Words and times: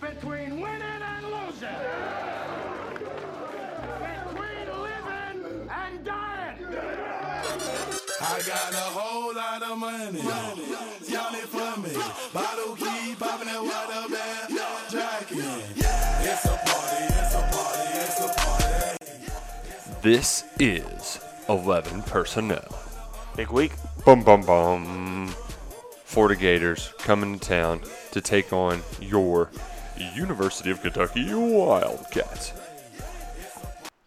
between 0.00 0.60
winning 0.60 0.82
and 0.82 1.26
losing. 1.26 1.68
Between 4.00 4.66
living 4.82 5.68
and 5.70 6.04
dying. 6.04 6.56
I 8.20 8.42
got 8.46 8.72
a 8.72 8.88
whole 8.96 9.34
lot 9.34 9.62
of 9.62 9.78
money. 9.78 10.20
Y'all 10.20 11.34
it 11.34 11.48
for 11.48 11.80
me. 11.80 11.94
Bottle 12.32 12.76
keep 12.76 13.18
popping 13.18 13.46
that 13.48 13.62
water 13.62 14.08
bag. 14.12 14.50
Jacking. 14.90 15.38
It's 15.38 16.44
a 16.44 16.48
party, 16.48 17.04
it's 17.08 17.34
a 17.34 17.40
party, 17.52 17.88
it's 17.94 18.20
a 18.20 18.28
party. 18.34 18.96
This 20.02 20.44
is 20.60 21.20
11 21.48 22.02
personnel. 22.02 22.78
Big 23.36 23.50
week. 23.50 23.72
Bum 24.04 24.22
bum 24.22 24.42
bum. 24.42 25.34
Florida 26.04 26.40
Gators 26.40 26.92
coming 26.98 27.38
to 27.38 27.48
town 27.48 27.80
to 28.12 28.20
take 28.20 28.52
on 28.52 28.82
your 29.00 29.50
University 29.98 30.70
of 30.70 30.80
Kentucky 30.82 31.32
Wildcats. 31.32 32.52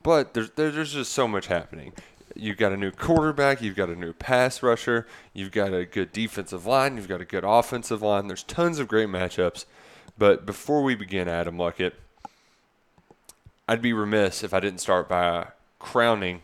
But 0.03 0.33
there's 0.33 0.51
there's 0.51 0.93
just 0.93 1.11
so 1.11 1.27
much 1.27 1.47
happening. 1.47 1.93
You've 2.35 2.57
got 2.57 2.71
a 2.71 2.77
new 2.77 2.91
quarterback, 2.91 3.61
you've 3.61 3.75
got 3.75 3.89
a 3.89 3.95
new 3.95 4.13
pass 4.13 4.63
rusher, 4.63 5.07
you've 5.33 5.51
got 5.51 5.73
a 5.73 5.85
good 5.85 6.13
defensive 6.13 6.65
line, 6.65 6.95
you've 6.95 7.07
got 7.07 7.21
a 7.21 7.25
good 7.25 7.43
offensive 7.43 8.01
line. 8.01 8.27
There's 8.27 8.43
tons 8.43 8.79
of 8.79 8.87
great 8.87 9.09
matchups. 9.09 9.65
But 10.17 10.45
before 10.45 10.83
we 10.83 10.95
begin, 10.95 11.27
Adam 11.27 11.57
Luckett, 11.57 11.93
I'd 13.67 13.81
be 13.81 13.93
remiss 13.93 14.43
if 14.43 14.53
I 14.53 14.59
didn't 14.59 14.79
start 14.79 15.09
by 15.09 15.47
crowning 15.79 16.43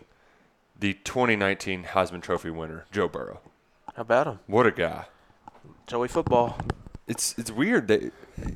the 0.79 0.93
2019 0.93 1.83
Heisman 1.85 2.21
Trophy 2.21 2.49
winner, 2.49 2.85
Joe 2.91 3.07
Burrow. 3.07 3.39
How 3.95 4.01
about 4.01 4.27
him? 4.27 4.39
What 4.47 4.65
a 4.65 4.71
guy! 4.71 5.05
Joey 5.87 6.07
football. 6.07 6.57
It's 7.07 7.35
it's 7.37 7.51
weird 7.51 7.87
that 7.87 8.11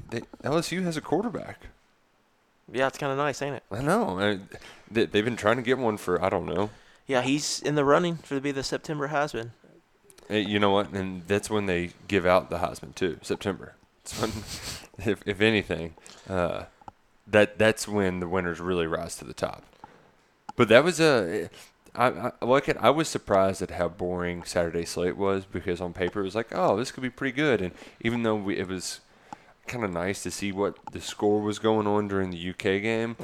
they, 0.10 0.22
LSU 0.44 0.84
has 0.84 0.98
a 0.98 1.02
quarterback. 1.02 1.68
Yeah, 2.72 2.88
it's 2.88 2.98
kind 2.98 3.12
of 3.12 3.18
nice, 3.18 3.42
ain't 3.42 3.56
it? 3.56 3.64
I 3.72 3.82
know. 3.82 4.20
I, 4.20 4.40
they, 4.92 5.06
they've 5.06 5.26
been 5.26 5.36
trying 5.36 5.58
to 5.58 5.62
get 5.62 5.78
one 5.78 5.98
for 5.98 6.24
I 6.24 6.30
don't 6.30 6.46
know. 6.46 6.70
Yeah, 7.08 7.22
he's 7.22 7.62
in 7.62 7.76
the 7.76 7.86
running 7.86 8.18
for 8.18 8.36
to 8.36 8.42
be 8.42 8.52
the 8.52 8.64
September 8.64 9.08
Heisman. 9.10 9.52
Eh, 10.30 10.38
You 10.38 10.60
know 10.60 10.70
what? 10.72 10.92
And 10.92 11.26
that's 11.28 11.50
when 11.50 11.66
they 11.66 11.92
give 12.08 12.26
out 12.26 12.50
the 12.50 12.58
Heisman 12.60 12.94
too, 12.96 13.18
September. 13.22 13.74
It's 14.02 14.20
when, 14.20 14.30
if 15.12 15.22
if 15.26 15.42
anything, 15.42 15.96
uh, 16.30 16.66
that 17.28 17.58
that's 17.58 17.88
when 17.88 18.20
the 18.20 18.28
winners 18.28 18.60
really 18.60 18.88
rise 18.88 19.16
to 19.18 19.26
the 19.26 19.34
top. 19.34 19.64
But 20.56 20.70
that 20.70 20.84
was 20.84 21.00
a. 21.00 21.50
I, 21.96 22.32
I 22.42 22.46
like 22.46 22.70
it. 22.70 22.78
I 22.80 22.90
was 22.90 23.08
surprised 23.08 23.62
at 23.62 23.72
how 23.72 23.88
boring 23.90 24.44
Saturday 24.44 24.86
slate 24.86 25.18
was 25.18 25.46
because 25.46 25.82
on 25.82 25.94
paper 25.94 26.22
it 26.22 26.24
was 26.24 26.36
like, 26.36 26.48
oh, 26.54 26.78
this 26.78 26.92
could 26.92 27.04
be 27.04 27.10
pretty 27.10 27.36
good. 27.36 27.62
And 27.62 27.72
even 28.02 28.24
though 28.24 28.36
we, 28.36 28.58
it 28.58 28.68
was 28.68 29.00
kind 29.68 29.84
of 29.84 29.92
nice 29.92 30.24
to 30.24 30.32
see 30.32 30.52
what 30.52 30.76
the 30.92 31.02
score 31.02 31.42
was 31.42 31.60
going 31.60 31.88
on 31.88 32.08
during 32.08 32.32
the 32.32 32.50
UK 32.50 32.82
game, 32.82 33.16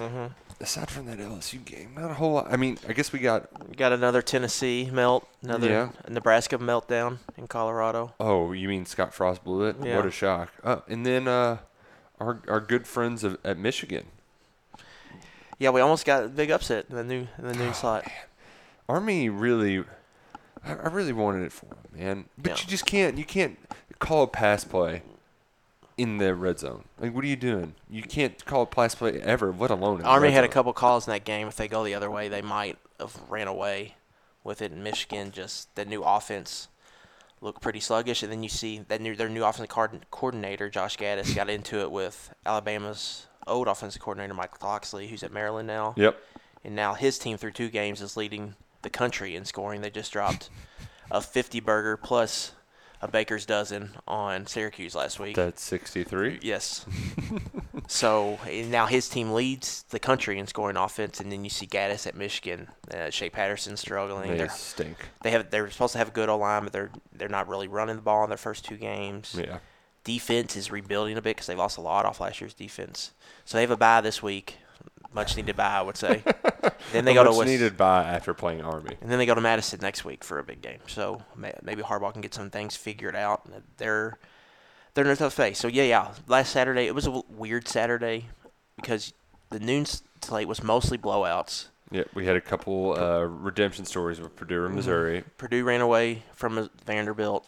aside 0.60 0.90
from 0.90 1.06
that 1.08 1.18
LSU 1.20 1.64
game, 1.66 1.94
not 1.96 2.12
a 2.12 2.14
whole 2.16 2.34
lot. 2.34 2.48
I 2.52 2.56
mean, 2.58 2.78
I 2.88 2.94
guess 2.94 3.12
we 3.12 3.20
got 3.20 3.48
We 3.70 3.76
got 3.76 3.92
another 3.94 4.22
Tennessee 4.22 4.90
melt, 4.92 5.28
another 5.44 5.68
Yeah. 5.68 5.90
Nebraska 6.08 6.58
meltdown 6.58 7.18
in 7.38 7.48
Colorado. 7.48 8.14
Oh, 8.20 8.52
you 8.52 8.68
mean 8.68 8.86
Scott 8.86 9.14
Frost 9.14 9.44
blew 9.44 9.66
it? 9.66 9.76
Yeah. 9.82 9.96
What 9.98 10.06
a 10.06 10.12
shock! 10.12 10.52
Uh, 10.64 10.80
and 10.88 11.06
then 11.06 11.28
uh, 11.28 11.58
our 12.20 12.40
our 12.48 12.62
good 12.62 12.88
friends 12.88 13.24
of, 13.24 13.38
at 13.44 13.58
Michigan, 13.58 14.06
Yeah, 15.60 15.70
we 15.72 15.82
almost 15.82 16.06
got 16.06 16.24
a 16.26 16.28
big 16.28 16.52
upset 16.52 16.86
in 16.90 16.96
the 16.96 17.04
new 17.04 17.28
in 17.38 17.48
the 17.48 17.54
Oh, 17.54 17.66
new 17.66 17.74
slot. 17.74 18.06
Army 18.88 19.30
really, 19.30 19.84
I, 20.64 20.74
I 20.74 20.88
really 20.90 21.14
wanted 21.14 21.44
it 21.44 21.52
for 21.52 21.66
them, 21.68 21.78
man. 21.94 22.26
But 22.38 22.52
Yeah. 22.52 22.58
you 22.64 22.68
just 22.70 22.86
can't. 22.86 23.18
You 23.18 23.26
can't 23.26 23.58
call 24.00 24.24
a 24.24 24.28
pass 24.28 24.64
play 24.64 25.02
in 25.98 26.18
the 26.18 26.36
red 26.36 26.60
zone. 26.60 26.84
Like, 27.00 27.14
what 27.16 27.24
are 27.24 27.28
you 27.28 27.36
doing? 27.38 27.74
You 27.90 28.02
can't 28.04 28.44
call 28.46 28.64
a 28.64 28.66
pass 28.66 28.96
play 28.96 29.20
ever, 29.22 29.54
let 29.58 29.72
alone 29.72 29.98
in 29.98 30.02
the 30.04 30.08
Army 30.10 30.26
red 30.28 30.34
had 30.34 30.44
a 30.44 30.48
zone. 30.48 30.54
couple 30.54 30.74
calls 30.74 31.08
in 31.08 31.12
that 31.14 31.24
game. 31.24 31.48
If 31.48 31.56
they 31.56 31.68
go 31.68 31.84
the 31.84 31.94
other 31.96 32.12
way, 32.12 32.28
they 32.28 32.42
might 32.42 32.78
have 33.00 33.16
ran 33.30 33.48
away 33.48 33.96
with 34.44 34.62
it. 34.62 34.72
In 34.72 34.84
Michigan, 34.84 35.32
just 35.32 35.74
the 35.76 35.86
new 35.86 36.04
offense 36.04 36.68
looked 37.42 37.62
pretty 37.62 37.80
sluggish, 37.80 38.24
and 38.24 38.32
then 38.32 38.44
you 38.44 38.50
see 38.50 38.80
that 38.88 39.02
new 39.02 39.16
their 39.16 39.30
new 39.30 39.44
offensive 39.44 39.70
card- 39.70 40.06
coordinator 40.12 40.70
Josh 40.70 40.98
Gattis 40.98 41.34
got 41.36 41.50
into 41.58 41.80
it 41.80 41.92
with 41.92 42.34
Alabama's 42.46 43.28
old 43.48 43.68
offensive 43.68 44.02
coordinator 44.02 44.34
Mike 44.34 44.62
Locksley, 44.64 45.08
who's 45.08 45.24
at 45.24 45.32
Maryland 45.32 45.68
now. 45.68 45.94
Yep. 45.98 46.20
And 46.64 46.76
now 46.76 46.94
his 46.96 47.20
team 47.20 47.38
through 47.38 47.52
two 47.52 47.70
games 47.70 48.02
is 48.02 48.18
leading 48.18 48.56
the 48.86 48.90
country 48.90 49.36
in 49.36 49.44
scoring. 49.44 49.82
They 49.82 49.90
just 49.90 50.14
dropped 50.14 50.50
a 51.12 51.20
50 51.20 51.60
burger 51.60 51.98
plus 51.98 52.54
a 53.02 53.08
baker's 53.10 53.46
dozen 53.46 53.90
on 54.08 54.46
Syracuse 54.48 54.96
last 54.96 55.20
week. 55.20 55.36
That's 55.36 55.62
sixty-three. 55.62 56.40
Yes. 56.42 56.86
so 57.88 58.40
now 58.70 58.86
his 58.86 59.10
team 59.10 59.34
leads 59.34 59.84
the 59.90 60.00
country 60.00 60.40
in 60.40 60.48
scoring 60.48 60.78
offense, 60.78 61.20
and 61.20 61.32
then 61.32 61.44
you 61.44 61.50
see 61.50 61.68
Gattis 61.68 62.08
at 62.08 62.16
Michigan, 62.16 62.68
uh, 62.94 63.10
Shea 63.10 63.30
Patterson 63.30 63.76
struggling. 63.78 64.32
They 64.32 64.38
They're- 64.38 64.50
stink. 64.50 64.98
They 65.24 65.32
have 65.32 65.52
they're 65.52 65.70
supposed 65.70 65.92
to 65.94 65.98
have 66.00 66.08
a 66.08 66.12
good 66.12 66.30
O 66.30 66.38
line, 66.38 66.64
but 66.64 66.74
they're 66.74 66.92
they're 67.14 67.28
not 67.30 67.48
really 67.50 67.68
running 67.68 67.98
the 67.98 68.02
ball 68.02 68.24
in 68.24 68.30
their 68.30 68.38
first 68.38 68.66
two 68.66 68.78
games. 68.78 69.36
Yeah. 69.38 69.58
Defense 70.04 70.56
is 70.56 70.72
rebuilding 70.72 71.18
a 71.18 71.22
bit 71.22 71.36
because 71.36 71.48
they 71.48 71.56
lost 71.56 71.78
a 71.78 71.82
lot 71.82 72.06
off 72.06 72.20
last 72.22 72.40
year's 72.40 72.54
defense. 72.54 73.12
So 73.44 73.58
they 73.58 73.62
have 73.62 73.72
a 73.72 73.78
bye 73.78 74.02
this 74.02 74.24
week, 74.24 74.58
much 75.16 75.36
needed 75.38 75.56
bye, 75.56 75.80
I 75.80 75.82
would 75.82 75.98
say. 75.98 76.22
then 76.92 77.06
they 77.06 77.14
go 77.16 77.24
to 77.24 77.30
much 77.32 77.38
West, 77.40 77.50
needed 77.50 77.78
by 77.78 78.04
after 78.04 78.34
playing 78.36 78.62
Army. 78.62 78.96
and 79.02 79.10
then 79.10 79.18
they 79.18 79.26
go 79.26 79.34
to 79.34 79.42
Madison 79.42 79.80
next 79.82 80.06
week 80.06 80.24
for 80.24 80.38
a 80.38 80.44
big 80.44 80.62
game. 80.62 80.80
So 80.88 81.24
may- 81.36 81.56
maybe 81.64 81.82
Harbaugh 81.82 82.12
can 82.14 82.22
get 82.22 82.34
some 82.34 82.50
things 82.52 82.76
figured 82.76 83.16
out. 83.16 83.50
They're 83.78 84.18
they're 84.94 85.06
in 85.06 85.12
a 85.12 85.16
tough 85.16 85.34
phase. 85.34 85.58
So 85.58 85.68
yeah, 85.68 85.84
yeah. 85.84 86.12
Last 86.28 86.52
Saturday 86.52 86.86
it 86.86 86.94
was 86.94 87.06
a 87.06 87.12
w- 87.12 87.24
weird 87.30 87.68
Saturday 87.68 88.26
because 88.76 89.14
the 89.50 89.60
noon 89.60 89.86
slate 90.22 90.48
was 90.48 90.62
mostly 90.64 90.98
blowouts. 90.98 91.68
Yeah, 91.92 92.04
we 92.14 92.26
had 92.26 92.36
a 92.36 92.42
couple 92.42 92.98
uh, 93.00 93.20
redemption 93.22 93.86
stories 93.86 94.20
with 94.20 94.36
Purdue 94.36 94.66
and 94.66 94.76
Missouri. 94.76 95.24
Purdue 95.38 95.64
ran 95.64 95.82
away 95.82 96.24
from 96.34 96.70
Vanderbilt. 96.86 97.48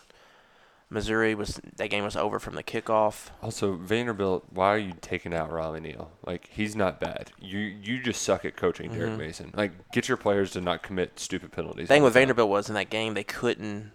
Missouri 0.90 1.36
was 1.36 1.60
that 1.76 1.90
game 1.90 2.04
was 2.06 2.16
over 2.16 2.40
from 2.40 2.56
the 2.56 2.64
kickoff. 2.64 3.28
Also, 3.44 3.76
Vanderbilt, 3.76 4.46
why 4.50 4.68
are 4.74 4.78
you 4.78 4.94
taking 5.02 5.34
out 5.34 5.52
Riley 5.52 5.82
Neal? 5.82 6.12
Like 6.26 6.50
he's 6.52 6.76
not 6.78 7.00
bad. 7.02 7.32
You 7.40 7.60
you 7.60 8.00
just 8.02 8.22
suck 8.22 8.46
at 8.46 8.56
coaching 8.56 8.92
Derek 8.94 9.12
Mhm. 9.14 9.18
Mason. 9.18 9.52
Like 9.54 9.92
get 9.92 10.08
your 10.08 10.16
players 10.18 10.52
to 10.52 10.62
not 10.62 10.84
commit 10.84 11.20
stupid 11.20 11.52
penalties. 11.52 11.90
The 11.90 11.94
thing 11.96 12.04
with 12.04 12.14
time. 12.14 12.22
Vanderbilt 12.22 12.50
was 12.50 12.70
in 12.70 12.76
that 12.76 12.90
game 12.90 13.16
they 13.16 13.26
couldn't 13.26 13.92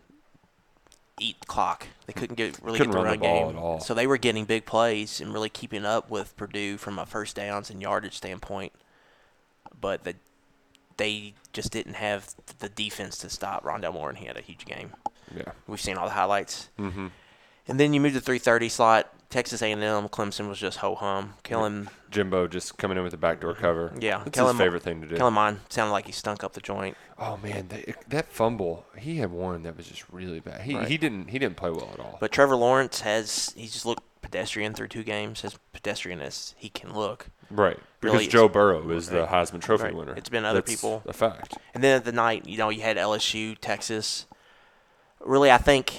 eat 1.19 1.37
clock. 1.47 1.87
They 2.07 2.13
couldn't 2.13 2.37
get 2.37 2.59
really 2.63 2.79
Couldn't 2.79 2.93
get 2.93 2.99
the 2.99 3.05
run 3.05 3.19
the 3.21 3.27
game. 3.27 3.49
at 3.51 3.57
all. 3.57 3.81
So 3.81 3.95
they 3.95 4.07
were 4.07 4.19
getting 4.19 4.45
big 4.45 4.67
plays 4.67 5.21
and 5.21 5.33
really 5.33 5.49
keeping 5.49 5.87
up 5.87 6.11
with 6.11 6.37
Purdue 6.37 6.77
from 6.77 6.99
a 6.99 7.07
first 7.07 7.37
downs 7.37 7.71
and 7.71 7.81
yardage 7.81 8.17
standpoint. 8.17 8.73
But 9.81 10.05
the, 10.05 10.17
they 10.99 11.35
just 11.53 11.71
didn't 11.73 11.95
have 11.95 12.35
the 12.59 12.69
defense 12.69 13.17
to 13.19 13.31
stop 13.31 13.63
Rondale 13.65 13.93
Moore, 13.95 14.09
and 14.11 14.19
he 14.19 14.27
had 14.27 14.37
a 14.37 14.41
huge 14.41 14.65
game. 14.65 14.93
Yeah. 15.35 15.53
We've 15.67 15.81
seen 15.81 15.97
all 15.97 16.07
the 16.07 16.13
highlights. 16.13 16.69
Mhm. 16.79 17.11
And 17.69 17.79
then 17.81 17.93
you 17.95 18.01
move 18.01 18.13
to 18.15 18.21
3:30 18.21 18.69
slot. 18.69 19.09
Texas 19.31 19.63
A&M, 19.63 19.81
Clemson 20.11 20.47
was 20.51 20.59
just 20.59 20.79
ho 20.79 20.95
hum. 20.95 21.35
killing. 21.43 21.89
Jimbo 22.11 22.47
just 22.49 22.77
coming 22.77 22.99
in 22.99 23.03
with 23.03 23.15
a 23.15 23.17
backdoor 23.17 23.55
cover. 23.55 23.95
yeah, 23.99 24.19
that's 24.19 24.33
Kellen 24.37 24.57
his 24.57 24.63
favorite 24.63 24.83
thing 24.83 25.01
to 25.01 25.07
do. 25.07 25.17
Kellen 25.17 25.33
Mond 25.33 25.61
sounded 25.71 25.93
like 25.93 26.05
he 26.05 26.13
stunk 26.13 26.45
up 26.45 26.53
the 26.53 26.61
joint. 26.61 26.99
Oh 27.19 27.39
man, 27.39 27.69
that, 27.69 28.11
that 28.11 28.27
fumble. 28.31 28.85
He 28.99 29.17
had 29.17 29.31
one 29.31 29.63
that 29.63 29.75
was 29.79 29.87
just 29.87 30.05
really 30.13 30.41
bad. 30.41 30.61
He 30.63 30.75
Right. 30.77 30.87
he 30.87 30.99
didn't 30.99 31.29
he 31.29 31.39
didn't 31.39 31.57
play 31.57 31.71
well 31.71 31.89
at 31.95 32.01
all. 32.01 32.19
But 32.21 32.31
Trevor 32.31 32.57
Lawrence 32.57 33.01
has 33.01 33.55
he's 33.57 33.73
just 33.73 33.87
looked 33.87 34.03
pedestrian 34.21 34.75
through 34.75 34.89
two 34.89 35.03
games, 35.03 35.43
as 35.47 35.57
pedestrian 35.73 36.21
as 36.21 36.55
he 36.59 36.69
can 36.69 36.93
look. 36.95 37.29
Right. 37.51 37.79
Because 38.01 38.15
Really, 38.15 38.27
Joe 38.29 38.49
Burrow 38.49 38.91
is 38.91 39.09
the. 39.09 39.27
Heisman 39.27 39.63
Trophy 39.63 39.85
Right. 39.85 39.95
winner. 39.95 40.15
It's 40.15 40.29
been 40.29 40.45
other 40.45 40.61
That's 40.61 40.75
people. 40.75 41.03
A 41.07 41.13
fact. 41.15 41.57
And 41.75 41.83
then 41.83 41.97
at 41.97 42.05
the 42.05 42.13
night, 42.13 42.47
you 42.47 42.59
know, 42.59 42.69
you 42.69 42.83
had 42.83 42.99
LSU, 42.99 43.57
Texas. 43.61 44.27
Really, 45.25 45.51
I 45.51 45.59
think 45.59 45.97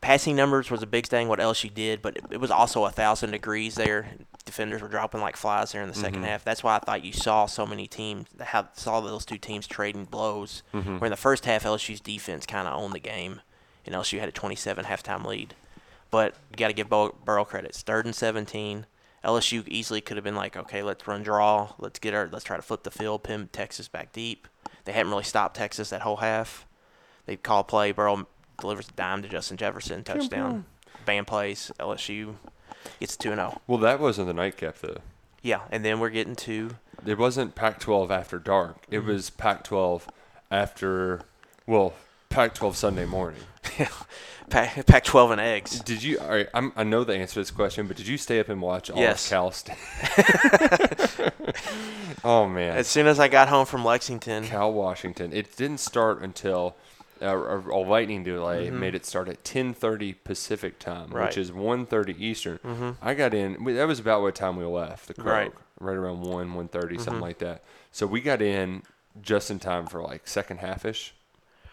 passing 0.00 0.36
numbers 0.36 0.70
was 0.70 0.82
a 0.82 0.86
big 0.86 1.06
thing 1.06 1.28
what 1.28 1.38
LSU 1.40 1.72
did, 1.72 2.00
but 2.02 2.16
it, 2.16 2.24
it 2.32 2.40
was 2.40 2.50
also 2.50 2.84
a 2.84 2.90
thousand 2.90 3.32
degrees 3.32 3.74
there. 3.74 4.08
Defenders 4.44 4.80
were 4.82 4.88
dropping 4.88 5.20
like 5.20 5.36
flies 5.36 5.72
there 5.72 5.82
in 5.82 5.88
the 5.88 5.94
2nd 5.94 6.20
Mhm. 6.22 6.24
half. 6.24 6.44
That's 6.44 6.62
why 6.62 6.76
I 6.76 6.78
thought 6.78 7.04
you 7.04 7.12
saw 7.12 7.46
so 7.46 7.66
many 7.66 7.86
teams, 7.88 8.28
how 8.40 8.68
saw 8.74 9.00
those 9.00 9.24
two 9.24 9.38
teams 9.38 9.66
trading 9.66 10.04
blows. 10.04 10.62
Mhm. 10.72 11.00
Where 11.00 11.06
in 11.06 11.10
the 11.10 11.16
first 11.16 11.44
half, 11.46 11.64
LSU's 11.64 12.00
defense 12.00 12.46
kind 12.46 12.68
of 12.68 12.74
owned 12.74 12.92
the 12.94 13.00
game, 13.00 13.40
and 13.84 13.94
LSU 13.94 14.20
had 14.20 14.28
a 14.28 14.32
27 14.32 14.84
halftime 14.84 15.24
lead. 15.24 15.54
But 16.10 16.34
you 16.50 16.56
got 16.56 16.68
to 16.68 16.72
give 16.72 16.88
Bur- 16.88 17.10
Burrow 17.24 17.44
credit. 17.44 17.74
Third 17.74 18.04
and 18.06 18.14
17. 18.14 18.86
LSU 19.24 19.64
easily 19.66 20.00
could 20.00 20.16
have 20.16 20.22
been 20.22 20.36
like, 20.36 20.56
okay, 20.56 20.84
let's 20.84 21.08
run 21.08 21.24
draw. 21.24 21.72
Let's 21.78 21.98
get 21.98 22.14
our, 22.14 22.28
let's 22.30 22.44
try 22.44 22.54
to 22.56 22.62
flip 22.62 22.84
the 22.84 22.92
field, 22.92 23.24
pin 23.24 23.48
Texas 23.52 23.88
back 23.88 24.12
deep. 24.12 24.46
They 24.84 24.92
hadn't 24.92 25.10
really 25.10 25.24
stopped 25.24 25.56
Texas 25.56 25.90
that 25.90 26.02
whole 26.02 26.18
half. 26.18 26.64
They 27.26 27.34
call 27.36 27.64
play. 27.64 27.90
Burrow 27.90 28.28
delivers 28.60 28.88
a 28.88 28.92
dime 28.92 29.22
to 29.22 29.28
Justin 29.28 29.56
Jefferson, 29.56 30.02
touchdown. 30.04 30.64
Band 31.04 31.26
plays. 31.26 31.70
LSU 31.78 32.34
gets 33.00 33.16
2 33.16 33.30
and 33.32 33.38
0. 33.38 33.60
Well, 33.66 33.78
that 33.78 34.00
wasn't 34.00 34.26
the 34.28 34.34
nightcap 34.34 34.78
though. 34.78 34.98
Yeah, 35.42 35.60
and 35.70 35.84
then 35.84 36.00
we're 36.00 36.10
getting 36.10 36.34
to 36.36 36.70
It 37.06 37.18
wasn't 37.18 37.54
Pac-12 37.54 38.10
after 38.10 38.38
dark. 38.38 38.78
It 38.90 38.98
Mm-hmm. 38.98 39.08
was 39.08 39.30
Pac-12 39.30 40.02
after, 40.50 41.20
well, 41.66 41.92
Pac-12 42.30 42.74
Sunday 42.74 43.04
morning. 43.06 43.40
Pac- 44.50 44.86
Pac-12 44.86 45.32
and 45.32 45.40
eggs. 45.40 45.80
Did 45.80 46.02
you? 46.02 46.18
All 46.18 46.28
right, 46.28 46.48
I'm, 46.54 46.72
I 46.76 46.82
know 46.84 47.04
the 47.04 47.14
answer 47.14 47.34
to 47.34 47.40
this 47.40 47.50
question, 47.50 47.86
but 47.86 47.96
did 47.96 48.06
you 48.08 48.16
stay 48.16 48.38
up 48.40 48.48
and 48.48 48.60
watch 48.62 48.90
all 48.90 48.98
Yes. 48.98 49.24
of 49.26 49.30
Cal 49.30 49.50
State? 49.52 49.76
oh 52.24 52.46
man! 52.48 52.76
As 52.76 52.86
soon 52.86 53.06
as 53.06 53.18
I 53.18 53.28
got 53.28 53.48
home 53.48 53.66
from 53.66 53.84
Lexington, 53.84 54.44
Cal 54.44 54.72
Washington. 54.72 55.32
It 55.32 55.56
didn't 55.56 55.78
start 55.78 56.22
until 56.22 56.76
uh, 57.22 57.26
a, 57.26 57.58
a 57.58 57.80
lightning 57.86 58.22
delay 58.24 58.68
Mhm. 58.68 58.72
made 58.74 58.94
it 58.94 59.04
start 59.06 59.28
at 59.28 59.42
10:30 59.44 60.14
Pacific 60.24 60.78
time, 60.78 61.10
Right. 61.10 61.26
which 61.26 61.36
is 61.38 61.50
1:30 61.52 62.14
Eastern. 62.18 62.58
Mhm. 62.64 62.96
I 63.02 63.14
got 63.14 63.34
in. 63.34 63.62
That 63.74 63.86
was 63.88 63.98
about 64.00 64.22
what 64.22 64.34
time 64.34 64.56
we 64.56 64.64
left 64.64 65.06
the 65.08 65.14
Croak, 65.14 65.26
Right. 65.26 65.52
right 65.80 65.96
around 65.96 66.22
one, 66.22 66.54
1:30, 66.54 66.96
something 66.98 67.20
Mhm. 67.20 67.22
like 67.22 67.38
that. 67.38 67.62
So 67.92 68.06
we 68.06 68.20
got 68.20 68.42
in 68.42 68.82
just 69.20 69.50
in 69.50 69.58
time 69.58 69.86
for 69.86 70.02
like 70.02 70.26
second 70.28 70.58
half 70.58 70.84
ish, 70.84 71.14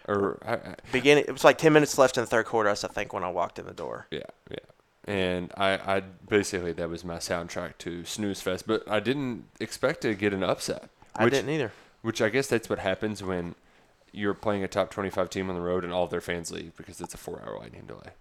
or 0.07 0.37
I, 0.45 0.53
I, 0.53 0.75
beginning, 0.91 1.25
it 1.27 1.31
was 1.31 1.43
like 1.43 1.57
10 1.57 1.73
minutes 1.73 1.97
left 1.97 2.17
in 2.17 2.23
the 2.23 2.27
third 2.27 2.45
quarter, 2.45 2.69
I 2.69 2.73
think, 2.75 3.11
when 3.13 3.23
I 3.23 3.29
walked 3.29 3.59
in 3.59 3.65
the 3.65 3.73
door. 3.73 4.07
Yeah, 4.11 4.21
yeah. 4.49 4.57
And 5.05 5.51
I, 5.57 5.97
I 5.97 5.99
basically 5.99 6.71
that 6.73 6.87
was 6.89 7.03
my 7.03 7.17
soundtrack 7.17 7.77
to 7.79 8.05
Snooze 8.05 8.41
Fest, 8.41 8.65
but 8.65 8.89
I 8.89 9.01
didn't 9.01 9.45
expect 9.59 9.99
to 10.01 10.13
get 10.15 10.33
an 10.33 10.43
upset. 10.43 10.89
I 11.15 11.27
didn't 11.27 11.49
either. 11.49 11.71
Which 12.01 12.21
I 12.21 12.29
guess 12.29 12.47
that's 12.47 12.69
what 12.69 12.79
happens 12.79 13.21
when 13.23 13.55
you're 14.13 14.33
playing 14.33 14.63
a 14.63 14.67
top 14.67 14.89
25 14.91 15.29
team 15.29 15.49
on 15.49 15.55
the 15.55 15.61
road 15.61 15.83
and 15.83 15.91
all 15.91 16.03
of 16.05 16.09
their 16.11 16.21
fans 16.21 16.51
leave 16.51 16.75
because 16.77 17.01
it's 17.01 17.13
a 17.13 17.17
four-hour 17.17 17.57
lightning 17.59 17.83
delay. 17.85 18.11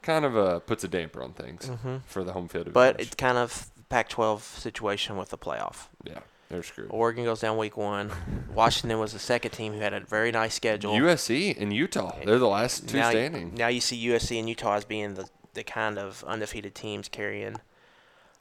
Kind 0.00 0.24
of 0.24 0.36
uh, 0.36 0.60
puts 0.60 0.84
a 0.84 0.88
damper 0.88 1.22
on 1.22 1.32
things 1.32 1.68
Mhm. 1.68 2.02
for 2.06 2.22
the 2.24 2.32
home 2.32 2.48
field 2.48 2.72
But 2.72 3.00
it's 3.00 3.14
kind 3.16 3.36
of 3.36 3.68
Pac-12 3.88 4.40
situation 4.42 5.16
with 5.16 5.30
the 5.30 5.36
playoff. 5.38 5.88
Yeah, 6.04 6.20
they're 6.48 6.62
screwed. 6.62 6.88
Oregon 6.90 7.24
goes 7.24 7.40
down 7.40 7.56
week 7.58 7.76
one. 7.76 8.12
Washington 8.54 8.98
was 9.00 9.12
the 9.12 9.18
second 9.18 9.50
team 9.50 9.72
who 9.72 9.80
had 9.80 9.92
a 9.92 10.00
very 10.00 10.30
nice 10.30 10.54
schedule. 10.54 10.92
USC 10.94 11.60
and 11.60 11.72
Utah, 11.72 12.14
they're 12.24 12.38
the 12.38 12.46
last 12.48 12.88
two 12.88 12.98
now, 12.98 13.10
standing. 13.10 13.54
Now 13.54 13.68
you 13.68 13.80
see 13.80 13.96
USC 14.08 14.38
and 14.38 14.48
Utah 14.48 14.74
as 14.76 14.84
being 14.84 15.14
the, 15.14 15.28
the 15.54 15.64
kind 15.64 15.98
of 15.98 16.22
undefeated 16.28 16.74
teams 16.76 17.08
carrying 17.08 17.56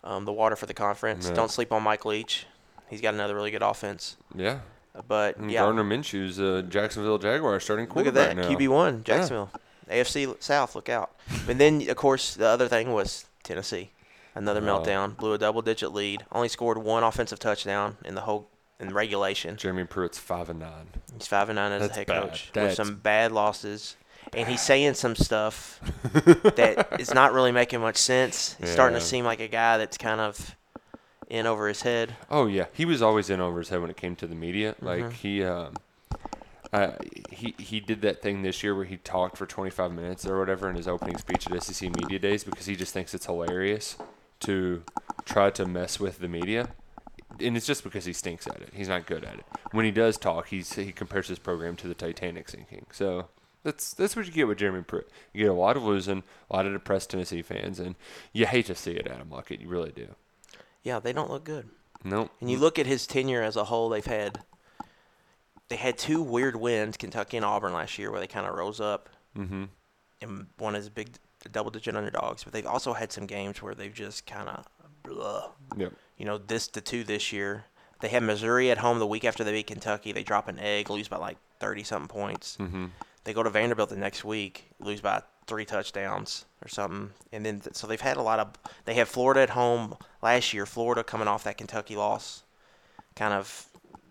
um, 0.03 0.25
the 0.25 0.33
water 0.33 0.55
for 0.55 0.67
the 0.67 0.73
conference. 0.75 1.27
Yeah. 1.27 1.33
Don't 1.33 1.49
sleep 1.51 1.71
on 1.71 1.81
Mike 1.81 2.05
Leach. 2.05 2.45
He's 2.87 3.01
got 3.01 3.13
another 3.15 3.33
really 3.35 3.51
good 3.51 3.63
offense. 3.63 4.15
Yeah. 4.35 4.59
But 5.07 5.37
And 5.37 5.51
yeah, 5.51 5.61
Gardner 5.61 5.83
Minshew's 5.83 6.39
uh, 6.39 6.63
Jacksonville 6.67 7.17
Jaguars 7.17 7.63
starting 7.63 7.87
quarterback. 7.87 8.35
look 8.35 8.45
at 8.45 8.49
that. 8.49 8.57
QB 8.59 8.67
one 8.69 8.95
Yeah. 8.97 9.01
Jacksonville, 9.03 9.51
AFC 9.89 10.41
South. 10.41 10.75
Look 10.75 10.89
out! 10.89 11.11
And 11.47 11.59
then 11.59 11.87
of 11.89 11.95
course 11.97 12.33
the 12.35 12.47
other 12.47 12.67
thing 12.67 12.93
was 12.93 13.25
Tennessee, 13.43 13.91
another 14.35 14.61
Oh. 14.61 14.63
meltdown. 14.63 15.15
Blew 15.17 15.33
a 15.33 15.37
double-digit 15.37 15.93
lead. 15.93 16.25
Only 16.31 16.49
scored 16.49 16.77
one 16.77 17.03
offensive 17.03 17.39
touchdown 17.39 17.97
in 18.05 18.15
the 18.15 18.21
whole 18.21 18.49
in 18.79 18.93
regulation. 18.93 19.55
Jeremy 19.57 19.85
Pruitt's 19.85 20.17
five 20.19 20.49
and 20.49 20.59
nine. 20.59 20.89
He's 21.13 21.27
five 21.27 21.49
and 21.49 21.55
nine 21.55 21.71
as 21.71 21.81
That's 21.81 21.93
a 21.93 21.99
head 21.99 22.07
bad. 22.07 22.21
coach 22.23 22.49
That's 22.53 22.77
with 22.77 22.87
some 22.87 22.95
bad 22.97 23.31
losses, 23.31 23.95
and 24.33 24.47
he's 24.47 24.61
saying 24.61 24.95
some 24.95 25.15
stuff 25.15 25.79
that 26.13 26.87
is 26.99 27.13
not 27.13 27.33
really 27.33 27.51
making 27.51 27.79
much 27.81 27.97
sense. 27.97 28.55
He's 28.59 28.69
starting 28.69 28.99
to 28.99 29.03
seem 29.05 29.25
like 29.25 29.39
a 29.39 29.47
guy 29.47 29.77
that's 29.77 29.97
kind 29.97 30.19
of 30.21 30.55
in 31.27 31.45
over 31.45 31.67
his 31.67 31.81
head. 31.81 32.15
Oh 32.31 32.45
yeah, 32.47 32.65
he 32.73 32.85
was 32.85 33.01
always 33.01 33.29
in 33.29 33.39
over 33.41 33.59
his 33.59 33.69
head 33.69 33.81
when 33.81 33.89
it 33.89 33.97
came 33.97 34.15
to 34.17 34.27
the 34.27 34.35
media. 34.35 34.75
Like 34.81 35.03
Mhm. 35.05 35.11
he, 35.13 35.43
um, 35.43 35.73
uh, 36.73 36.91
he 37.31 37.55
he 37.57 37.79
did 37.79 38.01
that 38.01 38.21
thing 38.21 38.41
this 38.41 38.63
year 38.63 38.75
where 38.75 38.85
he 38.85 38.97
talked 38.97 39.37
for 39.37 39.45
25 39.45 39.91
minutes 39.91 40.25
or 40.25 40.37
whatever 40.39 40.69
in 40.69 40.75
his 40.75 40.87
opening 40.87 41.17
speech 41.17 41.47
at 41.49 41.53
SEC 41.63 41.89
Media 41.95 42.19
Days 42.19 42.43
because 42.43 42.65
he 42.65 42.75
just 42.75 42.93
thinks 42.93 43.13
it's 43.13 43.25
hilarious 43.25 43.95
to 44.41 44.83
try 45.25 45.49
to 45.51 45.65
mess 45.65 45.99
with 45.99 46.19
the 46.19 46.27
media. 46.27 46.69
And 47.39 47.55
it's 47.55 47.67
just 47.67 47.83
because 47.83 48.05
he 48.05 48.13
stinks 48.13 48.47
at 48.47 48.61
it. 48.61 48.69
He's 48.73 48.87
not 48.87 49.05
good 49.05 49.23
at 49.23 49.35
it. 49.35 49.45
When 49.71 49.85
he 49.85 49.91
does 49.91 50.17
talk, 50.17 50.47
he's, 50.47 50.73
he 50.73 50.91
compares 50.91 51.27
his 51.27 51.37
program 51.37 51.75
to 51.77 51.87
the 51.87 51.93
Titanic 51.93 52.49
sinking. 52.49 52.87
So 52.91 53.27
that's 53.63 53.93
that's 53.93 54.15
what 54.15 54.25
you 54.25 54.31
get 54.31 54.47
with 54.47 54.57
Jeremy 54.57 54.81
Pruitt. 54.83 55.09
You 55.33 55.43
get 55.45 55.51
a 55.51 55.53
lot 55.53 55.77
of 55.77 55.83
losing, 55.83 56.23
a 56.49 56.55
lot 56.55 56.65
of 56.65 56.73
depressed 56.73 57.11
Tennessee 57.11 57.41
fans, 57.43 57.79
and 57.79 57.95
you 58.33 58.45
hate 58.45 58.65
to 58.67 58.75
see 58.75 58.93
it, 58.93 59.07
Adam 59.07 59.29
Luckett. 59.29 59.61
You 59.61 59.67
really 59.67 59.91
do. 59.91 60.15
Yeah, 60.87 60.99
they 60.99 61.11
don't 61.11 61.29
look 61.29 61.43
good. 61.43 61.67
Nope. 62.05 62.31
And 62.39 62.49
you 62.49 62.57
look 62.57 62.79
at 62.79 62.85
his 62.85 63.05
tenure 63.05 63.43
as 63.43 63.57
a 63.57 63.65
whole, 63.65 63.89
they've 63.89 64.05
had 64.05 64.39
they 65.67 65.75
had 65.75 65.97
two 65.97 66.21
weird 66.21 66.55
wins, 66.55 66.95
Kentucky 66.95 67.35
and 67.35 67.45
Auburn 67.45 67.73
last 67.73 67.97
year, 67.97 68.09
where 68.09 68.21
they 68.21 68.27
kind 68.27 68.47
of 68.47 68.55
rose 68.55 68.79
up 68.79 69.09
Mm-hmm. 69.37 69.65
and 70.21 70.47
one 70.57 70.75
is 70.75 70.89
big 70.89 71.09
double-digit 71.51 71.95
underdogs. 71.95 72.43
But 72.43 72.53
they've 72.53 72.65
also 72.65 72.93
had 72.93 73.11
some 73.11 73.25
games 73.27 73.61
where 73.61 73.75
they've 73.75 73.93
just 73.93 74.25
kind 74.25 74.49
of, 74.49 74.65
blah. 75.03 75.49
Yep. 75.75 75.93
you 76.17 76.25
know, 76.25 76.37
this 76.39 76.67
the 76.67 76.81
two 76.81 77.03
this 77.03 77.31
year. 77.33 77.65
They 77.99 78.07
had 78.07 78.23
Missouri 78.23 78.71
at 78.71 78.77
home 78.79 78.97
the 78.99 79.05
week 79.07 79.25
after 79.25 79.43
they 79.43 79.51
beat 79.51 79.67
Kentucky. 79.67 80.11
They 80.13 80.23
drop 80.23 80.47
an 80.47 80.57
egg, 80.59 80.89
lose 80.89 81.07
by 81.09 81.17
like 81.17 81.37
thirty 81.59 81.83
something 81.83 82.07
points. 82.07 82.57
Mhm. 82.59 82.91
They 83.27 83.33
go 83.33 83.43
to 83.43 83.49
Vanderbilt 83.49 83.89
the 83.89 83.97
next 83.97 84.23
week, 84.23 84.69
lose 84.79 85.01
by 85.01 85.21
three 85.47 85.65
touchdowns 85.65 86.45
or 86.63 86.69
something, 86.69 87.11
and 87.33 87.45
then 87.45 87.61
so 87.73 87.85
they've 87.85 87.99
had 87.99 88.15
a 88.15 88.21
lot 88.21 88.39
of. 88.39 88.51
They 88.85 88.93
have 88.93 89.09
Florida 89.09 89.41
at 89.41 89.49
home 89.49 89.97
last 90.21 90.53
year. 90.53 90.65
Florida 90.65 91.03
coming 91.03 91.27
off 91.27 91.43
that 91.43 91.57
Kentucky 91.57 91.97
loss, 91.97 92.43
kind 93.17 93.33
of 93.33 93.65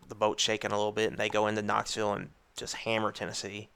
the 0.06 0.14
boat 0.14 0.38
shaking 0.38 0.70
a 0.70 0.76
little 0.76 0.92
bit, 0.92 1.08
and 1.08 1.16
they 1.16 1.30
go 1.30 1.46
into 1.46 1.62
Knoxville 1.62 2.12
and 2.12 2.28
just 2.58 2.75
hammer 2.75 3.11
Tennessee. 3.11 3.70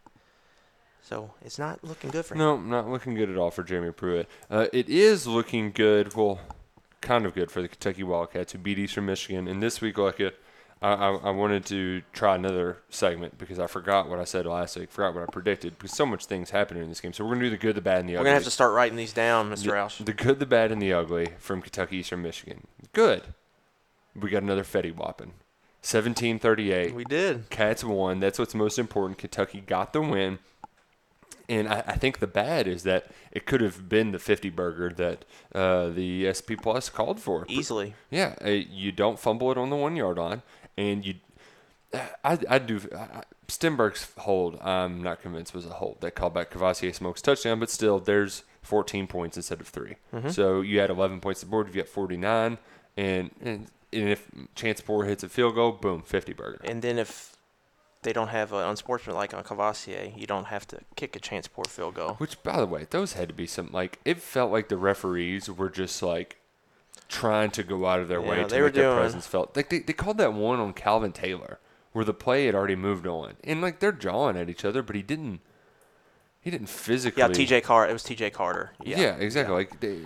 So 1.01 1.31
it's 1.41 1.59
not 1.59 1.83
looking 1.83 2.11
good 2.11 2.27
for 2.27 2.35
him. 2.35 2.41
No, 2.41 2.59
not 2.59 2.91
looking 2.91 3.15
good 3.15 3.31
at 3.31 3.39
all 3.39 3.51
for 3.51 3.63
Jeremy 3.63 3.93
Pruitt. 3.93 4.29
Uh, 4.51 4.67
it 4.75 4.91
is 4.91 5.27
looking 5.27 5.73
good, 5.73 6.15
well, 6.15 6.39
kind 7.01 7.25
of 7.25 7.33
good 7.33 7.51
for 7.51 7.63
the 7.63 7.69
Kentucky 7.69 8.03
Wildcats 8.03 8.53
who 8.53 8.59
beat 8.59 8.79
Eastern 8.79 9.07
Michigan. 9.07 9.49
And 9.49 9.63
this 9.63 9.81
week, 9.81 9.97
like 9.97 10.21
it, 10.21 10.39
I, 10.83 10.93
I, 10.93 11.15
I 11.15 11.31
wanted 11.31 11.67
to 11.67 12.03
try 12.13 12.35
another 12.35 12.79
segment 12.89 13.37
because 13.37 13.59
I 13.59 13.67
forgot 13.67 14.09
what 14.09 14.19
I 14.19 14.25
said 14.25 14.47
last 14.47 14.77
week, 14.77 14.91
forgot 14.91 15.15
what 15.15 15.23
I 15.23 15.27
predicted 15.27 15.79
because 15.79 15.95
so 15.95 16.07
much 16.07 16.25
things 16.25 16.51
happened 16.51 16.81
in 16.81 16.89
this 16.89 17.01
game. 17.01 17.13
So 17.13 17.25
we're 17.25 17.35
gonna 17.35 17.45
do 17.45 17.51
the 17.51 17.59
good, 17.59 17.75
the 17.77 17.83
bad, 17.83 18.01
and 18.01 18.09
the 18.09 18.15
ugly. 18.15 18.17
We're 18.17 18.21
ugly. 18.21 18.29
gonna 18.29 18.35
have 18.35 18.45
to 18.45 18.51
start 18.51 18.73
writing 18.73 18.97
these 18.97 19.13
down, 19.13 19.51
Mr. 19.51 19.73
Roush. 19.73 20.05
The 20.05 20.13
good, 20.13 20.39
the 20.39 20.47
bad, 20.47 20.73
and 20.73 20.81
the 20.81 20.93
ugly 20.93 21.29
from 21.39 21.61
Kentucky 21.61 21.99
Eastern 21.99 22.23
Michigan. 22.23 22.67
Good. 22.93 23.23
We 24.15 24.31
got 24.31 24.43
another 24.43 24.65
Fetty 24.65 24.95
Wappin. 24.95 25.33
1738. 25.83 26.95
We 26.95 27.05
did. 27.05 27.49
Cats 27.49 27.83
won. 27.83 28.21
That's 28.21 28.39
what's 28.39 28.55
most 28.55 28.79
important. 28.79 29.19
Kentucky 29.19 29.61
got 29.61 29.93
the 29.93 30.03
win. 30.03 30.39
And 31.49 31.69
I, 31.69 31.83
I 31.87 31.95
think 31.97 32.19
the 32.19 32.27
bad 32.27 32.69
is 32.69 32.83
that 32.85 33.11
it 33.33 33.47
could 33.47 33.61
have 33.61 33.89
been 33.89 34.13
the 34.13 34.19
50 34.19 34.51
burger 34.51 34.91
that 34.91 35.25
uh, 35.55 35.89
the 35.89 36.31
SP 36.31 36.55
Plus 36.61 36.91
called 36.91 37.19
for. 37.19 37.47
Easily. 37.49 37.95
Yeah. 38.11 38.35
Uh, 38.45 38.51
you 38.51 38.93
don't 38.93 39.19
fumble 39.19 39.51
it 39.51 39.59
on 39.59 39.71
the 39.71 39.77
one 39.77 39.97
yard 39.97 40.19
line. 40.19 40.43
And 40.81 41.05
you. 41.05 41.15
I, 42.25 42.39
I 42.49 42.59
do. 42.59 42.81
I, 42.97 43.23
Stenberg's 43.49 44.13
hold, 44.17 44.61
I'm 44.61 45.03
not 45.03 45.21
convinced 45.23 45.53
was 45.55 45.67
a 45.67 45.71
hold. 45.71 46.01
That 46.01 46.13
called 46.15 46.35
back 46.35 46.51
Kavosiey 46.51 46.95
Smoke's 46.95 47.21
touchdown, 47.21 47.59
but 47.59 47.69
still, 47.69 47.99
there's 47.99 48.45
14 48.63 49.07
points 49.09 49.37
instead 49.37 49.61
of 49.61 49.67
3 49.67 49.97
Mhm. 50.13 50.33
So 50.33 50.61
you 50.61 50.79
had 50.79 50.91
11 50.91 51.21
points 51.21 51.41
to 51.41 51.47
the 51.47 51.51
board. 51.51 51.67
You 51.69 51.75
got 51.83 51.89
49. 51.89 52.59
And, 52.97 53.31
and, 53.41 53.67
and 53.93 54.09
if 54.09 54.31
Chance 54.55 54.83
Poore 54.83 55.05
hits 55.05 55.25
a 55.25 55.29
field 55.29 55.57
goal, 55.57 55.73
boom, 55.73 56.03
50 56.03 56.33
burger. 56.33 56.61
And 56.63 56.81
then 56.83 56.99
if 56.99 57.37
they 58.03 58.13
don't 58.13 58.29
have 58.29 58.53
an 58.53 58.61
unsportsmanlike 58.69 59.35
on 59.35 59.43
Kavosiey, 59.43 60.17
you 60.17 60.27
don't 60.27 60.47
have 60.47 60.67
to 60.69 60.79
kick 60.97 61.17
a 61.17 61.19
Chance 61.19 61.49
Poore 61.49 61.65
field 61.69 61.95
goal. 61.95 62.15
Which, 62.15 62.43
by 62.43 62.59
the 62.59 62.67
way, 62.67 62.87
those 62.91 63.15
had 63.15 63.29
to 63.29 63.35
be 63.35 63.47
some 63.47 63.71
like 63.73 63.99
it 64.05 64.19
felt 64.19 64.53
like 64.53 64.69
the 64.69 64.77
referees 64.77 65.51
were 65.51 65.71
just 65.71 66.03
like 66.03 66.37
trying 67.11 67.51
to 67.51 67.63
go 67.63 67.85
out 67.87 68.01
of 68.01 68.09
their 68.09 68.21
way 68.21 68.37
to 68.37 68.43
make 68.43 68.51
their 68.51 68.71
doing- 68.71 68.97
presence 68.97 69.27
felt. 69.27 69.55
Like 69.57 69.69
they, 69.69 69.81
they 69.81 69.93
called 69.93 70.17
that 70.19 70.33
one 70.33 70.61
on 70.61 70.73
Calvin 70.73 71.13
Taylor 71.13 71.59
where 71.93 72.05
the 72.05 72.15
play 72.15 72.47
had 72.47 72.55
already 72.55 72.77
moved 72.77 73.07
on, 73.07 73.35
and 73.43 73.61
like 73.61 73.81
they're 73.81 73.93
jawing 73.93 74.37
at 74.37 74.49
each 74.49 74.65
other, 74.65 74.83
but 74.83 74.97
he 74.97 75.03
didn't. 75.03 75.41
He 76.41 76.51
didn't 76.51 76.69
physically. 76.69 77.21
Yeah, 77.21 77.29
TJ 77.29 77.65
Carter. 77.65 77.91
It 77.91 77.93
was 77.93 78.03
TJ 78.05 78.33
Carter. 78.33 78.73
Yeah, 78.83 78.99
Yeah, 78.99 79.17
exactly. 79.17 79.55
Like 79.55 79.81
they, 79.81 79.99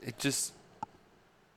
it 0.00 0.18
just, 0.18 0.54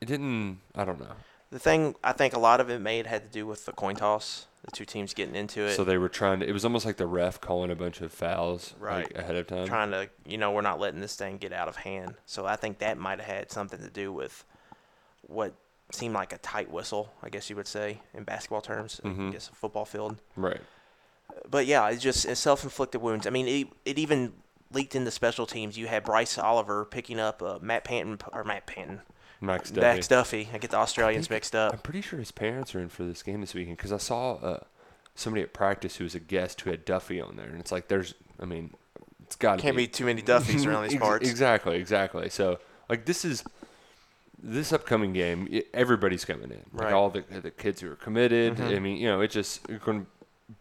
it 0.01 0.05
didn't. 0.05 0.59
I 0.75 0.83
don't 0.83 0.99
know. 0.99 1.13
The 1.49 1.59
thing 1.59 1.95
I 2.03 2.11
think 2.11 2.35
a 2.35 2.39
lot 2.39 2.59
of 2.59 2.69
it 2.69 2.81
made 2.81 3.07
had 3.07 3.23
to 3.23 3.29
do 3.29 3.47
with 3.47 3.65
the 3.65 3.71
coin 3.71 3.95
toss, 3.95 4.47
the 4.65 4.71
two 4.71 4.83
teams 4.83 5.13
getting 5.13 5.33
into 5.33 5.61
it. 5.61 5.75
So 5.75 5.85
they 5.85 5.97
were 5.97 6.09
trying 6.09 6.41
to. 6.41 6.49
It 6.49 6.51
was 6.51 6.65
almost 6.65 6.85
like 6.85 6.97
the 6.97 7.07
ref 7.07 7.39
calling 7.39 7.71
a 7.71 7.75
bunch 7.75 8.01
of 8.01 8.11
fouls 8.11 8.73
right 8.79 9.05
like, 9.05 9.17
ahead 9.17 9.37
of 9.37 9.47
time. 9.47 9.67
trying 9.67 9.91
to 9.91 10.09
you 10.25 10.37
know 10.37 10.51
we're 10.51 10.61
not 10.61 10.79
letting 10.79 10.99
this 10.99 11.15
thing 11.15 11.37
get 11.37 11.53
out 11.53 11.69
of 11.69 11.77
hand 11.77 12.15
so 12.25 12.45
i 12.45 12.55
think 12.55 12.79
that 12.79 12.97
might 12.97 13.19
have 13.19 13.27
had 13.37 13.51
something 13.51 13.79
to 13.79 13.89
do 13.89 14.11
with 14.11 14.43
what 15.27 15.53
seemed 15.91 16.13
like 16.13 16.33
a 16.33 16.37
tight 16.39 16.69
whistle 16.71 17.13
i 17.23 17.29
guess 17.29 17.49
you 17.49 17.55
would 17.55 17.67
say 17.67 17.99
in 18.13 18.23
basketball 18.23 18.61
terms 18.61 18.99
i 19.03 19.07
Mhm. 19.07 19.31
guess 19.31 19.49
a 19.49 19.55
football 19.55 19.85
field 19.85 20.17
Right. 20.35 20.59
but 21.49 21.65
yeah 21.65 21.87
it's 21.89 22.01
just 22.03 22.25
it's 22.25 22.39
self-inflicted 22.39 23.01
wounds 23.01 23.25
i 23.27 23.29
mean 23.29 23.47
it, 23.47 23.67
it 23.85 23.99
even 23.99 24.33
leaked 24.73 24.95
into 24.95 25.11
special 25.11 25.45
teams 25.45 25.77
you 25.77 25.87
had 25.87 26.03
bryce 26.03 26.37
oliver 26.37 26.83
picking 26.85 27.19
up 27.19 27.41
uh, 27.41 27.59
matt 27.61 27.83
panton 27.85 28.19
or 28.33 28.43
matt 28.43 28.65
panton 28.65 29.01
Max 29.39 29.69
Duffy. 29.69 29.81
Max 29.85 30.07
Duffy. 30.07 30.49
I 30.51 30.57
get 30.57 30.71
the 30.71 30.77
Australians 30.77 31.29
mixed 31.29 31.53
up. 31.53 31.71
I'm 31.71 31.77
pretty 31.77 32.01
sure 32.01 32.17
his 32.17 32.31
parents 32.31 32.73
are 32.73 32.79
in 32.79 32.89
for 32.89 33.03
this 33.03 33.21
game 33.21 33.39
this 33.41 33.53
weekend 33.53 33.77
because 33.77 33.91
I 33.93 33.97
saw 33.97 34.33
uh, 34.37 34.59
somebody 35.13 35.43
at 35.43 35.53
practice 35.53 35.97
who 35.97 36.05
was 36.05 36.15
a 36.15 36.19
guest 36.19 36.59
who 36.61 36.71
had 36.71 36.85
Duffy 36.85 37.21
on 37.21 37.35
there, 37.35 37.45
and 37.45 37.59
it's 37.59 37.71
like 37.71 37.87
there's, 37.87 38.15
I 38.41 38.45
mean, 38.45 38.73
it's 39.21 39.35
got 39.35 39.51
to 39.51 39.57
be 39.57 39.61
Can't 39.61 39.77
be 39.77 39.87
too 39.87 40.05
many 40.05 40.23
Duffys 40.23 40.65
around 40.65 40.89
these 40.89 40.97
parts. 40.99 41.29
Exactly, 41.29 41.77
exactly. 41.77 42.29
So 42.29 42.57
like 42.89 43.05
this 43.05 43.23
is 43.23 43.43
this 44.41 44.71
upcoming 44.71 45.13
game, 45.13 45.47
everybody's 45.73 46.25
coming 46.25 46.51
in. 46.51 46.63
Like 46.73 46.85
Right. 46.85 46.93
all 46.93 47.09
the 47.09 47.23
the 47.41 47.51
kids 47.51 47.81
who 47.81 47.91
are 47.91 47.95
committed. 47.95 48.55
Mhm. 48.57 48.75
I 48.75 48.79
mean, 48.79 48.97
you 48.97 49.07
know, 49.07 49.21
it's 49.21 49.33
just 49.33 49.61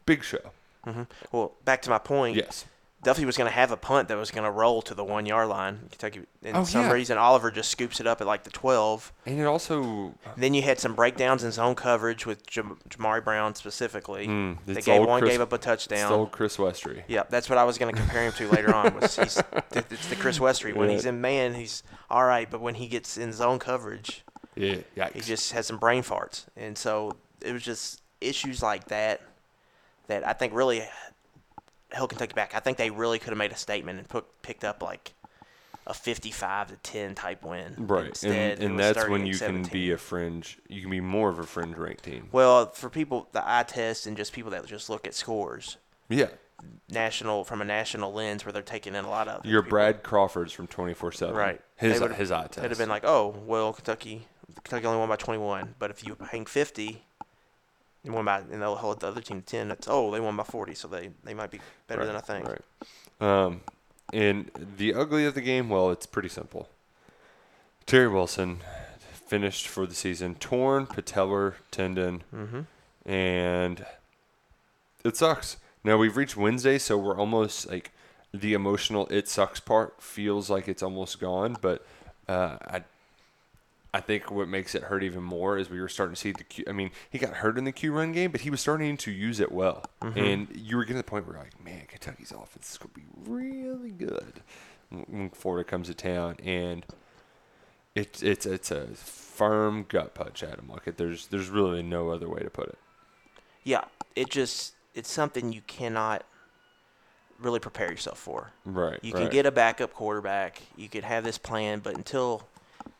big 0.06 0.22
show. 0.24 0.50
hmm 0.84 1.02
Well, 1.32 1.52
back 1.64 1.82
to 1.82 1.90
my 1.90 1.98
point. 1.98 2.36
Yes. 2.36 2.64
Duffy 3.06 3.24
was 3.24 3.36
going 3.36 3.48
to 3.48 3.54
have 3.54 3.70
a 3.70 3.76
punt 3.76 4.08
that 4.08 4.16
was 4.18 4.32
going 4.32 4.42
to 4.42 4.50
roll 4.50 4.82
to 4.82 4.92
the 4.92 5.04
one 5.04 5.26
yard 5.26 5.46
line. 5.48 5.78
Kentucky, 5.90 6.22
and 6.42 6.56
Oh, 6.56 6.64
some 6.64 6.86
yeah. 6.86 6.90
reason 6.92 7.16
Oliver 7.16 7.52
just 7.52 7.70
scoops 7.70 8.00
it 8.00 8.06
up 8.08 8.20
at 8.20 8.26
like 8.26 8.42
the 8.42 8.50
twelve. 8.50 9.12
And 9.24 9.38
it 9.38 9.44
also 9.44 10.14
Then 10.36 10.54
you 10.54 10.62
had 10.62 10.80
some 10.80 10.96
breakdowns 10.96 11.44
in 11.44 11.52
zone 11.52 11.76
coverage 11.76 12.26
with 12.26 12.44
Jam- 12.48 12.78
Jamari 12.88 13.22
Brown 13.22 13.54
specifically. 13.54 14.26
Mm, 14.26 14.58
they 14.66 14.82
gave 14.82 15.04
one 15.06 15.20
Chris- 15.20 15.30
gave 15.34 15.40
up 15.40 15.52
a 15.52 15.54
it's 15.54 15.64
touchdown. 15.64 16.12
old 16.12 16.32
Chris 16.32 16.56
Westry. 16.56 17.04
Yep, 17.06 17.30
that's 17.30 17.48
what 17.48 17.58
I 17.58 17.62
was 17.64 17.78
going 17.78 17.94
to 17.94 18.00
compare 18.00 18.24
him 18.24 18.32
to 18.32 18.48
later 18.48 18.74
on. 18.74 18.92
Was 18.98 19.14
he's 19.14 19.40
it's 19.72 20.08
the 20.08 20.16
Chris 20.16 20.40
Westry 20.40 20.74
when 20.74 20.90
he's 20.90 21.04
in 21.06 21.20
man 21.20 21.54
he's 21.54 21.84
all 22.10 22.24
right, 22.24 22.50
but 22.50 22.60
when 22.60 22.74
he 22.74 22.88
gets 22.88 23.16
in 23.16 23.32
zone 23.32 23.60
coverage, 23.60 24.24
Yeah, 24.56 24.78
he 25.14 25.20
just 25.20 25.52
has 25.52 25.66
some 25.68 25.78
brain 25.78 26.02
farts, 26.02 26.46
and 26.56 26.76
so 26.76 27.14
it 27.40 27.52
was 27.52 27.62
just 27.62 28.02
issues 28.20 28.62
like 28.64 28.88
that 28.88 29.20
that 30.08 30.26
I 30.26 30.32
think 30.32 30.52
really 30.54 30.82
held 31.96 32.10
Kentucky 32.10 32.34
back. 32.34 32.54
I 32.54 32.60
think 32.60 32.78
they 32.78 32.90
really 32.90 33.18
could 33.18 33.30
have 33.30 33.38
made 33.38 33.52
a 33.52 33.56
statement 33.56 33.98
and 33.98 34.08
put, 34.08 34.24
picked 34.42 34.64
up 34.64 34.82
like 34.82 35.14
a 35.86 35.94
55 35.94 36.68
to 36.68 36.76
10 36.76 37.14
type 37.14 37.44
win. 37.44 37.74
Right, 37.78 38.08
Instead, 38.08 38.58
and, 38.58 38.70
and 38.70 38.78
that's 38.78 39.08
when 39.08 39.20
38, 39.22 39.26
you 39.32 39.38
can 39.38 39.62
be 39.64 39.90
a 39.92 39.98
fringe. 39.98 40.58
You 40.68 40.80
can 40.82 40.90
be 40.90 41.00
more 41.00 41.28
of 41.28 41.38
a 41.38 41.44
fringe 41.44 41.76
ranked 41.76 42.04
team. 42.04 42.28
Well, 42.32 42.70
for 42.72 42.90
people, 42.90 43.28
the 43.32 43.42
eye 43.48 43.62
test 43.64 44.06
and 44.06 44.16
just 44.16 44.32
people 44.32 44.50
that 44.52 44.66
just 44.66 44.90
look 44.90 45.06
at 45.06 45.14
scores, 45.14 45.76
Yeah, 46.08 46.28
national 46.90 47.44
from 47.44 47.60
a 47.60 47.64
national 47.64 48.12
lens, 48.12 48.44
where 48.44 48.52
they're 48.52 48.62
taking 48.62 48.94
in 48.94 49.04
a 49.04 49.10
lot 49.10 49.28
of 49.28 49.44
Your 49.46 49.62
people. 49.62 49.76
Brad 49.76 50.02
Crawfords 50.02 50.52
from 50.52 50.66
twenty 50.66 50.94
four 50.94 51.12
seven. 51.12 51.36
right. 51.36 51.60
His 51.76 52.00
his 52.00 52.32
eye 52.32 52.42
test. 52.44 52.58
It'd 52.58 52.70
have 52.70 52.78
been 52.78 52.88
like, 52.88 53.04
oh, 53.04 53.36
well, 53.46 53.72
Kentucky, 53.72 54.26
Kentucky 54.64 54.86
only 54.86 54.98
won 54.98 55.08
by 55.08 55.16
21, 55.16 55.74
but 55.78 55.90
if 55.90 56.04
you 56.06 56.16
hang 56.30 56.46
50, 56.46 57.04
and 58.06 58.14
won 58.14 58.24
by, 58.24 58.38
and 58.38 58.62
they'll 58.62 58.76
hold 58.76 59.00
the 59.00 59.08
other 59.08 59.20
team 59.20 59.40
to 59.42 59.46
10. 59.46 59.68
That's 59.68 59.86
oh, 59.90 60.10
they 60.10 60.20
won 60.20 60.36
by 60.36 60.44
40, 60.44 60.74
so 60.74 60.88
they 60.88 61.10
they 61.24 61.34
might 61.34 61.50
be 61.50 61.60
better 61.88 62.00
Right, 62.00 62.06
than 62.06 62.16
I 62.16 62.20
think. 62.20 62.48
Right. 62.48 62.62
Um, 63.20 63.60
and 64.12 64.50
the 64.76 64.94
ugly 64.94 65.24
of 65.26 65.34
the 65.34 65.40
game, 65.40 65.68
well, 65.68 65.90
it's 65.90 66.06
pretty 66.06 66.28
simple. 66.28 66.68
Terry 67.86 68.08
Wilson 68.08 68.60
finished 69.28 69.66
for 69.68 69.86
the 69.86 69.94
season 69.94 70.34
torn 70.36 70.86
patellar 70.86 71.54
tendon, 71.70 72.22
Mhm. 72.34 72.66
and 73.04 73.86
it 75.04 75.16
sucks. 75.16 75.56
Now 75.84 75.96
we've 75.96 76.16
reached 76.16 76.36
Wednesday, 76.36 76.78
so 76.78 76.96
we're 76.98 77.16
almost 77.18 77.68
like 77.70 77.92
the 78.34 78.54
emotional 78.54 79.06
"it 79.08 79.28
sucks" 79.28 79.60
part 79.60 80.02
feels 80.02 80.50
like 80.50 80.68
it's 80.68 80.82
almost 80.82 81.20
gone, 81.20 81.56
but 81.60 81.84
uh, 82.28 82.56
I. 82.62 82.84
I 83.96 84.00
think 84.00 84.30
what 84.30 84.46
makes 84.46 84.74
it 84.74 84.82
hurt 84.82 85.02
even 85.02 85.22
more 85.22 85.56
is 85.56 85.70
we 85.70 85.80
were 85.80 85.88
starting 85.88 86.14
to 86.14 86.20
see 86.20 86.30
the 86.30 86.44
Q. 86.44 86.66
I 86.68 86.72
mean, 86.72 86.90
he 87.08 87.18
got 87.18 87.32
hurt 87.32 87.56
in 87.56 87.64
the 87.64 87.72
Q 87.72 87.92
run 87.92 88.12
game, 88.12 88.30
but 88.30 88.42
he 88.42 88.50
was 88.50 88.60
starting 88.60 88.94
to 88.98 89.10
use 89.10 89.40
it 89.40 89.50
well. 89.50 89.86
Mhm. 90.02 90.16
And 90.34 90.54
you 90.54 90.76
were 90.76 90.84
getting 90.84 90.96
to 90.96 91.06
the 91.06 91.10
point 91.10 91.26
where 91.26 91.36
you're 91.36 91.44
like, 91.44 91.64
man, 91.64 91.86
Kentucky's 91.88 92.30
offense 92.30 92.72
is 92.72 92.76
going 92.76 92.90
to 92.92 93.00
be 93.00 93.06
really 93.30 93.90
good 93.90 94.42
when 94.90 95.30
Florida 95.30 95.64
comes 95.66 95.86
to 95.86 95.94
town. 95.94 96.36
And 96.44 96.84
it's 97.94 98.22
it's 98.22 98.44
it's 98.44 98.70
a 98.70 98.88
firm 98.88 99.86
gut 99.88 100.12
punch 100.12 100.42
at 100.42 100.58
him. 100.58 100.68
Like 100.68 100.86
it, 100.86 100.98
there's 100.98 101.28
there's 101.28 101.48
really 101.48 101.82
no 101.82 102.10
other 102.10 102.28
way 102.28 102.40
to 102.40 102.50
put 102.50 102.68
it. 102.68 102.78
Yeah, 103.64 103.84
it 104.14 104.28
just 104.28 104.74
it's 104.94 105.10
something 105.10 105.54
you 105.54 105.62
cannot 105.66 106.22
really 107.38 107.60
prepare 107.60 107.90
yourself 107.90 108.18
for. 108.18 108.50
Right, 108.66 108.98
You 109.02 109.14
right. 109.14 109.22
can 109.22 109.30
get 109.30 109.46
a 109.46 109.50
backup 109.50 109.94
quarterback. 109.94 110.60
You 110.76 110.90
could 110.90 111.04
have 111.04 111.24
this 111.24 111.38
plan, 111.38 111.78
but 111.80 111.94
until 111.96 112.46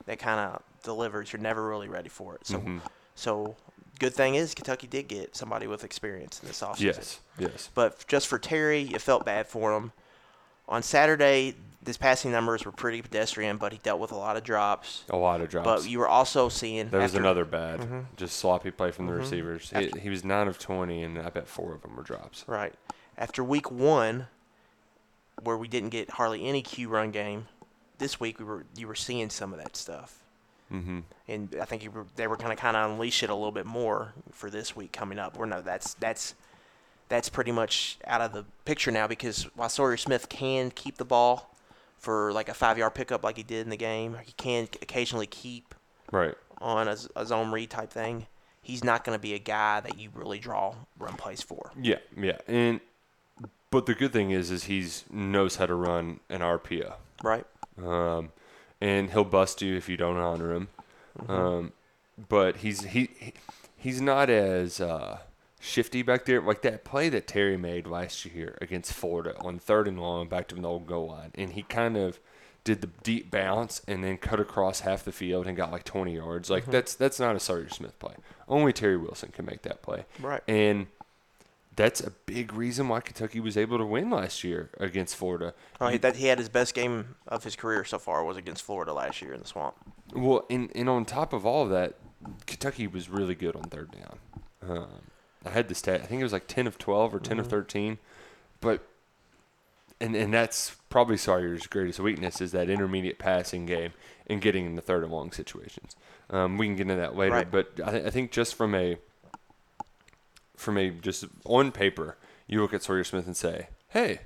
that 0.07 0.19
kind 0.19 0.41
of 0.41 0.63
delivers, 0.87 1.33
you're 1.33 1.43
never 1.43 1.69
really 1.69 1.89
ready 1.89 2.09
for 2.09 2.35
it. 2.37 2.47
So, 2.47 2.59
Mhm. 2.61 2.81
so 3.15 3.57
good 3.99 4.15
thing 4.15 4.35
is 4.37 4.55
Kentucky 4.55 4.87
did 4.87 5.09
get 5.09 5.37
somebody 5.37 5.67
with 5.67 5.85
experience 5.85 6.41
in 6.41 6.49
this 6.49 6.63
offseason. 6.63 6.81
Yes, 6.81 7.21
yes. 7.39 7.71
But 7.75 8.07
just 8.09 8.27
for 8.27 8.39
Terry, 8.39 8.85
it 8.95 9.03
felt 9.03 9.25
bad 9.27 9.47
for 9.47 9.75
him. 9.77 9.93
On 10.69 10.83
Saturday, 10.83 11.55
his 11.85 11.97
passing 11.97 12.33
numbers 12.33 12.65
were 12.65 12.73
pretty 12.73 13.01
pedestrian, 13.03 13.57
but 13.59 13.73
he 13.73 13.79
dealt 13.79 14.01
with 14.01 14.11
a 14.13 14.17
lot 14.17 14.37
of 14.37 14.43
drops. 14.43 15.05
A 15.11 15.17
lot 15.17 15.41
of 15.41 15.49
drops. 15.49 15.65
But 15.83 15.89
you 15.91 15.99
were 15.99 16.09
also 16.09 16.49
seeing 16.49 16.89
there 16.91 17.01
was 17.01 17.13
after- 17.13 17.21
another 17.23 17.45
bad, 17.45 17.81
Mhm. 17.81 18.07
just 18.17 18.37
sloppy 18.39 18.71
play 18.71 18.91
from 18.91 19.07
the 19.07 19.13
Mhm. 19.13 19.19
receivers. 19.19 19.71
He, 19.71 19.91
he 20.01 20.09
was 20.11 20.25
nine 20.25 20.49
of 20.49 20.59
twenty, 20.59 21.03
and 21.03 21.19
I 21.19 21.29
bet 21.31 21.47
four 21.49 21.73
of 21.75 21.83
them 21.83 21.95
were 21.97 22.03
drops. 22.03 22.45
Right. 22.49 22.75
After 23.19 23.45
week 23.45 23.71
one, 23.71 24.27
where 25.43 25.57
we 25.57 25.69
didn't 25.69 25.91
get 25.91 26.11
hardly 26.11 26.47
any 26.47 26.63
Q 26.63 26.89
run 26.89 27.11
game, 27.13 27.47
this 27.99 28.19
week 28.21 28.39
we 28.39 28.45
were 28.45 28.65
you 28.77 28.89
were 28.89 28.95
seeing 28.95 29.31
some 29.31 29.53
of 29.53 29.59
that 29.61 29.77
stuff, 29.77 30.25
Mm-hmm. 30.73 30.99
and 31.29 31.55
I 31.61 31.65
think 31.65 31.89
were, 31.95 32.07
they 32.17 32.27
were 32.27 32.37
going 32.37 32.51
to 32.51 32.57
kind 32.57 32.77
of 32.77 32.91
unleash 32.91 33.23
it 33.23 33.31
a 33.31 33.35
little 33.35 33.53
bit 33.53 33.67
more 33.67 34.15
for 34.33 34.51
this 34.51 34.75
week 34.75 34.93
coming 34.93 35.19
up. 35.19 35.39
Or 35.39 35.47
no, 35.47 35.63
that's 35.63 35.95
that's 35.95 36.35
that's 37.09 37.29
pretty 37.29 37.53
much 37.53 37.99
out 38.07 38.21
of 38.21 38.33
the 38.33 38.45
picture 38.65 38.91
now 38.91 39.07
because 39.07 39.45
while 39.55 39.69
Sawyer 39.69 39.97
Smith 39.97 40.29
can 40.29 40.71
keep 40.73 40.97
the 40.97 41.05
ball 41.05 41.55
for 41.99 42.33
like 42.33 42.49
a 42.49 42.55
five 42.55 42.79
yard 42.79 42.95
pickup 42.95 43.23
like 43.23 43.37
he 43.37 43.43
did 43.45 43.61
in 43.65 43.71
the 43.71 43.77
game, 43.77 44.17
he 44.25 44.33
can 44.33 44.69
occasionally 44.83 45.27
keep 45.27 45.75
Right. 46.11 46.35
on 46.61 46.89
a 46.89 47.27
zone 47.27 47.53
read 47.53 47.71
type 47.71 47.91
thing. 47.91 48.27
He's 48.61 48.83
not 48.83 49.05
going 49.05 49.17
to 49.17 49.23
be 49.23 49.35
a 49.35 49.39
guy 49.39 49.79
that 49.81 49.97
you 49.99 50.11
really 50.15 50.41
draw 50.41 50.75
run 50.99 51.15
plays 51.15 51.43
for. 51.43 51.71
Yeah, 51.81 51.99
yeah, 52.17 52.39
and 52.49 52.81
but 53.71 53.87
the 53.87 53.95
good 53.95 54.13
thing 54.13 54.33
is, 54.33 54.51
is 54.51 54.65
he's 54.65 55.05
knows 55.11 55.57
how 55.57 55.67
to 55.67 55.75
run 55.77 56.19
an 56.29 56.41
RPO. 56.41 56.95
Right. 57.23 57.45
Um, 57.85 58.31
and 58.81 59.11
he'll 59.11 59.25
bust 59.25 59.63
you 59.63 59.77
if 59.77 59.89
you 59.89 59.97
don't 59.97 60.17
honor 60.17 60.53
him. 60.55 60.69
Mhm. 61.19 61.31
Um, 61.31 61.73
but 62.29 62.57
he's 62.59 62.83
he, 62.85 63.09
he 63.19 63.33
he's 63.77 64.01
not 64.01 64.29
as 64.31 64.81
uh, 64.81 65.19
shifty 65.61 66.03
back 66.03 66.25
there. 66.25 66.41
Like 66.41 66.63
that 66.63 66.85
play 66.85 67.09
that 67.09 67.27
Terry 67.27 67.57
made 67.57 67.87
last 67.87 68.25
year 68.25 68.57
against 68.61 68.93
Florida 68.93 69.35
on 69.41 69.59
third 69.59 69.89
and 69.89 70.01
long 70.01 70.29
back 70.29 70.49
to 70.49 70.55
the 70.55 70.67
old 70.67 70.87
goal 70.87 71.09
line, 71.09 71.31
and 71.35 71.53
he 71.53 71.63
kind 71.63 71.97
of 71.97 72.19
did 72.65 72.81
the 72.81 72.89
deep 73.05 73.31
bounce 73.31 73.81
and 73.87 74.03
then 74.03 74.17
cut 74.19 74.41
across 74.41 74.81
half 74.81 75.05
the 75.05 75.13
field 75.13 75.47
and 75.47 75.57
got 75.57 75.71
like 75.71 75.85
20 75.85 76.15
yards. 76.17 76.51
Like 76.51 76.65
Mhm. 76.67 76.73
that's 76.73 76.95
that's 76.95 77.21
not 77.21 77.37
a 77.37 77.41
Sawyer 77.41 77.69
Smith 77.69 77.97
play. 77.99 78.15
Only 78.49 78.73
Terry 78.73 78.97
Wilson 78.97 79.31
can 79.33 79.45
make 79.47 79.63
that 79.63 79.83
play. 79.83 80.05
Right. 80.21 80.43
And 80.49 80.89
that's 81.77 82.01
a 82.01 82.11
big 82.11 82.53
reason 82.55 82.89
why 82.89 83.01
Kentucky 83.01 83.39
was 83.39 83.57
able 83.57 83.77
to 83.79 83.85
win 83.87 84.11
last 84.11 84.43
year 84.43 84.71
against 84.79 85.15
Florida. 85.15 85.55
Oh, 85.81 85.89
he, 85.89 85.99
that 85.99 86.17
he 86.17 86.27
had 86.27 86.39
his 86.39 86.49
best 86.49 86.75
game 86.75 87.17
of 87.29 87.45
his 87.45 87.55
career 87.55 87.85
so 87.85 87.99
far 87.99 88.25
was 88.25 88.37
against 88.37 88.63
Florida 88.63 88.93
last 88.93 89.21
year 89.23 89.33
in 89.35 89.41
the 89.41 89.47
swamp. 89.47 89.75
Well, 90.15 90.47
and, 90.51 90.71
and 90.75 90.89
on 90.89 91.05
top 91.05 91.33
of 91.33 91.45
all 91.47 91.63
of 91.65 91.71
that, 91.71 91.95
Kentucky 92.47 92.87
was 92.87 93.09
really 93.09 93.35
good 93.35 93.55
on 93.57 93.65
third 93.65 93.91
down. 93.93 94.19
Um, 94.69 94.89
I 95.45 95.51
had 95.51 95.69
the 95.69 95.75
stat. 95.75 96.01
I 96.03 96.07
think 96.07 96.21
it 96.21 96.25
was 96.25 96.33
like 96.33 96.47
ten 96.49 96.67
of 96.67 96.79
twelve 96.79 97.15
or 97.15 97.21
10 97.21 97.39
of 97.39 97.47
Mhm. 97.47 97.51
thirteen, 97.51 97.99
but 98.61 98.83
and 100.01 100.15
and 100.17 100.33
that's 100.33 100.77
probably 100.89 101.17
Sawyer's 101.17 101.67
greatest 101.67 102.01
weakness 102.01 102.41
is 102.41 102.53
that 102.53 102.69
intermediate 102.71 103.19
passing 103.19 103.67
game 103.67 103.93
and 104.27 104.41
getting 104.41 104.67
in 104.67 104.75
the 104.77 104.83
third 104.83 105.03
and 105.05 105.13
long 105.13 105.31
situations. 105.31 105.95
Um, 106.31 106.59
we 106.59 106.67
can 106.67 106.77
get 106.77 106.83
into 106.83 106.97
that 106.97 107.17
later, 107.17 107.35
Right. 107.35 107.51
but 107.51 107.73
I, 107.85 107.91
th- 107.93 108.07
I 108.07 108.11
think 108.11 108.33
just 108.33 108.55
from 108.57 108.75
a 108.75 108.97
from 110.57 110.77
a 110.79 110.91
just 110.91 111.25
on 111.45 111.73
paper, 111.73 112.17
you 112.47 112.61
look 112.61 112.75
at 112.75 112.83
Sawyer 112.83 113.05
Smith 113.05 113.27
and 113.27 113.37
say, 113.37 113.69
"Hey, 113.91 114.21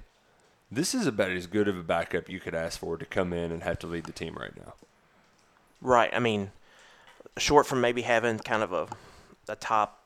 this 0.70 0.94
is 0.94 1.06
about 1.06 1.30
as 1.30 1.46
good 1.46 1.68
of 1.68 1.76
a 1.78 1.82
backup 1.82 2.28
you 2.28 2.40
could 2.40 2.54
ask 2.54 2.78
for 2.78 2.96
to 2.96 3.04
come 3.04 3.32
in 3.32 3.50
and 3.52 3.62
have 3.62 3.78
to 3.80 3.86
lead 3.86 4.04
the 4.04 4.12
team 4.12 4.34
right 4.34 4.56
now." 4.56 4.74
Right. 5.80 6.10
I 6.14 6.18
mean, 6.18 6.52
short 7.38 7.66
from 7.66 7.80
maybe 7.80 8.02
having 8.02 8.38
kind 8.38 8.62
of 8.62 8.72
a, 8.72 8.88
a 9.48 9.56
top 9.56 10.02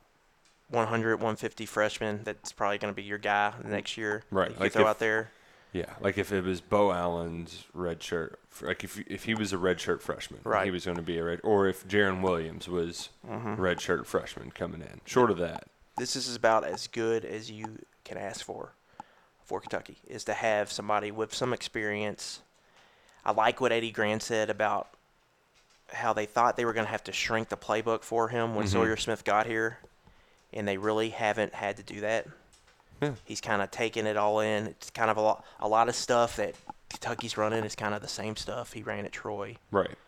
100, 0.70 1.16
150 1.16 1.66
freshman 1.66 2.20
that's 2.24 2.52
probably 2.52 2.78
going 2.78 2.92
to 2.92 2.96
be 2.96 3.02
your 3.02 3.18
guy 3.18 3.52
next 3.64 3.96
year. 3.96 4.22
Right, 4.30 4.50
You 4.50 4.56
like 4.58 4.72
throw 4.72 4.82
if- 4.82 4.88
out 4.88 4.98
there. 4.98 5.30
Yeah, 5.72 5.92
like 6.00 6.18
if 6.18 6.30
it 6.30 6.44
was 6.44 6.60
Beau 6.60 6.92
Allen's 6.92 7.64
red 7.74 8.00
shirt, 8.00 8.38
like 8.62 8.84
if 8.84 8.96
if 9.10 9.24
he 9.24 9.34
was 9.34 9.52
a 9.52 9.58
red 9.58 9.80
shirt 9.80 10.00
freshman, 10.04 10.38
Right. 10.44 10.64
he 10.66 10.70
was 10.70 10.84
going 10.84 10.98
to 10.98 11.02
be 11.02 11.18
a 11.18 11.24
red, 11.24 11.40
or 11.42 11.66
if 11.66 11.84
Jarren 11.88 12.20
Williams 12.22 12.68
was 12.68 13.08
Mhm. 13.28 13.58
red 13.58 13.80
shirt 13.80 14.06
freshman 14.06 14.52
coming 14.52 14.82
in. 14.82 15.00
Short 15.04 15.32
of 15.32 15.38
that, 15.38 15.66
this 15.96 16.16
is 16.16 16.34
about 16.34 16.64
as 16.64 16.86
good 16.88 17.24
as 17.24 17.50
you 17.50 17.78
can 18.04 18.16
ask 18.18 18.44
for 18.44 18.72
for 19.44 19.60
Kentucky 19.60 19.96
is 20.08 20.24
to 20.24 20.32
have 20.34 20.72
somebody 20.72 21.10
with 21.10 21.34
some 21.34 21.52
experience. 21.52 22.40
I 23.24 23.32
like 23.32 23.60
what 23.60 23.72
Eddie 23.72 23.90
Gran 23.90 24.20
said 24.20 24.48
about 24.50 24.88
how 25.92 26.12
they 26.14 26.24
thought 26.26 26.56
they 26.56 26.64
were 26.64 26.72
going 26.72 26.86
to 26.86 26.90
have 26.90 27.04
to 27.04 27.12
shrink 27.12 27.50
the 27.50 27.56
playbook 27.56 28.02
for 28.02 28.28
him 28.28 28.54
when 28.54 28.66
Mhm. 28.66 28.70
Sawyer 28.72 28.96
Smith 28.96 29.22
got 29.24 29.46
here, 29.46 29.78
and 30.52 30.66
they 30.66 30.78
really 30.78 31.10
haven't 31.10 31.54
had 31.54 31.76
to 31.76 31.82
do 31.82 32.00
that. 32.00 32.26
Yeah. 33.02 33.12
He's 33.24 33.40
kind 33.42 33.60
of 33.60 33.70
taken 33.70 34.06
it 34.06 34.16
all 34.16 34.40
in. 34.40 34.66
It's 34.68 34.88
kind 34.90 35.10
of 35.10 35.18
a 35.18 35.20
lot, 35.20 35.44
a 35.60 35.68
lot 35.68 35.88
of 35.90 35.94
stuff 35.94 36.36
that 36.36 36.54
Kentucky's 36.88 37.36
running 37.36 37.64
is 37.64 37.74
kind 37.74 37.94
of 37.94 38.00
the 38.00 38.08
same 38.08 38.36
stuff 38.36 38.72
he 38.72 38.82
ran 38.82 39.04
at 39.04 39.12
Troy. 39.12 39.56
right? 39.70 39.98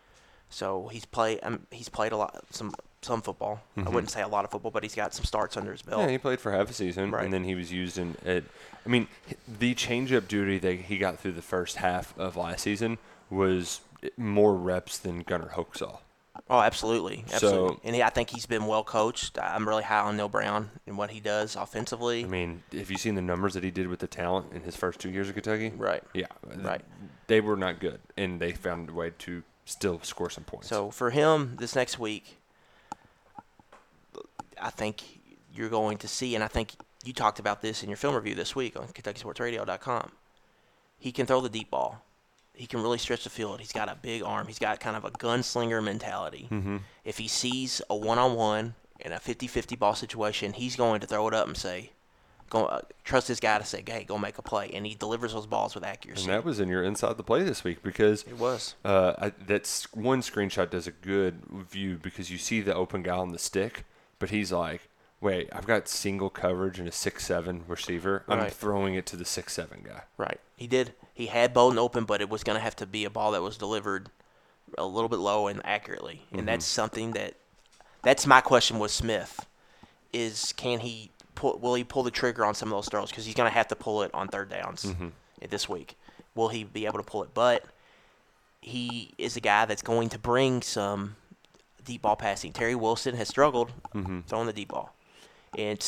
So 0.49 0.87
he's 0.87 1.05
played. 1.05 1.39
Um, 1.43 1.67
he's 1.71 1.89
played 1.89 2.11
a 2.11 2.17
lot, 2.17 2.43
some 2.51 2.73
some 3.01 3.21
football. 3.21 3.61
I 3.75 3.81
Mhm. 3.81 3.91
wouldn't 3.93 4.11
say 4.11 4.21
a 4.21 4.27
lot 4.27 4.43
of 4.45 4.51
football, 4.51 4.71
but 4.71 4.83
he's 4.83 4.95
got 4.95 5.13
some 5.13 5.23
starts 5.25 5.55
under 5.55 5.71
his 5.71 5.81
belt. 5.81 6.01
Yeah, 6.01 6.09
he 6.09 6.17
played 6.17 6.39
for 6.39 6.51
half 6.51 6.69
a 6.69 6.73
season, 6.73 7.11
Right. 7.11 7.23
and 7.23 7.33
then 7.33 7.43
he 7.43 7.55
was 7.55 7.71
used 7.71 7.97
in 7.97 8.15
it. 8.25 8.45
I 8.85 8.89
mean, 8.89 9.07
the 9.47 9.75
changeup 9.75 10.27
duty 10.27 10.57
that 10.59 10.73
he 10.73 10.97
got 10.97 11.19
through 11.19 11.33
the 11.33 11.41
first 11.41 11.77
half 11.77 12.17
of 12.17 12.35
last 12.35 12.61
season 12.61 12.97
was 13.29 13.81
more 14.17 14.55
reps 14.55 14.97
than 14.97 15.19
Gunnar 15.19 15.49
Hoak. 15.49 15.75
Oh, 16.49 16.59
absolutely, 16.61 17.25
absolutely. 17.31 17.75
So- 17.75 17.81
and 17.83 17.95
he, 17.95 18.03
I 18.03 18.09
think 18.09 18.29
he's 18.29 18.45
been 18.45 18.65
well 18.67 18.83
coached. 18.83 19.37
I'm 19.39 19.67
really 19.67 19.83
high 19.83 19.99
on 19.99 20.17
Neal 20.17 20.29
Brown 20.29 20.69
and 20.85 20.97
what 20.97 21.09
he 21.11 21.19
does 21.19 21.55
offensively. 21.55 22.23
I 22.23 22.27
mean, 22.27 22.63
have 22.73 22.89
you 22.91 22.97
seen 22.97 23.15
the 23.15 23.21
numbers 23.21 23.53
that 23.55 23.63
he 23.63 23.71
did 23.71 23.87
with 23.87 23.99
the 23.99 24.07
talent 24.07 24.53
in 24.53 24.61
his 24.61 24.75
first 24.75 24.99
two 24.99 25.09
years 25.09 25.27
of 25.29 25.33
Kentucky? 25.35 25.71
Right. 25.75 26.03
Yeah. 26.13 26.27
Right. 26.55 26.81
They 27.27 27.41
were 27.41 27.57
not 27.57 27.79
good, 27.79 27.99
and 28.15 28.39
they 28.39 28.53
found 28.53 28.89
a 28.89 28.93
way 28.93 29.11
to 29.19 29.43
still 29.65 29.99
score 30.03 30.29
some 30.29 30.43
points. 30.45 30.67
So 30.67 30.91
for 30.91 31.09
him 31.09 31.57
this 31.59 31.75
next 31.75 31.99
week, 31.99 32.37
I 34.61 34.69
think 34.69 35.03
you're 35.53 35.69
going 35.69 35.97
to 35.99 36.07
see, 36.07 36.35
and 36.35 36.43
I 36.43 36.47
think 36.47 36.73
you 37.03 37.13
talked 37.13 37.39
about 37.39 37.61
this 37.61 37.83
in 37.83 37.89
your 37.89 37.97
film 37.97 38.15
review 38.15 38.35
this 38.35 38.55
week 38.55 38.77
on 38.77 38.87
KentuckySportsRadio.com. 38.87 40.11
He 40.99 41.11
can 41.11 41.25
throw 41.25 41.41
the 41.41 41.49
deep 41.49 41.69
ball. 41.71 42.03
He 42.53 42.65
can 42.65 42.81
really 42.81 42.97
stretch 42.97 43.23
the 43.23 43.29
field. 43.29 43.59
He's 43.59 43.71
got 43.71 43.87
a 43.87 43.95
big 43.95 44.23
arm. 44.23 44.47
He's 44.47 44.57
got 44.59 44.79
kind 44.79 44.95
of 44.95 45.05
a 45.05 45.11
gunslinger 45.11 45.83
mentality. 45.83 46.47
Mhm. 46.51 46.81
If 47.05 47.19
he 47.19 47.27
sees 47.27 47.81
a 47.89 47.95
one-on-one 47.95 48.73
in 48.99 49.11
a 49.11 49.19
50-50 49.19 49.75
ball 49.77 49.93
situation, 49.93 50.53
he's 50.53 50.75
going 50.75 50.99
to 51.01 51.07
throw 51.07 51.27
it 51.27 51.35
up 51.35 51.45
and 51.47 51.55
say, 51.55 51.91
"Go 52.49 52.65
uh, 52.65 52.81
trust 53.03 53.27
this 53.27 53.39
guy 53.39 53.59
to 53.59 53.63
say, 53.65 53.83
hey, 53.85 54.05
go 54.05 54.17
make 54.17 54.39
a 54.39 54.41
play," 54.41 54.71
and 54.73 54.87
he 54.87 54.95
delivers 54.95 55.33
those 55.33 55.45
balls 55.45 55.75
with 55.75 55.83
accuracy. 55.83 56.23
And 56.23 56.33
that 56.33 56.43
was 56.43 56.59
in 56.59 56.67
your 56.67 56.81
inside 56.83 57.15
the 57.17 57.23
play 57.23 57.43
this 57.43 57.63
week 57.63 57.83
because 57.83 58.23
It 58.23 58.39
was. 58.39 58.73
Uh, 58.83 59.13
I, 59.19 59.29
that's 59.45 59.93
one 59.93 60.21
screenshot 60.21 60.71
does 60.71 60.87
a 60.87 60.91
good 60.91 61.43
view 61.69 61.99
because 62.01 62.31
you 62.31 62.39
see 62.39 62.61
the 62.61 62.73
open 62.73 63.03
guy 63.03 63.15
on 63.15 63.29
the 63.33 63.39
stick, 63.39 63.85
but 64.19 64.29
he's 64.29 64.51
like, 64.51 64.89
"Wait, 65.21 65.49
I've 65.51 65.67
got 65.67 65.87
single 65.87 66.29
coverage 66.29 66.79
and 66.79 66.87
a 66.87 66.91
six 66.91 67.25
seven 67.25 67.63
receiver. 67.67 68.23
I'm 68.27 68.39
Right. 68.39 68.53
throwing 68.53 68.95
it 68.95 69.05
to 69.07 69.15
the 69.15 69.25
six 69.25 69.53
seven 69.53 69.83
guy." 69.85 70.03
Right. 70.17 70.39
He 70.55 70.67
did. 70.67 70.93
He 71.13 71.27
had 71.27 71.53
Bowden 71.53 71.79
open, 71.79 72.05
but 72.05 72.21
it 72.21 72.29
was 72.29 72.43
going 72.43 72.55
to 72.57 72.63
have 72.63 72.75
to 72.77 72.85
be 72.85 73.05
a 73.05 73.09
ball 73.09 73.31
that 73.31 73.41
was 73.41 73.57
delivered 73.57 74.09
a 74.77 74.85
little 74.85 75.09
bit 75.09 75.19
low 75.19 75.47
and 75.47 75.61
accurately. 75.65 76.25
And 76.31 76.41
Mhm. 76.41 76.45
that's 76.45 76.65
something 76.65 77.11
that 77.13 77.35
that's 78.03 78.25
my 78.27 78.41
question 78.41 78.79
with 78.79 78.91
Smith 78.91 79.45
is 80.13 80.53
can 80.53 80.79
he 80.79 81.11
pull 81.35 81.57
will 81.59 81.75
he 81.75 81.83
pull 81.83 82.03
the 82.03 82.11
trigger 82.11 82.45
on 82.45 82.55
some 82.55 82.71
of 82.71 82.77
those 82.77 82.89
throws 82.89 83.11
cuz 83.11 83.25
he's 83.25 83.35
going 83.35 83.49
to 83.49 83.53
have 83.53 83.67
to 83.67 83.75
pull 83.75 84.01
it 84.03 84.11
on 84.13 84.27
third 84.27 84.49
downs 84.49 84.85
Mhm. 84.85 85.11
this 85.49 85.67
week. 85.69 85.97
Will 86.35 86.49
he 86.49 86.63
be 86.63 86.85
able 86.85 86.97
to 86.99 87.03
pull 87.03 87.23
it? 87.23 87.33
But 87.33 87.65
he 88.61 89.13
is 89.17 89.35
a 89.37 89.39
guy 89.41 89.65
that's 89.65 89.81
going 89.81 90.09
to 90.09 90.19
bring 90.19 90.61
some 90.61 91.15
deep 91.87 92.03
ball 92.03 92.15
passing. 92.15 92.53
Terry 92.53 92.75
Wilson 92.75 93.15
has 93.15 93.27
struggled 93.27 93.71
Mhm. 93.95 94.25
throwing 94.27 94.45
the 94.47 94.53
deep 94.53 94.69
ball. 94.69 94.93
And 95.57 95.81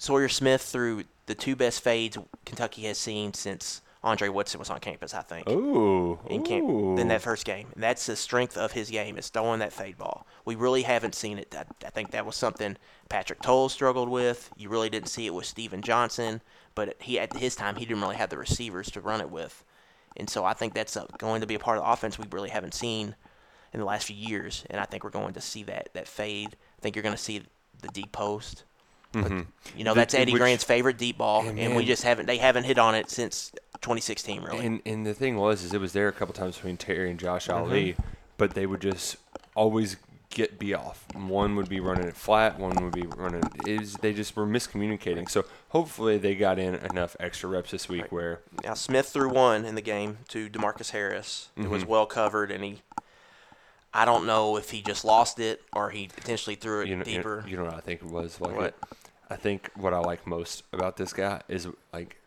Sawyer 0.00 0.28
Smith 0.28 0.60
threw 0.62 1.04
the 1.26 1.34
two 1.34 1.56
best 1.56 1.80
fades 1.82 2.18
Kentucky 2.44 2.82
has 2.84 2.98
seen 2.98 3.32
since 3.32 3.80
Andre 4.02 4.28
Woodson 4.28 4.58
was 4.58 4.68
on 4.68 4.80
campus, 4.80 5.14
I 5.14 5.22
think. 5.22 5.48
Ooh, 5.48 6.18
In 6.28 6.42
camp 6.42 6.68
ooh. 6.68 6.98
in 6.98 7.08
that 7.08 7.22
first 7.22 7.46
game. 7.46 7.68
And 7.72 7.82
that's 7.82 8.04
the 8.04 8.16
strength 8.16 8.58
of 8.58 8.72
his 8.72 8.90
game 8.90 9.16
is 9.16 9.30
throwing 9.30 9.60
that 9.60 9.72
fade 9.72 9.96
ball. 9.96 10.26
We 10.44 10.56
really 10.56 10.82
haven't 10.82 11.14
seen 11.14 11.38
it. 11.38 11.54
I, 11.56 11.64
I 11.86 11.90
think 11.90 12.10
that 12.10 12.26
was 12.26 12.36
something 12.36 12.76
Patrick 13.08 13.40
Towles 13.40 13.72
struggled 13.72 14.10
with. 14.10 14.50
You 14.58 14.68
really 14.68 14.90
didn't 14.90 15.08
see 15.08 15.24
it 15.26 15.32
with 15.32 15.46
Stephen 15.46 15.80
Johnson, 15.80 16.42
but 16.74 16.96
he 17.00 17.18
at 17.18 17.34
his 17.36 17.56
time 17.56 17.76
he 17.76 17.86
didn't 17.86 18.02
really 18.02 18.16
have 18.16 18.28
the 18.28 18.36
receivers 18.36 18.90
to 18.90 19.00
run 19.00 19.22
it 19.22 19.30
with. 19.30 19.64
And 20.16 20.28
so 20.28 20.44
I 20.44 20.52
think 20.52 20.74
that's 20.74 20.96
a, 20.96 21.06
going 21.16 21.40
to 21.40 21.46
be 21.46 21.54
a 21.54 21.58
part 21.58 21.78
of 21.78 21.84
the 21.84 21.90
offense 21.90 22.18
we 22.18 22.26
really 22.30 22.50
haven't 22.50 22.74
seen 22.74 23.14
in 23.74 23.80
the 23.80 23.86
last 23.86 24.06
few 24.06 24.16
years. 24.16 24.64
And 24.70 24.80
I 24.80 24.84
think 24.84 25.04
we're 25.04 25.10
going 25.10 25.34
to 25.34 25.40
see 25.40 25.64
that 25.64 25.90
that 25.92 26.08
fade. 26.08 26.56
I 26.78 26.80
think 26.80 26.96
you're 26.96 27.02
going 27.02 27.14
to 27.16 27.20
see 27.22 27.42
the 27.82 27.88
deep 27.88 28.12
post. 28.12 28.62
But, 29.12 29.30
Mhm. 29.30 29.46
You 29.76 29.84
know, 29.84 29.94
The- 29.94 30.00
that's 30.00 30.14
Eddie 30.14 30.32
which- 30.32 30.40
Gran's 30.40 30.64
favorite 30.64 30.96
deep 30.96 31.18
ball, 31.18 31.46
And 31.46 31.58
and, 31.58 31.76
we 31.76 31.84
just 31.84 32.02
haven't. 32.02 32.26
They 32.26 32.38
haven't 32.38 32.64
hit 32.64 32.78
on 32.78 32.94
it 32.96 33.10
since 33.10 33.52
2016, 33.80 34.42
really. 34.42 34.64
And 34.66 34.80
and 34.86 35.04
the 35.06 35.14
thing 35.14 35.36
was, 35.36 35.62
is 35.62 35.72
it 35.74 35.80
was 35.80 35.92
there 35.92 36.08
a 36.08 36.12
couple 36.12 36.34
times 36.34 36.56
between 36.56 36.76
Terry 36.78 37.10
and 37.10 37.18
Josh 37.20 37.46
Mhm. 37.48 37.54
Ali, 37.56 37.96
but 38.38 38.54
they 38.54 38.66
would 38.66 38.80
just 38.80 39.16
always 39.54 39.96
get 40.30 40.58
be 40.58 40.74
off. 40.74 41.04
One 41.14 41.54
would 41.54 41.68
be 41.68 41.78
running 41.78 42.08
it 42.08 42.16
flat, 42.16 42.58
one 42.58 42.74
would 42.82 42.92
be 42.92 43.06
running. 43.06 43.44
It 43.64 43.78
was, 43.78 43.92
they 43.94 44.12
just 44.12 44.34
were 44.34 44.46
miscommunicating. 44.46 45.30
So 45.30 45.44
hopefully 45.68 46.18
they 46.18 46.34
got 46.34 46.58
in 46.58 46.74
enough 46.74 47.14
extra 47.20 47.48
reps 47.48 47.70
this 47.70 47.88
week 47.88 48.10
where 48.10 48.40
Now 48.64 48.74
Smith 48.74 49.10
threw 49.10 49.28
one 49.28 49.64
in 49.64 49.76
the 49.76 49.80
game 49.80 50.18
to 50.30 50.48
Demarcus 50.50 50.90
Harris. 50.90 51.50
It 51.56 51.68
was 51.68 51.84
Mhm. 51.84 51.88
well 51.88 52.06
covered, 52.06 52.50
and 52.50 52.64
he. 52.64 52.82
I 53.94 54.04
don't 54.04 54.26
know 54.26 54.56
if 54.56 54.70
he 54.70 54.82
just 54.82 55.04
lost 55.04 55.38
it 55.38 55.62
or 55.72 55.90
he 55.90 56.08
potentially 56.08 56.56
threw 56.56 56.80
it 56.82 56.88
you 56.88 56.96
know, 56.96 57.04
you 57.06 57.12
know- 57.12 57.16
deeper. 57.22 57.44
You 57.46 57.56
know 57.56 57.64
what 57.64 57.74
I 57.74 57.80
think 57.80 58.02
it 58.02 58.08
was 58.10 58.40
like. 58.40 58.56
What? 58.56 58.74
I 59.30 59.36
think 59.36 59.70
what 59.76 59.94
I 59.94 59.98
like 59.98 60.26
most 60.26 60.64
about 60.72 60.96
this 60.96 61.12
guy 61.12 61.42
is 61.48 61.66
like 61.92 62.20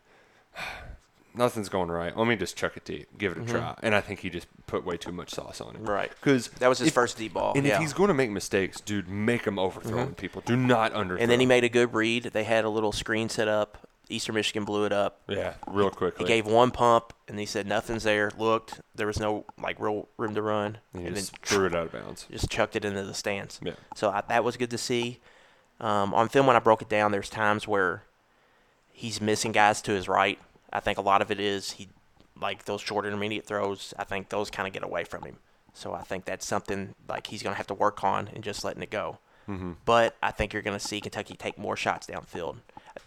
nothing's 1.34 1.68
going 1.68 1.90
right. 1.90 2.16
Let 2.16 2.26
me 2.26 2.36
just 2.36 2.56
chuck 2.56 2.76
it 2.76 2.84
deep, 2.84 3.06
give 3.16 3.32
it 3.32 3.38
a 3.38 3.40
Mhm. 3.42 3.50
try. 3.50 3.74
And 3.82 3.94
I 3.94 4.00
think 4.00 4.20
he 4.20 4.30
just 4.30 4.46
put 4.66 4.84
way 4.84 4.96
too 4.96 5.12
much 5.12 5.30
sauce 5.30 5.60
on 5.60 5.76
it. 5.76 5.80
Right. 5.82 6.10
Because 6.10 6.48
That 6.58 6.68
was 6.68 6.78
his 6.78 6.90
first 6.90 7.16
deep 7.16 7.34
ball, 7.34 7.52
And 7.54 7.64
yeah. 7.64 7.74
if 7.74 7.80
he's 7.80 7.92
going 7.92 8.08
to 8.08 8.14
make 8.14 8.30
mistakes, 8.30 8.80
dude, 8.80 9.08
make 9.08 9.44
him 9.46 9.58
overthrowing 9.58 10.08
Mhm. 10.10 10.16
people. 10.16 10.42
Do 10.44 10.56
not 10.56 10.92
underthrow. 10.94 11.20
and 11.20 11.30
then 11.30 11.38
he 11.40 11.46
made 11.46 11.64
a 11.64 11.68
good 11.68 11.94
read. 11.94 12.24
They 12.24 12.44
had 12.44 12.64
a 12.64 12.68
little 12.70 12.92
screen 12.92 13.28
set 13.28 13.46
up. 13.48 13.87
Eastern 14.10 14.34
Michigan 14.34 14.64
blew 14.64 14.84
it 14.84 14.92
up. 14.92 15.20
Yeah, 15.28 15.54
real 15.66 15.90
quickly. 15.90 16.24
He 16.24 16.28
gave 16.28 16.46
one 16.46 16.70
pump, 16.70 17.12
and 17.28 17.38
he 17.38 17.46
said 17.46 17.66
nothing's 17.66 18.04
there. 18.04 18.30
Looked, 18.38 18.80
there 18.94 19.06
was 19.06 19.18
no 19.20 19.44
like 19.60 19.78
real 19.80 20.08
room 20.16 20.34
to 20.34 20.42
run, 20.42 20.78
And 20.94 21.02
he 21.02 21.06
and 21.08 21.16
just 21.16 21.32
then 21.32 21.40
threw 21.42 21.66
it 21.66 21.74
out 21.74 21.86
of 21.86 21.92
bounds. 21.92 22.26
Just 22.30 22.50
chucked 22.50 22.76
it 22.76 22.84
into 22.84 23.04
the 23.04 23.14
stands. 23.14 23.60
Yeah. 23.62 23.72
So 23.94 24.10
I, 24.10 24.22
that 24.28 24.44
was 24.44 24.56
good 24.56 24.70
to 24.70 24.78
see. 24.78 25.20
Um, 25.80 26.12
on 26.14 26.28
film, 26.28 26.46
when 26.46 26.56
I 26.56 26.60
broke 26.60 26.82
it 26.82 26.88
down, 26.88 27.12
there's 27.12 27.30
times 27.30 27.68
where 27.68 28.02
he's 28.92 29.20
missing 29.20 29.52
guys 29.52 29.80
to 29.82 29.92
his 29.92 30.08
right. 30.08 30.38
I 30.72 30.80
think 30.80 30.98
a 30.98 31.02
lot 31.02 31.22
of 31.22 31.30
it 31.30 31.38
is 31.40 31.72
he 31.72 31.88
like 32.40 32.64
those 32.64 32.80
short 32.80 33.04
intermediate 33.06 33.46
throws. 33.46 33.94
I 33.98 34.04
think 34.04 34.28
those 34.28 34.50
kind 34.50 34.66
of 34.66 34.72
get 34.74 34.82
away 34.82 35.04
from 35.04 35.22
him. 35.24 35.36
So 35.74 35.92
I 35.92 36.02
think 36.02 36.24
that's 36.24 36.46
something 36.46 36.94
like 37.08 37.28
he's 37.28 37.42
going 37.42 37.52
to 37.52 37.56
have 37.56 37.66
to 37.68 37.74
work 37.74 38.02
on 38.02 38.28
and 38.34 38.42
just 38.42 38.64
letting 38.64 38.82
it 38.82 38.90
go. 38.90 39.18
Mhm. 39.48 39.76
But 39.84 40.16
I 40.22 40.30
think 40.30 40.52
you're 40.52 40.62
going 40.62 40.78
to 40.78 40.84
see 40.84 41.00
Kentucky 41.00 41.34
take 41.34 41.56
more 41.58 41.76
shots 41.76 42.06
downfield. 42.06 42.56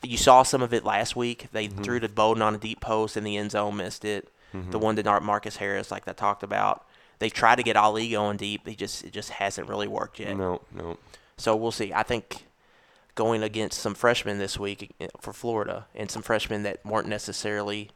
You 0.03 0.17
saw 0.17 0.43
some 0.43 0.61
of 0.61 0.73
it 0.73 0.83
last 0.83 1.15
week. 1.15 1.47
They 1.51 1.67
Mhm. 1.67 1.83
threw 1.83 1.99
to 1.99 2.09
Bowden 2.09 2.41
on 2.41 2.55
a 2.55 2.57
deep 2.57 2.79
post 2.81 3.15
in 3.17 3.23
the 3.23 3.37
end 3.37 3.51
zone, 3.51 3.77
missed 3.77 4.03
it. 4.05 4.29
The 4.53 4.57
Mhm. 4.77 4.81
one 4.81 4.95
to 4.97 5.19
Marcus 5.21 5.57
Harris, 5.57 5.91
like 5.91 6.07
I 6.07 6.13
talked 6.13 6.43
about. 6.43 6.85
They 7.19 7.29
tried 7.29 7.55
to 7.57 7.63
get 7.63 7.77
Ali 7.77 8.09
going 8.11 8.37
deep. 8.37 8.67
He 8.67 8.75
just 8.75 9.03
it 9.03 9.11
just 9.13 9.29
hasn't 9.29 9.69
really 9.69 9.87
worked 9.87 10.19
yet. 10.19 10.35
No, 10.35 10.61
no. 10.71 10.97
So 11.37 11.55
we'll 11.55 11.71
see. 11.71 11.93
I 11.93 12.03
think 12.03 12.45
going 13.15 13.43
against 13.43 13.79
some 13.79 13.93
freshmen 13.93 14.39
this 14.39 14.57
week 14.57 14.93
eh, 14.99 15.07
for 15.19 15.31
Florida 15.33 15.85
and 15.95 16.09
some 16.09 16.21
freshmen 16.21 16.63
that 16.63 16.83
weren't 16.85 17.07
necessarily 17.07 17.91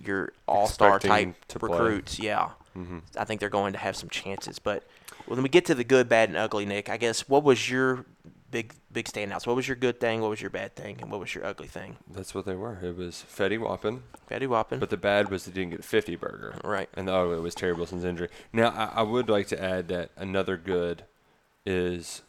your 0.00 0.32
all-star 0.46 0.98
type 0.98 1.34
to 1.48 1.58
play. 1.58 1.70
recruits, 1.70 2.18
yeah. 2.18 2.50
Mhm. 2.76 3.02
I 3.16 3.24
think 3.24 3.40
they're 3.40 3.48
going 3.48 3.72
to 3.72 3.78
have 3.78 3.96
some 3.96 4.08
chances. 4.08 4.58
But 4.58 4.84
when 5.26 5.42
we 5.42 5.48
get 5.48 5.64
to 5.66 5.74
the 5.74 5.84
good, 5.84 6.08
bad, 6.08 6.28
and 6.28 6.38
ugly, 6.38 6.64
Nick, 6.66 6.88
I 6.88 6.96
guess 6.96 7.28
what 7.28 7.42
was 7.42 7.68
your 7.70 8.04
big 8.50 8.74
big 8.92 9.06
standouts? 9.06 9.46
What 9.46 9.56
was 9.56 9.68
your 9.68 9.76
good 9.76 10.00
thing? 10.00 10.20
What 10.20 10.30
was 10.30 10.40
your 10.40 10.50
bad 10.50 10.74
thing? 10.74 10.98
And 11.00 11.10
what 11.10 11.20
was 11.20 11.34
your 11.34 11.44
ugly 11.44 11.68
thing? 11.68 11.96
That's 12.10 12.34
what 12.34 12.44
they 12.46 12.54
were. 12.54 12.78
It 12.82 12.96
was 12.96 13.24
Fetty 13.30 13.58
Wappin. 13.58 14.02
Fetty 14.30 14.46
Wappin. 14.48 14.78
But 14.80 14.90
the 14.90 14.96
bad 14.96 15.30
was 15.30 15.44
they 15.44 15.52
didn't 15.52 15.70
get 15.70 15.80
a 15.80 15.82
50 15.82 16.16
burger. 16.16 16.54
Right. 16.64 16.88
And 16.94 17.06
the 17.08 17.14
ugly 17.14 17.40
was 17.40 17.54
Terry 17.54 17.72
Wilson's 17.72 18.04
injury. 18.04 18.28
Now, 18.52 18.68
I, 18.70 19.00
I 19.00 19.02
would 19.02 19.28
like 19.28 19.46
to 19.48 19.62
add 19.62 19.88
that 19.88 20.10
another 20.16 20.56
good 20.56 21.04
is 21.66 22.22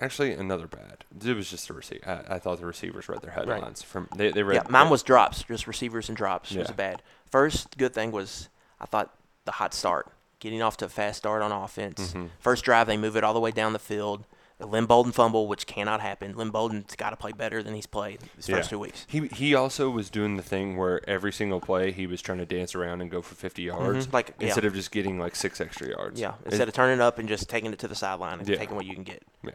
actually 0.00 0.32
another 0.32 0.66
bad. 0.66 1.04
It 1.24 1.36
was 1.36 1.50
just 1.50 1.68
the 1.68 1.74
receiver. 1.74 2.24
I, 2.28 2.34
I 2.34 2.38
thought 2.38 2.58
the 2.58 2.66
receivers 2.66 3.08
read 3.08 3.22
their 3.22 3.30
headlines. 3.30 3.82
from 3.82 4.08
they, 4.16 4.32
they 4.32 4.42
read 4.42 4.56
yeah, 4.64 4.70
mine 4.70 4.90
was 4.90 5.02
drops, 5.02 5.44
just 5.44 5.66
receivers 5.66 6.08
and 6.08 6.16
drops 6.16 6.52
was 6.54 6.68
Yeah. 6.68 6.74
bad. 6.74 7.02
First 7.30 7.76
good 7.78 7.94
thing 7.94 8.10
was 8.10 8.48
I 8.80 8.86
thought 8.86 9.14
the 9.44 9.52
hot 9.52 9.74
start, 9.74 10.08
getting 10.40 10.60
off 10.62 10.76
to 10.78 10.86
a 10.86 10.88
fast 10.88 11.18
start 11.18 11.42
on 11.42 11.52
offense. 11.52 12.12
Mhm. 12.14 12.30
First 12.40 12.64
drive, 12.64 12.86
they 12.88 12.96
move 12.96 13.16
it 13.16 13.22
all 13.24 13.34
the 13.34 13.40
way 13.40 13.52
down 13.52 13.72
the 13.72 13.78
field. 13.78 14.24
Lynn 14.66 14.86
Bowden 14.86 15.12
fumble, 15.12 15.46
which 15.46 15.66
cannot 15.66 16.00
happen. 16.00 16.36
Lynn 16.36 16.50
Bowden's 16.50 16.94
got 16.96 17.10
to 17.10 17.16
play 17.16 17.32
better 17.32 17.62
than 17.62 17.74
he's 17.74 17.86
played 17.86 18.20
his 18.36 18.46
first 18.46 18.70
two 18.70 18.78
weeks. 18.78 19.04
He 19.08 19.26
he 19.28 19.54
also 19.54 19.90
was 19.90 20.10
doing 20.10 20.36
the 20.36 20.42
thing 20.42 20.76
where 20.76 21.00
every 21.08 21.32
single 21.32 21.60
play 21.60 21.92
he 21.92 22.06
was 22.06 22.22
trying 22.22 22.38
to 22.38 22.46
dance 22.46 22.74
around 22.74 23.00
and 23.00 23.10
go 23.10 23.22
for 23.22 23.34
50 23.34 23.62
yards, 23.62 24.06
Mhm, 24.06 24.12
like, 24.12 24.34
yeah. 24.38 24.46
instead 24.46 24.64
of 24.64 24.74
just 24.74 24.90
getting 24.90 25.18
like 25.18 25.34
six 25.36 25.60
extra 25.60 25.88
yards. 25.88 26.20
Yeah, 26.20 26.34
It- 26.44 26.46
instead 26.48 26.68
of 26.68 26.74
turning 26.74 27.00
up 27.00 27.18
and 27.18 27.28
just 27.28 27.48
taking 27.48 27.72
it 27.72 27.78
to 27.80 27.88
the 27.88 27.94
sideline 27.94 28.38
and 28.40 28.48
Yeah. 28.48 28.56
taking 28.56 28.76
what 28.76 28.86
you 28.86 28.94
can 28.94 29.04
get. 29.04 29.22
Yeah. 29.44 29.52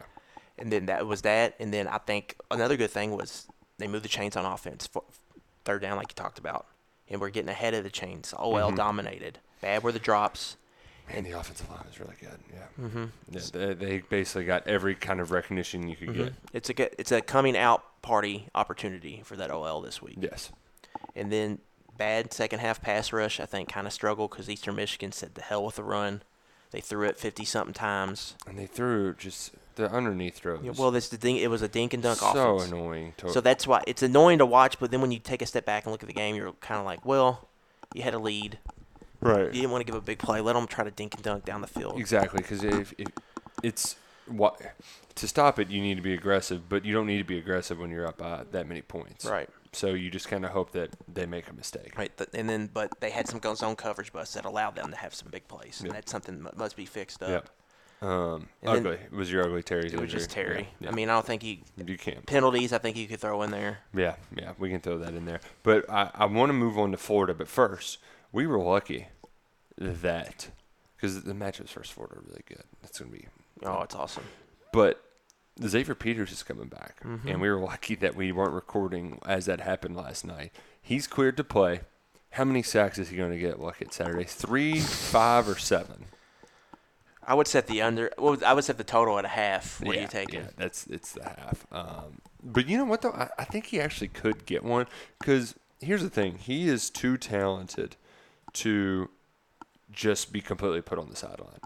And 0.57 0.71
then 0.71 0.87
that 0.87 1.05
was 1.05 1.21
that. 1.21 1.55
And 1.59 1.73
then 1.73 1.87
I 1.87 1.99
think 1.99 2.35
another 2.49 2.75
good 2.77 2.89
thing 2.91 3.15
was 3.15 3.47
they 3.77 3.87
moved 3.87 4.03
the 4.03 4.09
chains 4.09 4.35
on 4.35 4.45
offense. 4.45 4.87
For 4.87 5.03
third 5.65 5.81
down, 5.83 5.97
like 5.97 6.09
you 6.11 6.15
talked 6.15 6.39
about. 6.39 6.65
And 7.09 7.21
we're 7.21 7.29
getting 7.29 7.49
ahead 7.49 7.73
of 7.73 7.83
the 7.83 7.89
chains. 7.89 8.33
OL 8.37 8.71
Mhm. 8.71 8.75
dominated. 8.75 9.39
Bad 9.61 9.83
were 9.83 9.91
the 9.91 9.99
drops. 9.99 10.57
Man, 11.07 11.23
the 11.23 11.31
offensive 11.31 11.69
line 11.69 11.83
was 11.87 11.99
really 11.99 12.15
good. 12.19 12.37
Yeah. 12.53 12.85
Mhm. 12.85 13.09
Yeah, 13.31 13.41
they, 13.53 13.73
they 13.73 13.99
basically 13.99 14.45
got 14.45 14.67
every 14.67 14.93
kind 14.95 15.19
of 15.21 15.31
recognition 15.31 15.87
you 15.87 15.95
could 15.95 16.09
Mhm. 16.09 16.15
get. 16.15 16.33
It's 16.53 16.69
a 16.69 16.73
good, 16.73 16.95
it's 16.97 17.11
a 17.11 17.21
coming 17.21 17.55
out 17.57 18.01
party 18.01 18.47
opportunity 18.53 19.21
for 19.23 19.35
that 19.37 19.49
OL 19.51 19.81
this 19.81 20.01
week. 20.01 20.17
Yes. 20.19 20.51
And 21.15 21.31
then 21.31 21.59
bad 21.97 22.33
second 22.33 22.59
half 22.59 22.81
pass 22.81 23.11
rush. 23.13 23.39
I 23.39 23.45
think 23.45 23.69
kind 23.69 23.87
of 23.87 23.93
struggled 23.93 24.31
because 24.31 24.49
Eastern 24.49 24.75
Michigan 24.75 25.11
said 25.11 25.35
the 25.35 25.41
hell 25.41 25.65
with 25.65 25.75
the 25.75 25.83
run. 25.83 26.23
They 26.71 26.81
threw 26.81 27.07
it 27.07 27.17
fifty 27.17 27.45
something 27.45 27.73
times. 27.73 28.35
And 28.45 28.59
they 28.59 28.65
threw 28.65 29.13
just 29.15 29.53
the 29.75 29.89
underneath 29.89 30.35
throws. 30.39 30.59
Yeah, 30.63 30.71
well, 30.77 30.91
this 30.91 31.07
the 31.07 31.17
ding. 31.17 31.37
It 31.37 31.49
was 31.49 31.61
a 31.61 31.67
dink 31.69 31.93
and 31.93 32.03
dunk 32.03 32.19
So 32.19 32.55
offense. 32.57 32.69
annoying 32.71 33.13
to- 33.17 33.29
so 33.31 33.39
that's 33.39 33.65
why 33.65 33.81
it's 33.87 34.03
annoying 34.03 34.39
to 34.39 34.45
watch. 34.45 34.77
But 34.77 34.91
then 34.91 34.99
when 34.99 35.11
you 35.11 35.19
take 35.19 35.41
a 35.41 35.45
step 35.45 35.65
back 35.65 35.85
and 35.85 35.91
look 35.93 36.03
at 36.03 36.07
the 36.07 36.13
game, 36.13 36.35
you're 36.35 36.51
kind 36.53 36.79
of 36.79 36.85
like, 36.85 37.05
well, 37.05 37.47
you 37.93 38.01
had 38.03 38.13
a 38.13 38.19
lead. 38.19 38.59
Right. 39.21 39.45
You 39.45 39.61
didn't 39.61 39.71
want 39.71 39.85
to 39.85 39.91
give 39.91 39.95
a 39.95 40.01
big 40.01 40.19
play. 40.19 40.41
Let 40.41 40.53
them 40.53 40.67
try 40.67 40.83
to 40.83 40.91
dink 40.91 41.15
and 41.15 41.23
dunk 41.23 41.45
down 41.45 41.61
the 41.61 41.67
field. 41.67 41.99
Exactly, 41.99 42.41
because 42.41 42.63
if, 42.63 42.93
if 42.97 43.07
it's 43.63 43.95
what 44.27 44.61
to 45.15 45.27
stop 45.27 45.57
it, 45.59 45.69
you 45.69 45.81
need 45.81 45.95
to 45.95 46.01
be 46.01 46.13
aggressive, 46.13 46.69
but 46.69 46.85
you 46.85 46.93
don't 46.93 47.07
need 47.07 47.17
to 47.17 47.23
be 47.23 47.37
aggressive 47.37 47.79
when 47.79 47.89
you're 47.89 48.07
up 48.07 48.17
by 48.17 48.43
that 48.51 48.67
many 48.67 48.81
points. 48.81 49.25
Right. 49.25 49.49
So 49.73 49.87
you 49.89 50.09
just 50.09 50.27
kind 50.27 50.45
of 50.45 50.51
hope 50.51 50.71
that 50.71 50.89
they 51.11 51.25
make 51.25 51.49
a 51.49 51.53
mistake. 51.53 51.97
Right. 51.97 52.11
And 52.33 52.49
then, 52.49 52.69
but 52.73 52.99
they 52.99 53.09
had 53.09 53.27
some 53.27 53.39
zone 53.55 53.75
coverage 53.75 54.11
busts 54.13 54.33
that 54.35 54.45
allowed 54.45 54.75
them 54.75 54.91
to 54.91 54.97
have 54.97 55.13
some 55.13 55.29
big 55.29 55.47
plays. 55.47 55.81
And 55.81 55.91
that's 55.91 56.11
something 56.11 56.43
that 56.43 56.57
must 56.57 56.75
be 56.75 56.85
fixed 56.85 57.21
up. 57.23 57.29
Yep. 57.29 57.49
Um, 57.99 58.47
And 58.61 58.75
then- 58.85 58.93
ugly. 58.93 58.99
it 59.05 59.11
was 59.11 59.31
your 59.31 59.43
ugly 59.43 59.63
Terry's 59.63 59.93
It 59.93 59.99
was 59.99 60.11
just. 60.11 60.29
Terry. 60.29 60.69
Yeah, 60.79 60.89
I 60.89 60.91
mean, 60.91 61.09
I 61.09 61.13
don't 61.13 61.25
think 61.25 61.41
he. 61.41 61.63
You 61.83 61.97
can't. 61.97 62.23
Penalties, 62.27 62.71
I 62.71 62.77
think 62.77 62.95
you 62.95 63.07
could 63.07 63.19
throw 63.19 63.41
in 63.41 63.49
there. 63.49 63.79
Yeah, 63.93 64.15
yeah, 64.35 64.53
we 64.59 64.69
can 64.69 64.81
throw 64.81 64.99
that 64.99 65.15
in 65.15 65.25
there. 65.25 65.39
But 65.63 65.89
I, 65.89 66.11
I 66.13 66.25
want 66.25 66.49
to 66.49 66.53
move 66.53 66.77
on 66.77 66.91
to 66.91 66.97
Florida. 66.97 67.33
But 67.33 67.47
first, 67.47 67.97
we 68.37 68.45
were 68.45 68.59
lucky 68.59 69.07
that 69.79 70.49
because 70.95 71.23
the 71.23 71.33
matchups 71.33 71.69
versus 71.69 71.89
Florida 71.89 72.17
are 72.17 72.23
really 72.27 72.43
good. 72.47 72.61
That's 72.83 72.99
going 72.99 73.11
to 73.11 73.17
be. 73.17 73.25
Oh, 73.63 73.81
it's 73.81 73.95
awesome. 73.95 74.25
But 74.71 75.03
Xavier 75.59 75.95
Peters 75.95 76.31
is 76.31 76.43
coming 76.43 76.67
back, 76.67 77.01
Mhm. 77.03 77.25
and 77.25 77.41
we 77.41 77.49
were 77.49 77.59
lucky 77.59 77.95
that 77.95 78.13
we 78.15 78.31
weren't 78.31 78.53
recording 78.53 79.19
as 79.25 79.47
that 79.47 79.59
happened 79.61 79.95
last 79.95 80.23
night. 80.23 80.53
He's 80.79 81.07
cleared 81.07 81.35
to 81.37 81.43
play. 81.43 81.81
How 82.31 82.43
many 82.43 82.61
sacks 82.61 82.99
is 82.99 83.09
he 83.09 83.17
going 83.17 83.31
to 83.31 83.39
get? 83.39 83.59
Lucky 83.59 83.85
at 83.85 83.93
Saturday, 83.93 84.25
three, 84.25 84.79
five, 84.81 85.49
or 85.49 85.57
seven? 85.57 86.05
I 87.23 87.33
would 87.33 87.47
set 87.47 87.65
the 87.65 87.81
under. 87.81 88.11
Well, 88.19 88.37
I 88.45 88.53
would 88.53 88.65
set 88.65 88.77
the 88.77 88.83
total 88.83 89.17
at 89.17 89.25
a 89.25 89.29
half. 89.29 89.81
What 89.81 89.95
yeah, 89.95 90.01
are 90.01 90.03
you 90.03 90.07
taking? 90.09 90.41
Yeah, 90.41 90.49
that's 90.55 90.85
it's 90.85 91.13
the 91.13 91.23
half. 91.23 91.65
Um, 91.71 92.21
but 92.43 92.67
you 92.67 92.77
know 92.77 92.85
what 92.85 93.01
though? 93.01 93.13
I, 93.13 93.29
I 93.39 93.45
think 93.45 93.65
he 93.65 93.81
actually 93.81 94.09
could 94.09 94.45
get 94.45 94.63
one 94.63 94.85
because 95.17 95.55
here's 95.81 96.03
the 96.03 96.09
thing: 96.11 96.37
he 96.37 96.69
is 96.69 96.91
too 96.91 97.17
talented 97.17 97.95
to 98.57 99.09
just 99.91 100.31
be 100.33 100.41
completely 100.41 100.81
put 100.81 100.99
on 100.99 101.09
the 101.09 101.15
sideline. 101.15 101.59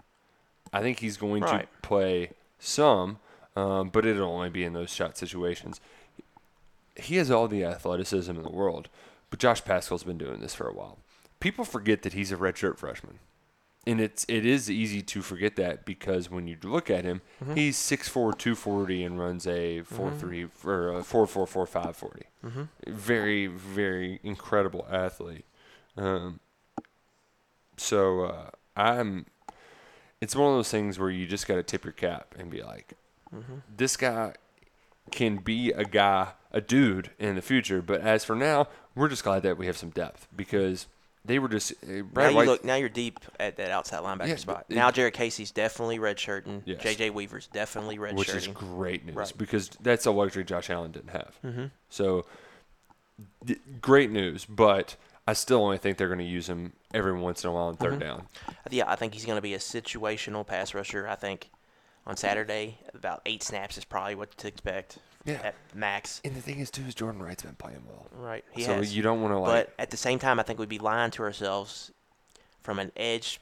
I 0.72 0.80
think 0.80 1.00
he's 1.00 1.16
going 1.16 1.42
Right. 1.42 1.68
to 1.72 1.78
play 1.88 2.30
some, 2.58 3.18
um, 3.56 3.88
but 3.90 4.06
it'll 4.06 4.28
only 4.30 4.50
be 4.50 4.64
in 4.64 4.72
those 4.72 4.90
shot 4.92 5.16
situations. 5.18 5.80
He 6.96 7.16
has 7.16 7.30
all 7.30 7.48
the 7.48 7.64
athleticism 7.64 8.30
in 8.34 8.42
the 8.42 8.50
world, 8.50 8.88
but 9.30 9.38
Josh 9.38 9.64
Paschal's 9.64 10.04
been 10.04 10.18
doing 10.18 10.40
this 10.40 10.54
for 10.54 10.68
a 10.68 10.72
while. 10.74 10.98
People 11.40 11.64
forget 11.64 12.02
that 12.02 12.12
he's 12.12 12.30
a 12.32 12.36
redshirt 12.36 12.78
freshman. 12.78 13.18
And 13.84 14.00
it's 14.00 14.24
it 14.28 14.46
is 14.46 14.70
easy 14.70 15.02
to 15.02 15.22
forget 15.22 15.56
that 15.56 15.84
because 15.84 16.30
when 16.30 16.46
you 16.46 16.56
look 16.62 16.88
at 16.88 17.04
him, 17.04 17.20
Mhm. 17.44 17.56
he's 17.56 17.76
6'4", 17.76 18.32
240 18.32 19.02
and 19.02 19.18
runs 19.18 19.44
a 19.44 19.82
4'3", 19.82 20.48
or 20.64 20.90
a 20.98 21.02
4'4", 21.02 21.48
4'5", 21.48 21.96
40. 21.96 22.26
Mhm. 22.44 22.68
Very, 22.86 23.48
very 23.48 24.20
incredible 24.22 24.86
athlete. 24.88 25.46
Um, 25.96 26.38
so 27.82 28.24
uh, 28.24 28.50
I'm. 28.76 29.26
It's 30.20 30.36
one 30.36 30.50
of 30.52 30.56
those 30.56 30.70
things 30.70 30.98
where 30.98 31.10
you 31.10 31.26
just 31.26 31.48
got 31.48 31.56
to 31.56 31.62
tip 31.64 31.84
your 31.84 31.92
cap 31.92 32.34
and 32.38 32.48
be 32.50 32.62
like, 32.62 32.92
Mhm. 33.34 33.62
this 33.76 33.96
guy 33.96 34.34
can 35.10 35.38
be 35.38 35.72
a 35.72 35.84
guy, 35.84 36.28
a 36.52 36.60
dude 36.60 37.10
in 37.18 37.34
the 37.34 37.42
future. 37.42 37.82
But 37.82 38.02
as 38.02 38.24
for 38.24 38.36
now, 38.36 38.68
we're 38.94 39.08
just 39.08 39.24
glad 39.24 39.42
that 39.42 39.58
we 39.58 39.66
have 39.66 39.76
some 39.76 39.90
depth 39.90 40.28
because 40.34 40.86
they 41.24 41.40
were 41.40 41.48
just. 41.48 41.72
Uh, 41.82 42.02
Now 42.14 42.28
you 42.28 42.36
White- 42.36 42.46
look. 42.46 42.64
Now 42.64 42.76
you're 42.76 42.88
deep 42.88 43.18
at 43.40 43.56
that 43.56 43.72
outside 43.72 44.02
linebacker 44.04 44.28
Yeah, 44.28 44.36
spot. 44.36 44.66
it- 44.68 44.76
now 44.76 44.92
Jared 44.92 45.14
Casey's 45.14 45.50
definitely 45.50 45.98
redshirting. 45.98 46.62
Yes. 46.66 46.80
J.J. 46.82 47.10
Weaver's 47.10 47.48
definitely 47.48 47.98
redshirting. 47.98 48.14
which 48.18 48.28
is 48.34 48.46
great 48.46 49.04
news 49.04 49.16
Right. 49.16 49.32
because 49.36 49.70
that's 49.80 50.06
a 50.06 50.12
luxury 50.12 50.44
Josh 50.44 50.70
Allen 50.70 50.92
didn't 50.92 51.10
have. 51.10 51.36
Mhm. 51.44 51.70
So, 51.90 52.26
d- 53.44 53.56
great 53.80 54.10
news, 54.12 54.44
but 54.44 54.94
I 55.26 55.34
still 55.34 55.62
only 55.62 55.78
think 55.78 55.98
they're 55.98 56.08
going 56.08 56.18
to 56.18 56.24
use 56.24 56.48
him 56.48 56.72
every 56.92 57.12
once 57.12 57.44
in 57.44 57.50
a 57.50 57.52
while 57.52 57.64
on 57.68 57.76
3rd 57.76 57.94
Mhm. 57.94 58.00
down. 58.00 58.28
Yeah, 58.70 58.90
I 58.90 58.96
think 58.96 59.14
he's 59.14 59.24
going 59.24 59.36
to 59.38 59.42
be 59.42 59.54
a 59.54 59.58
situational 59.58 60.44
pass 60.46 60.74
rusher. 60.74 61.06
I 61.06 61.14
think 61.14 61.48
on 62.06 62.16
Saturday, 62.16 62.78
about 62.92 63.22
eight 63.24 63.42
snaps 63.42 63.78
is 63.78 63.84
probably 63.84 64.16
what 64.16 64.36
to 64.38 64.48
expect. 64.48 64.98
Yeah. 65.24 65.34
At 65.44 65.54
max. 65.72 66.20
And 66.24 66.34
the 66.34 66.40
thing 66.40 66.58
is, 66.58 66.68
too, 66.72 66.82
is 66.82 66.96
Jordan 66.96 67.22
Wright's 67.22 67.44
been 67.44 67.54
playing 67.54 67.84
well. 67.86 68.08
Right. 68.10 68.44
He 68.50 68.64
so 68.64 68.74
has. 68.74 68.96
you 68.96 69.02
don't 69.04 69.22
want 69.22 69.32
to 69.32 69.38
like. 69.38 69.66
But 69.68 69.74
at 69.78 69.90
the 69.90 69.96
same 69.96 70.18
time, 70.18 70.40
I 70.40 70.42
think 70.42 70.58
we'd 70.58 70.68
be 70.68 70.80
lying 70.80 71.12
to 71.12 71.22
ourselves 71.22 71.92
from 72.64 72.80
an 72.80 72.90
edge 72.96 73.40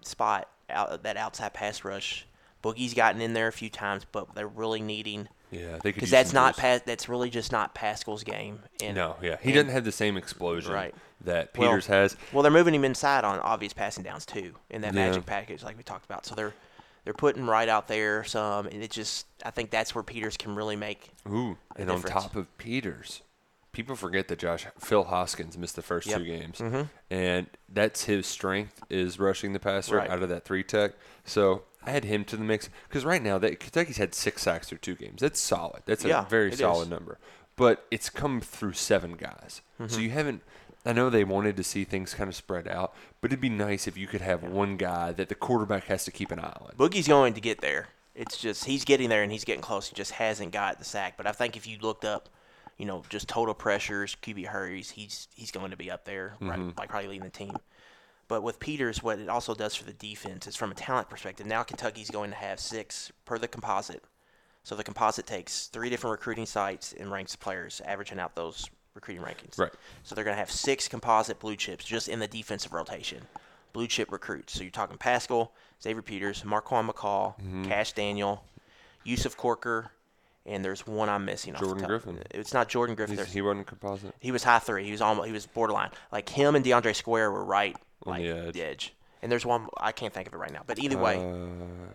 spot 0.00 0.48
out 0.70 1.02
that 1.02 1.18
outside 1.18 1.52
pass 1.52 1.84
rush. 1.84 2.26
Boogie's 2.62 2.94
gotten 2.94 3.20
in 3.20 3.34
there 3.34 3.48
a 3.48 3.52
few 3.52 3.68
times, 3.68 4.06
but 4.10 4.34
they're 4.34 4.48
really 4.48 4.80
needing. 4.80 5.28
Yeah, 5.50 5.72
they 5.82 5.92
could 5.92 5.94
because 5.94 6.10
that's 6.10 6.32
not 6.32 6.56
that's 6.56 7.08
really 7.08 7.30
just 7.30 7.52
not 7.52 7.74
Paschal's 7.74 8.24
game. 8.24 8.60
And, 8.82 8.96
no, 8.96 9.16
yeah, 9.22 9.36
he 9.40 9.50
and- 9.50 9.54
doesn't 9.54 9.70
have 9.70 9.84
the 9.84 9.92
same 9.92 10.16
explosion 10.16 10.72
Right. 10.72 10.94
that 11.20 11.56
Well- 11.56 11.70
Peters 11.70 11.86
has. 11.86 12.16
Well, 12.32 12.42
they're 12.42 12.50
moving 12.52 12.74
him 12.74 12.84
inside 12.84 13.24
on 13.24 13.38
obvious 13.40 13.72
passing 13.72 14.02
downs 14.02 14.26
too 14.26 14.54
in 14.70 14.80
that 14.82 14.94
Yeah. 14.94 15.06
magic 15.08 15.26
package, 15.26 15.62
like 15.62 15.76
we 15.76 15.82
talked 15.82 16.04
about. 16.04 16.26
So 16.26 16.34
they're 16.34 16.54
they're 17.04 17.12
putting 17.14 17.46
right 17.46 17.68
out 17.68 17.86
there 17.86 18.24
some, 18.24 18.66
and 18.66 18.82
it 18.82 18.90
just 18.90 19.26
I 19.44 19.50
think 19.50 19.70
that's 19.70 19.94
where 19.94 20.02
Peters 20.02 20.36
can 20.36 20.54
really 20.54 20.76
make. 20.76 21.10
Ooh, 21.28 21.56
and 21.76 21.90
on 21.90 22.02
top 22.02 22.34
of 22.34 22.56
Peters, 22.58 23.20
people 23.72 23.94
forget 23.94 24.28
that 24.28 24.38
Josh 24.38 24.66
Phil 24.78 25.04
Hoskins 25.04 25.58
missed 25.58 25.76
the 25.76 25.82
first 25.82 26.06
Yep. 26.06 26.18
two 26.18 26.24
games, 26.24 26.58
Mhm. 26.60 26.88
and 27.10 27.46
that's 27.68 28.04
his 28.04 28.26
strength 28.26 28.82
is 28.88 29.18
rushing 29.18 29.52
the 29.52 29.60
passer 29.60 29.96
Right. 29.96 30.10
out 30.10 30.22
of 30.22 30.30
that 30.30 30.44
three 30.46 30.62
tech. 30.64 30.92
So 31.24 31.64
I 31.86 31.90
had 31.90 32.04
him 32.04 32.24
to 32.26 32.36
the 32.36 32.44
mix 32.44 32.68
because 32.88 33.04
right 33.04 33.22
now 33.22 33.38
that 33.38 33.60
Kentucky's 33.60 33.96
had 33.98 34.14
six 34.14 34.42
sacks 34.42 34.68
through 34.68 34.78
two 34.78 34.94
games. 34.94 35.20
That's 35.20 35.40
solid. 35.40 35.82
That's 35.86 36.04
a 36.04 36.08
Yeah, 36.08 36.24
very 36.24 36.54
solid 36.54 36.84
is. 36.84 36.88
number. 36.88 37.18
But 37.56 37.86
it's 37.90 38.10
come 38.10 38.40
through 38.40 38.72
seven 38.72 39.12
guys, 39.14 39.60
so 39.78 39.84
Mhm. 39.86 40.02
you 40.02 40.10
haven't. 40.10 40.42
I 40.86 40.92
know 40.92 41.08
they 41.08 41.24
wanted 41.24 41.56
to 41.56 41.64
see 41.64 41.84
things 41.84 42.12
kind 42.14 42.28
of 42.28 42.34
spread 42.34 42.66
out, 42.68 42.94
but 43.20 43.30
it'd 43.30 43.40
be 43.40 43.48
nice 43.48 43.86
if 43.86 43.96
you 43.96 44.06
could 44.06 44.20
have 44.20 44.42
one 44.42 44.76
guy 44.76 45.12
that 45.12 45.28
the 45.28 45.34
quarterback 45.34 45.84
has 45.84 46.04
to 46.04 46.10
keep 46.10 46.30
an 46.30 46.38
eye 46.40 46.56
on. 46.60 46.72
Boogie's 46.76 47.08
going 47.08 47.32
to 47.34 47.40
get 47.40 47.60
there. 47.60 47.88
It's 48.14 48.36
just 48.38 48.64
he's 48.66 48.84
getting 48.84 49.08
there 49.08 49.22
and 49.22 49.32
he's 49.32 49.44
getting 49.44 49.62
close. 49.62 49.88
He 49.88 49.94
just 49.94 50.12
hasn't 50.12 50.52
got 50.52 50.78
the 50.78 50.84
sack. 50.84 51.14
But 51.16 51.26
I 51.26 51.32
think 51.32 51.56
if 51.56 51.66
you 51.66 51.78
looked 51.80 52.04
up, 52.04 52.28
you 52.76 52.84
know, 52.86 53.02
just 53.08 53.28
total 53.28 53.54
pressures, 53.54 54.16
QB 54.20 54.44
hurries, 54.46 54.90
he's 54.90 55.28
he's 55.34 55.50
going 55.50 55.70
to 55.70 55.76
be 55.76 55.90
up 55.90 56.04
there, 56.04 56.34
Mhm. 56.40 56.50
right, 56.50 56.76
like 56.76 56.88
probably 56.90 57.08
leading 57.08 57.24
the 57.24 57.30
team. 57.30 57.56
But 58.28 58.42
with 58.42 58.58
Peters, 58.58 59.02
what 59.02 59.18
it 59.18 59.28
also 59.28 59.54
does 59.54 59.74
for 59.74 59.84
the 59.84 59.92
defense 59.92 60.46
is 60.46 60.56
from 60.56 60.70
a 60.70 60.74
talent 60.74 61.10
perspective. 61.10 61.46
Now 61.46 61.62
Kentucky's 61.62 62.10
going 62.10 62.30
to 62.30 62.36
have 62.36 62.58
six 62.58 63.12
per 63.24 63.38
the 63.38 63.48
composite. 63.48 64.02
So 64.62 64.74
the 64.74 64.84
composite 64.84 65.26
takes 65.26 65.66
three 65.66 65.90
different 65.90 66.12
recruiting 66.12 66.46
sites 66.46 66.94
and 66.98 67.10
ranks 67.12 67.32
the 67.32 67.38
players, 67.38 67.82
averaging 67.84 68.18
out 68.18 68.34
those 68.34 68.66
recruiting 68.94 69.22
rankings. 69.22 69.58
Right. 69.58 69.72
So 70.04 70.14
they're 70.14 70.24
going 70.24 70.34
to 70.36 70.38
have 70.40 70.50
six 70.50 70.88
composite 70.88 71.38
blue 71.38 71.56
chips 71.56 71.84
just 71.84 72.08
in 72.08 72.18
the 72.18 72.26
defensive 72.28 72.72
rotation. 72.72 73.20
Blue 73.74 73.86
chip 73.86 74.10
recruits. 74.10 74.54
So 74.54 74.62
you're 74.62 74.70
talking 74.70 74.96
Paschal, 74.96 75.52
Xavier 75.82 76.00
Peters, 76.00 76.44
Marquan 76.44 76.88
McCall, 76.88 77.34
Mhm. 77.42 77.66
Cash 77.68 77.92
Daniel, 77.92 78.44
Yusuf 79.02 79.36
Corker, 79.36 79.90
and 80.46 80.64
there's 80.64 80.86
one 80.86 81.08
I'm 81.08 81.24
missing. 81.24 81.52
the 81.54 81.58
Jordan 81.60 81.78
top. 81.80 81.88
Griffin. 81.88 82.22
It's 82.30 82.52
not 82.52 82.68
Jordan 82.68 82.94
Griffin. 82.94 83.16
He's- 83.16 83.32
he 83.32 83.40
wasn't 83.42 83.66
composite. 83.66 84.14
He 84.20 84.30
was 84.32 84.44
high 84.44 84.58
three. 84.58 84.84
He 84.84 84.92
was 84.92 85.00
almost. 85.00 85.26
He 85.26 85.32
was 85.32 85.46
borderline. 85.46 85.90
Like 86.12 86.28
him 86.28 86.54
and 86.54 86.64
DeAndre 86.64 86.94
Square 86.94 87.30
were 87.32 87.44
right 87.44 87.76
On 88.06 88.12
like 88.12 88.52
the 88.52 88.62
edge. 88.62 88.94
And 89.22 89.32
there's 89.32 89.46
one 89.46 89.68
I 89.78 89.92
can't 89.92 90.12
think 90.12 90.28
of 90.28 90.34
it 90.34 90.36
right 90.36 90.52
now. 90.52 90.62
But 90.66 90.78
either 90.78 90.98
way, 90.98 91.16
Uh, 91.16 91.86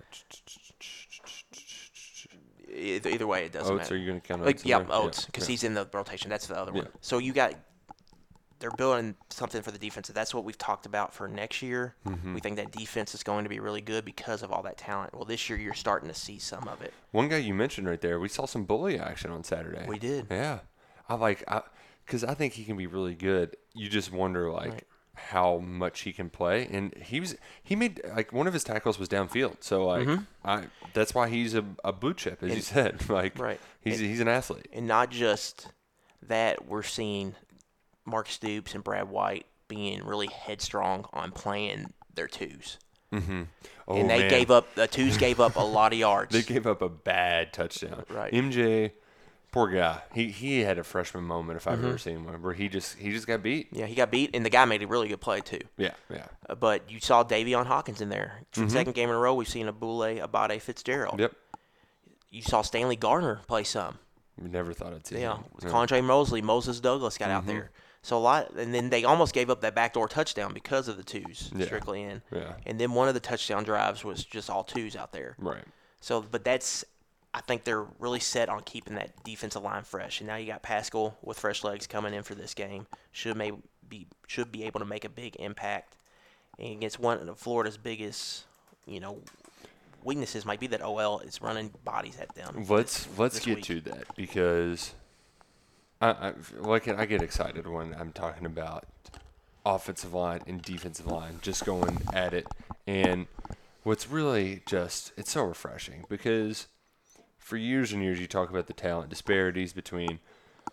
either, 2.73 3.09
either 3.09 3.27
way, 3.27 3.45
it 3.45 3.51
doesn't 3.51 3.71
Oats, 3.73 3.83
matter. 3.83 3.95
are 3.95 3.97
you 3.97 4.07
gonna 4.07 4.19
count 4.19 4.41
Like, 4.43 4.55
Oats 4.55 4.63
in 4.63 4.69
yeah, 4.69 4.85
Oats, 4.89 5.25
because 5.25 5.43
yeah. 5.47 5.51
he's 5.51 5.63
in 5.63 5.73
the 5.73 5.87
rotation. 5.93 6.29
That's 6.29 6.47
the 6.47 6.57
other 6.57 6.71
Yeah. 6.73 6.83
one. 6.83 6.91
So 7.01 7.17
you 7.17 7.33
got 7.33 7.53
they're 8.59 8.71
building 8.71 9.15
something 9.29 9.61
for 9.61 9.71
the 9.71 9.77
defense. 9.77 10.07
That's 10.09 10.33
what 10.33 10.43
we've 10.43 10.57
talked 10.57 10.85
about 10.85 11.13
for 11.13 11.27
next 11.27 11.61
year. 11.61 11.95
Mhm. 12.05 12.33
We 12.33 12.39
think 12.41 12.57
that 12.57 12.71
defense 12.71 13.15
is 13.15 13.23
going 13.23 13.43
to 13.45 13.49
be 13.49 13.59
really 13.59 13.81
good 13.81 14.03
because 14.05 14.43
of 14.43 14.51
all 14.51 14.61
that 14.63 14.77
talent. 14.77 15.13
Well, 15.13 15.25
this 15.25 15.49
year 15.49 15.57
you're 15.57 15.73
starting 15.73 16.09
to 16.09 16.15
see 16.15 16.39
some 16.39 16.67
of 16.67 16.81
it. 16.81 16.93
One 17.11 17.29
guy 17.29 17.37
you 17.37 17.53
mentioned 17.53 17.87
right 17.87 18.01
there, 18.01 18.19
we 18.19 18.27
saw 18.29 18.45
some 18.45 18.65
bully 18.65 18.99
action 18.99 19.31
on 19.31 19.43
Saturday. 19.43 19.85
We 19.87 19.97
did. 19.99 20.27
Yeah, 20.29 20.59
I 21.07 21.15
like, 21.15 21.43
I 21.47 21.61
because 22.05 22.23
I 22.23 22.33
think 22.33 22.53
he 22.53 22.63
can 22.65 22.75
be 22.75 22.87
really 22.87 23.15
good. 23.15 23.55
You 23.73 23.87
just 23.87 24.11
wonder 24.11 24.49
like 24.51 24.85
how 25.13 25.57
much 25.59 26.01
he 26.01 26.11
can 26.13 26.29
play, 26.29 26.67
and 26.71 26.93
he 26.95 27.19
was 27.19 27.35
he 27.63 27.75
made 27.75 28.01
like 28.15 28.31
one 28.33 28.47
of 28.47 28.53
his 28.53 28.63
tackles 28.63 28.97
was 28.99 29.07
downfield, 29.09 29.57
so 29.61 29.85
like 29.85 30.07
Mhm. 30.07 30.25
I 30.43 30.65
that's 30.93 31.13
why 31.15 31.29
he's 31.29 31.53
a, 31.55 31.63
a 31.83 31.91
blue 31.93 32.13
chip, 32.13 32.41
as 32.43 32.55
you 32.55 32.61
said. 32.61 33.01
Like 33.09 33.37
Right. 33.39 33.59
he's 33.81 33.99
And- 33.99 34.09
he's 34.09 34.19
an 34.21 34.27
athlete. 34.27 34.67
And 34.73 34.87
not 34.87 35.11
just 35.11 35.67
that, 36.23 36.65
we're 36.67 36.83
seeing 36.83 37.35
Mark 38.09 38.27
Stoops 38.29 38.73
and 38.75 38.83
Brad 38.83 39.09
White 39.09 39.45
being 39.67 40.03
really 40.05 40.27
headstrong 40.27 41.05
on 41.13 41.31
playing 41.31 41.93
their 42.13 42.27
twos. 42.27 42.77
Mm-hmm. 43.13 43.43
Oh, 43.87 43.95
and 43.95 44.09
they 44.09 44.19
man. 44.19 44.29
gave 44.29 44.51
up 44.51 44.73
the 44.75 44.87
twos 44.87 45.17
gave 45.17 45.39
up 45.39 45.55
a 45.55 45.61
lot 45.63 45.93
of 45.93 45.99
yards. 46.07 46.31
They 46.31 46.41
gave 46.43 46.67
up 46.67 46.81
a 46.81 46.89
bad 46.89 47.53
touchdown. 47.53 48.03
Right. 48.09 48.31
MJ, 48.31 48.91
poor 49.51 49.67
guy. 49.69 50.01
He 50.13 50.29
he 50.29 50.59
had 50.59 50.77
a 50.77 50.83
freshman 50.83 51.23
moment 51.23 51.57
if 51.57 51.67
I've 51.67 51.79
Mhm. 51.79 51.85
ever 51.87 51.97
seen 51.97 52.23
one 52.25 52.41
where 52.43 52.53
he 52.53 52.69
just 52.69 52.97
he 52.99 53.11
just 53.11 53.25
got 53.25 53.41
beat. 53.41 53.69
Yeah, 53.71 53.87
he 53.87 53.95
got 53.95 54.11
beat, 54.11 54.29
and 54.35 54.45
the 54.45 54.49
guy 54.51 54.63
made 54.65 54.83
a 54.83 54.87
really 54.87 55.07
good 55.07 55.21
play 55.21 55.41
too. 55.41 55.61
Yeah, 55.77 55.93
yeah. 56.11 56.25
Uh, 56.47 56.53
but 56.55 56.89
you 56.91 56.99
saw 56.99 57.23
Davoan 57.23 57.65
Hawkins 57.65 57.99
in 58.01 58.09
there. 58.09 58.41
Mhm. 58.53 58.69
second 58.69 58.93
game 58.93 59.09
in 59.09 59.15
a 59.15 59.19
row, 59.19 59.33
we've 59.33 59.47
seen 59.49 59.67
a 59.67 59.73
Boule, 59.73 60.03
Abade, 60.21 60.61
Fitzgerald. 60.61 61.19
Yep. 61.19 61.33
You 62.29 62.43
saw 62.43 62.61
Stanley 62.61 62.95
Garner 62.95 63.41
play 63.47 63.63
some. 63.63 63.97
We 64.39 64.49
never 64.49 64.71
thought 64.71 64.93
I'd 64.93 65.11
Yeah, 65.11 65.39
with 65.55 65.65
Condre 65.65 66.03
Mosley, 66.03 66.41
Moses 66.43 66.79
Douglas 66.79 67.17
got 67.17 67.31
out 67.31 67.43
Mhm. 67.43 67.47
there. 67.47 67.71
So 68.01 68.17
a 68.17 68.19
lot, 68.19 68.51
and 68.51 68.73
then 68.73 68.89
they 68.89 69.03
almost 69.03 69.33
gave 69.33 69.49
up 69.49 69.59
that 69.61 69.75
backdoor 69.75 70.07
touchdown 70.07 70.53
because 70.53 70.87
of 70.87 70.95
the 70.95 71.03
twos 71.03 71.51
Yeah. 71.53 71.65
strictly 71.65 72.01
in. 72.01 72.21
Yeah. 72.31 72.53
And 72.65 72.79
then 72.79 72.93
one 72.93 73.07
of 73.09 73.13
the 73.13 73.19
touchdown 73.19 73.63
drives 73.63 74.03
was 74.05 74.23
just 74.23 74.49
all 74.49 74.63
twos 74.63 74.95
out 74.95 75.11
there. 75.11 75.35
Right. 75.37 75.65
So, 75.99 76.21
but 76.21 76.45
that's, 76.45 76.85
I 77.33 77.41
think 77.41 77.65
they're 77.65 77.85
really 77.99 78.21
set 78.21 78.47
on 78.47 78.63
keeping 78.63 78.95
that 78.95 79.21
defensive 79.25 79.61
line 79.63 79.83
fresh. 79.83 80.21
And 80.21 80.27
now 80.29 80.37
you 80.37 80.47
got 80.47 80.61
Paschal 80.63 81.17
with 81.21 81.37
fresh 81.39 81.63
legs 81.63 81.87
coming 81.87 82.13
in 82.13 82.23
for 82.23 82.35
this 82.35 82.53
game. 82.53 82.87
Should 83.11 83.35
may 83.35 83.51
be 83.87 84.07
should 84.27 84.51
be 84.51 84.63
able 84.63 84.79
to 84.79 84.85
make 84.85 85.03
a 85.03 85.09
big 85.09 85.35
impact. 85.35 85.97
And 86.57 86.71
against 86.73 86.99
one 86.99 87.27
of 87.27 87.37
Florida's 87.37 87.77
biggest, 87.77 88.45
you 88.85 88.99
know, 89.01 89.19
weaknesses 90.03 90.45
might 90.45 90.59
be 90.61 90.67
that 90.67 90.81
OL 90.81 91.19
is 91.19 91.41
running 91.41 91.73
bodies 91.83 92.17
at 92.19 92.33
them. 92.35 92.65
Let's 92.69 93.07
let's 93.17 93.35
this 93.35 93.45
get 93.45 93.55
week. 93.57 93.65
to 93.65 93.81
that 93.81 94.15
because 94.15 94.93
I, 96.01 96.09
I 96.09 96.33
like 96.57 96.87
I 96.87 97.05
get 97.05 97.21
excited 97.21 97.67
when 97.67 97.93
I'm 97.93 98.11
talking 98.11 98.45
about 98.45 98.85
offensive 99.65 100.13
line 100.13 100.41
and 100.47 100.61
defensive 100.61 101.07
line 101.07 101.39
just 101.41 101.65
going 101.65 102.01
at 102.13 102.33
it. 102.33 102.47
And 102.87 103.27
what's 103.83 104.09
really 104.09 104.61
just 104.65 105.11
it's 105.17 105.31
so 105.31 105.43
refreshing 105.43 106.05
because 106.09 106.67
for 107.37 107.57
years 107.57 107.91
and 107.91 108.03
years 108.03 108.19
you 108.19 108.27
talk 108.27 108.49
about 108.49 108.67
the 108.67 108.73
talent 108.73 109.09
disparities 109.09 109.73
between 109.73 110.19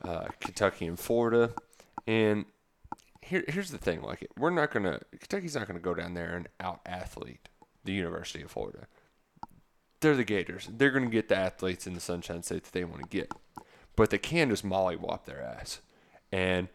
uh, 0.02 0.26
Kentucky 0.40 0.86
and 0.86 0.98
Florida. 0.98 1.52
And 2.06 2.44
here, 3.22 3.44
here's 3.48 3.70
the 3.70 3.78
thing 3.78 4.02
like 4.02 4.26
we're 4.38 4.50
not 4.50 4.70
gonna 4.70 5.00
Kentucky's 5.18 5.56
not 5.56 5.66
gonna 5.66 5.80
go 5.80 5.94
down 5.94 6.14
there 6.14 6.36
and 6.36 6.48
out 6.60 6.80
athlete 6.86 7.48
the 7.84 7.92
University 7.92 8.42
of 8.42 8.50
Florida. 8.50 8.86
They're 10.00 10.16
the 10.16 10.24
Gators. 10.24 10.68
They're 10.70 10.90
to 10.92 11.06
get 11.06 11.28
the 11.28 11.36
athletes 11.36 11.86
in 11.86 11.94
the 11.94 12.00
Sunshine 12.00 12.42
State 12.42 12.64
that 12.64 12.72
they 12.72 12.84
want 12.84 13.02
to 13.02 13.08
get, 13.08 13.32
but 13.96 14.11
they 14.11 14.18
can 14.18 14.50
just 14.50 14.64
mollywop 14.64 15.24
their 15.24 15.42
ass. 15.42 15.80
And 16.30 16.68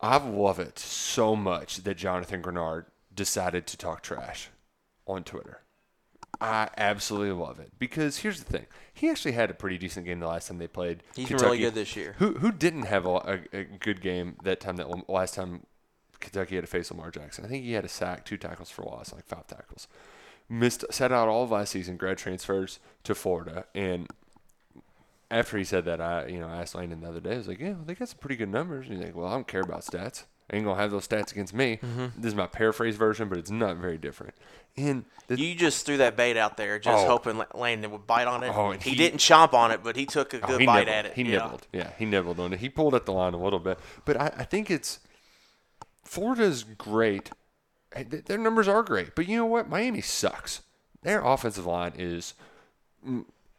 I 0.00 0.18
love 0.18 0.58
it 0.58 0.78
so 0.78 1.34
much 1.34 1.78
that 1.78 1.96
Jonathan 1.96 2.42
Greenard 2.42 2.86
decided 3.14 3.66
to 3.66 3.76
talk 3.76 4.02
trash 4.02 4.50
on 5.06 5.24
Twitter. 5.24 5.62
I 6.40 6.70
absolutely 6.76 7.32
love 7.32 7.58
it 7.58 7.72
because 7.78 8.18
here's 8.18 8.42
the 8.42 8.50
thing: 8.50 8.66
he 8.94 9.10
actually 9.10 9.32
had 9.32 9.50
a 9.50 9.54
pretty 9.54 9.76
decent 9.76 10.06
game 10.06 10.20
the 10.20 10.28
last 10.28 10.48
time 10.48 10.58
they 10.58 10.68
played. 10.68 11.02
He's 11.14 11.26
Kentucky. 11.26 11.44
really 11.44 11.58
good 11.58 11.74
this 11.74 11.96
year. 11.96 12.14
Who 12.18 12.34
who 12.34 12.52
didn't 12.52 12.84
have 12.84 13.04
a, 13.04 13.40
a, 13.52 13.58
a 13.58 13.64
good 13.64 14.00
game 14.00 14.36
that 14.44 14.60
time? 14.60 14.76
That 14.76 15.10
last 15.10 15.34
time 15.34 15.66
Kentucky 16.20 16.54
had 16.54 16.64
to 16.64 16.70
face 16.70 16.90
Lamar 16.90 17.10
Jackson. 17.10 17.44
I 17.44 17.48
think 17.48 17.64
he 17.64 17.72
had 17.72 17.84
a 17.84 17.88
sack, 17.88 18.24
two 18.24 18.36
tackles 18.36 18.70
for 18.70 18.82
loss, 18.82 19.12
like 19.12 19.26
five 19.26 19.46
tackles. 19.48 19.88
Missed, 20.48 20.84
sat 20.90 21.12
out 21.12 21.28
all 21.28 21.44
of 21.44 21.50
last 21.50 21.70
season. 21.72 21.96
Grad 21.96 22.18
transfers 22.18 22.78
to 23.04 23.14
Florida, 23.14 23.66
and 23.74 24.08
after 25.30 25.56
he 25.58 25.64
said 25.64 25.84
that, 25.84 26.00
I 26.00 26.26
you 26.26 26.40
know 26.40 26.48
I 26.48 26.56
asked 26.62 26.74
Landon 26.74 27.00
the 27.00 27.08
other 27.08 27.20
day. 27.20 27.34
I 27.34 27.38
was 27.38 27.48
like, 27.48 27.60
yeah, 27.60 27.74
they 27.84 27.94
got 27.94 28.08
some 28.08 28.18
pretty 28.18 28.36
good 28.36 28.48
numbers. 28.50 28.86
And 28.88 28.96
he's 28.96 29.04
like, 29.06 29.14
well, 29.16 29.26
I 29.28 29.32
don't 29.32 29.46
care 29.48 29.60
about 29.62 29.82
stats. 29.82 30.24
I 30.52 30.56
ain't 30.56 30.64
gonna 30.64 30.80
have 30.80 30.90
those 30.90 31.06
stats 31.06 31.30
against 31.30 31.54
me. 31.54 31.78
Mhm. 31.82 32.12
This 32.16 32.30
is 32.30 32.34
my 32.34 32.48
paraphrase 32.48 32.96
version, 32.96 33.28
but 33.28 33.38
it's 33.38 33.50
not 33.52 33.76
very 33.76 33.98
different. 33.98 34.34
And 34.76 35.04
the, 35.28 35.38
You 35.38 35.54
just 35.54 35.86
threw 35.86 35.96
that 35.98 36.16
bait 36.16 36.36
out 36.36 36.56
there, 36.56 36.78
just 36.80 37.04
Oh. 37.04 37.08
hoping 37.08 37.38
La- 37.38 37.46
Landon 37.54 37.90
would 37.92 38.06
bite 38.06 38.26
on 38.26 38.42
it. 38.42 38.52
Oh, 38.54 38.72
he, 38.72 38.90
he- 38.90 38.96
didn't 38.96 39.18
chomp 39.20 39.52
on 39.52 39.70
it, 39.70 39.82
but 39.84 39.94
he 39.94 40.06
took 40.06 40.34
a 40.34 40.40
Oh, 40.42 40.46
good 40.48 40.60
he 40.60 40.66
bite 40.66 40.86
nibbled. 40.86 40.94
at 40.96 41.06
it. 41.06 41.12
He 41.14 41.22
yeah. 41.22 41.38
nibbled. 41.44 41.66
Yeah, 41.72 41.90
he 41.98 42.04
nibbled 42.04 42.40
on 42.40 42.52
it. 42.52 42.58
He 42.60 42.68
pulled 42.68 42.94
at 42.96 43.06
the 43.06 43.12
line 43.12 43.32
a 43.34 43.36
little 43.36 43.58
bit, 43.60 43.78
but 44.04 44.20
I, 44.20 44.26
I 44.38 44.44
think 44.44 44.70
it's 44.72 44.98
Florida's 46.04 46.64
great. 46.64 47.30
Their 47.94 48.38
numbers 48.38 48.66
are 48.68 48.82
great, 48.82 49.14
but 49.14 49.28
you 49.28 49.36
know 49.36 49.46
what? 49.46 49.68
Miami 49.68 50.00
sucks. 50.00 50.62
Their 51.02 51.24
offensive 51.24 51.66
line 51.66 51.92
is 51.96 52.34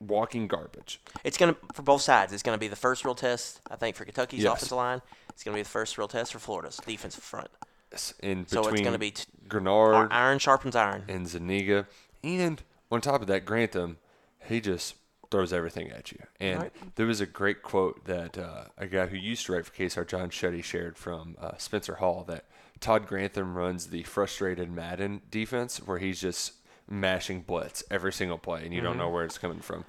walking 0.02 0.48
garbage. 0.48 1.00
It's 1.24 1.38
gonna 1.38 1.56
for 1.74 1.82
both 1.84 2.02
sides. 2.02 2.34
It's 2.34 2.44
gonna 2.44 2.58
be 2.58 2.68
the 2.68 2.76
first 2.76 3.06
real 3.06 3.16
test, 3.16 3.62
I 3.70 3.76
think, 3.76 3.96
for 3.96 4.06
Kentucky's 4.06 4.44
Yes. 4.44 4.54
offensive 4.54 4.78
line. 4.78 5.02
It's 5.30 5.44
gonna 5.44 5.56
be 5.56 5.62
the 5.64 5.70
first 5.70 5.98
real 5.98 6.08
test 6.08 6.34
for 6.34 6.40
Florida's 6.40 6.78
defensive 6.86 7.24
front. 7.24 7.50
Yes, 7.92 8.14
And 8.22 8.50
So 8.50 8.68
it's 8.68 8.82
gonna 8.82 8.98
be 8.98 9.12
t- 9.12 9.26
Greenard, 9.48 10.08
iron 10.12 10.40
sharpens 10.40 10.76
iron. 10.76 11.04
and 11.08 11.28
Zuniga, 11.28 11.88
and 12.24 12.62
on 12.92 13.02
top 13.02 13.22
of 13.22 13.28
that, 13.28 13.46
Grantham, 13.46 13.98
he 14.46 14.60
just 14.62 14.96
throws 15.30 15.54
everything 15.54 15.90
at 15.92 16.12
you. 16.12 16.20
And 16.40 16.60
Right. 16.62 16.96
there 16.96 17.06
was 17.06 17.22
a 17.22 17.26
great 17.26 17.64
quote 17.64 18.04
that 18.06 18.38
uh, 18.38 18.66
a 18.78 18.88
guy 18.88 19.08
who 19.08 19.16
used 19.18 19.46
to 19.46 19.54
write 19.54 19.66
for 19.66 19.72
KSR, 19.74 20.04
John 20.06 20.30
Shetty, 20.30 20.64
shared 20.64 20.98
from 20.98 21.38
uh, 21.40 21.56
Spencer 21.58 21.96
Hall 21.96 22.24
that 22.28 22.46
Todd 22.82 23.08
Grantham 23.08 23.56
runs 23.56 23.88
the 23.88 24.04
frustrated 24.04 24.70
Madden 24.72 25.22
defense 25.30 25.78
where 25.78 26.00
he's 26.00 26.20
just 26.20 26.54
mashing 26.92 27.42
blitz 27.42 27.84
every 27.90 28.12
single 28.14 28.38
play, 28.38 28.64
and 28.66 28.74
you 28.74 28.82
don't 28.82 28.96
Mhm. 28.96 29.00
know 29.00 29.10
where 29.10 29.24
it's 29.24 29.38
coming 29.38 29.62
from. 29.62 29.86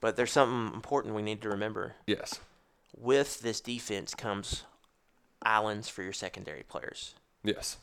But 0.00 0.16
there's 0.16 0.32
something 0.32 0.74
important 0.74 1.14
we 1.14 1.22
need 1.22 1.42
to 1.42 1.48
remember. 1.48 1.94
Yes. 2.06 2.40
With 2.96 3.40
this 3.40 3.60
defense 3.60 4.14
comes 4.14 4.64
islands 5.42 5.88
for 5.88 6.02
your 6.02 6.12
secondary 6.14 6.62
players. 6.62 7.14
Yes. 7.44 7.76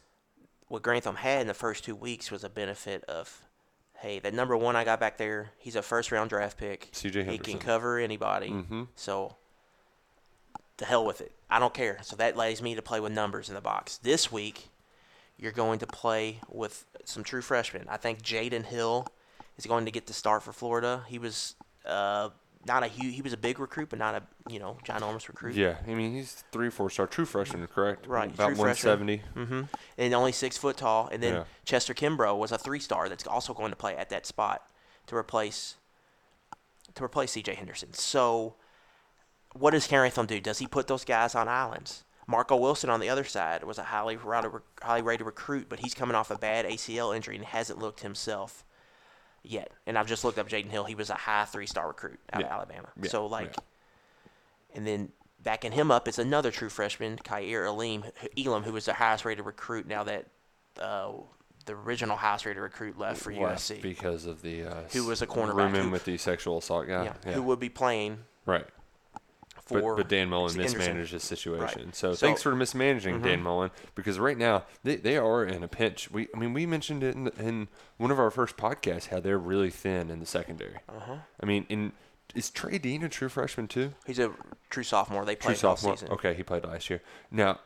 What 0.67 0.81
Grantham 0.81 1.17
had 1.17 1.41
in 1.41 1.47
the 1.47 1.53
first 1.53 1.83
two 1.83 1.95
weeks 1.95 2.31
was 2.31 2.43
a 2.43 2.49
benefit 2.49 3.03
of, 3.05 3.43
hey, 3.99 4.19
that 4.19 4.33
number 4.33 4.57
one 4.57 4.75
I 4.75 4.83
got 4.83 4.99
back 4.99 5.17
there, 5.17 5.51
he's 5.59 5.75
a 5.75 5.83
first 5.83 6.11
round 6.11 6.29
draft 6.31 6.57
pick. 6.57 6.89
C.J. 6.93 7.25
He 7.25 7.37
can 7.37 7.59
cover 7.59 7.99
anybody. 7.99 8.49
Mhm. 8.49 8.87
So, 8.95 9.35
to 10.77 10.85
hell 10.85 11.05
with 11.05 11.21
it. 11.21 11.31
I 11.49 11.59
don't 11.59 11.73
care. 11.73 11.99
So 12.01 12.15
that 12.15 12.33
allows 12.33 12.61
me 12.61 12.73
to 12.73 12.81
play 12.81 12.99
with 12.99 13.11
numbers 13.11 13.49
in 13.49 13.55
the 13.55 13.61
box. 13.61 13.97
This 13.97 14.31
week, 14.31 14.69
you're 15.37 15.51
going 15.51 15.79
to 15.79 15.87
play 15.87 16.39
with 16.49 16.85
some 17.05 17.23
true 17.23 17.41
freshmen. 17.41 17.85
I 17.89 17.97
think 17.97 18.21
Jaydon 18.21 18.65
Hill 18.65 19.07
is 19.57 19.65
going 19.65 19.85
to 19.85 19.91
get 19.91 20.07
the 20.07 20.13
start 20.13 20.43
for 20.43 20.53
Florida. 20.53 21.03
He 21.07 21.19
was 21.19 21.55
uh, 21.85 22.29
not 22.65 22.83
a 22.83 22.87
huge, 22.87 23.15
he 23.15 23.21
was 23.21 23.33
a 23.33 23.37
big 23.37 23.59
recruit, 23.59 23.89
but 23.89 23.99
not 23.99 24.15
a 24.15 24.23
you 24.49 24.59
know 24.59 24.77
ginormous 24.85 25.27
recruit. 25.27 25.55
Yeah, 25.55 25.77
I 25.85 25.93
mean 25.93 26.13
he's 26.13 26.43
three, 26.51 26.69
four 26.69 26.89
star, 26.89 27.07
true 27.07 27.25
freshman, 27.25 27.65
correct? 27.67 28.07
Right, 28.07 28.33
about 28.33 28.49
true 28.55 28.57
one 28.57 28.75
seventy. 28.75 29.21
Mm-hmm. 29.35 29.61
And 29.97 30.13
only 30.13 30.31
six 30.31 30.57
foot 30.57 30.77
tall. 30.77 31.09
And 31.11 31.21
then 31.21 31.33
Yeah. 31.33 31.43
Chester 31.65 31.93
Kimbrough 31.93 32.37
was 32.37 32.51
a 32.51 32.57
three 32.57 32.79
star 32.79 33.09
that's 33.09 33.27
also 33.27 33.53
going 33.53 33.71
to 33.71 33.75
play 33.75 33.95
at 33.95 34.09
that 34.09 34.25
spot 34.25 34.63
to 35.07 35.15
replace 35.15 35.75
to 36.95 37.03
replace 37.03 37.31
C.J. 37.31 37.55
Henderson. 37.55 37.93
So, 37.93 38.55
what 39.53 39.71
does 39.71 39.87
Carrington 39.87 40.25
do? 40.27 40.39
Does 40.39 40.59
he 40.59 40.67
put 40.67 40.87
those 40.87 41.03
guys 41.03 41.35
on 41.35 41.47
islands? 41.47 42.03
Marco 42.27 42.55
Wilson 42.55 42.89
on 42.89 42.99
the 42.99 43.09
other 43.09 43.23
side 43.23 43.63
was 43.63 43.77
a 43.77 43.83
highly 43.83 44.15
rated, 44.17 44.51
highly 44.81 45.01
rated 45.01 45.25
recruit, 45.25 45.67
but 45.69 45.79
he's 45.79 45.93
coming 45.93 46.15
off 46.15 46.31
a 46.31 46.37
bad 46.37 46.65
ACL 46.65 47.15
injury 47.15 47.35
and 47.35 47.45
hasn't 47.45 47.79
looked 47.79 48.01
himself 48.01 48.63
yet. 49.43 49.71
And 49.85 49.97
I've 49.97 50.07
just 50.07 50.23
looked 50.23 50.37
up 50.39 50.47
Jaydon 50.47 50.69
Hill. 50.69 50.85
He 50.85 50.95
was 50.95 51.09
a 51.09 51.15
high 51.15 51.45
three 51.45 51.67
star 51.67 51.87
recruit 51.87 52.19
out 52.31 52.41
Yeah. 52.41 52.47
of 52.47 52.51
Alabama. 52.53 52.89
Yeah, 53.01 53.09
So 53.09 53.25
like, 53.27 53.55
yeah. 53.57 54.75
and 54.77 54.87
then 54.87 55.11
backing 55.41 55.73
him 55.73 55.91
up 55.91 56.07
is 56.07 56.17
another 56.19 56.49
true 56.51 56.69
freshman, 56.69 57.17
Kaiir 57.17 57.65
Elam, 57.65 58.05
Elam, 58.37 58.63
who 58.63 58.71
was 58.73 58.85
the 58.85 58.93
highest 58.93 59.25
rated 59.25 59.45
recruit. 59.45 59.85
Now 59.85 60.03
that 60.05 60.27
uh, 60.79 61.11
the 61.65 61.73
original 61.73 62.15
highest 62.15 62.45
rated 62.45 62.61
recruit 62.63 62.97
left 62.97 63.21
for 63.21 63.33
Left 63.33 63.61
USC, 63.61 63.81
because 63.81 64.25
of 64.25 64.41
the 64.41 64.63
uh, 64.65 64.75
Who 64.93 65.05
was 65.05 65.21
a 65.21 65.27
cornerback 65.27 65.55
rooming 65.55 65.83
who- 65.83 65.89
with 65.91 66.05
the 66.05 66.17
sexual 66.17 66.57
assault 66.59 66.87
guy. 66.87 67.11
who 67.33 67.41
would 67.43 67.59
be 67.59 67.69
playing 67.69 68.19
right. 68.45 68.65
For 69.65 69.81
But, 69.81 69.95
but 69.97 70.09
Dan 70.09 70.29
Mullen 70.29 70.57
mismanaged 70.57 71.11
his 71.13 71.23
situation. 71.23 71.85
Right. 71.85 71.95
So, 71.95 72.13
So- 72.13 72.25
thanks 72.25 72.41
for 72.43 72.53
mismanaging 72.55 73.19
Mhm. 73.19 73.23
Dan 73.23 73.41
Mullen 73.43 73.71
because 73.95 74.19
right 74.19 74.37
now 74.37 74.63
they, 74.83 74.95
they 74.97 75.17
are 75.17 75.43
in 75.45 75.63
a 75.63 75.67
pinch. 75.67 76.11
We 76.11 76.27
I 76.33 76.37
mean 76.37 76.53
we 76.53 76.65
mentioned 76.65 77.03
it 77.03 77.15
in, 77.15 77.27
in 77.39 77.67
one 77.97 78.11
of 78.11 78.19
our 78.19 78.29
first 78.31 78.57
podcasts 78.57 79.07
how 79.07 79.19
they're 79.19 79.37
really 79.39 79.69
thin 79.69 80.09
in 80.09 80.19
the 80.19 80.25
secondary. 80.25 80.77
Uh-huh. 80.89 81.15
I 81.41 81.45
mean, 81.45 81.65
in 81.69 81.91
is 82.35 82.49
Trey 82.49 82.77
Dean 82.79 83.03
a 83.03 83.09
true 83.09 83.29
freshman 83.29 83.67
too? 83.67 83.93
He's 84.05 84.17
a 84.19 84.31
true 84.69 84.83
sophomore. 84.83 85.23
They 85.23 85.35
True 85.35 85.53
played 85.53 85.63
all 85.63 85.75
sophomore. 85.77 85.95
season. 85.97 86.09
Okay, 86.13 86.33
he 86.33 86.41
played 86.43 86.65
last 86.65 86.89
year. 86.89 87.01
Now, 87.31 87.59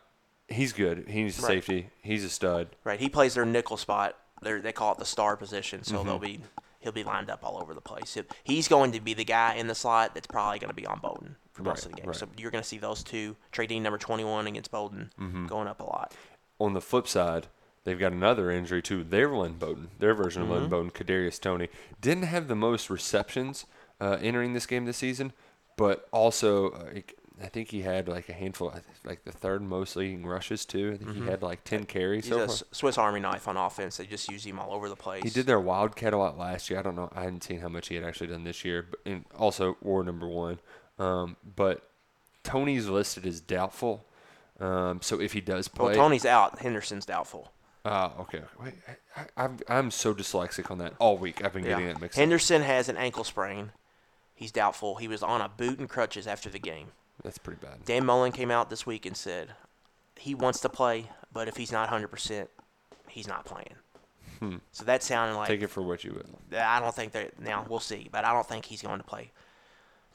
He's 0.50 0.72
good. 0.72 1.10
He's 1.10 1.40
a 1.40 1.42
Right. 1.42 1.48
safety. 1.50 1.90
He's 2.02 2.24
a 2.24 2.30
stud. 2.30 2.70
Right. 2.86 3.02
He 3.02 3.10
plays 3.10 3.34
their 3.34 3.46
nickel 3.46 3.76
spot. 3.76 4.16
They're, 4.42 4.62
they 4.62 4.72
call 4.72 4.94
it 4.94 4.98
the 4.98 5.04
star 5.04 5.36
position. 5.36 5.84
So 5.84 5.98
Mhm. 5.98 6.06
they'll 6.06 6.20
be 6.20 6.40
he'll 6.80 6.94
be 6.94 7.04
lined 7.04 7.30
up 7.30 7.44
all 7.44 7.62
over 7.62 7.74
the 7.74 7.82
place. 7.82 8.18
He's 8.46 8.70
going 8.70 8.94
to 8.94 9.02
be 9.02 9.14
the 9.14 9.26
guy 9.26 9.56
in 9.56 9.68
the 9.68 9.76
slot 9.76 10.14
that's 10.14 10.28
probably 10.28 10.60
going 10.60 10.70
to 10.70 10.74
be 10.76 10.86
on 10.86 11.00
Bowden 11.00 11.36
for 11.58 11.64
most 11.64 11.80
Right, 11.80 11.86
of 11.86 11.92
the 11.92 11.98
game. 11.98 12.08
right. 12.08 12.16
So 12.16 12.28
you're 12.38 12.52
going 12.52 12.62
to 12.64 12.68
see 12.68 12.78
those 12.78 13.04
two 13.04 13.36
Trey 13.52 13.66
trading 13.66 13.84
number 13.84 13.98
21 13.98 14.48
against 14.48 14.72
Bowden 14.72 15.12
Mhm. 15.20 15.48
going 15.48 15.68
up 15.68 15.80
a 15.82 15.84
lot. 15.84 16.14
On 16.60 16.74
the 16.74 16.82
flip 16.82 17.08
side, 17.08 17.48
they've 17.84 18.00
got 18.00 18.12
another 18.12 18.52
injury 18.52 18.82
too. 18.82 19.04
Their 19.04 19.30
Lynn 19.30 19.54
Bowden, 19.58 19.90
their 20.00 20.14
version 20.14 20.44
of 20.44 20.50
Lynn 20.50 20.68
Mhm. 20.68 20.70
Bowden, 20.70 20.92
Kadarius 20.92 21.42
Toney, 21.42 21.70
didn't 22.00 22.24
have 22.24 22.48
the 22.48 22.56
most 22.56 22.90
receptions 22.90 23.66
uh, 24.00 24.18
entering 24.22 24.54
this 24.54 24.68
game 24.68 24.86
this 24.86 24.98
season, 24.98 25.34
but 25.76 26.08
also 26.12 26.70
uh, 26.70 26.92
I 27.42 27.48
think 27.48 27.70
he 27.70 27.82
had 27.84 28.08
like 28.08 28.30
a 28.30 28.34
handful, 28.34 28.74
like 29.04 29.24
the 29.24 29.32
third 29.32 29.62
most 29.64 29.96
leading 29.96 30.24
rushes 30.26 30.66
too. 30.66 30.94
I 30.94 30.98
think 31.04 31.16
he 31.16 31.22
Mhm. 31.22 31.28
had 31.30 31.42
like 31.44 31.64
ten 31.64 31.86
carries. 31.86 32.26
He's 32.26 32.34
so 32.34 32.42
a 32.42 32.48
far. 32.48 32.56
Swiss 32.72 32.98
Army 33.00 33.20
knife 33.20 33.48
on 33.48 33.58
offense. 33.58 33.98
They 33.98 34.06
just 34.08 34.30
use 34.32 34.44
him 34.46 34.60
all 34.60 34.72
over 34.74 34.88
the 34.90 34.96
place. 34.96 35.24
He 35.24 35.30
did 35.32 35.46
their 35.48 35.60
Wildcat 35.60 36.14
a 36.14 36.18
lot 36.18 36.38
last 36.38 36.70
year. 36.70 36.78
I 36.80 36.82
don't 36.84 36.96
know. 36.96 37.10
I 37.16 37.24
hadn't 37.24 37.44
seen 37.44 37.60
how 37.60 37.70
much 37.70 37.88
he 37.90 37.96
had 37.96 38.04
actually 38.04 38.28
done 38.28 38.44
this 38.44 38.64
year. 38.66 38.88
But 38.90 39.00
and 39.06 39.26
also 39.38 39.78
war 39.82 40.04
number 40.04 40.28
one. 40.28 40.60
Um, 41.00 41.36
but 41.56 41.90
Toney's 42.44 42.88
listed 42.88 43.26
as 43.26 43.40
doubtful. 43.42 44.06
Um, 44.60 45.02
so 45.02 45.20
if 45.22 45.34
he 45.34 45.42
does 45.42 45.68
play, 45.68 45.88
Well, 45.88 45.96
Toney's 45.96 46.26
out. 46.26 46.60
Henderson's 46.60 47.06
doubtful. 47.06 47.52
Ah, 47.86 48.12
okay. 48.20 48.42
Wait, 48.62 48.74
I, 49.16 49.22
I, 49.22 49.46
I'm 49.46 49.60
I'm 49.70 49.92
so 49.92 50.14
dyslexic 50.14 50.70
on 50.72 50.80
that 50.80 50.94
all 51.00 51.18
week. 51.18 51.44
I've 51.44 51.54
been 51.54 51.64
getting 51.64 51.86
Yeah. 51.88 51.94
that 51.94 52.02
mixed 52.02 52.18
up. 52.18 52.20
Henderson 52.22 52.62
has 52.64 52.90
an 52.90 52.98
ankle 52.98 53.24
sprain. 53.24 53.72
He's 54.36 54.52
doubtful. 54.52 54.96
He 54.96 55.08
was 55.08 55.24
on 55.24 55.42
a 55.42 55.48
boot 55.50 55.80
and 55.80 55.88
crutches 55.90 56.28
after 56.28 56.50
the 56.50 56.60
game. 56.60 56.88
That's 57.24 57.38
pretty 57.38 57.60
bad. 57.66 57.86
Dan 57.86 58.06
Mullen 58.06 58.32
came 58.32 58.52
out 58.52 58.70
this 58.70 58.86
week 58.86 59.06
and 59.06 59.16
said 59.16 59.50
he 60.20 60.36
wants 60.36 60.60
to 60.62 60.70
play, 60.70 61.10
but 61.32 61.48
if 61.48 61.58
he's 61.58 61.72
not 61.72 61.90
100%, 61.90 62.48
he's 63.08 63.28
not 63.28 63.46
playing. 63.46 63.74
Hmm. 64.40 64.58
So 64.72 64.84
that 64.86 65.02
sounded 65.02 65.36
like 65.36 65.48
Take 65.48 65.62
it 65.64 65.70
for 65.70 65.82
what 65.82 66.04
you 66.04 66.14
will. 66.14 66.60
I 66.60 66.80
don't 66.80 66.94
think 66.94 67.14
that 67.14 67.40
now 67.40 67.66
we'll 67.68 67.80
see, 67.80 68.10
but 68.12 68.26
I 68.26 68.34
don't 68.34 68.48
think 68.48 68.66
he's 68.66 68.82
going 68.82 69.00
to 69.00 69.04
play. 69.04 69.32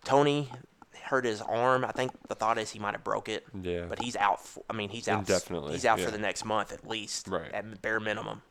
Toney 0.05 0.51
hurt 1.00 1.24
his 1.24 1.40
arm. 1.40 1.85
I 1.85 1.92
think 1.92 2.12
the 2.28 2.35
thought 2.35 2.59
is 2.59 2.70
he 2.70 2.78
might 2.78 2.92
have 2.92 3.05
broke 3.05 3.28
it. 3.28 3.44
Yeah. 3.61 3.87
But 3.88 4.02
he's 4.02 4.16
out. 4.16 4.44
For, 4.44 4.62
I 4.68 4.72
mean, 4.72 4.88
he's 4.88 5.09
out. 5.09 5.26
Definitely. 5.26 5.72
He's 5.72 5.85
out 5.85 5.98
yeah. 5.98 6.07
for 6.07 6.11
the 6.11 6.18
next 6.18 6.44
month 6.44 6.72
at 6.72 6.88
least. 6.88 7.28
Right. 7.28 7.52
At 7.52 7.83
bare 7.83 8.00
minimum. 8.00 8.42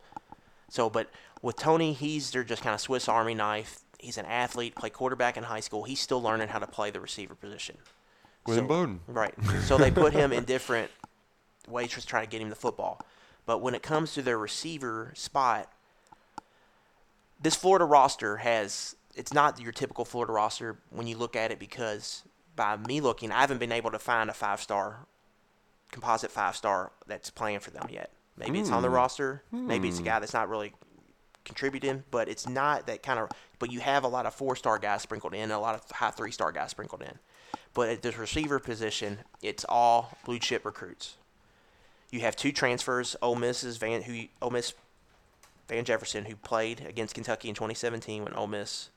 So, 0.70 0.90
but 0.90 1.10
with 1.42 1.58
Toney, 1.58 1.94
he's 1.94 2.32
they're 2.32 2.44
just 2.44 2.62
kind 2.62 2.74
of 2.74 2.82
Swiss 2.82 3.10
Army 3.10 3.34
knife. 3.34 3.80
He's 4.00 4.18
an 4.18 4.26
athlete, 4.26 4.76
played 4.76 4.94
quarterback 4.94 5.38
in 5.38 5.44
high 5.44 5.60
school. 5.60 5.84
He's 5.84 6.00
still 6.00 6.22
learning 6.22 6.48
how 6.48 6.60
to 6.60 6.68
play 6.68 6.92
the 6.92 7.00
receiver 7.00 7.36
position. 7.36 7.78
William 8.46 8.66
So- 8.66 8.70
Bowden. 8.70 9.00
Right. 9.08 9.34
So 9.64 9.78
they 9.78 9.92
put 9.92 10.14
him 10.14 10.32
in 10.32 10.46
different 10.46 10.92
ways 11.68 11.92
to 11.92 12.06
try 12.06 12.24
to 12.24 12.30
get 12.30 12.42
him 12.42 12.50
the 12.50 12.56
football. 12.56 13.06
But 13.46 13.62
when 13.62 13.76
it 13.76 13.84
comes 13.84 14.14
to 14.14 14.22
their 14.22 14.38
receiver 14.38 15.12
spot, 15.16 15.72
this 17.42 17.56
Florida 17.56 17.86
roster 17.86 18.38
has 18.38 18.96
it's 19.16 19.34
not 19.34 19.60
your 19.60 19.72
typical 19.72 20.06
Florida 20.06 20.32
roster 20.32 20.78
when 20.90 21.08
you 21.08 21.18
look 21.18 21.36
at 21.36 21.52
it 21.52 21.60
because 21.60 22.24
by 22.62 22.78
me 22.78 23.02
looking, 23.02 23.32
I 23.32 23.42
haven't 23.42 23.58
been 23.58 23.72
able 23.72 23.90
to 23.90 23.98
find 23.98 24.30
a 24.30 24.34
five 24.34 24.62
star 24.62 25.08
composite 25.92 26.30
five 26.30 26.56
star 26.56 26.92
that's 27.08 27.32
playing 27.32 27.60
for 27.60 27.72
them 27.72 27.88
yet. 27.90 28.12
Maybe 28.38 28.60
it's 28.60 28.70
on 28.70 28.84
the 28.84 28.88
Hmm. 28.88 28.94
roster. 28.94 29.44
Maybe 29.52 29.88
it's 29.88 29.98
a 29.98 30.02
Hmm. 30.02 30.06
guy 30.06 30.20
that's 30.20 30.34
not 30.34 30.48
really 30.48 30.74
contributing, 31.44 32.04
but 32.12 32.30
it's 32.30 32.48
not 32.48 32.86
that 32.86 33.02
kind 33.02 33.20
of. 33.20 33.30
But 33.58 33.72
you 33.72 33.80
have 33.80 34.04
a 34.04 34.08
lot 34.08 34.28
of 34.28 34.36
four 34.36 34.56
star 34.56 34.78
guys 34.78 35.02
sprinkled 35.02 35.34
in, 35.34 35.42
and 35.42 35.52
a 35.52 35.58
lot 35.58 35.74
of 35.74 35.90
high 35.90 36.12
three 36.12 36.32
star 36.32 36.52
guys 36.52 36.70
sprinkled 36.70 37.02
in. 37.02 37.18
But 37.74 37.90
at 37.90 38.04
this 38.04 38.16
receiver 38.18 38.60
position, 38.60 39.22
it's 39.42 39.66
all 39.68 40.16
blue 40.24 40.38
chip 40.38 40.64
recruits. 40.66 41.18
You 42.12 42.20
have 42.22 42.36
two 42.36 42.52
transfers. 42.52 43.16
Ole 43.24 43.36
Miss's 43.36 43.78
Van, 43.78 44.04
who 44.04 44.26
Ole 44.40 44.52
Miss 44.52 44.74
Van 45.68 45.84
Jefferson, 45.84 46.26
who 46.26 46.36
played 46.36 46.82
against 46.82 47.16
Kentucky 47.16 47.50
in 47.50 47.56
2017 47.56 48.24
when 48.24 48.34
Ole 48.36 48.48
Miss 48.48 48.90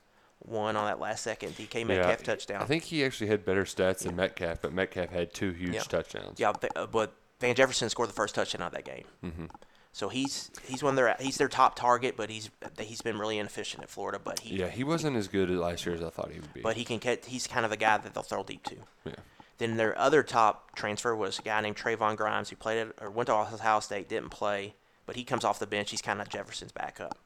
won 0.42 0.76
on 0.76 0.84
that 0.86 0.98
last 1.00 1.22
second 1.22 1.56
DK 1.56 1.86
Metcalf 1.86 2.22
touchdown. 2.22 2.62
I 2.62 2.66
think 2.66 2.84
he 2.84 3.04
actually 3.04 3.28
had 3.28 3.44
better 3.44 3.64
stats 3.64 4.00
than 4.00 4.16
Metcalf, 4.16 4.60
but 4.60 4.72
Metcalf 4.72 5.10
had 5.10 5.32
two 5.32 5.52
huge 5.52 5.74
Yeah. 5.74 5.82
touchdowns. 5.82 6.38
Yeah, 6.38 6.52
but, 6.58 6.76
uh, 6.76 7.06
Van 7.40 7.54
Jefferson 7.54 7.90
scored 7.90 8.08
the 8.08 8.14
first 8.14 8.34
touchdown 8.34 8.62
of 8.62 8.72
that 8.72 8.84
game. 8.84 9.04
Mhm. 9.22 9.50
So 9.92 10.08
he's 10.08 10.50
he's 10.64 10.82
one 10.82 10.90
of 10.92 10.96
their 10.96 11.14
he's 11.20 11.36
their 11.36 11.48
top 11.48 11.76
target, 11.76 12.16
but 12.16 12.28
he's 12.30 12.50
he's 12.78 13.00
been 13.00 13.18
really 13.18 13.38
inefficient 13.38 13.82
at 13.82 13.88
Florida. 13.90 14.18
But 14.18 14.40
he 14.40 14.56
Yeah, 14.56 14.68
he 14.68 14.82
wasn't 14.82 15.16
as 15.16 15.28
good 15.28 15.50
last 15.50 15.86
year 15.86 15.94
as 15.94 16.02
I 16.02 16.10
thought 16.10 16.30
he 16.32 16.40
would 16.40 16.52
be. 16.52 16.62
but 16.62 16.76
he 16.76 16.84
can 16.84 16.98
catch. 16.98 17.26
He's 17.26 17.46
kind 17.46 17.64
of 17.64 17.70
the 17.70 17.76
guy 17.76 17.98
that 17.98 18.12
they'll 18.14 18.22
throw 18.24 18.42
deep 18.42 18.64
to. 18.64 18.76
Yeah. 19.04 19.14
Then 19.58 19.76
their 19.76 19.96
other 19.98 20.22
top 20.24 20.74
transfer 20.74 21.14
was 21.14 21.38
a 21.38 21.42
guy 21.42 21.60
named 21.60 21.76
Trevon 21.76 22.16
Grimes 22.16 22.50
who 22.50 22.56
played 22.56 22.78
at 22.88 22.94
or 23.00 23.08
went 23.10 23.28
to 23.28 23.34
Ohio 23.34 23.78
State, 23.80 24.08
didn't 24.08 24.30
play, 24.30 24.74
but 25.06 25.14
he 25.14 25.22
comes 25.24 25.44
off 25.44 25.60
the 25.60 25.66
bench. 25.66 25.90
He's 25.92 26.02
kind 26.02 26.20
of 26.20 26.28
Jefferson's 26.28 26.72
backup. 26.72 27.16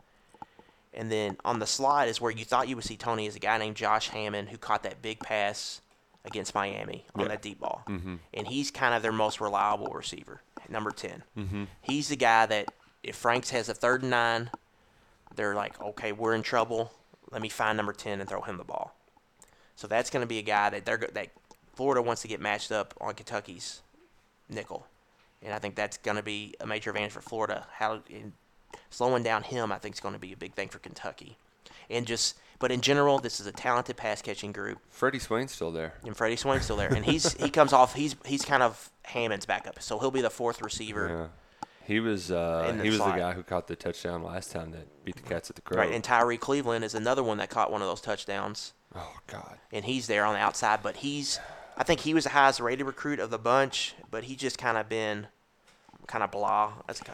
And 0.98 1.12
then 1.12 1.36
on 1.44 1.60
the 1.60 1.66
slide 1.66 2.08
is 2.08 2.20
where 2.20 2.32
you 2.32 2.44
thought 2.44 2.66
you 2.66 2.74
would 2.74 2.84
see 2.84 2.96
Toney 2.96 3.26
is 3.26 3.36
a 3.36 3.38
guy 3.38 3.56
named 3.56 3.76
Josh 3.76 4.08
Hammond 4.08 4.48
who 4.48 4.58
caught 4.58 4.82
that 4.82 5.00
big 5.00 5.20
pass 5.20 5.80
against 6.24 6.56
Miami 6.56 7.06
on 7.14 7.22
Yeah. 7.22 7.28
that 7.28 7.40
deep 7.40 7.60
ball. 7.60 7.84
Mhm. 7.86 8.18
And 8.34 8.48
he's 8.48 8.72
kind 8.72 8.92
of 8.92 9.00
their 9.02 9.12
most 9.12 9.40
reliable 9.40 9.92
receiver, 9.92 10.42
number 10.68 10.90
10. 10.90 11.22
Mhm. 11.36 11.68
He's 11.82 12.08
the 12.08 12.16
guy 12.16 12.46
that 12.46 12.72
if 13.04 13.14
Franks 13.14 13.50
has 13.50 13.68
a 13.68 13.74
third 13.74 14.02
and 14.02 14.10
nine, 14.10 14.50
they're 15.36 15.54
like, 15.54 15.80
okay, 15.80 16.10
we're 16.10 16.34
in 16.34 16.42
trouble. 16.42 16.92
Let 17.30 17.42
me 17.42 17.48
find 17.48 17.76
number 17.76 17.92
10 17.92 18.18
and 18.20 18.28
throw 18.28 18.42
him 18.42 18.56
the 18.56 18.64
ball. 18.64 18.96
So 19.76 19.86
that's 19.86 20.10
going 20.10 20.22
to 20.22 20.26
be 20.26 20.38
a 20.38 20.42
guy 20.42 20.70
that 20.70 20.84
they're 20.84 20.96
that 21.12 21.28
Florida 21.74 22.02
wants 22.02 22.22
to 22.22 22.28
get 22.28 22.40
matched 22.40 22.72
up 22.72 22.92
on 23.00 23.14
Kentucky's 23.14 23.82
nickel, 24.48 24.88
and 25.40 25.54
I 25.54 25.60
think 25.60 25.76
that's 25.76 25.96
going 25.96 26.16
to 26.16 26.24
be 26.24 26.56
a 26.58 26.66
major 26.66 26.90
advantage 26.90 27.12
for 27.12 27.20
Florida. 27.20 27.68
How 27.74 28.02
slowing 28.90 29.22
down 29.22 29.42
him, 29.42 29.72
I 29.72 29.78
think 29.78 29.94
is 29.94 30.00
going 30.00 30.14
to 30.14 30.20
be 30.20 30.32
a 30.32 30.36
big 30.36 30.54
thing 30.54 30.68
for 30.68 30.78
Kentucky, 30.78 31.36
and 31.90 32.06
just 32.06 32.36
but 32.58 32.72
in 32.72 32.80
general, 32.80 33.18
this 33.18 33.38
is 33.40 33.46
a 33.46 33.52
talented 33.52 33.96
pass 33.96 34.20
catching 34.20 34.52
group, 34.52 34.78
Freddie 34.90 35.18
Swain's 35.20 35.52
still 35.52 35.70
there. 35.70 35.94
and 36.04 36.16
Freddie 36.16 36.36
Swain's 36.36 36.64
still 36.64 36.76
there, 36.76 36.92
and 36.92 37.04
he's 37.04 37.34
he 37.34 37.50
comes 37.50 37.72
off 37.72 37.94
he's 37.94 38.16
he's 38.24 38.44
kind 38.44 38.62
of 38.62 38.90
Hammond's 39.04 39.46
backup, 39.46 39.80
so 39.80 39.98
he'll 39.98 40.10
be 40.10 40.22
the 40.22 40.30
fourth 40.30 40.62
receiver. 40.62 41.08
Yeah. 41.08 41.26
He 41.88 42.00
was 42.00 42.30
uh, 42.30 42.74
the 42.76 42.82
he 42.82 42.90
was 42.90 42.98
slot. 42.98 43.14
the 43.14 43.20
guy 43.20 43.32
who 43.32 43.42
caught 43.42 43.66
the 43.66 43.74
touchdown 43.74 44.22
last 44.22 44.52
time 44.52 44.72
that 44.72 45.04
beat 45.06 45.16
the 45.16 45.22
Cats 45.22 45.48
at 45.48 45.56
the 45.56 45.62
Crow. 45.62 45.78
Right, 45.78 45.90
and 45.90 46.04
Tyree 46.04 46.36
Cleveland 46.36 46.84
is 46.84 46.94
another 46.94 47.22
one 47.22 47.38
that 47.38 47.48
caught 47.48 47.72
one 47.72 47.80
of 47.80 47.88
those 47.88 48.02
touchdowns. 48.02 48.74
Oh 48.94 49.14
God. 49.26 49.58
And 49.72 49.86
he's 49.86 50.06
there 50.06 50.26
on 50.26 50.34
the 50.34 50.40
outside, 50.40 50.80
but 50.82 50.96
he's 50.96 51.40
I 51.78 51.84
think 51.84 52.00
he 52.00 52.12
was 52.12 52.24
the 52.24 52.30
highest 52.30 52.60
rated 52.60 52.86
recruit 52.86 53.20
of 53.20 53.30
the 53.30 53.38
bunch, 53.38 53.94
but 54.10 54.24
he 54.24 54.36
just 54.36 54.58
kind 54.58 54.76
of 54.76 54.88
been 54.88 55.28
kind 56.08 56.24
of 56.24 56.32
blah. 56.32 56.72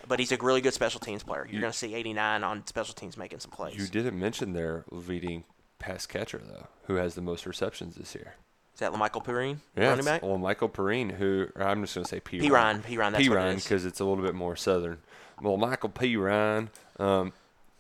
But 0.09 0.19
he's 0.19 0.33
a 0.33 0.37
really 0.39 0.63
good 0.63 0.73
special 0.73 1.01
teams 1.01 1.23
player. 1.23 1.45
You're 1.45 1.55
You- 1.57 1.61
going 1.61 1.73
to 1.73 1.79
see 1.79 1.95
89 1.95 2.43
on 2.43 2.67
special 2.67 2.95
teams 2.95 3.19
making 3.19 3.41
some 3.41 3.51
plays. 3.51 3.77
You 3.77 3.87
didn't 3.87 4.19
mention 4.19 4.55
their 4.55 4.85
leading 4.91 5.45
pass 5.79 6.07
catcher 6.07 6.41
though, 6.43 6.69
who 6.87 6.95
has 6.95 7.15
the 7.15 7.21
most 7.21 7.45
receptions 7.45 7.97
this 7.97 8.15
year. 8.15 8.37
Is 8.73 8.81
that 8.81 8.93
Lamical 8.93 9.23
Perine, 9.25 9.59
Yeah, 9.77 9.91
running 9.91 10.05
back? 10.05 10.23
Well, 10.23 10.39
Michael 10.39 10.69
Perrine, 10.69 11.11
who 11.13 11.49
I'm 11.57 11.83
just 11.83 11.95
going 11.95 12.05
to 12.05 12.09
say 12.09 12.19
P. 12.21 12.41
P. 12.41 12.51
Ryan, 12.51 12.83
P. 12.83 12.97
Ryan, 12.99 13.15
P. 13.15 13.29
Ryan, 13.29 13.57
because 13.57 13.85
it's 13.85 14.01
a 14.01 14.05
little 14.05 14.25
bit 14.25 14.35
more 14.35 14.57
southern. 14.57 14.99
Well, 15.41 15.57
Michael 15.57 15.91
P. 15.91 16.17
Ryan. 16.17 16.71
Um, 16.99 17.33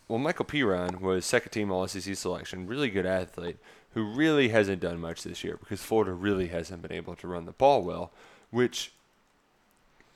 well, 0.07 0.19
Michael 0.21 0.45
P. 0.45 0.63
Ryan 0.63 1.01
was 1.01 1.25
second 1.25 1.51
team 1.51 1.73
All 1.73 1.87
SEC 1.89 2.15
selection, 2.17 2.67
really 2.69 2.91
good 2.91 3.07
athlete, 3.07 3.57
who 3.95 4.05
really 4.05 4.51
hasn't 4.51 4.81
done 4.81 5.01
much 5.01 5.23
this 5.25 5.43
year 5.43 5.57
because 5.57 5.81
Florida 5.81 6.13
really 6.13 6.49
hasn't 6.49 6.83
been 6.83 6.93
able 6.93 7.17
to 7.17 7.27
run 7.27 7.45
the 7.47 7.53
ball 7.53 7.83
well, 7.83 8.13
which 8.51 8.93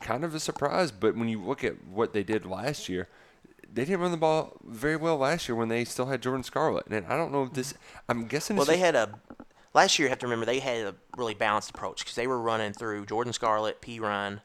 kind 0.00 0.24
of 0.24 0.34
a 0.34 0.40
surprise. 0.40 0.90
But 0.90 1.16
when 1.16 1.28
you 1.28 1.42
look 1.42 1.64
at 1.64 1.84
what 1.87 2.12
they 2.12 2.22
did 2.22 2.44
last 2.46 2.88
year, 2.88 3.08
they 3.72 3.84
didn't 3.84 4.00
run 4.00 4.11
the 4.11 4.16
ball 4.16 4.56
very 4.64 4.96
well 4.96 5.18
last 5.18 5.48
year 5.48 5.54
when 5.56 5.68
they 5.68 5.84
still 5.84 6.06
had 6.06 6.22
Jordan 6.22 6.42
Scarlett. 6.42 6.87
And 6.88 7.06
I 7.06 7.16
don't 7.16 7.32
know 7.32 7.44
if 7.44 7.52
this. 7.52 7.74
I'm 8.08 8.26
guessing. 8.26 8.56
Well, 8.56 8.66
they 8.66 8.78
had 8.78 8.94
a 8.94 9.18
last 9.74 9.98
year. 9.98 10.06
You 10.06 10.11
have 10.11 10.18
to 10.20 10.26
remember 10.26 10.46
they 10.46 10.61
had 10.61 10.87
a 10.87 10.94
really 11.16 11.34
balanced 11.34 11.70
approach 11.70 12.00
because 12.00 12.14
they 12.14 12.26
were 12.26 12.40
running 12.40 12.72
through 12.72 13.06
Jordan 13.06 13.32
Scarlett, 13.32 13.80
P. 13.80 14.00
Ryan. 14.00 14.40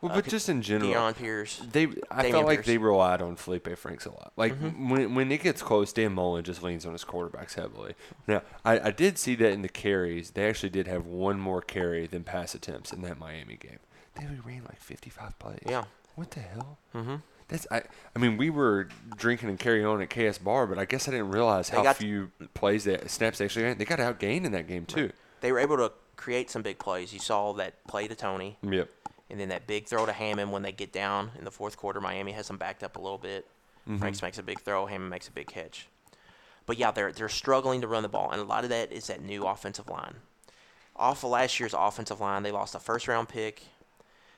Well, 0.00 0.10
uh, 0.10 0.14
but 0.16 0.26
just 0.26 0.48
in 0.48 0.62
general, 0.62 0.90
Deion 0.92 1.16
Pierce. 1.16 1.62
They, 1.70 1.84
I 2.10 2.24
Dameon 2.24 2.30
felt 2.32 2.46
like 2.46 2.56
Pierce. 2.58 2.66
they 2.66 2.78
relied 2.78 3.22
on 3.22 3.36
Feleipe 3.36 3.78
Franks 3.78 4.04
a 4.04 4.10
lot. 4.10 4.32
Like 4.36 4.52
Mhm. 4.58 4.88
when 4.90 5.14
when 5.14 5.30
it 5.30 5.42
gets 5.44 5.62
close, 5.62 5.92
Dan 5.92 6.12
Mullen 6.14 6.42
just 6.42 6.60
leans 6.60 6.84
on 6.84 6.92
his 6.92 7.04
quarterbacks 7.04 7.54
heavily. 7.54 7.94
Now, 8.26 8.42
I, 8.64 8.80
I 8.88 8.90
did 8.90 9.16
see 9.16 9.36
that 9.36 9.52
in 9.52 9.62
the 9.62 9.68
carries. 9.68 10.30
They 10.32 10.48
actually 10.48 10.70
did 10.70 10.88
have 10.88 11.06
one 11.06 11.38
more 11.38 11.60
carry 11.62 12.08
than 12.08 12.24
pass 12.24 12.52
attempts 12.52 12.92
in 12.92 13.02
that 13.02 13.16
Miami 13.20 13.56
game. 13.56 13.78
They 14.14 14.24
only 14.24 14.40
ran 14.40 14.62
like 14.64 14.80
55 14.80 15.38
plays. 15.38 15.60
Yeah. 15.66 15.84
What 16.14 16.30
the 16.30 16.40
hell? 16.40 16.78
Mm-hmm. 16.94 17.16
That's 17.48 17.66
I. 17.70 17.82
I 18.14 18.18
mean, 18.18 18.36
we 18.36 18.50
were 18.50 18.88
drinking 19.16 19.48
and 19.48 19.58
carrying 19.58 19.86
on 19.86 20.00
at 20.02 20.10
KS 20.10 20.38
Bar, 20.38 20.66
but 20.66 20.78
I 20.78 20.84
guess 20.84 21.08
I 21.08 21.10
didn't 21.12 21.30
realize 21.30 21.70
They 21.70 21.76
how 21.82 21.92
few 21.92 22.30
plays 22.54 22.84
that 22.84 23.10
snaps 23.10 23.38
they 23.38 23.46
actually 23.46 23.66
had. 23.66 23.78
They 23.78 23.84
got 23.84 23.98
outgained 23.98 24.44
in 24.44 24.52
that 24.52 24.68
game 24.68 24.84
too. 24.86 25.10
They 25.40 25.52
were 25.52 25.58
able 25.58 25.76
to 25.78 25.92
create 26.16 26.50
some 26.50 26.62
big 26.62 26.78
plays. 26.78 27.12
You 27.12 27.18
saw 27.18 27.52
that 27.54 27.84
play 27.86 28.06
to 28.08 28.14
Toney. 28.14 28.58
Yep. 28.62 28.88
And 29.30 29.40
then 29.40 29.48
that 29.48 29.66
big 29.66 29.86
throw 29.86 30.04
to 30.06 30.12
Hammond 30.12 30.52
when 30.52 30.62
they 30.62 30.72
get 30.72 30.92
down 30.92 31.30
in 31.38 31.44
the 31.44 31.50
fourth 31.50 31.76
quarter. 31.76 32.00
Miami 32.00 32.32
has 32.32 32.48
them 32.48 32.58
backed 32.58 32.82
up 32.82 32.96
a 32.96 33.00
little 33.00 33.18
bit. 33.18 33.46
Mhm. 33.88 33.98
Franks 33.98 34.22
makes 34.22 34.38
a 34.38 34.42
big 34.42 34.60
throw. 34.60 34.86
Hammond 34.86 35.10
makes 35.10 35.26
a 35.28 35.32
big 35.32 35.46
catch. 35.48 35.88
But 36.66 36.76
yeah, 36.78 36.90
they're 36.90 37.12
they're 37.12 37.28
struggling 37.28 37.80
to 37.80 37.88
run 37.88 38.02
the 38.02 38.08
ball, 38.08 38.30
and 38.30 38.40
a 38.40 38.44
lot 38.44 38.62
of 38.64 38.70
that 38.70 38.92
is 38.92 39.06
that 39.08 39.20
new 39.22 39.44
offensive 39.46 39.88
line. 39.88 40.16
Off 40.94 41.24
of 41.24 41.30
last 41.30 41.58
year's 41.58 41.74
offensive 41.74 42.20
line, 42.20 42.42
they 42.42 42.52
lost 42.52 42.74
a 42.74 42.78
first 42.78 43.08
round 43.08 43.28
pick. 43.28 43.62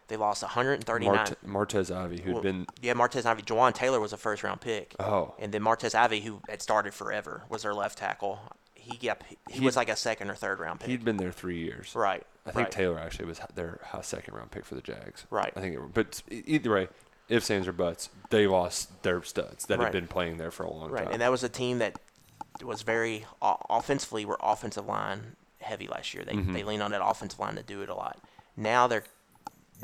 They 0.08 0.16
lost 0.16 0.42
139. 0.42 1.14
Marte- 1.14 1.46
Martez 1.46 1.94
Ivey, 1.94 2.20
who'd 2.20 2.34
Well, 2.34 2.42
been 2.42 2.66
yeah, 2.82 2.92
Martez 2.94 3.24
Ivey. 3.24 3.42
Jawaan 3.42 3.72
Taylor 3.74 4.00
was 4.00 4.12
a 4.12 4.16
first 4.18 4.42
round 4.42 4.60
pick. 4.60 4.94
Oh. 5.00 5.34
And 5.38 5.52
then 5.52 5.62
Martez 5.62 5.94
Ivey, 5.94 6.20
who 6.20 6.40
had 6.48 6.60
started 6.60 6.92
forever, 6.92 7.44
was 7.48 7.62
their 7.62 7.72
left 7.74 7.98
tackle. 7.98 8.38
He 8.74 8.98
got 8.98 9.22
he, 9.28 9.38
He- 9.48 9.64
was 9.64 9.76
like 9.76 9.88
a 9.88 9.96
second 9.96 10.28
or 10.30 10.34
third 10.34 10.60
round 10.60 10.80
pick. 10.80 10.90
he'd 10.90 11.04
been 11.04 11.16
there 11.16 11.32
three 11.32 11.58
years. 11.58 11.94
Right, 11.94 12.22
I 12.44 12.50
think 12.50 12.64
right. 12.64 12.70
Taylor 12.70 12.98
actually 12.98 13.24
was 13.26 13.40
their 13.54 13.80
second 14.02 14.34
round 14.34 14.50
pick 14.50 14.66
for 14.66 14.74
the 14.74 14.82
Jags. 14.82 15.24
Right. 15.30 15.52
I 15.56 15.60
think, 15.60 15.74
it, 15.76 15.80
but 15.94 16.22
either 16.30 16.70
way, 16.74 16.88
ifs 17.30 17.50
ands 17.50 17.66
or 17.66 17.72
buts, 17.72 18.10
they 18.28 18.46
lost 18.46 19.02
their 19.02 19.22
studs 19.22 19.64
that 19.66 19.78
Right. 19.78 19.84
had 19.86 19.92
been 19.92 20.06
playing 20.08 20.36
there 20.36 20.50
for 20.50 20.64
a 20.64 20.70
long 20.70 20.90
Right, 20.90 21.04
time. 21.04 21.12
and 21.14 21.22
that 21.22 21.30
was 21.30 21.42
a 21.42 21.48
team 21.48 21.78
that 21.78 21.98
was 22.62 22.82
very 22.82 23.24
offensively 23.70 24.24
were 24.26 24.38
offensive 24.42 24.86
line 24.86 25.36
heavy 25.60 25.88
last 25.88 26.12
year. 26.12 26.24
They 26.24 26.34
Mhm. 26.34 26.52
they 26.52 26.62
leaned 26.62 26.82
on 26.82 26.90
that 26.90 27.02
offensive 27.02 27.38
line 27.40 27.54
to 27.56 27.62
do 27.62 27.80
it 27.80 27.88
a 27.88 27.94
lot. 27.94 28.18
Now 28.56 28.86
they're 28.86 29.04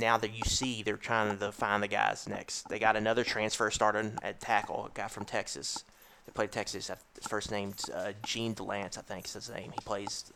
now 0.00 0.16
that 0.16 0.32
you 0.32 0.42
see 0.44 0.82
they're 0.82 0.96
trying 0.96 1.38
to 1.38 1.52
find 1.52 1.82
the 1.82 1.88
guys 1.88 2.28
next. 2.28 2.68
They 2.68 2.78
got 2.78 2.96
another 2.96 3.22
transfer 3.22 3.70
starting 3.70 4.18
at 4.22 4.40
tackle, 4.40 4.86
a 4.86 4.90
guy 4.92 5.08
from 5.08 5.24
Texas. 5.24 5.84
They 6.26 6.32
played 6.32 6.50
Texas. 6.52 6.88
His 6.88 7.26
first 7.28 7.50
name's 7.50 7.88
uh, 7.90 8.12
Jean 8.24 8.54
Delance, 8.54 8.98
I 8.98 9.02
think 9.02 9.26
is 9.26 9.34
his 9.34 9.50
name. 9.50 9.70
He 9.72 9.80
plays 9.84 10.32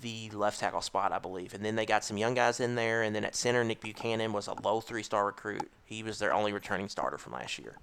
the 0.00 0.30
left 0.30 0.60
tackle 0.60 0.80
spot, 0.82 1.12
I 1.12 1.18
believe. 1.18 1.54
And 1.54 1.64
then 1.64 1.76
they 1.76 1.86
got 1.86 2.04
some 2.04 2.16
young 2.18 2.34
guys 2.34 2.60
in 2.60 2.74
there. 2.74 3.02
And 3.02 3.14
then 3.14 3.24
at 3.24 3.34
center, 3.34 3.64
Nick 3.64 3.80
Buchanan 3.80 4.32
was 4.32 4.46
a 4.46 4.54
low 4.62 4.80
three-star 4.80 5.24
recruit. 5.26 5.70
He 5.84 6.02
was 6.02 6.18
their 6.18 6.32
only 6.34 6.52
returning 6.52 6.88
starter 6.88 7.18
from 7.18 7.32
last 7.34 7.58
year. 7.58 7.76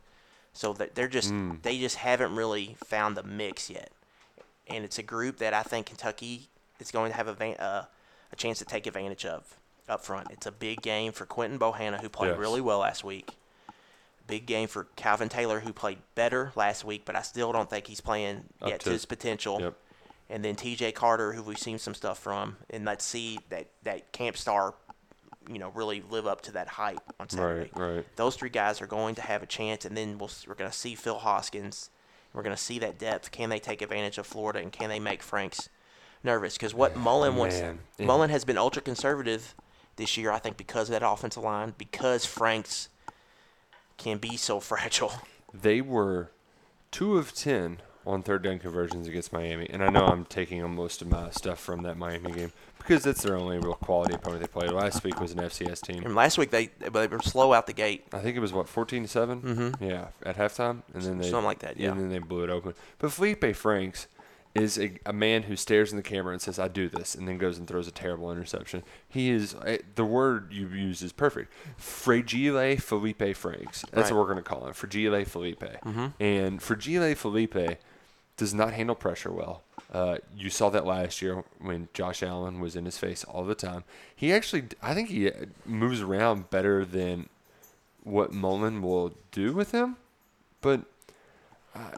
So 0.54 0.74
that 0.74 0.94
they're 0.96 1.08
just 1.08 1.32
Mm. 1.32 1.64
they 1.64 1.80
just 1.80 1.96
haven't 1.96 2.36
really 2.36 2.78
found 2.86 3.18
the 3.18 3.24
mix 3.24 3.70
yet. 3.70 3.92
And 4.68 4.84
it's 4.86 5.00
a 5.00 5.04
group 5.04 5.38
that 5.38 5.54
I 5.54 5.64
think 5.64 5.88
Kentucky 5.88 6.50
is 6.80 6.92
going 6.92 7.12
to 7.12 7.18
have 7.18 7.28
a 7.28 7.34
van- 7.34 7.56
uh, 7.58 7.86
a 8.32 8.36
chance 8.36 8.60
to 8.60 8.66
take 8.66 8.86
advantage 8.86 9.26
of 9.26 9.56
up 9.90 10.04
front. 10.06 10.28
It's 10.32 10.46
a 10.46 10.52
big 10.52 10.82
game 10.82 11.12
for 11.12 11.26
Quinton 11.26 11.60
Bohanna, 11.60 12.00
who 12.02 12.10
played 12.10 12.30
Yes. 12.32 12.38
really 12.40 12.62
well 12.62 12.80
last 12.80 13.04
week. 13.04 13.36
Big 14.26 14.46
game 14.46 14.68
for 14.70 14.86
Calvin 14.96 15.28
Taylor, 15.30 15.60
who 15.60 15.74
played 15.74 15.98
better 16.16 16.54
last 16.56 16.86
week, 16.86 17.04
but 17.06 17.16
I 17.16 17.22
still 17.22 17.52
don't 17.52 17.70
think 17.70 17.88
he's 17.88 18.00
playing 18.02 18.46
Up 18.62 18.70
yet 18.70 18.80
to, 18.82 18.92
his 18.92 19.06
potential 19.06 19.60
Yep. 19.60 19.74
and 20.30 20.46
then 20.46 20.56
T.J. 20.56 20.94
Carter, 20.94 21.34
who 21.34 21.44
we've 21.44 21.58
seen 21.60 21.78
some 21.78 21.94
stuff 21.94 22.20
from, 22.20 22.56
and 22.70 22.86
let's 22.86 23.04
see 23.04 23.40
that 23.50 23.68
that 23.84 24.14
Camp 24.14 24.38
Star, 24.38 24.76
you 25.50 25.60
know, 25.60 25.70
really 25.76 26.02
live 26.10 26.26
up 26.26 26.40
to 26.44 26.54
that 26.54 26.70
hype 26.70 27.02
on 27.20 27.28
Saturday. 27.30 27.70
Right, 27.76 27.96
right. 27.96 28.16
Those 28.16 28.38
three 28.38 28.50
guys 28.50 28.82
are 28.82 28.88
going 28.88 29.16
to 29.16 29.22
have 29.22 29.44
a 29.44 29.46
chance, 29.46 29.84
and 29.84 29.98
then 29.98 30.18
we'll, 30.18 30.32
we're 30.48 30.56
going 30.56 30.72
to 30.72 30.78
see 30.78 30.96
Phil 30.96 31.20
Hoskins. 31.20 31.90
We're 32.32 32.44
going 32.44 32.56
to 32.56 32.62
see 32.62 32.80
that 32.80 32.98
depth. 32.98 33.30
Can 33.32 33.50
they 33.50 33.60
take 33.60 33.82
advantage 33.82 34.18
of 34.18 34.26
Florida, 34.26 34.60
and 34.60 34.72
can 34.72 34.88
they 34.90 35.00
make 35.02 35.22
Franks 35.22 35.68
nervous? 36.24 36.54
Because 36.54 36.74
what 36.74 36.96
Mullen 36.96 37.36
wants, 37.36 37.60
Man. 37.60 37.80
Mullen 38.00 38.30
has 38.30 38.46
been 38.46 38.58
ultra 38.58 38.82
conservative 38.82 39.54
this 39.96 40.18
year, 40.18 40.32
I 40.32 40.40
think, 40.40 40.58
because 40.58 40.90
of 40.90 41.00
that 41.00 41.08
offensive 41.08 41.44
line, 41.44 41.74
because 41.78 42.26
Franks 42.26 42.90
can 43.98 44.18
be 44.18 44.38
so 44.38 44.60
fragile. 44.72 45.12
They 45.54 45.82
were 45.82 46.32
two 46.92 47.18
of 47.18 47.34
ten 47.34 47.78
on 48.06 48.22
third 48.22 48.44
down 48.44 48.60
conversions 48.60 49.08
against 49.08 49.32
Miami, 49.32 49.66
and 49.70 49.84
I 49.84 49.90
know 49.90 50.06
I'm 50.06 50.26
taking 50.26 50.62
on 50.62 50.76
most 50.76 51.02
of 51.02 51.10
my 51.10 51.30
stuff 51.30 51.58
from 51.60 51.84
that 51.84 51.96
Miami 51.98 52.32
game 52.34 52.52
because 52.80 53.02
that's 53.04 53.22
their 53.24 53.38
only 53.38 53.58
real 53.60 53.76
quality 53.76 54.14
opponent 54.14 54.42
they 54.42 54.48
played. 54.48 54.72
Last 54.72 55.06
week 55.06 55.22
was 55.22 55.32
an 55.32 55.38
FCS 55.40 55.80
team. 55.82 56.04
And 56.04 56.14
last 56.14 56.38
week 56.38 56.50
they 56.52 56.66
they 56.80 57.08
were 57.08 57.22
slow 57.22 57.54
out 57.54 57.66
the 57.66 57.72
gate. 57.74 58.06
I 58.12 58.20
think 58.20 58.36
it 58.36 58.42
was 58.42 58.52
what 58.52 58.68
14 58.68 59.04
to 59.04 59.08
7 59.08 59.42
Mhm. 59.42 59.90
Yeah, 59.90 60.08
at 60.26 60.36
halftime, 60.36 60.82
and 60.94 61.02
then 61.04 61.18
they 61.20 61.30
Something 61.30 61.46
like 61.46 61.60
that, 61.60 61.78
yeah. 61.78 61.92
and 61.92 62.00
then 62.02 62.10
they 62.10 62.20
blew 62.20 62.44
it 62.44 62.50
open. 62.50 62.74
But 63.00 63.12
Feleipe 63.12 63.56
Franks 63.56 64.08
is 64.56 64.78
a, 64.78 65.00
a 65.06 65.14
man 65.14 65.44
who 65.44 65.56
stares 65.56 65.92
in 65.92 65.98
the 65.98 66.04
camera 66.04 66.32
and 66.34 66.42
says, 66.42 66.60
"I 66.60 66.68
do 66.68 66.88
this," 66.88 67.16
and 67.16 67.28
then 67.28 67.38
goes 67.38 67.58
and 67.58 67.68
throws 67.68 67.88
a 67.88 67.92
terrible 67.92 68.32
interception. 68.32 68.84
He 69.10 69.30
is 69.32 69.56
eh, 69.66 69.80
the 69.96 70.06
word 70.06 70.52
you 70.52 70.68
use 70.68 71.02
is 71.02 71.12
perfect. 71.12 71.52
Fragile 71.78 72.76
Feleipe 72.78 73.36
Franks. 73.36 73.84
That's 73.92 74.10
Right. 74.10 74.16
what 74.18 74.22
we're 74.22 74.28
gonna 74.34 74.42
call 74.44 74.68
him. 74.68 74.74
Fragile 74.74 75.24
Feleipe. 75.26 75.80
Mhm. 75.82 76.14
And 76.20 76.62
Fragile 76.62 77.16
Feleipe 77.16 77.78
does 78.38 78.54
not 78.54 78.74
handle 78.74 78.96
pressure 78.96 79.32
well. 79.32 79.64
Uh, 79.92 80.18
you 80.36 80.50
saw 80.50 80.70
that 80.70 80.86
last 80.88 81.22
year 81.22 81.44
when 81.60 81.88
Josh 81.94 82.24
Allen 82.24 82.60
was 82.60 82.76
in 82.76 82.86
his 82.86 82.98
face 82.98 83.24
all 83.24 83.44
the 83.46 83.54
time. 83.56 83.84
He 84.16 84.34
actually, 84.34 84.64
I 84.82 84.96
think 84.96 85.10
he 85.10 85.30
uh, 85.30 85.46
moves 85.66 86.02
around 86.02 86.50
better 86.50 86.84
than 86.84 87.30
what 88.04 88.34
Mullen 88.34 88.82
will 88.82 89.14
do 89.32 89.54
with 89.54 89.72
him. 89.72 89.98
But 90.62 90.82
uh, 91.76 91.92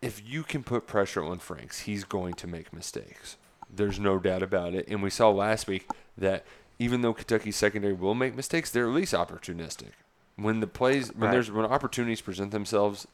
if 0.00 0.22
you 0.24 0.42
can 0.42 0.62
put 0.62 0.86
pressure 0.86 1.22
on 1.24 1.38
Franks, 1.38 1.80
he's 1.80 2.04
going 2.04 2.34
to 2.34 2.46
make 2.46 2.72
mistakes. 2.72 3.36
There's 3.70 3.98
no 3.98 4.18
doubt 4.18 4.42
about 4.42 4.74
it. 4.74 4.86
And 4.88 5.02
we 5.02 5.10
saw 5.10 5.30
last 5.30 5.66
week 5.66 5.86
that 6.16 6.44
even 6.78 7.02
though 7.02 7.12
Kentucky's 7.12 7.56
secondary 7.56 7.92
will 7.92 8.14
make 8.14 8.34
mistakes, 8.36 8.70
they're 8.70 8.86
at 8.86 8.94
least 8.94 9.12
opportunistic. 9.12 9.90
When 10.36 10.60
the 10.60 10.66
plays, 10.68 11.12
when 11.12 11.22
Right. 11.26 11.32
there's 11.32 11.50
when 11.50 11.66
opportunities 11.66 12.20
present 12.20 12.52
themselves, 12.52 13.06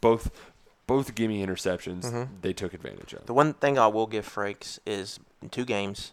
both 0.00 0.30
both 0.86 1.14
gimme 1.14 1.44
interceptions, 1.44 2.04
Mhm. 2.10 2.40
they 2.40 2.54
took 2.54 2.72
advantage 2.72 3.12
of. 3.12 3.26
The 3.26 3.34
one 3.34 3.52
thing 3.52 3.78
I 3.78 3.88
will 3.88 4.06
give 4.06 4.26
Frakes 4.26 4.78
is 4.86 5.20
in 5.42 5.50
two 5.50 5.66
games, 5.66 6.12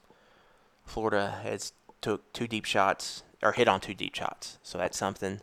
Florida 0.86 1.40
has 1.44 1.72
took 2.02 2.32
two 2.34 2.46
deep 2.46 2.66
shots 2.66 3.24
or 3.42 3.54
hit 3.54 3.70
on 3.70 3.80
two 3.80 3.94
deep 3.94 4.16
shots. 4.16 4.60
So 4.64 4.78
that's 4.78 4.98
something 4.98 5.40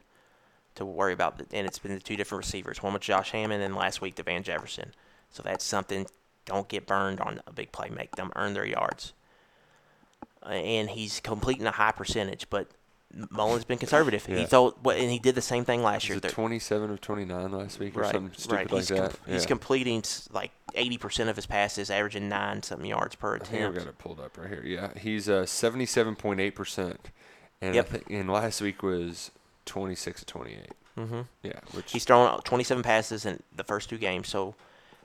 to 0.74 0.84
worry 0.84 1.12
about. 1.12 1.40
And 1.52 1.66
it's 1.66 1.78
been 1.78 1.94
the 1.94 2.00
two 2.00 2.16
different 2.16 2.44
receivers, 2.44 2.82
one 2.82 2.92
with 2.92 3.02
Josh 3.02 3.30
Hammond 3.32 3.62
and 3.62 3.74
last 3.74 4.00
week 4.00 4.14
the 4.16 4.22
Van 4.22 4.42
Jefferson. 4.42 4.92
So 5.30 5.42
that's 5.42 5.64
something. 5.64 6.06
Don't 6.44 6.68
get 6.68 6.86
burned 6.86 7.20
on 7.20 7.40
a 7.46 7.52
big 7.52 7.72
play. 7.72 7.88
Make 7.88 8.16
them 8.16 8.32
earn 8.36 8.54
their 8.54 8.66
yards. 8.66 9.12
And 10.44 10.90
he's 10.90 11.20
completing 11.20 11.66
a 11.66 11.70
high 11.70 11.92
percentage, 11.92 12.50
but 12.50 12.68
Mullen's 13.30 13.64
been 13.64 13.78
conservative. 13.78 14.26
He 14.26 14.44
thought, 14.44 14.82
what, 14.82 14.96
and 14.96 15.10
he 15.10 15.18
did 15.18 15.34
the 15.34 15.42
same 15.42 15.64
thing 15.64 15.82
last 15.82 16.08
year. 16.08 16.18
27 16.18 16.90
of 16.90 17.00
29 17.00 17.52
last 17.52 17.78
week 17.78 17.96
or 17.96 18.00
right, 18.00 18.12
something 18.12 18.32
stupid 18.36 18.54
right. 18.56 18.72
like 18.72 18.80
he's 18.80 18.88
that? 18.88 19.10
com- 19.10 19.32
He's 19.32 19.46
completing 19.46 20.02
like 20.32 20.50
80% 20.74 21.28
of 21.28 21.36
his 21.36 21.46
passes, 21.46 21.90
averaging 21.90 22.28
nine 22.28 22.62
something 22.62 22.88
yards 22.88 23.14
per 23.14 23.36
I 23.36 23.38
think 23.40 23.62
I've 23.62 23.74
got 23.74 23.86
it 23.86 23.98
pulled 23.98 24.18
up 24.18 24.36
right 24.38 24.48
here. 24.48 24.62
Yeah, 24.64 24.90
he's 24.98 25.28
uh, 25.28 25.42
77.8%. 25.42 26.96
And 27.60 27.74
Yep. 27.76 27.86
I 27.86 27.88
think 27.88 28.10
and 28.10 28.30
last 28.30 28.60
week 28.60 28.82
was 28.82 29.30
26 29.66 30.20
to 30.20 30.26
28. 30.26 30.66
Mm-hmm. 30.98 31.20
Yeah, 31.42 31.52
which 31.72 31.90
He's 31.92 32.04
thrown 32.04 32.40
27 32.42 32.82
passes 32.82 33.24
in 33.24 33.42
the 33.56 33.64
first 33.64 33.88
two 33.88 33.98
games, 33.98 34.28
so 34.28 34.54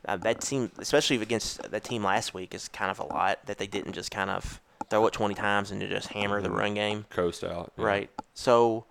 uh, 0.05 0.17
that 0.17 0.41
team, 0.41 0.71
especially 0.79 1.21
against 1.21 1.69
that 1.71 1.83
team 1.83 2.03
last 2.03 2.33
week, 2.33 2.53
is 2.53 2.67
kind 2.67 2.91
of 2.91 2.99
a 2.99 3.05
lot 3.05 3.39
that 3.45 3.57
they 3.57 3.67
didn't 3.67 3.93
just 3.93 4.11
kind 4.11 4.29
of 4.29 4.59
throw 4.89 5.05
it 5.07 5.13
20 5.13 5.33
times 5.35 5.71
and 5.71 5.81
just 5.81 6.09
hammer 6.09 6.41
the 6.41 6.49
Mhm. 6.49 6.57
run 6.57 6.73
game. 6.73 7.05
coast 7.09 7.43
out. 7.43 7.71
yeah. 7.77 7.83
Right. 7.85 8.09
So 8.33 8.85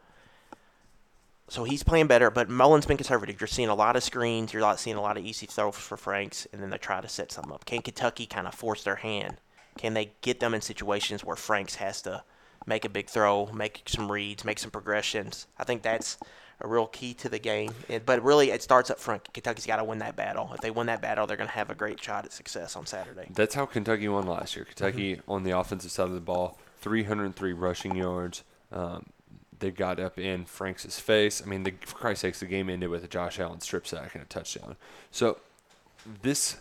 so 1.48 1.62
he's 1.64 1.82
playing 1.84 2.08
better, 2.08 2.28
but 2.30 2.48
Mullen's 2.48 2.86
been 2.86 2.96
conservative. 2.96 3.40
You're 3.40 3.46
seeing 3.46 3.68
a 3.68 3.74
lot 3.74 3.94
of 3.94 4.02
screens, 4.02 4.52
you're 4.52 4.60
not 4.62 4.80
seeing 4.80 4.96
a 4.96 5.00
lot 5.00 5.16
of 5.16 5.24
easy 5.24 5.46
throws 5.46 5.76
for 5.76 5.96
Franks, 5.96 6.46
and 6.52 6.60
then 6.60 6.70
they 6.70 6.78
try 6.78 7.00
to 7.00 7.08
set 7.08 7.30
something 7.30 7.52
up. 7.52 7.64
Can 7.64 7.82
Kentucky 7.82 8.26
kind 8.26 8.48
of 8.48 8.54
force 8.54 8.82
their 8.82 8.96
hand? 8.96 9.36
Can 9.78 9.94
they 9.94 10.10
get 10.22 10.40
them 10.40 10.54
in 10.54 10.60
situations 10.60 11.22
where 11.22 11.36
Franks 11.36 11.76
has 11.76 12.02
to 12.02 12.24
make 12.66 12.84
a 12.84 12.88
big 12.88 13.08
throw, 13.08 13.46
make 13.52 13.82
some 13.86 14.10
reads, 14.10 14.44
make 14.44 14.58
some 14.58 14.70
progressions? 14.70 15.46
I 15.58 15.64
think 15.64 15.82
that's 15.82 16.18
a 16.60 16.66
real 16.66 16.86
key 16.86 17.12
to 17.14 17.28
the 17.28 17.38
game. 17.38 17.72
And, 17.88 18.04
but 18.04 18.22
really, 18.24 18.50
it 18.50 18.62
starts 18.62 18.90
up 18.90 18.98
front. 18.98 19.32
Kentucky's 19.32 19.66
got 19.66 19.76
to 19.76 19.84
win 19.84 19.98
that 19.98 20.16
battle. 20.16 20.50
If 20.54 20.60
they 20.62 20.70
win 20.70 20.86
that 20.86 21.02
battle, 21.02 21.26
they're 21.26 21.36
going 21.36 21.48
to 21.48 21.54
have 21.54 21.70
a 21.70 21.74
great 21.74 22.02
shot 22.02 22.24
at 22.24 22.32
success 22.32 22.76
on 22.76 22.86
Saturday. 22.86 23.26
That's 23.34 23.54
how 23.54 23.66
Kentucky 23.66 24.08
won 24.08 24.26
last 24.26 24.56
year. 24.56 24.64
Kentucky 24.64 25.16
Mm-hmm. 25.16 25.30
on 25.30 25.42
the 25.44 25.50
offensive 25.50 25.90
side 25.90 26.08
of 26.08 26.14
the 26.14 26.20
ball, 26.20 26.58
303 26.80 27.52
rushing 27.52 27.94
yards. 27.94 28.42
Um, 28.72 29.06
they 29.58 29.70
got 29.70 30.00
up 30.00 30.18
in 30.18 30.44
Franks' 30.44 30.98
face. 30.98 31.42
I 31.44 31.46
mean, 31.48 31.62
the, 31.62 31.72
for 31.84 31.96
Christ's 31.96 32.22
sakes, 32.22 32.40
the 32.40 32.46
game 32.46 32.68
ended 32.70 32.88
with 32.90 33.04
a 33.04 33.08
Josh 33.08 33.38
Allen 33.38 33.60
strip 33.60 33.86
sack 33.86 34.14
and 34.14 34.22
a 34.22 34.26
touchdown. 34.26 34.76
So 35.10 35.38
this 36.22 36.56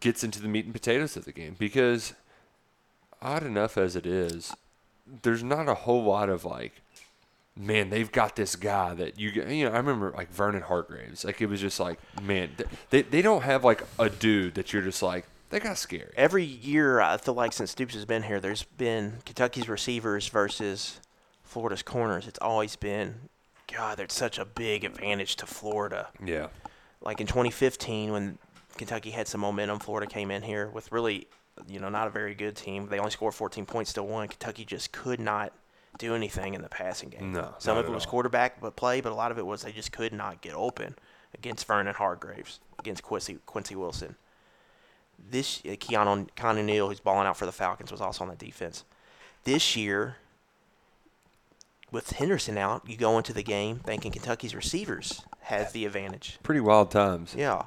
gets 0.00 0.22
into 0.22 0.40
the 0.42 0.48
meat 0.48 0.64
and 0.64 0.74
potatoes 0.74 1.16
of 1.16 1.24
the 1.24 1.32
game 1.32 1.56
because, 1.58 2.14
odd 3.20 3.42
enough 3.42 3.76
as 3.76 3.96
it 3.96 4.06
is, 4.06 4.54
there's 5.22 5.42
not 5.42 5.68
a 5.68 5.74
whole 5.74 6.02
lot 6.02 6.28
of 6.28 6.44
like, 6.44 6.80
man, 7.56 7.90
they've 7.90 8.10
got 8.12 8.36
this 8.36 8.56
guy 8.56 8.94
that 8.94 9.18
you 9.18 9.30
get. 9.30 9.48
You 9.48 9.66
know, 9.66 9.72
I 9.72 9.78
remember 9.78 10.12
like 10.16 10.30
Vernon 10.30 10.62
Hargreaves. 10.62 11.24
Like 11.24 11.40
it 11.40 11.46
was 11.46 11.60
just 11.60 11.80
like, 11.80 11.98
man, 12.22 12.50
they 12.90 13.02
they 13.02 13.22
don't 13.22 13.42
have 13.42 13.64
like 13.64 13.82
a 13.98 14.08
dude 14.10 14.54
that 14.54 14.72
you're 14.72 14.82
just 14.82 15.02
like 15.02 15.26
they 15.50 15.60
got 15.60 15.78
scary. 15.78 16.12
Every 16.16 16.44
year, 16.44 17.00
uh, 17.00 17.14
I 17.14 17.16
feel 17.16 17.34
like 17.34 17.52
since 17.52 17.70
Stoops 17.70 17.94
has 17.94 18.04
been 18.04 18.24
here, 18.24 18.40
there's 18.40 18.64
been 18.64 19.18
Kentucky's 19.24 19.68
receivers 19.68 20.28
versus 20.28 21.00
Florida's 21.42 21.82
corners. 21.82 22.26
It's 22.26 22.38
always 22.40 22.76
been, 22.76 23.14
God, 23.74 23.98
there's 23.98 24.12
such 24.12 24.38
a 24.38 24.44
big 24.44 24.84
advantage 24.84 25.36
to 25.36 25.46
Florida. 25.46 26.08
Yeah. 26.22 26.48
Like 27.00 27.20
in 27.20 27.26
2015, 27.26 28.12
when 28.12 28.38
Kentucky 28.76 29.10
had 29.10 29.26
some 29.26 29.40
momentum, 29.40 29.78
Florida 29.78 30.06
came 30.06 30.30
in 30.30 30.42
here 30.42 30.68
with 30.68 30.92
really, 30.92 31.26
you 31.68 31.80
know, 31.80 31.88
not 31.88 32.06
a 32.06 32.10
very 32.10 32.34
good 32.34 32.56
team. 32.56 32.86
They 32.88 32.98
only 32.98 33.10
scored 33.10 33.34
14 33.34 33.66
points, 33.66 33.90
still 33.90 34.06
won. 34.06 34.28
Kentucky 34.28 34.64
just 34.64 34.92
could 34.92 35.20
not 35.20 35.52
do 35.98 36.14
anything 36.14 36.54
in 36.54 36.62
the 36.62 36.68
passing 36.68 37.08
game. 37.08 37.32
No, 37.32 37.54
Some 37.58 37.76
of 37.76 37.86
it 37.86 37.90
was 37.90 38.04
all. 38.04 38.10
quarterback 38.10 38.60
but 38.60 38.76
play, 38.76 39.00
but 39.00 39.10
a 39.10 39.14
lot 39.14 39.30
of 39.32 39.38
it 39.38 39.46
was 39.46 39.62
they 39.62 39.72
just 39.72 39.90
could 39.92 40.12
not 40.12 40.40
get 40.40 40.54
open 40.54 40.94
against 41.34 41.66
Vernon 41.66 41.94
Hargreaves, 41.94 42.60
against 42.78 43.02
Quincy 43.02 43.38
Quincy 43.46 43.74
Wilson. 43.74 44.14
This 45.18 45.60
uh, 45.64 45.70
Keanu 45.70 46.28
Keanu 46.36 46.64
Neal, 46.64 46.88
who's 46.88 47.00
balling 47.00 47.26
out 47.26 47.36
for 47.36 47.46
the 47.46 47.52
Falcons, 47.52 47.90
was 47.90 48.00
also 48.00 48.22
on 48.24 48.30
that 48.30 48.38
defense. 48.38 48.84
This 49.44 49.74
year, 49.76 50.16
with 51.90 52.10
Henderson 52.12 52.58
out, 52.58 52.88
you 52.88 52.96
go 52.96 53.16
into 53.16 53.32
the 53.32 53.42
game 53.42 53.80
thinking 53.84 54.12
Kentucky's 54.12 54.54
receivers 54.54 55.22
have 55.42 55.72
the 55.72 55.86
advantage. 55.86 56.38
Pretty 56.42 56.60
wild 56.60 56.90
times. 56.90 57.34
Yeah. 57.36 57.64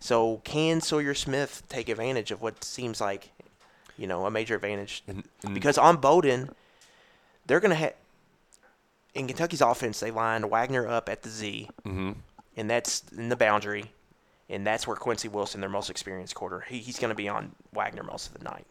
So 0.00 0.40
can 0.44 0.80
Sawyer 0.80 1.14
Smith 1.14 1.62
take 1.68 1.88
advantage 1.88 2.30
of 2.30 2.40
what 2.42 2.64
seems 2.64 3.00
like, 3.00 3.30
you 3.98 4.06
know, 4.06 4.24
a 4.26 4.30
major 4.30 4.54
advantage? 4.56 5.02
And, 5.06 5.24
and 5.44 5.54
because 5.54 5.76
on 5.78 5.98
Bowden, 5.98 6.50
they're 7.46 7.60
going 7.60 7.70
to 7.70 7.76
have 7.76 7.94
in 9.14 9.26
Kentucky's 9.26 9.60
offense, 9.60 9.98
they 10.00 10.10
lined 10.10 10.48
Wagner 10.50 10.86
up 10.86 11.08
at 11.08 11.22
the 11.22 11.28
Z, 11.28 11.68
Mhm. 11.84 12.14
and 12.56 12.70
that's 12.70 13.02
in 13.16 13.28
the 13.28 13.34
boundary, 13.36 13.92
and 14.48 14.64
that's 14.64 14.86
where 14.86 14.96
Quincy 14.96 15.26
Wilson, 15.28 15.60
their 15.60 15.68
most 15.68 15.90
experienced 15.90 16.34
quarter, 16.36 16.60
he, 16.68 16.78
he's 16.78 16.98
going 17.00 17.08
to 17.10 17.14
be 17.16 17.28
on 17.28 17.52
Wagner 17.72 18.04
most 18.04 18.28
of 18.28 18.34
the 18.38 18.44
night. 18.44 18.66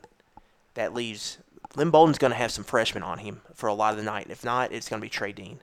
That 0.76 0.94
leaves 0.94 1.40
Lynn 1.76 1.90
Bowden's 1.92 2.18
going 2.18 2.32
to 2.32 2.38
have 2.38 2.52
some 2.52 2.64
freshmen 2.64 3.04
on 3.04 3.18
him 3.20 3.42
for 3.54 3.68
a 3.68 3.74
lot 3.74 3.92
of 3.92 3.98
the 3.98 4.04
night. 4.04 4.28
If 4.30 4.46
not, 4.46 4.72
it's 4.72 4.88
going 4.88 5.02
to 5.02 5.06
be 5.06 5.10
Trey 5.10 5.34
Dean. 5.34 5.60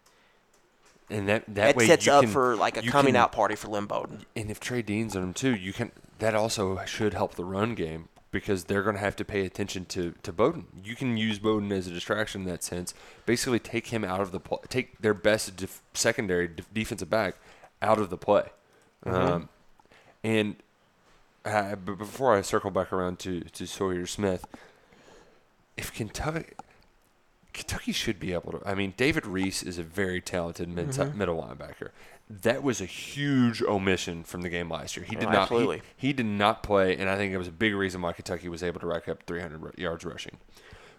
And 1.10 1.28
that 1.28 1.44
that, 1.46 1.54
That, 1.54 1.76
way 1.76 1.86
sets 1.86 2.08
up 2.08 2.22
can- 2.24 2.30
for 2.32 2.56
like 2.56 2.76
a 2.76 2.82
coming 2.82 3.14
can- 3.14 3.22
out 3.22 3.32
party 3.32 3.54
for 3.56 3.68
Lynn 3.68 3.86
Bowden. 3.86 4.26
And 4.34 4.50
if 4.50 4.60
Trey 4.60 4.82
Dean's 4.82 5.14
on 5.16 5.22
him 5.22 5.34
too, 5.34 5.54
you 5.54 5.72
can. 5.72 5.92
That 6.18 6.34
also 6.34 6.82
should 6.86 7.12
help 7.14 7.34
the 7.34 7.44
run 7.44 7.74
game 7.74 8.08
because 8.30 8.64
they're 8.64 8.82
going 8.82 8.96
to 8.96 9.00
have 9.00 9.16
to 9.16 9.24
pay 9.24 9.44
attention 9.44 9.84
to 9.86 10.14
to 10.22 10.32
Bowden. 10.32 10.66
You 10.82 10.96
can 10.96 11.16
use 11.16 11.38
Bowden 11.38 11.70
as 11.72 11.86
a 11.86 11.90
distraction 11.90 12.42
in 12.42 12.46
that 12.48 12.64
sense. 12.64 12.94
Basically, 13.26 13.58
take 13.58 13.88
him 13.88 14.04
out 14.04 14.20
of 14.20 14.32
the 14.32 14.40
play. 14.40 14.58
Take 14.68 14.98
their 14.98 15.14
best 15.14 15.56
def- 15.56 15.82
secondary 15.94 16.48
def- 16.48 16.72
defensive 16.72 17.10
back 17.10 17.36
out 17.82 17.98
of 17.98 18.08
the 18.10 18.16
play. 18.16 18.44
Um, 19.04 19.48
and 20.24 20.56
uh, 21.44 21.76
but 21.76 21.98
before 21.98 22.34
I 22.34 22.40
circle 22.40 22.70
back 22.70 22.92
around 22.92 23.18
to 23.20 23.40
to 23.42 23.66
Sawyer 23.66 24.06
Smith, 24.06 24.44
if 25.76 25.92
Kentucky. 25.92 26.46
Kentucky 27.56 27.90
should 27.92 28.20
be 28.20 28.34
able 28.34 28.52
to. 28.52 28.60
I 28.68 28.74
mean, 28.74 28.92
David 28.98 29.26
Reese 29.26 29.62
is 29.62 29.78
a 29.78 29.82
very 29.82 30.20
talented 30.20 30.68
mid- 30.68 30.88
Mhm. 30.88 31.14
middle 31.14 31.42
linebacker. 31.42 31.88
That 32.28 32.62
was 32.62 32.80
a 32.82 32.84
huge 32.84 33.62
omission 33.62 34.24
from 34.24 34.42
the 34.42 34.48
game 34.50 34.68
last 34.70 34.96
year. 34.96 35.06
He 35.08 35.16
Oh, 35.16 35.20
did 35.20 35.30
not. 35.30 35.48
He, 35.48 35.82
he 35.96 36.12
did 36.12 36.26
not 36.26 36.62
play, 36.62 36.94
and 36.96 37.08
I 37.08 37.16
think 37.16 37.32
it 37.32 37.38
was 37.38 37.48
a 37.48 37.52
big 37.52 37.74
reason 37.74 38.02
why 38.02 38.12
Kentucky 38.12 38.48
was 38.50 38.62
able 38.62 38.78
to 38.80 38.86
rack 38.86 39.08
up 39.08 39.22
300 39.22 39.78
yards 39.78 40.04
rushing. 40.04 40.36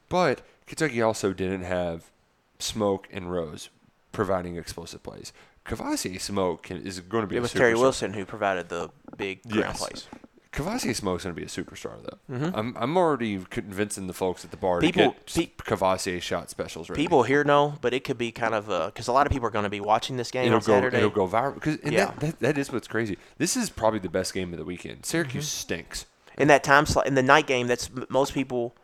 But 0.10 0.42
Kentucky 0.66 1.02
also 1.02 1.32
didn't 1.34 1.64
have 1.64 2.10
Smoke 2.60 3.08
and 3.12 3.32
Rose 3.32 3.70
providing 4.12 4.56
explosive 4.58 5.04
plays. 5.04 5.32
Kavosiey 5.66 6.20
Smoke 6.20 6.64
can, 6.64 6.78
is 6.82 7.00
going 7.02 7.22
to 7.24 7.28
be. 7.28 7.36
It 7.36 7.40
a 7.40 7.42
was 7.44 7.54
Terry. 7.54 7.76
Wilson 7.76 8.14
who 8.14 8.26
provided 8.26 8.70
the 8.70 8.90
big 9.18 9.44
ground 9.44 9.66
Yes. 9.68 9.78
plays. 9.80 10.08
Kavosiey 10.58 10.96
Smoke's 10.96 11.24
going 11.24 11.36
to 11.36 11.40
be 11.40 11.46
a 11.46 11.50
superstar, 11.50 11.94
though. 12.04 12.36
Mhm. 12.36 12.52
I'm, 12.56 12.76
I'm 12.80 12.98
already 12.98 13.40
convincing 13.50 14.08
the 14.08 14.14
folks 14.14 14.44
at 14.44 14.52
the 14.52 14.58
bar 14.58 14.80
People- 14.82 15.16
to 15.26 15.40
get 15.40 15.58
Kavosiey 15.58 16.22
shot 16.22 16.50
specials 16.50 16.90
ready. 16.90 17.02
People 17.02 17.24
here 17.24 17.44
know, 17.44 17.76
but 17.82 17.94
it 17.94 18.04
could 18.04 18.18
be 18.18 18.32
kind 18.32 18.54
of 18.56 18.66
because 18.88 19.08
a 19.08 19.12
lot 19.12 19.28
of 19.28 19.32
people 19.32 19.48
are 19.48 19.52
going 19.52 19.64
to 19.64 19.70
be 19.70 19.80
watching 19.82 20.18
this 20.18 20.32
game 20.32 20.48
it'll 20.48 20.56
on 20.56 20.62
go, 20.62 20.74
Saturday. 20.74 20.98
It'll 20.98 21.10
go 21.10 21.28
viral 21.28 21.54
because 21.54 21.78
Yeah. 21.84 22.06
that, 22.06 22.20
that, 22.20 22.40
that 22.40 22.58
is 22.58 22.72
what's 22.72 22.88
crazy. 22.88 23.18
This 23.38 23.56
is 23.56 23.70
probably 23.70 24.00
the 24.00 24.10
best 24.10 24.34
game 24.34 24.52
of 24.54 24.60
the 24.60 24.66
weekend. 24.66 25.06
Syracuse 25.06 25.46
Mm-hmm. 25.46 25.62
stinks. 25.62 26.06
in 26.38 26.48
that 26.50 26.64
time 26.64 26.86
slot 26.86 27.08
in 27.08 27.16
the 27.16 27.24
night 27.24 27.48
game 27.48 27.68
that's 27.68 27.90
most 28.10 28.34
people 28.34 28.76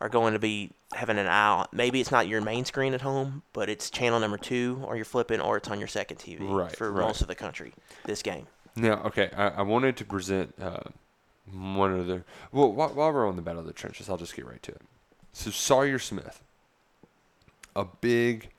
are 0.00 0.08
going 0.08 0.32
to 0.32 0.38
be 0.38 0.70
having 0.94 1.18
an 1.18 1.26
eye 1.26 1.48
on 1.48 1.66
maybe 1.72 2.00
it's 2.00 2.10
not 2.10 2.26
your 2.26 2.40
main 2.40 2.64
screen 2.64 2.94
at 2.94 3.00
home 3.02 3.42
but 3.52 3.68
it's 3.68 3.90
channel 3.90 4.18
number 4.18 4.36
two 4.38 4.82
or 4.84 4.96
you're 4.96 5.04
flipping 5.04 5.40
or 5.40 5.56
it's 5.58 5.68
on 5.68 5.78
your 5.78 5.86
second 5.86 6.16
tv 6.16 6.38
Right, 6.50 6.74
for 6.74 6.90
right. 6.90 7.06
most 7.06 7.20
of 7.20 7.28
the 7.28 7.36
country 7.36 7.74
this 8.06 8.22
game 8.22 8.48
Now, 8.76 9.02
okay, 9.04 9.30
I, 9.36 9.48
I 9.48 9.62
wanted 9.62 9.96
to 9.98 10.04
present 10.04 10.54
uh, 10.60 10.80
one 11.52 11.98
other. 11.98 12.24
Well, 12.52 12.72
while, 12.72 12.90
while 12.90 13.12
we're 13.12 13.28
on 13.28 13.36
the 13.36 13.42
battle 13.42 13.60
of 13.60 13.66
the 13.66 13.72
trenches, 13.72 14.08
I'll 14.08 14.16
just 14.16 14.36
get 14.36 14.46
right 14.46 14.62
to 14.62 14.72
it. 14.72 14.82
So 15.32 15.50
Sawyer 15.50 15.98
Smith, 15.98 16.42
a 17.74 17.84
big. 17.84 18.50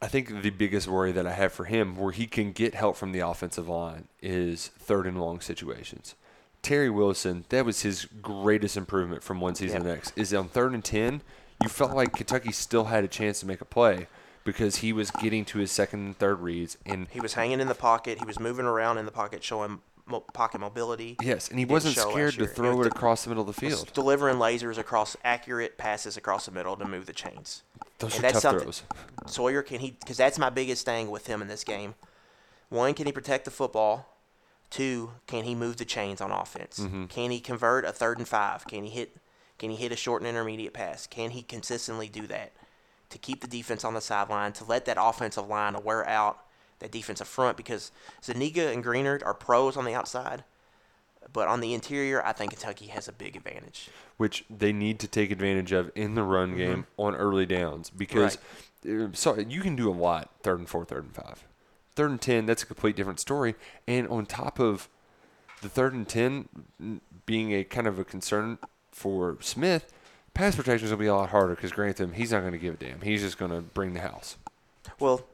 I 0.00 0.08
think 0.08 0.42
the 0.42 0.50
biggest 0.50 0.88
worry 0.88 1.12
that 1.12 1.26
I 1.26 1.32
have 1.32 1.52
for 1.52 1.64
him, 1.64 1.96
where 1.96 2.10
he 2.10 2.26
can 2.26 2.50
get 2.50 2.74
help 2.74 2.96
from 2.96 3.12
the 3.12 3.20
offensive 3.20 3.68
line, 3.68 4.08
is 4.20 4.68
third 4.78 5.06
and 5.06 5.20
long 5.20 5.40
situations. 5.40 6.16
Terry 6.60 6.90
Wilson, 6.90 7.44
that 7.50 7.64
was 7.64 7.82
his 7.82 8.06
greatest 8.20 8.76
improvement 8.76 9.22
from 9.22 9.40
one 9.40 9.54
season 9.54 9.82
to 9.82 9.86
the 9.86 9.94
next. 9.94 10.16
Is 10.16 10.34
on 10.34 10.48
third 10.48 10.72
and 10.74 10.84
ten, 10.84 11.22
you 11.62 11.68
felt 11.68 11.94
like 11.94 12.12
Kentucky 12.12 12.52
still 12.52 12.84
had 12.84 13.04
a 13.04 13.08
chance 13.08 13.40
to 13.40 13.46
make 13.46 13.60
a 13.60 13.64
play 13.64 14.08
because 14.44 14.76
he 14.76 14.92
was 14.92 15.10
getting 15.10 15.44
to 15.46 15.58
his 15.58 15.70
second 15.70 16.00
and 16.00 16.18
third 16.18 16.40
reads, 16.40 16.76
and 16.86 17.08
he 17.10 17.20
was 17.20 17.34
hanging 17.34 17.60
in 17.60 17.68
the 17.68 17.74
pocket 17.74 18.18
he 18.18 18.24
was 18.24 18.38
moving 18.40 18.66
around 18.66 18.98
in 18.98 19.06
the 19.06 19.12
pocket 19.12 19.42
showing 19.44 19.80
mo- 20.06 20.20
pocket 20.20 20.60
mobility 20.60 21.16
Yes, 21.22 21.48
and 21.48 21.58
he 21.58 21.64
wasn't 21.64 21.96
scared 21.96 22.34
to 22.34 22.46
throw 22.46 22.80
it 22.80 22.84
de- 22.84 22.90
across 22.90 23.24
the 23.24 23.30
middle 23.30 23.48
of 23.48 23.54
the 23.56 23.66
was 23.66 23.74
field. 23.74 23.92
delivering 23.94 24.36
lasers 24.36 24.78
across 24.78 25.16
accurate 25.24 25.78
passes 25.78 26.16
across 26.16 26.46
the 26.46 26.52
middle 26.52 26.76
to 26.76 26.84
move 26.86 27.06
the 27.06 27.12
chains 27.12 27.62
Those 27.98 28.16
And 28.16 28.24
are 28.24 28.32
that's 28.32 28.42
tough 28.42 28.60
throws. 28.62 28.82
Sawyer 29.26 29.62
can 29.62 29.80
he 29.80 29.92
because 29.92 30.16
that's 30.16 30.38
my 30.38 30.50
biggest 30.50 30.84
thing 30.84 31.10
with 31.10 31.26
him 31.28 31.40
in 31.42 31.48
this 31.48 31.62
game. 31.64 31.94
One, 32.68 32.94
can 32.94 33.06
he 33.06 33.12
protect 33.12 33.44
the 33.44 33.50
football? 33.50 34.08
Two, 34.70 35.12
can 35.26 35.44
he 35.44 35.54
move 35.54 35.76
the 35.76 35.84
chains 35.84 36.20
on 36.22 36.30
offense? 36.32 36.78
Mhm. 36.80 37.08
Can 37.10 37.30
he 37.30 37.38
convert 37.40 37.84
a 37.84 37.92
third 37.92 38.16
and 38.18 38.26
five? 38.26 38.66
Can 38.66 38.84
he 38.84 38.90
hit? 38.90 39.16
Can 39.58 39.70
he 39.70 39.76
hit 39.76 39.92
a 39.92 39.96
short 39.96 40.22
and 40.22 40.28
intermediate 40.28 40.72
pass? 40.72 41.06
Can 41.06 41.30
he 41.30 41.42
consistently 41.42 42.08
do 42.08 42.26
that 42.26 42.52
to 43.12 43.18
keep 43.18 43.40
the 43.40 43.46
defense 43.46 43.84
on 43.84 43.94
the 43.94 44.00
sideline 44.00 44.52
to 44.54 44.64
let 44.64 44.84
that 44.86 44.96
offensive 45.00 45.46
line 45.46 45.76
wear 45.84 46.06
out 46.08 46.44
that 46.80 46.90
defensive 46.90 47.28
front? 47.28 47.56
Because 47.56 47.92
Zuniga 48.24 48.70
and 48.72 48.84
Greenard 48.84 49.24
are 49.24 49.34
pros 49.34 49.76
on 49.76 49.84
the 49.84 49.94
outside, 49.94 50.42
but 51.32 51.46
on 51.48 51.60
the 51.60 51.72
interior, 51.72 52.24
I 52.26 52.32
think 52.32 52.50
Kentucky 52.50 52.86
has 52.86 53.06
a 53.08 53.12
big 53.12 53.36
advantage. 53.36 53.88
which 54.16 54.44
they 54.50 54.72
need 54.72 54.98
to 55.00 55.06
take 55.08 55.30
advantage 55.30 55.72
of 55.72 55.90
in 55.94 56.14
the 56.14 56.22
run 56.22 56.56
game 56.56 56.86
on 56.96 57.14
early 57.14 57.46
downs 57.46 57.90
because 57.90 58.36
uh, 58.88 59.06
so 59.12 59.38
you 59.38 59.60
can 59.60 59.76
do 59.76 59.88
a 59.88 59.94
lot 59.94 60.30
third 60.42 60.58
and 60.58 60.68
four, 60.68 60.84
third 60.84 61.04
and 61.04 61.14
five, 61.14 61.44
third 61.94 62.10
and 62.10 62.20
ten. 62.20 62.46
That's 62.46 62.62
a 62.64 62.66
complete 62.66 62.96
different 62.96 63.20
story. 63.20 63.54
And 63.86 64.08
on 64.08 64.26
top 64.26 64.58
of 64.58 64.88
the 65.60 65.68
third 65.68 65.94
and 65.94 66.08
ten 66.08 66.48
being 67.26 67.52
a 67.52 67.62
kind 67.64 67.86
of 67.86 67.98
a 68.00 68.04
concern 68.04 68.58
for 68.90 69.38
Smith, 69.40 69.92
pass 70.34 70.56
protection 70.56 70.86
is 70.86 70.90
gonna 70.90 71.00
be 71.00 71.06
a 71.06 71.14
lot 71.14 71.30
harder 71.30 71.54
because 71.54 71.72
Grantham 71.72 72.12
he's 72.12 72.32
not 72.32 72.42
gonna 72.42 72.58
give 72.58 72.74
a 72.74 72.76
damn. 72.76 73.00
He's 73.00 73.22
just 73.22 73.38
gonna 73.38 73.60
bring 73.60 73.94
the 73.94 74.00
house. 74.00 74.36
Well, 74.98 75.24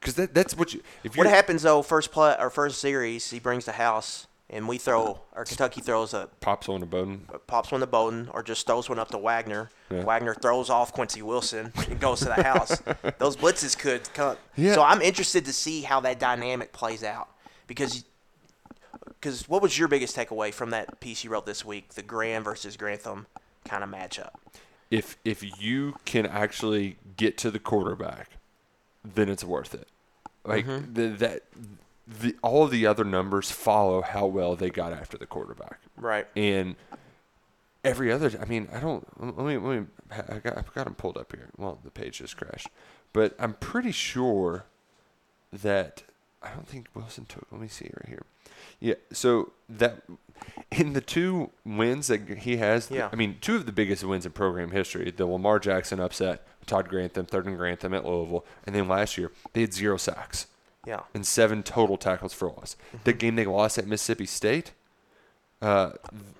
Because 0.00 0.14
that, 0.14 0.34
that's 0.34 0.56
what 0.56 0.72
you. 0.74 0.82
If 1.04 1.16
What 1.16 1.26
happens 1.26 1.62
though? 1.62 1.82
First 1.82 2.12
play 2.12 2.36
or 2.38 2.50
first 2.50 2.80
series, 2.80 3.30
he 3.30 3.38
brings 3.40 3.64
the 3.64 3.72
house, 3.72 4.26
and 4.50 4.68
we 4.68 4.78
throw 4.78 5.20
or 5.34 5.44
Kentucky 5.44 5.80
throws 5.80 6.14
a 6.14 6.28
pops 6.40 6.68
on 6.68 6.82
a 6.82 6.86
Bowden. 6.86 7.26
pops 7.46 7.70
one 7.72 7.80
to 7.80 7.86
Bowden 7.86 8.28
or 8.32 8.42
just 8.42 8.66
throws 8.66 8.88
one 8.88 8.98
up 8.98 9.10
to 9.10 9.18
Wagner. 9.18 9.70
Yeah. 9.90 10.04
Wagner 10.04 10.34
throws 10.34 10.70
off 10.70 10.92
Quincy 10.92 11.22
Wilson 11.22 11.72
and 11.88 11.98
goes 12.00 12.20
to 12.20 12.26
the 12.26 12.42
house. 12.42 12.80
Those 13.18 13.36
blitzes 13.36 13.76
could 13.76 14.12
come. 14.14 14.36
Yeah. 14.56 14.74
So 14.74 14.82
I'm 14.82 15.02
interested 15.02 15.44
to 15.46 15.52
see 15.52 15.82
how 15.82 16.00
that 16.00 16.18
dynamic 16.18 16.72
plays 16.72 17.02
out 17.04 17.28
because. 17.66 18.04
Because 19.20 19.48
what 19.48 19.62
was 19.62 19.76
your 19.78 19.88
biggest 19.88 20.14
takeaway 20.16 20.52
from 20.52 20.70
that 20.70 21.00
piece 21.00 21.24
you 21.24 21.30
wrote 21.30 21.46
this 21.46 21.64
week, 21.64 21.94
the 21.94 22.02
Gran 22.02 22.44
versus 22.44 22.76
Grantham 22.76 23.26
kind 23.66 23.84
of 23.84 23.90
matchup? 23.90 24.30
if 24.88 25.16
if 25.24 25.60
you 25.60 25.96
can 26.04 26.24
actually 26.26 26.96
get 27.16 27.36
to 27.38 27.50
the 27.50 27.58
quarterback, 27.58 28.30
then 29.04 29.28
it's 29.28 29.42
worth 29.42 29.74
it. 29.74 29.88
Like 30.44 30.64
Mhm. 30.64 30.94
the, 30.94 31.08
that, 31.08 31.42
the 32.06 32.36
all 32.40 32.62
of 32.62 32.70
the 32.70 32.86
other 32.86 33.02
numbers 33.04 33.50
follow 33.50 34.00
how 34.02 34.26
well 34.26 34.54
they 34.54 34.70
got 34.70 34.92
after 34.92 35.18
the 35.18 35.26
quarterback. 35.26 35.80
Right. 35.96 36.28
And 36.36 36.76
every 37.84 38.12
other, 38.12 38.30
I 38.40 38.44
mean, 38.44 38.68
I 38.72 38.78
don't. 38.78 39.04
Let 39.20 39.44
me 39.44 39.56
let 39.58 39.80
me. 39.80 39.86
I 40.12 40.38
got 40.38 40.56
I've 40.56 40.72
got 40.72 40.84
them 40.84 40.94
pulled 40.94 41.16
up 41.18 41.32
here. 41.34 41.48
Well, 41.56 41.80
the 41.82 41.90
page 41.90 42.18
just 42.18 42.36
crashed, 42.36 42.68
but 43.12 43.34
I'm 43.40 43.54
pretty 43.54 43.90
sure 43.90 44.66
that 45.52 46.04
I 46.42 46.50
don't 46.50 46.68
think 46.68 46.86
Wilson 46.94 47.24
took. 47.26 47.46
Let 47.50 47.60
me 47.60 47.66
see 47.68 47.86
right 47.86 48.08
here. 48.08 48.22
Yeah, 48.78 48.94
so 49.12 49.50
that 49.68 50.02
in 50.72 50.92
the 50.92 51.00
two 51.00 51.50
wins 51.64 52.08
that 52.08 52.28
he 52.38 52.56
has, 52.58 52.90
Yeah. 52.90 53.08
I 53.12 53.16
mean, 53.16 53.38
two 53.40 53.56
of 53.56 53.66
the 53.66 53.72
biggest 53.72 54.02
wins 54.04 54.26
in 54.26 54.32
program 54.32 54.70
history: 54.72 55.10
the 55.10 55.26
Lamar 55.26 55.58
Jackson 55.58 56.00
upset, 56.00 56.46
Todd 56.66 56.88
Grantham, 56.88 57.26
third 57.26 57.46
and 57.46 57.56
Grantham 57.56 57.94
at 57.94 58.04
Louisville, 58.04 58.44
and 58.66 58.74
then 58.74 58.88
last 58.88 59.16
year 59.18 59.30
they 59.52 59.60
had 59.62 59.72
zero 59.72 59.96
sacks 59.96 60.46
Yeah. 60.84 61.00
and 61.14 61.26
seven 61.26 61.62
total 61.62 61.96
tackles 61.96 62.32
for 62.34 62.48
loss. 62.48 62.76
The 63.04 63.12
Mm-hmm. 63.12 63.18
game 63.18 63.36
they 63.36 63.46
lost 63.46 63.78
at 63.78 63.86
Mississippi 63.86 64.26
State, 64.26 64.72
uh, 65.62 65.92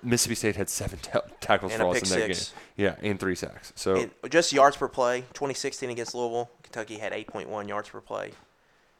Mississippi 0.03 0.35
State 0.35 0.55
had 0.57 0.69
seven 0.69 0.99
ta- 0.99 1.21
tackles 1.39 1.71
And 1.71 1.79
for 1.81 1.87
loss 1.87 1.97
in 1.97 2.09
that 2.19 2.27
six. 2.35 2.49
game. 2.49 2.85
Yeah, 2.85 2.95
and 3.09 3.19
three 3.19 3.35
sacks. 3.35 3.73
So 3.75 3.95
And 3.95 4.11
just 4.31 4.51
yards 4.53 4.77
per 4.77 4.87
play, 4.87 5.21
2016 5.33 5.89
against 5.89 6.13
Louisville, 6.13 6.49
Kentucky 6.63 6.97
had 6.99 7.13
8.1 7.13 7.67
yards 7.67 7.89
per 7.89 8.01
play. 8.01 8.31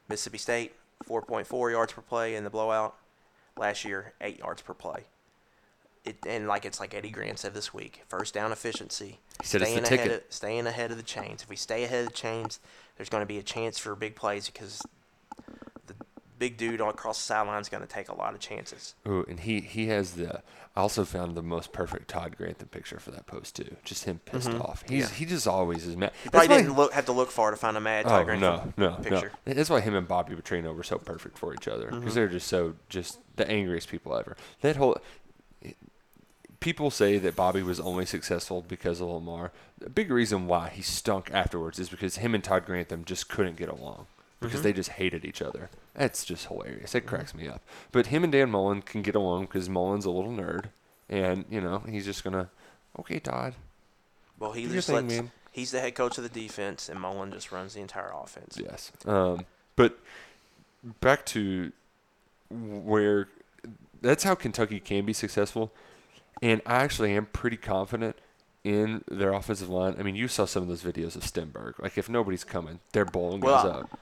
Mississippi 0.10 0.38
State, 0.38 0.74
4.4 1.08 1.70
yards 1.72 1.94
per 1.94 2.02
play 2.02 2.34
in 2.36 2.44
the 2.44 2.50
blowout. 2.50 2.96
Last 3.58 3.86
year, 3.86 4.14
8 4.22 4.40
yards 4.40 4.62
per 4.62 4.74
play. 4.74 5.06
It, 6.06 6.18
and 6.26 6.48
like 6.48 6.64
it's 6.64 6.80
like 6.80 6.94
Eddie 6.94 7.10
Gran 7.10 7.36
said 7.36 7.54
this 7.54 7.74
week, 7.74 8.04
first 8.08 8.34
down 8.34 8.52
efficiency. 8.52 9.20
He 9.42 9.48
said 9.48 9.62
it's 9.62 9.72
the 9.72 9.78
ahead 9.78 9.90
ticket. 9.90 10.12
Of, 10.12 10.34
staying 10.34 10.66
ahead 10.66 10.92
of 10.92 10.98
the 10.98 11.04
chains. 11.04 11.44
If 11.44 11.50
we 11.50 11.58
stay 11.58 11.84
ahead 11.84 12.06
of 12.06 12.08
the 12.08 12.16
chains, 12.16 12.60
there's 12.96 13.10
going 13.10 13.22
to 13.22 13.28
be 13.28 13.38
a 13.38 13.44
chance 13.44 13.78
for 13.78 13.94
big 13.96 14.16
plays 14.16 14.48
because 14.48 14.82
big 16.40 16.58
dude 16.58 16.82
on 16.82 16.90
across 16.90 17.18
the 17.18 17.24
sideline 17.24 17.62
is 17.62 17.70
going 17.70 17.82
to 17.82 17.88
take 17.88 18.10
a 18.10 18.16
lot 18.16 18.34
of 18.34 18.40
chances. 18.40 18.94
Ooh, 19.08 19.26
and 19.28 19.40
he 19.40 19.60
he 19.62 19.88
has 19.88 20.14
the. 20.14 20.42
I 20.76 20.82
also 20.82 21.04
found 21.06 21.36
the 21.36 21.42
most 21.42 21.74
perfect 21.74 22.08
Todd 22.08 22.38
Grantham 22.38 22.68
picture 22.68 23.00
for 23.00 23.10
that 23.12 23.26
post 23.26 23.56
too. 23.56 23.76
Just 23.84 24.04
him 24.06 24.20
pissed 24.26 24.50
Mhm. 24.50 24.62
off. 24.62 24.84
He's 24.88 25.10
Yeah. 25.10 25.16
he 25.16 25.26
just 25.26 25.48
always 25.48 25.88
is 25.88 25.98
mad. 25.98 26.12
You 26.24 26.30
That's 26.30 26.46
probably 26.46 26.64
didn't 26.64 26.78
look, 26.78 26.94
have 26.94 27.06
to 27.08 27.12
look 27.14 27.32
far 27.32 27.50
to 27.52 27.58
find 27.58 27.76
a 27.76 27.80
mad 27.82 28.06
Oh 28.06 28.10
Tiger 28.10 28.36
no, 28.38 28.74
no, 28.78 28.92
picture. 29.02 29.32
no. 29.48 29.54
That's 29.54 29.70
why 29.72 29.80
him 29.82 29.96
and 29.96 30.08
Bobby 30.08 30.36
Petrino 30.36 30.76
were 30.76 30.84
so 30.84 31.00
perfect 31.00 31.38
for 31.40 31.54
each 31.56 31.68
other 31.68 31.90
because 31.90 32.12
Mhm. 32.12 32.16
they're 32.16 32.28
just 32.28 32.48
so 32.48 32.76
just 32.90 33.18
the 33.38 33.50
angriest 33.50 33.88
people 33.90 34.16
ever. 34.16 34.38
That 34.62 34.76
whole 34.76 34.98
people 36.60 36.90
say 36.90 37.18
that 37.20 37.36
Bobby 37.36 37.62
was 37.62 37.80
only 37.80 38.06
successful 38.06 38.64
because 38.68 39.00
of 39.02 39.08
Lamar. 39.08 39.52
The 39.78 39.90
big 39.90 40.10
reason 40.12 40.48
why 40.48 40.70
he 40.70 40.82
stunk 40.82 41.30
afterwards 41.32 41.80
is 41.80 41.90
because 41.90 42.18
him 42.18 42.34
and 42.34 42.44
Todd 42.44 42.66
Grantham 42.66 43.06
just 43.06 43.30
couldn't 43.30 43.58
get 43.58 43.70
along 43.70 44.08
because 44.40 44.60
Mhm. 44.62 44.64
they 44.64 44.74
just 44.74 44.90
hated 44.92 45.24
each 45.26 45.42
other. 45.42 45.70
That's 45.98 46.24
just 46.24 46.46
hilarious. 46.46 46.94
It 46.96 47.08
cracks 47.08 47.34
me 47.34 47.48
up. 47.48 47.62
But 47.92 48.08
him 48.08 48.24
and 48.24 48.32
Dan 48.32 48.52
Mullen 48.52 48.84
can 48.84 49.02
get 49.02 49.16
along 49.16 49.46
because 49.48 49.68
Mullen's 49.68 50.06
a 50.06 50.12
little 50.12 50.32
nerd, 50.32 50.66
and 51.10 51.44
you 51.50 51.60
know 51.60 51.80
he's 51.90 52.06
just 52.06 52.24
gonna, 52.24 52.50
okay, 53.00 53.20
Todd. 53.20 53.56
Well, 54.40 54.52
he 54.54 54.62
do 54.62 54.68
your 54.68 54.76
just 54.76 54.88
thing, 54.88 54.96
lets, 55.08 55.16
man. 55.16 55.32
he's 55.52 55.72
the 55.72 55.80
head 55.80 55.96
coach 55.96 56.18
of 56.20 56.24
the 56.24 56.30
defense, 56.30 56.88
and 56.88 57.02
Mullen 57.02 57.32
just 57.32 57.52
runs 57.52 57.74
the 57.74 57.82
entire 57.82 58.12
offense. 58.14 58.58
Yes. 58.62 58.92
Um, 59.06 59.46
but 59.76 59.98
back 61.02 61.26
to 61.28 61.72
where 62.50 63.28
that's 64.02 64.24
how 64.24 64.36
Kentucky 64.36 64.80
can 64.80 65.04
be 65.06 65.14
successful. 65.14 65.74
And 66.42 66.62
I 66.68 66.76
actually 66.76 67.16
am 67.16 67.26
pretty 67.26 67.58
confident 67.58 68.16
in 68.64 69.04
their 69.10 69.34
offensive 69.34 69.70
line. 69.70 69.96
I 69.98 70.04
mean, 70.04 70.16
you 70.16 70.28
saw 70.28 70.46
some 70.46 70.62
of 70.62 70.70
those 70.70 70.84
videos 70.84 71.16
of 71.16 71.24
Stenberg. 71.24 71.80
Like, 71.80 71.98
if 71.98 72.08
nobody's 72.08 72.44
coming, 72.44 72.80
their 72.92 73.06
bowling 73.06 73.40
goes 73.40 73.64
Well, 73.64 73.80
up. 73.80 74.00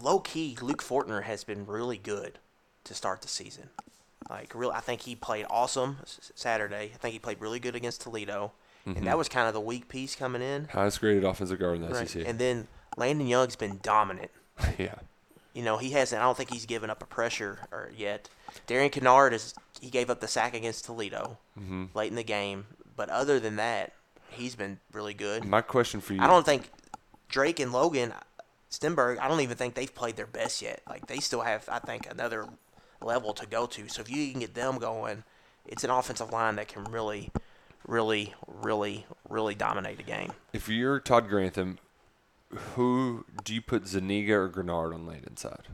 Low 0.00 0.18
key, 0.20 0.56
Luke 0.60 0.82
Fortner 0.82 1.22
has 1.24 1.44
been 1.44 1.66
really 1.66 1.98
good 1.98 2.38
to 2.84 2.94
start 2.94 3.22
the 3.22 3.28
season. 3.28 3.70
Like, 4.30 4.52
real, 4.54 4.70
I 4.70 4.80
think 4.80 5.02
he 5.02 5.14
played 5.14 5.46
awesome 5.50 5.98
Saturday. 6.34 6.90
I 6.94 6.96
think 6.98 7.12
he 7.12 7.18
played 7.18 7.40
really 7.40 7.60
good 7.60 7.76
against 7.76 8.00
Toledo, 8.02 8.52
Mhm. 8.86 8.96
and 8.98 9.06
that 9.06 9.18
was 9.18 9.28
kind 9.28 9.46
of 9.48 9.54
the 9.54 9.60
weak 9.60 9.88
piece 9.88 10.14
coming 10.16 10.42
in. 10.42 10.68
Highest 10.68 11.00
graded 11.00 11.24
offensive 11.24 11.58
guard 11.58 11.76
in 11.76 11.82
the 11.82 11.88
Right. 11.88 12.08
SEC. 12.08 12.24
And 12.26 12.38
then 12.38 12.68
Landon 12.96 13.26
Young's 13.26 13.56
been 13.56 13.78
dominant. 13.82 14.30
yeah. 14.78 14.94
You 15.52 15.62
know, 15.62 15.76
he 15.76 15.90
hasn't. 15.90 16.20
I 16.20 16.24
don't 16.24 16.36
think 16.36 16.50
he's 16.50 16.66
given 16.66 16.88
up 16.88 17.02
a 17.02 17.06
pressure 17.06 17.60
or 17.70 17.90
yet. 17.94 18.28
Darian 18.66 18.90
Kennard 18.90 19.34
is. 19.34 19.54
He 19.80 19.90
gave 19.90 20.08
up 20.08 20.20
the 20.20 20.28
sack 20.28 20.54
against 20.54 20.84
Toledo 20.86 21.38
Mhm. 21.58 21.94
late 21.94 22.08
in 22.08 22.14
the 22.16 22.22
game, 22.24 22.66
but 22.96 23.10
other 23.10 23.38
than 23.38 23.56
that, 23.56 23.92
he's 24.30 24.54
been 24.56 24.80
really 24.92 25.12
good. 25.14 25.44
My 25.44 25.60
question 25.60 26.00
for 26.00 26.14
you. 26.14 26.22
I 26.22 26.26
don't 26.26 26.44
think 26.46 26.70
Drake 27.28 27.58
and 27.60 27.72
Logan 27.72 28.14
Stenberg. 28.72 29.18
I 29.20 29.28
don't 29.28 29.40
even 29.40 29.56
think 29.56 29.74
they've 29.74 29.94
played 29.94 30.16
their 30.16 30.26
best 30.26 30.62
yet. 30.62 30.80
Like 30.88 31.06
they 31.06 31.18
still 31.18 31.42
have, 31.42 31.68
I 31.70 31.78
think, 31.78 32.10
another 32.10 32.46
level 33.00 33.34
to 33.34 33.46
go 33.46 33.66
to. 33.66 33.88
So 33.88 34.00
if 34.00 34.10
you 34.10 34.30
can 34.30 34.40
get 34.40 34.54
them 34.54 34.78
going, 34.78 35.24
it's 35.66 35.84
an 35.84 35.90
offensive 35.90 36.32
line 36.32 36.56
that 36.56 36.68
can 36.68 36.84
really, 36.84 37.30
really, 37.86 38.34
really, 38.46 39.06
really 39.28 39.54
dominate 39.54 40.00
a 40.00 40.04
game. 40.04 40.32
If 40.52 40.68
you're 40.68 40.98
Todd 40.98 41.28
Grantham, 41.28 41.78
who 42.74 43.26
do 43.44 43.54
you 43.54 43.60
put 43.60 43.86
Zuniga 43.86 44.34
or 44.34 44.48
Grenard 44.48 44.94
on 44.94 45.06
lane 45.06 45.24
inside? 45.28 45.68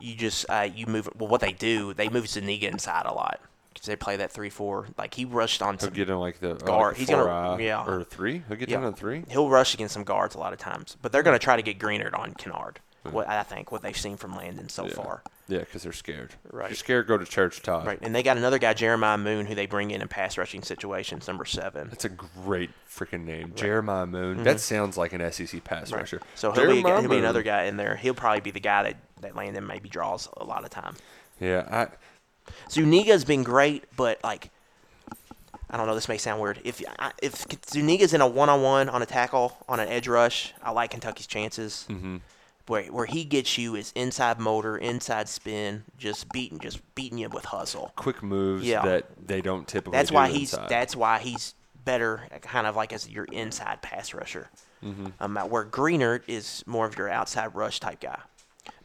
you 0.00 0.14
just 0.14 0.46
uh, 0.48 0.68
you 0.74 0.86
move 0.86 1.08
well 1.16 1.28
what 1.28 1.40
they 1.40 1.52
do 1.52 1.94
they 1.94 2.08
move 2.08 2.28
Zuniga 2.28 2.68
inside 2.68 3.06
a 3.06 3.12
lot 3.12 3.40
they 3.84 3.96
play 3.96 4.16
that 4.16 4.30
three 4.32 4.50
four 4.50 4.86
like 4.96 5.14
he 5.14 5.24
rushed 5.24 5.62
on 5.62 5.74
He'll 5.74 5.80
some 5.80 5.94
get 5.94 6.08
in 6.08 6.18
like 6.18 6.40
the 6.40 6.52
uh, 6.52 6.54
guard 6.54 6.68
oh, 6.68 6.88
like 6.88 6.96
he's 6.96 7.10
four 7.10 7.24
gonna 7.24 7.62
yeah 7.62 7.84
or 7.86 8.04
three. 8.04 8.42
He'll 8.48 8.56
get 8.56 8.68
yeah. 8.68 8.76
down 8.76 8.86
on 8.86 8.94
three. 8.94 9.24
he'll 9.28 9.48
rush 9.48 9.74
against 9.74 9.94
some 9.94 10.04
guards 10.04 10.34
a 10.34 10.38
lot 10.38 10.52
of 10.52 10.58
times 10.58 10.96
but 11.02 11.12
they're 11.12 11.22
gonna 11.22 11.36
hmm. 11.36 11.42
try 11.42 11.56
to 11.56 11.62
get 11.62 11.78
Greenard 11.78 12.18
on 12.18 12.34
Kennard 12.34 12.80
hmm. 13.04 13.12
what 13.12 13.28
I 13.28 13.42
think 13.42 13.70
what 13.70 13.82
they've 13.82 13.96
seen 13.96 14.16
from 14.16 14.36
Landon 14.36 14.68
so 14.68 14.86
Yeah. 14.86 14.94
far 14.94 15.22
Yeah, 15.48 15.58
because 15.60 15.84
they're 15.84 15.92
scared. 15.92 16.32
Right. 16.50 16.70
You're 16.70 16.76
scared. 16.76 17.06
Go 17.06 17.16
to 17.18 17.24
church, 17.24 17.62
Todd. 17.62 17.86
right 17.86 17.98
and 18.02 18.14
they 18.14 18.22
got 18.22 18.36
another 18.36 18.58
guy 18.58 18.74
Jeremiah 18.74 19.18
Moon 19.18 19.46
who 19.46 19.54
they 19.54 19.66
bring 19.66 19.90
in 19.90 20.02
in 20.02 20.08
pass 20.08 20.36
rushing 20.38 20.62
situations 20.62 21.26
number 21.28 21.44
seven 21.44 21.88
That's 21.88 22.04
a 22.04 22.08
great 22.08 22.70
freaking 22.88 23.24
name, 23.24 23.52
Jeremiah 23.54 24.06
Moon. 24.06 24.36
Mm-hmm. 24.36 24.44
That 24.44 24.60
sounds 24.60 24.96
like 24.96 25.12
an 25.12 25.20
SEC 25.32 25.62
pass 25.62 25.86
Mm-hmm. 25.86 25.94
Right. 25.94 26.00
rusher. 26.00 26.20
so 26.34 26.52
he'll 26.52 26.66
be, 26.66 26.82
he'll 26.82 27.08
be 27.08 27.18
another 27.18 27.42
guy 27.42 27.64
in 27.64 27.76
there 27.76 27.96
he'll 27.96 28.14
probably 28.14 28.40
be 28.40 28.50
the 28.50 28.60
guy 28.60 28.82
that 28.84 28.96
that 29.20 29.36
Landon 29.36 29.66
maybe 29.66 29.88
draws 29.88 30.28
a 30.36 30.44
lot 30.44 30.64
of 30.64 30.70
time 30.70 30.94
Yeah, 31.40 31.66
I 31.70 31.88
Zuniga's 32.70 33.24
been 33.24 33.42
great, 33.42 33.84
but 33.96 34.18
like, 34.24 34.50
I 35.70 35.76
don't 35.76 35.86
know. 35.86 35.94
This 35.94 36.08
may 36.08 36.18
sound 36.18 36.40
weird. 36.40 36.60
If 36.64 36.82
I- 36.98 37.12
if 37.22 37.44
Zuniga's 37.68 38.12
in 38.14 38.20
a 38.20 38.26
one-on-one 38.26 38.88
on 38.88 39.02
a 39.02 39.06
tackle 39.06 39.56
on 39.68 39.80
an 39.80 39.88
edge 39.88 40.06
rush, 40.08 40.54
I 40.62 40.70
like 40.70 40.90
Kentucky's 40.90 41.26
chances. 41.26 41.86
Mhm. 41.88 42.20
Where 42.68 42.84
where 42.86 43.06
he 43.06 43.24
gets 43.24 43.56
you 43.58 43.76
is 43.76 43.92
inside 43.94 44.40
motor, 44.40 44.76
inside 44.76 45.28
spin, 45.28 45.84
just 45.98 46.28
beating 46.32 46.58
just 46.58 46.80
beating 46.94 47.18
you 47.18 47.28
with 47.28 47.44
hustle. 47.46 47.92
quick 47.96 48.22
moves 48.22 48.64
Yeah. 48.64 48.84
that 48.84 49.04
they 49.26 49.40
don't 49.40 49.68
typically. 49.68 49.96
That's 49.96 50.10
do 50.10 50.14
why 50.16 50.28
he's 50.30 50.50
that's 50.68 50.96
why 50.96 51.18
he's 51.18 51.54
better, 51.84 52.26
kind 52.42 52.66
of 52.66 52.74
like 52.74 52.92
as 52.92 53.08
your 53.08 53.24
inside 53.26 53.82
pass 53.82 54.12
rusher. 54.12 54.50
Mhm. 54.84 55.12
Um, 55.20 55.36
where 55.48 55.62
Greener 55.64 56.22
is 56.26 56.64
more 56.66 56.86
of 56.86 56.98
your 56.98 57.08
outside 57.08 57.54
rush 57.54 57.78
type 57.78 58.00
guy. 58.00 58.18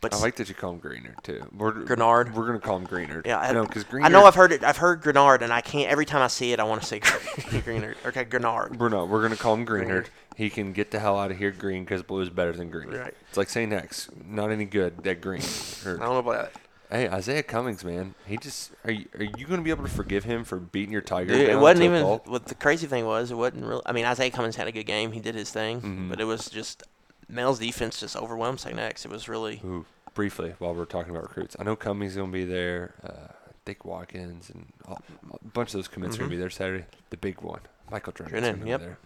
But 0.01 0.13
I 0.15 0.17
like 0.17 0.35
that 0.37 0.49
you 0.49 0.55
call 0.55 0.71
him 0.73 0.79
Greener 0.79 1.15
too. 1.21 1.45
We're, 1.55 1.71
Grenard. 1.71 2.33
We're 2.35 2.47
gonna 2.47 2.59
call 2.59 2.77
him 2.77 2.85
Greener. 2.85 3.21
Yeah, 3.23 3.39
I, 3.39 3.51
no, 3.51 3.65
because 3.65 3.83
Greenard 3.83 4.05
I 4.05 4.09
know 4.09 4.25
I've 4.25 4.33
heard 4.35 4.51
it. 4.51 4.63
I've 4.63 4.77
heard 4.77 5.01
Grenard, 5.01 5.43
and 5.43 5.53
I 5.53 5.61
can't. 5.61 5.89
Every 5.91 6.05
time 6.05 6.21
I 6.23 6.27
see 6.27 6.53
it, 6.53 6.59
I 6.59 6.63
want 6.63 6.81
to 6.81 6.87
say 6.87 6.99
Greenard. 7.01 7.95
Okay, 8.05 8.23
Grenard. 8.23 8.79
We're 8.79 8.89
not. 8.89 9.09
We're 9.09 9.21
gonna 9.21 9.35
call 9.35 9.53
him 9.53 9.65
Greener. 9.65 10.01
Greenard. 10.03 10.07
He 10.37 10.49
can 10.49 10.73
get 10.73 10.89
the 10.91 10.99
hell 10.99 11.19
out 11.19 11.29
of 11.29 11.37
here, 11.37 11.51
green, 11.51 11.83
because 11.83 12.01
blue 12.01 12.21
is 12.21 12.29
better 12.29 12.51
than 12.53 12.69
green. 12.71 12.89
Right. 12.89 13.13
It's 13.29 13.37
like 13.37 13.49
saying 13.49 13.73
X, 13.73 14.09
not 14.27 14.49
any 14.49 14.65
good 14.65 15.05
at 15.05 15.21
green. 15.21 15.41
Or- 15.85 15.95
I 15.97 16.05
don't 16.05 16.13
know 16.13 16.17
about 16.19 16.53
that. 16.53 16.61
Hey, 16.89 17.07
Isaiah 17.07 17.43
Cummings, 17.43 17.85
man. 17.85 18.15
He 18.25 18.35
just 18.37 18.71
are 18.83 18.91
you, 18.91 19.05
are 19.17 19.23
you 19.23 19.45
gonna 19.45 19.61
be 19.61 19.69
able 19.69 19.83
to 19.85 19.89
forgive 19.91 20.23
him 20.25 20.43
for 20.43 20.57
beating 20.57 20.91
your 20.91 21.01
tiger? 21.01 21.33
Dude, 21.33 21.49
it 21.49 21.57
wasn't 21.59 21.83
even. 21.85 22.03
What 22.05 22.47
the 22.47 22.55
crazy 22.55 22.85
thing 22.87 23.05
was, 23.05 23.31
it 23.31 23.35
wasn't 23.35 23.65
real. 23.65 23.81
I 23.85 23.93
mean, 23.93 24.03
Isaiah 24.05 24.29
Cummings 24.31 24.55
had 24.57 24.67
a 24.67 24.71
good 24.73 24.85
game. 24.85 25.11
He 25.13 25.19
did 25.21 25.35
his 25.35 25.51
thing, 25.51 25.81
Mhm. 25.81 26.09
but 26.09 26.19
it 26.19 26.25
was 26.25 26.49
just 26.49 26.83
Mel's 27.31 27.59
defense 27.59 27.99
just 27.99 28.15
overwhelmed 28.15 28.59
St. 28.59 28.77
X. 28.77 29.05
It 29.05 29.11
was 29.11 29.27
really. 29.29 29.61
Ooh, 29.65 29.85
briefly, 30.13 30.53
while 30.59 30.73
we're 30.75 30.85
talking 30.85 31.11
about 31.11 31.23
recruits, 31.23 31.55
I 31.59 31.63
know 31.63 31.75
Cummings 31.75 32.15
gonna 32.15 32.31
be 32.31 32.43
there. 32.45 32.93
Uh, 33.03 33.33
Dick 33.65 33.85
Watkins 33.85 34.49
and 34.49 34.71
a 34.87 34.93
a 34.93 35.47
bunch 35.53 35.69
of 35.69 35.73
those 35.73 35.87
commits 35.87 36.15
are 36.15 36.19
gonna 36.19 36.27
Mhm. 36.29 36.31
be 36.31 36.37
there 36.37 36.49
Saturday. 36.49 36.85
The 37.11 37.17
big 37.17 37.41
one, 37.41 37.61
Michael 37.89 38.11
Drennen, 38.13 38.29
Drennen, 38.31 38.57
gonna 38.59 38.65
yep. 38.69 38.79
be 38.79 38.85
there. 38.87 38.97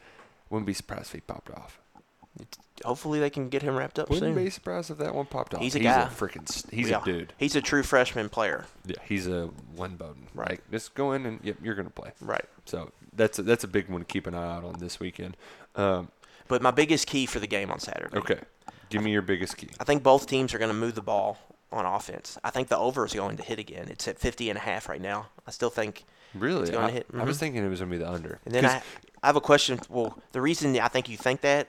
Wouldn't 0.49 0.65
be 0.67 0.73
surprised 0.73 1.07
if 1.07 1.11
he 1.13 1.19
popped 1.21 1.49
off. 1.51 1.79
Hopefully, 2.83 3.19
they 3.21 3.29
can 3.29 3.47
get 3.47 3.61
him 3.61 3.75
wrapped 3.77 3.97
up 3.97 4.07
soon. 4.09 4.15
Wouldn't 4.15 4.35
soon. 4.35 4.43
be 4.43 4.49
surprised 4.49 4.91
if 4.91 4.97
that 4.97 5.15
one 5.15 5.25
popped 5.25 5.53
off. 5.53 5.61
He's 5.61 5.75
a 5.75 5.79
guy. 5.79 6.07
freaking. 6.11 6.69
He's 6.71 6.89
Yeah. 6.89 7.01
a 7.01 7.05
dude. 7.05 7.33
He's 7.37 7.55
a 7.55 7.61
true 7.61 7.83
freshman 7.83 8.27
player. 8.27 8.65
Yeah, 8.85 8.95
he's 9.05 9.27
a 9.27 9.45
one 9.75 9.95
Bowden. 9.95 10.27
Right. 10.33 10.49
Like, 10.51 10.71
just 10.71 10.93
go 10.93 11.13
in 11.13 11.25
and 11.25 11.39
yep, 11.43 11.57
you're 11.63 11.75
gonna 11.75 11.89
play. 11.89 12.11
Right. 12.19 12.43
So 12.65 12.91
that's 13.13 13.39
a, 13.39 13.43
that's 13.43 13.63
a 13.63 13.67
big 13.69 13.87
one 13.89 14.01
to 14.01 14.05
keep 14.05 14.27
an 14.27 14.35
eye 14.35 14.55
out 14.57 14.65
on 14.65 14.73
this 14.79 14.99
weekend. 14.99 15.37
Um, 15.75 16.09
But 16.47 16.61
my 16.61 16.71
biggest 16.71 17.07
key 17.07 17.25
for 17.25 17.39
the 17.39 17.47
game 17.47 17.71
on 17.71 17.79
Saturday. 17.79 18.15
okay, 18.17 18.39
give 18.89 19.01
me 19.03 19.11
your 19.11 19.21
biggest 19.21 19.57
key. 19.57 19.69
I 19.79 19.83
think 19.83 20.03
both 20.03 20.27
teams 20.27 20.53
are 20.53 20.59
going 20.59 20.69
to 20.69 20.75
move 20.77 20.95
the 20.95 21.01
ball 21.01 21.37
on 21.71 21.85
offense. 21.85 22.37
I 22.43 22.51
think 22.51 22.67
the 22.67 22.77
over 22.77 23.05
is 23.05 23.13
going 23.13 23.37
to 23.37 23.43
hit 23.43 23.57
again. 23.59 23.87
It's 23.89 24.07
at 24.07 24.19
50 24.19 24.49
and 24.49 24.57
a 24.57 24.61
half 24.61 24.87
right 24.87 25.01
now. 25.01 25.27
I 25.47 25.51
still 25.51 25.69
think 25.71 26.03
Really, 26.35 26.61
it's 26.61 26.69
going 26.71 26.83
I, 26.85 26.87
to 26.87 26.93
hit. 26.93 27.07
I 27.17 27.23
was 27.23 27.37
Mhm. 27.37 27.39
thinking 27.39 27.65
it 27.65 27.69
was 27.69 27.79
gonna 27.79 27.91
be 27.91 27.97
the 27.97 28.09
under. 28.09 28.39
And 28.45 28.53
then 28.53 28.65
I, 28.65 28.81
I 29.23 29.27
have 29.27 29.35
a 29.35 29.41
question. 29.41 29.79
Well, 29.89 30.17
the 30.33 30.41
reason 30.41 30.77
I 30.79 30.87
think 30.87 31.09
you 31.09 31.17
think 31.17 31.41
that 31.41 31.67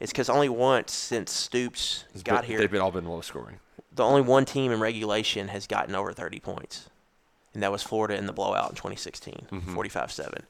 is 0.00 0.10
because 0.10 0.28
only 0.30 0.48
once 0.48 0.92
since 0.92 1.32
Stoops 1.32 2.04
got 2.24 2.40
been- 2.42 2.50
here, 2.50 2.58
they've 2.58 2.70
been 2.70 2.80
all 2.80 2.90
been 2.92 3.06
low 3.06 3.20
scoring. 3.20 3.58
the 3.92 4.02
only 4.04 4.22
one 4.22 4.44
team 4.44 4.72
in 4.72 4.80
regulation 4.80 5.48
has 5.48 5.66
gotten 5.66 5.94
over 5.94 6.12
30 6.12 6.40
points, 6.40 6.88
and 7.52 7.62
that 7.62 7.70
was 7.70 7.82
Florida 7.82 8.16
in 8.16 8.26
the 8.26 8.32
blowout 8.32 8.70
in 8.70 8.76
2016, 8.76 9.46
Mhm. 9.52 9.74
45-7. 9.74 10.32
The 10.34 10.44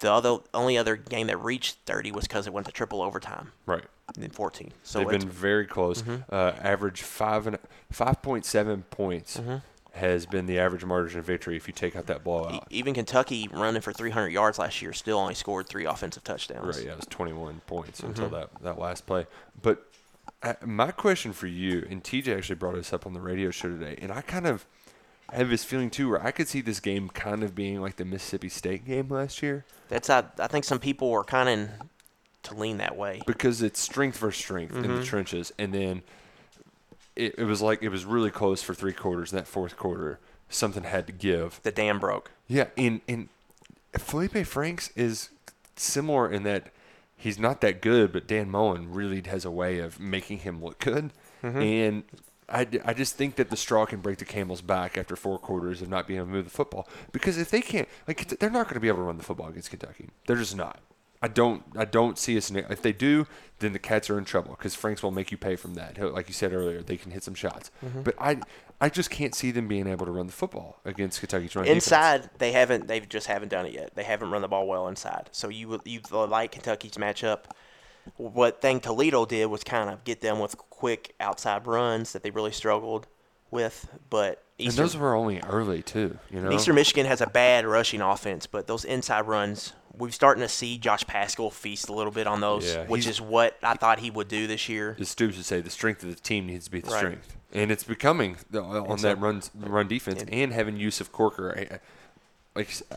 the 0.00 0.12
other 0.12 0.38
only 0.52 0.76
other 0.76 0.96
game 0.96 1.26
that 1.28 1.38
reached 1.38 1.78
30 1.86 2.12
was 2.12 2.24
because 2.26 2.46
it 2.46 2.52
went 2.52 2.66
to 2.66 2.72
triple 2.72 3.02
overtime. 3.02 3.52
Right. 3.64 3.84
In 4.18 4.30
14. 4.30 4.72
So 4.82 4.98
They've 5.00 5.08
been 5.08 5.28
very 5.28 5.66
close. 5.66 6.02
Mhm. 6.02 6.24
Uh, 6.30 6.52
average 6.62 7.02
five 7.02 7.46
and 7.46 7.58
five 7.90 8.22
point 8.22 8.44
seven 8.44 8.82
points 8.90 9.38
Mhm. 9.38 9.62
has 9.94 10.26
been 10.26 10.46
the 10.46 10.58
average 10.58 10.84
margin 10.84 11.18
of 11.18 11.24
victory 11.24 11.56
if 11.56 11.66
you 11.66 11.72
take 11.74 11.96
out 11.96 12.06
that 12.06 12.22
blowout. 12.22 12.66
even 12.70 12.94
Kentucky 12.94 13.48
running 13.50 13.80
for 13.80 13.92
300 13.92 14.28
yards 14.28 14.58
last 14.58 14.80
year 14.82 14.92
still 14.92 15.18
only 15.18 15.34
scored 15.34 15.66
three 15.66 15.86
offensive 15.86 16.22
touchdowns. 16.22 16.76
Right, 16.76 16.86
yeah, 16.86 16.92
it 16.92 16.96
was 16.98 17.06
21 17.06 17.62
points 17.66 18.00
Mhm. 18.02 18.08
until 18.08 18.28
that, 18.28 18.50
that 18.62 18.78
last 18.78 19.06
play. 19.06 19.26
But 19.60 19.90
uh, 20.42 20.54
my 20.64 20.90
question 20.92 21.32
for 21.32 21.46
you, 21.46 21.86
and 21.90 22.04
TJ 22.04 22.36
actually 22.36 22.56
brought 22.56 22.74
this 22.74 22.92
up 22.92 23.06
on 23.06 23.14
the 23.14 23.20
radio 23.20 23.50
show 23.50 23.68
today, 23.70 23.96
and 24.00 24.12
I 24.12 24.20
kind 24.20 24.46
of 24.46 24.66
have 25.32 25.48
this 25.48 25.64
feeling 25.64 25.90
too 25.90 26.10
where 26.10 26.24
I 26.24 26.30
could 26.30 26.46
see 26.46 26.60
this 26.60 26.78
game 26.78 27.08
kind 27.08 27.42
of 27.42 27.54
being 27.54 27.80
like 27.80 27.96
the 27.96 28.04
Mississippi 28.04 28.48
State 28.50 28.84
game 28.84 29.08
last 29.08 29.42
year 29.42 29.64
That's 29.88 30.10
I, 30.10 30.24
I 30.38 30.46
think 30.48 30.64
some 30.64 30.78
people 30.78 31.10
were 31.10 31.24
kind 31.24 31.48
of 31.48 31.68
to 32.44 32.54
lean 32.54 32.76
that 32.78 32.96
way. 32.96 33.20
because 33.26 33.62
it's 33.62 33.80
strength 33.80 34.18
versus 34.18 34.42
strength 34.42 34.74
in 34.76 34.82
the 34.82 34.88
Mhm. 34.88 35.04
trenches. 35.04 35.52
And 35.58 35.72
then 35.74 36.02
it, 37.16 37.34
it 37.38 37.44
was 37.44 37.60
like 37.62 37.82
it 37.82 37.88
was 37.88 38.04
really 38.04 38.30
close 38.30 38.62
for 38.62 38.74
three 38.74 38.92
quarters. 38.92 39.30
That 39.30 39.46
fourth 39.48 39.76
quarter, 39.76 40.18
something 40.48 40.84
had 40.84 41.06
to 41.06 41.12
give. 41.12 41.60
The 41.62 41.72
dam 41.72 41.98
broke. 41.98 42.30
Yeah, 42.46 42.66
and 42.76 43.00
and 43.08 43.28
Feleipe 43.94 44.46
Franks 44.46 44.90
is 44.96 45.30
similar 45.76 46.30
in 46.30 46.42
that 46.44 46.68
he's 47.16 47.38
not 47.38 47.60
that 47.62 47.80
good, 47.80 48.12
but 48.12 48.26
Dan 48.26 48.50
Mullen 48.50 48.92
really 48.92 49.22
has 49.26 49.44
a 49.44 49.50
way 49.50 49.78
of 49.78 49.98
making 49.98 50.38
him 50.40 50.62
look 50.62 50.78
good. 50.78 51.12
Mhm. 51.42 51.62
And 51.88 52.04
I, 52.48 52.66
I 52.84 52.94
just 52.94 53.16
think 53.16 53.36
that 53.36 53.50
the 53.50 53.56
straw 53.56 53.86
can 53.86 54.00
break 54.00 54.18
the 54.18 54.24
camel's 54.24 54.62
back 54.62 54.96
after 54.96 55.16
four 55.16 55.38
quarters 55.38 55.82
of 55.82 55.88
not 55.88 56.06
being 56.06 56.18
able 56.18 56.28
to 56.28 56.32
move 56.32 56.44
the 56.44 56.50
football. 56.50 56.88
Because 57.12 57.38
if 57.38 57.50
they 57.50 57.60
can't, 57.60 57.88
like, 58.06 58.38
they're 58.38 58.50
not 58.50 58.64
going 58.66 58.74
to 58.74 58.80
be 58.80 58.88
able 58.88 58.98
to 58.98 59.02
run 59.04 59.16
the 59.18 59.24
football 59.24 59.48
against 59.48 59.70
Kentucky. 59.70 60.10
They're 60.26 60.36
just 60.36 60.56
not. 60.56 60.78
I 61.22 61.28
don't, 61.28 61.62
I 61.76 61.86
don't 61.86 62.18
see 62.18 62.36
a 62.36 62.40
scenario. 62.40 62.68
If 62.70 62.82
they 62.82 62.92
do, 62.92 63.26
then 63.58 63.72
the 63.72 63.78
Cats 63.78 64.10
are 64.10 64.18
in 64.18 64.24
trouble 64.26 64.50
because 64.52 64.74
Franks 64.74 65.02
will 65.02 65.10
make 65.10 65.32
you 65.32 65.38
pay 65.38 65.56
from 65.56 65.74
that. 65.74 65.96
He'll, 65.96 66.10
like 66.12 66.28
you 66.28 66.34
said 66.34 66.52
earlier, 66.52 66.82
they 66.82 66.96
can 66.98 67.10
hit 67.10 67.24
some 67.24 67.34
shots. 67.34 67.70
Mhm. 67.84 68.04
But 68.04 68.14
I, 68.20 68.38
I 68.80 68.90
just 68.90 69.10
can't 69.10 69.34
see 69.34 69.50
them 69.50 69.66
being 69.66 69.86
able 69.88 70.04
to 70.06 70.12
run 70.12 70.26
the 70.26 70.32
football 70.32 70.78
against 70.84 71.18
Kentucky's 71.20 71.56
run 71.56 71.64
defense. 71.64 71.86
Inside, 71.86 72.30
they 72.38 72.52
haven't. 72.52 72.86
They 72.86 73.00
just 73.00 73.26
haven't 73.28 73.48
done 73.48 73.64
it 73.66 73.72
yet. 73.72 73.94
They 73.96 74.04
haven't 74.04 74.30
run 74.30 74.42
the 74.42 74.48
ball 74.48 74.66
well 74.68 74.86
inside. 74.88 75.30
So 75.32 75.48
you 75.48 75.68
would- 75.68 75.80
you 75.86 76.00
like 76.12 76.52
Kentucky's 76.52 76.92
matchup. 76.92 77.44
What 78.16 78.60
thing 78.60 78.80
Toledo 78.80 79.24
did 79.26 79.46
was 79.46 79.64
kind 79.64 79.90
of 79.90 80.04
get 80.04 80.20
them 80.20 80.38
with 80.38 80.56
quick 80.70 81.14
outside 81.20 81.66
runs 81.66 82.12
that 82.12 82.22
they 82.22 82.30
really 82.30 82.52
struggled 82.52 83.06
with. 83.50 83.88
But 84.10 84.42
And 84.58 84.72
those 84.72 84.96
were 84.96 85.14
only 85.14 85.40
early 85.40 85.82
too. 85.82 86.18
You 86.30 86.40
know, 86.40 86.52
Eastern 86.52 86.74
Michigan 86.74 87.06
has 87.06 87.20
a 87.20 87.26
bad 87.26 87.64
rushing 87.66 88.00
offense, 88.00 88.46
but 88.46 88.66
those 88.66 88.84
inside 88.84 89.26
runs, 89.26 89.72
we're 89.96 90.10
starting 90.10 90.42
to 90.42 90.48
see 90.48 90.78
Josh 90.78 91.06
Paschal 91.06 91.50
feast 91.50 91.88
a 91.88 91.92
little 91.92 92.12
bit 92.12 92.26
on 92.26 92.40
those, 92.40 92.74
Yeah, 92.74 92.86
which 92.86 93.06
is 93.06 93.20
what 93.20 93.56
I 93.62 93.74
thought 93.74 93.98
he 94.00 94.10
would 94.10 94.28
do 94.28 94.46
this 94.46 94.68
year. 94.68 94.96
as 95.00 95.08
Stoops 95.08 95.36
would 95.36 95.46
say, 95.46 95.60
the 95.60 95.70
strength 95.70 96.02
of 96.02 96.10
the 96.14 96.20
team 96.20 96.46
needs 96.46 96.66
to 96.66 96.70
be 96.70 96.80
the 96.80 96.90
Right. 96.90 96.98
strength, 96.98 97.36
and 97.52 97.70
it's 97.70 97.84
becoming 97.84 98.36
the, 98.50 98.62
uh, 98.62 98.66
on 98.82 98.90
And 98.92 99.00
so- 99.00 99.08
that 99.08 99.18
run 99.18 99.42
run 99.54 99.88
defense 99.88 100.20
and- 100.22 100.32
and 100.32 100.52
having 100.52 100.76
use 100.76 101.00
of 101.00 101.12
Corker. 101.12 101.54
I- 101.56 101.74
I- 101.76 101.80
Like, 102.54 102.70
uh, 102.90 102.96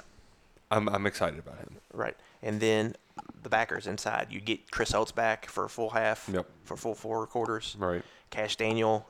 I'm 0.72 0.88
I'm 0.88 1.06
excited 1.06 1.40
about 1.40 1.58
him. 1.58 1.78
Right. 1.94 2.16
And 2.42 2.62
then 2.62 2.96
the 3.44 3.50
backers 3.50 3.88
inside. 3.88 4.28
You 4.32 4.40
get 4.42 4.72
Chris 4.72 4.94
Oats 4.94 5.12
back 5.12 5.46
for 5.48 5.66
a 5.66 5.70
full 5.70 5.90
half, 5.92 6.30
Yep. 6.32 6.48
for 6.64 6.78
full 6.78 6.96
four 6.96 7.26
quarters. 7.28 7.76
Right. 7.80 8.04
Kash 8.30 8.56
Daniel 8.58 9.08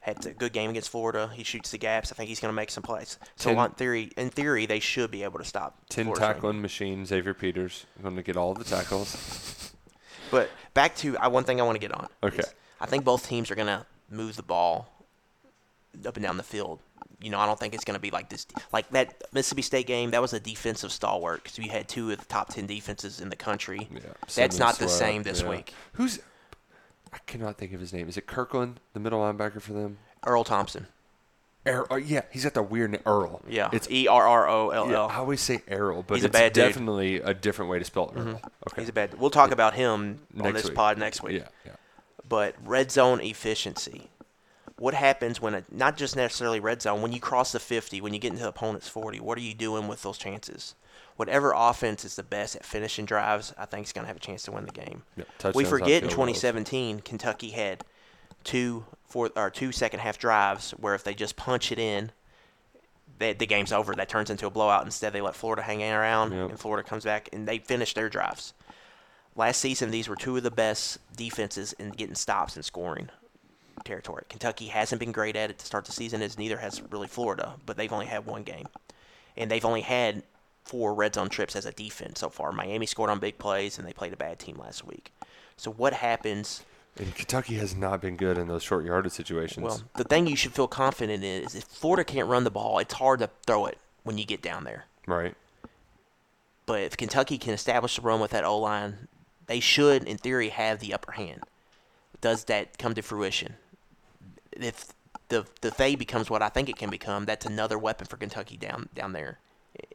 had 0.00 0.24
a 0.24 0.30
good 0.32 0.52
game 0.52 0.70
against 0.70 0.88
Florida. 0.90 1.28
He 1.34 1.42
shoots 1.42 1.70
the 1.72 1.78
gaps. 1.78 2.12
I 2.12 2.14
think 2.14 2.28
he's 2.28 2.38
going 2.40 2.50
to 2.52 2.56
make 2.56 2.70
some 2.70 2.82
plays. 2.82 3.18
So 3.36 3.50
Ten- 3.50 3.58
on 3.58 3.70
theory, 3.72 4.12
in 4.16 4.30
theory, 4.30 4.64
they 4.66 4.78
should 4.80 5.10
be 5.10 5.24
able 5.24 5.38
to 5.40 5.44
stop. 5.44 5.78
Ten 5.88 6.04
Florida's 6.04 6.22
run. 6.22 6.34
tackling 6.34 6.62
machine, 6.62 7.04
Xavier 7.06 7.34
Peters 7.34 7.86
going 8.02 8.14
to 8.16 8.22
get 8.22 8.36
all 8.36 8.54
the 8.54 8.64
tackles. 8.64 9.72
But 10.30 10.48
back 10.74 10.94
to 10.96 11.16
uh, 11.18 11.28
one 11.28 11.44
thing 11.44 11.60
I 11.60 11.64
want 11.64 11.76
to 11.76 11.80
get 11.80 11.92
on. 11.92 12.08
Okay. 12.22 12.42
I 12.80 12.86
think 12.86 13.04
both 13.04 13.28
teams 13.28 13.50
are 13.50 13.54
going 13.56 13.66
to 13.68 13.84
move 14.10 14.36
the 14.36 14.42
ball 14.42 14.88
up 16.06 16.16
and 16.16 16.22
down 16.24 16.36
the 16.36 16.42
field. 16.42 16.80
You 17.20 17.30
know, 17.30 17.38
I 17.38 17.46
don't 17.46 17.58
think 17.58 17.72
it's 17.74 17.84
going 17.84 17.94
to 17.94 18.00
be 18.00 18.10
like 18.10 18.28
this. 18.28 18.46
Like 18.72 18.90
that 18.90 19.22
Mississippi 19.32 19.62
State 19.62 19.86
game, 19.86 20.10
that 20.10 20.20
was 20.20 20.32
a 20.34 20.40
defensive 20.40 20.92
stalwart 20.92 21.42
because 21.42 21.58
we 21.58 21.68
had 21.68 21.88
two 21.88 22.10
of 22.10 22.18
the 22.18 22.24
top 22.26 22.50
ten 22.50 22.66
defenses 22.66 23.20
in 23.20 23.30
the 23.30 23.36
country. 23.36 23.88
Yeah, 23.90 24.00
That's 24.34 24.58
not 24.58 24.78
the 24.78 24.88
same 24.88 25.22
this 25.22 25.40
yeah. 25.42 25.48
week. 25.48 25.72
Who's? 25.94 26.20
I 27.12 27.18
cannot 27.26 27.56
think 27.56 27.72
of 27.72 27.80
his 27.80 27.92
name. 27.94 28.08
Is 28.08 28.18
it 28.18 28.26
Kirkland, 28.26 28.80
the 28.92 29.00
middle 29.00 29.20
linebacker 29.20 29.62
for 29.62 29.72
them? 29.72 29.96
Earl 30.26 30.44
Thompson. 30.44 30.86
Earl, 31.64 31.86
oh, 31.90 31.96
yeah, 31.96 32.22
he's 32.30 32.44
got 32.44 32.54
the 32.54 32.62
weird 32.62 32.90
name, 32.92 33.00
Earl. 33.06 33.40
Yeah, 33.48 33.70
it's 33.72 33.90
E 33.90 34.06
R 34.06 34.28
R 34.28 34.48
O 34.48 34.70
L 34.70 34.88
Yeah, 34.88 34.96
L. 34.98 35.08
I 35.08 35.16
always 35.16 35.40
say 35.40 35.62
Errol, 35.66 36.04
but 36.06 36.16
He's 36.16 36.24
a 36.24 36.28
it's 36.28 36.38
dude. 36.38 36.52
definitely 36.52 37.16
a 37.16 37.32
different 37.34 37.70
way 37.70 37.78
to 37.78 37.84
spell 37.84 38.12
Earl. 38.14 38.24
Mhm. 38.24 38.34
Okay. 38.36 38.82
He's 38.82 38.88
a 38.88 38.92
bad. 38.92 39.18
We'll 39.18 39.30
talk 39.30 39.50
about 39.50 39.74
him 39.74 40.20
on 40.36 40.42
Next 40.44 40.54
this 40.54 40.64
week. 40.66 40.74
pod 40.74 40.98
next 40.98 41.22
week. 41.22 41.38
Yeah, 41.40 41.48
yeah. 41.64 41.72
But 42.28 42.54
red 42.64 42.92
zone 42.92 43.20
efficiency. 43.20 44.10
What 44.78 44.92
happens 44.94 45.40
when 45.40 45.54
a, 45.54 45.64
not 45.70 45.96
just 45.96 46.16
necessarily 46.16 46.60
red 46.60 46.82
zone 46.82 47.00
when 47.00 47.12
you 47.12 47.20
cross 47.20 47.52
the 47.52 47.58
50, 47.60 48.00
when 48.02 48.12
you 48.12 48.20
get 48.20 48.32
into 48.32 48.46
opponent's 48.46 48.88
40? 48.88 49.20
What 49.20 49.38
are 49.38 49.42
you 49.42 49.54
doing 49.54 49.88
with 49.88 50.02
those 50.02 50.18
chances? 50.18 50.74
Whatever 51.16 51.52
offense 51.56 52.04
is 52.04 52.16
the 52.16 52.22
best 52.22 52.56
at 52.56 52.64
finishing 52.64 53.06
drives, 53.06 53.54
I 53.56 53.64
think 53.64 53.86
is 53.86 53.92
going 53.94 54.04
to 54.04 54.08
have 54.08 54.18
a 54.18 54.20
chance 54.20 54.42
to 54.42 54.52
win 54.52 54.66
the 54.66 54.72
game. 54.72 55.02
Yep, 55.16 55.54
we 55.54 55.64
forget 55.64 56.02
in 56.02 56.08
off 56.08 56.14
field 56.14 56.26
goals. 56.26 56.40
2017, 56.40 57.00
Kentucky 57.00 57.50
had 57.50 57.84
two 58.44 58.84
four 59.06 59.30
or 59.34 59.48
two 59.50 59.72
second 59.72 60.00
half 60.00 60.18
drives 60.18 60.72
where 60.72 60.94
if 60.94 61.04
they 61.04 61.14
just 61.14 61.36
punch 61.36 61.72
it 61.72 61.78
in, 61.78 62.12
they, 63.18 63.32
the 63.32 63.46
game's 63.46 63.72
over. 63.72 63.94
That 63.94 64.10
turns 64.10 64.28
into 64.28 64.46
a 64.46 64.50
blowout. 64.50 64.84
Instead, 64.84 65.14
they 65.14 65.22
let 65.22 65.34
Florida 65.34 65.62
hang 65.62 65.82
around, 65.82 66.32
Yep. 66.32 66.50
and 66.50 66.60
Florida 66.60 66.86
comes 66.86 67.04
back 67.04 67.30
and 67.32 67.48
they 67.48 67.58
finish 67.58 67.94
their 67.94 68.10
drives. 68.10 68.52
Last 69.34 69.58
season, 69.58 69.90
these 69.90 70.06
were 70.08 70.16
two 70.16 70.36
of 70.36 70.42
the 70.42 70.50
best 70.50 70.98
defenses 71.16 71.72
in 71.74 71.90
getting 71.90 72.14
stops 72.14 72.56
and 72.56 72.64
scoring 72.64 73.08
territory. 73.84 74.24
Kentucky 74.28 74.66
hasn't 74.66 75.00
been 75.00 75.12
great 75.12 75.36
at 75.36 75.50
it 75.50 75.58
to 75.58 75.66
start 75.66 75.84
the 75.84 75.92
season, 75.92 76.22
as 76.22 76.38
neither 76.38 76.58
has 76.58 76.82
really 76.90 77.08
Florida, 77.08 77.54
but 77.64 77.76
they've 77.76 77.92
only 77.92 78.06
had 78.06 78.26
one 78.26 78.42
game. 78.42 78.66
And 79.36 79.50
they've 79.50 79.64
only 79.64 79.82
had 79.82 80.22
four 80.64 80.94
red 80.94 81.14
zone 81.14 81.28
trips 81.28 81.54
as 81.54 81.66
a 81.66 81.72
defense 81.72 82.20
so 82.20 82.28
far. 82.28 82.52
Miami 82.52 82.86
scored 82.86 83.10
on 83.10 83.18
big 83.18 83.38
plays, 83.38 83.78
and 83.78 83.86
they 83.86 83.92
played 83.92 84.12
a 84.12 84.16
bad 84.16 84.38
team 84.38 84.56
last 84.58 84.84
week. 84.86 85.12
So 85.56 85.70
what 85.70 85.92
happens? 85.92 86.64
And 86.98 87.14
Kentucky 87.14 87.56
has 87.56 87.76
not 87.76 88.00
been 88.00 88.16
good 88.16 88.38
in 88.38 88.48
those 88.48 88.62
short 88.62 88.84
yardage 88.84 89.12
situations. 89.12 89.64
Well, 89.64 89.82
the 89.96 90.04
thing 90.04 90.26
you 90.26 90.36
should 90.36 90.52
feel 90.52 90.66
confident 90.66 91.22
in 91.22 91.44
is 91.44 91.54
if 91.54 91.64
Florida 91.64 92.04
can't 92.04 92.28
run 92.28 92.44
the 92.44 92.50
ball, 92.50 92.78
it's 92.78 92.94
hard 92.94 93.20
to 93.20 93.30
throw 93.46 93.66
it 93.66 93.78
when 94.02 94.18
you 94.18 94.24
get 94.24 94.42
down 94.42 94.64
there. 94.64 94.86
right. 95.06 95.34
But 96.64 96.80
if 96.80 96.96
Kentucky 96.96 97.38
can 97.38 97.54
establish 97.54 97.94
the 97.94 98.02
run 98.02 98.18
with 98.18 98.32
that 98.32 98.42
O 98.42 98.58
line, 98.58 99.06
they 99.46 99.60
should, 99.60 100.02
in 100.02 100.18
theory, 100.18 100.48
have 100.48 100.80
the 100.80 100.92
upper 100.92 101.12
hand. 101.12 101.44
Does 102.20 102.44
that 102.44 102.76
come 102.76 102.92
to 102.94 103.02
fruition? 103.02 103.54
If 104.60 104.88
the 105.28 105.46
the 105.60 105.70
they 105.70 105.94
becomes 105.94 106.30
what 106.30 106.42
I 106.42 106.48
think 106.48 106.68
it 106.68 106.76
can 106.76 106.90
become, 106.90 107.24
that's 107.24 107.46
another 107.46 107.78
weapon 107.78 108.06
for 108.06 108.16
Kentucky 108.16 108.56
down 108.56 108.88
down 108.94 109.12
there 109.12 109.38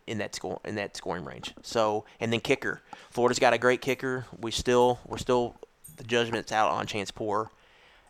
in 0.08 0.18
that 0.20 0.36
score 0.36 0.60
in 0.66 0.76
that 0.76 0.96
scoring 0.98 1.26
range. 1.26 1.54
So 1.64 2.06
and 2.20 2.32
then 2.32 2.40
kicker, 2.40 2.82
Florida's 3.10 3.40
got 3.40 3.54
a 3.54 3.58
great 3.58 3.82
kicker. 3.82 4.26
We 4.40 4.52
still 4.52 5.00
we're 5.06 5.18
still 5.18 5.56
the 5.98 6.04
judgment's 6.04 6.52
out 6.52 6.72
on 6.72 6.88
Chance 6.88 7.12
Poore, 7.12 7.52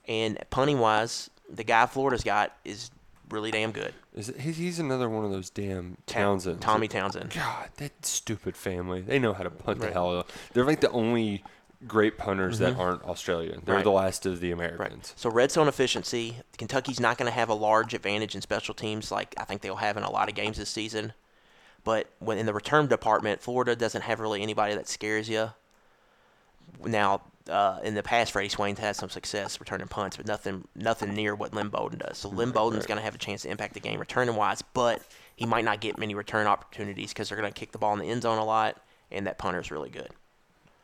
and 0.07 0.37
punting 0.49 0.79
wise, 0.79 1.29
the 1.49 1.63
guy 1.63 1.85
Florida's 1.85 2.23
got 2.23 2.55
is 2.65 2.91
really 3.29 3.51
damn 3.51 3.71
good. 3.71 3.93
Is 4.13 4.27
it, 4.27 4.41
he's, 4.41 4.57
he's 4.57 4.79
another 4.79 5.09
one 5.09 5.23
of 5.23 5.31
those 5.31 5.49
damn 5.49 5.95
Townsend. 6.05 6.59
Tommy 6.61 6.89
Townsend. 6.89 7.29
God, 7.33 7.69
that 7.77 8.05
stupid 8.05 8.57
family. 8.57 8.99
They 9.01 9.19
know 9.19 9.31
how 9.33 9.43
to 9.43 9.49
punt 9.49 9.79
Right. 9.79 9.87
the 9.87 9.93
hell 9.93 10.17
out. 10.19 10.29
They're 10.53 10.65
like 10.65 10.81
the 10.81 10.91
only 10.91 11.43
great 11.87 12.17
punters 12.17 12.59
that 12.59 12.75
Mhm. 12.75 12.79
aren't 12.79 13.03
Australian. 13.03 13.61
They're 13.65 13.75
Right. 13.75 13.83
the 13.83 13.91
last 13.91 14.25
of 14.25 14.39
the 14.39 14.51
Americans. 14.51 15.13
So 15.17 15.29
red 15.29 15.51
zone 15.51 15.67
efficiency, 15.67 16.37
Kentucky's 16.57 16.99
not 16.99 17.17
going 17.17 17.25
to 17.25 17.35
have 17.35 17.49
a 17.49 17.53
large 17.55 17.93
advantage 17.93 18.35
in 18.35 18.41
special 18.41 18.73
teams 18.75 19.11
like 19.11 19.33
I 19.37 19.45
think 19.45 19.61
they'll 19.61 19.77
have 19.77 19.97
in 19.97 20.03
a 20.03 20.11
lot 20.11 20.29
of 20.29 20.35
games 20.35 20.57
this 20.57 20.69
season. 20.69 21.13
But 21.83 22.07
when 22.19 22.37
in 22.37 22.45
the 22.45 22.53
return 22.53 22.87
department, 22.87 23.41
Florida 23.41 23.75
doesn't 23.75 24.03
have 24.03 24.19
really 24.19 24.41
anybody 24.43 24.75
that 24.75 24.87
scares 24.87 25.27
you. 25.27 25.53
Now, 26.85 27.21
uh, 27.49 27.79
in 27.83 27.95
the 27.95 28.03
past, 28.03 28.31
Freddie 28.31 28.49
Swain's 28.49 28.79
had 28.79 28.95
some 28.95 29.09
success 29.09 29.59
returning 29.59 29.87
punts, 29.87 30.17
but 30.17 30.27
nothing 30.27 30.67
nothing 30.75 31.13
near 31.15 31.33
what 31.35 31.53
Lynn 31.53 31.69
Bowden 31.69 31.99
does. 31.99 32.19
So 32.19 32.29
Lynn 32.29 32.49
Right, 32.49 32.55
Bowden's 32.55 32.81
right. 32.83 32.87
going 32.89 32.97
to 32.99 33.03
have 33.03 33.15
a 33.15 33.17
chance 33.19 33.41
to 33.41 33.49
impact 33.49 33.73
the 33.73 33.79
game 33.79 33.99
returning 33.99 34.35
wise, 34.35 34.61
but 34.61 35.01
he 35.35 35.45
might 35.45 35.65
not 35.65 35.81
get 35.81 35.97
many 35.97 36.13
return 36.13 36.45
opportunities 36.47 37.09
because 37.11 37.29
they're 37.29 37.37
going 37.37 37.51
to 37.51 37.59
kick 37.59 37.71
the 37.71 37.77
ball 37.79 37.93
in 37.93 37.99
the 37.99 38.09
end 38.09 38.21
zone 38.21 38.37
a 38.37 38.45
lot, 38.45 38.77
and 39.09 39.25
that 39.27 39.37
punter's 39.39 39.71
really 39.71 39.89
good. 39.89 40.09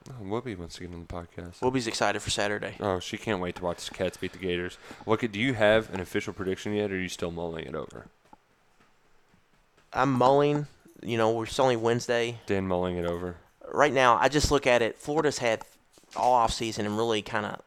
Oh, 0.09 0.23
Whoopi 0.23 0.57
wants 0.57 0.75
to 0.75 0.81
get 0.81 0.93
on 0.93 1.01
the 1.01 1.13
podcast. 1.13 1.59
Whoopi's 1.59 1.87
excited 1.87 2.21
for 2.21 2.29
Saturday. 2.29 2.75
Oh, 2.79 2.99
she 2.99 3.17
can't 3.17 3.41
wait 3.41 3.55
to 3.55 3.63
watch 3.63 3.87
the 3.87 3.93
Cats 3.93 4.17
beat 4.17 4.31
the 4.33 4.37
Gators. 4.39 4.77
Look, 5.05 5.29
do 5.31 5.39
you 5.39 5.53
have 5.53 5.93
an 5.93 5.99
official 5.99 6.33
prediction 6.33 6.73
yet, 6.73 6.91
or 6.91 6.95
are 6.95 6.99
you 6.99 7.09
still 7.09 7.31
mulling 7.31 7.65
it 7.65 7.75
over? 7.75 8.07
I'm 9.93 10.11
mulling. 10.13 10.67
You 11.01 11.17
know, 11.17 11.31
we're 11.31 11.45
only 11.59 11.75
Wednesday. 11.75 12.39
Dan 12.45 12.67
mulling 12.67 12.97
it 12.97 13.05
over. 13.05 13.35
right 13.71 13.93
now, 13.93 14.17
I 14.17 14.29
just 14.29 14.49
look 14.51 14.65
at 14.65 14.81
it. 14.81 14.97
Florida's 14.97 15.37
had 15.39 15.61
all 16.15 16.33
off 16.33 16.53
season 16.53 16.85
and 16.85 16.97
really 16.97 17.21
kind 17.21 17.45
of 17.45 17.61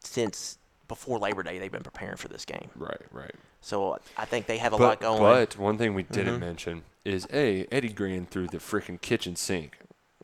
since 0.00 0.58
before 0.88 1.18
Labor 1.18 1.42
Day 1.44 1.58
they've 1.58 1.70
been 1.72 1.82
preparing 1.84 2.16
for 2.16 2.28
this 2.28 2.44
game. 2.44 2.68
Right, 2.76 3.00
right. 3.12 3.30
So 3.60 3.98
I 4.16 4.24
think 4.24 4.46
they 4.46 4.58
have 4.58 4.72
a 4.72 4.78
but, 4.78 4.84
lot 4.84 5.00
going. 5.00 5.20
But 5.22 5.56
one 5.56 5.78
thing 5.78 5.94
we 5.94 6.02
didn't 6.02 6.36
Mhm. 6.36 6.40
mention 6.40 6.82
is 7.04 7.26
a 7.32 7.66
Eddie 7.70 7.92
Gran 7.92 8.26
threw 8.26 8.48
the 8.48 8.58
freaking 8.58 9.00
kitchen 9.00 9.36
sink. 9.36 9.78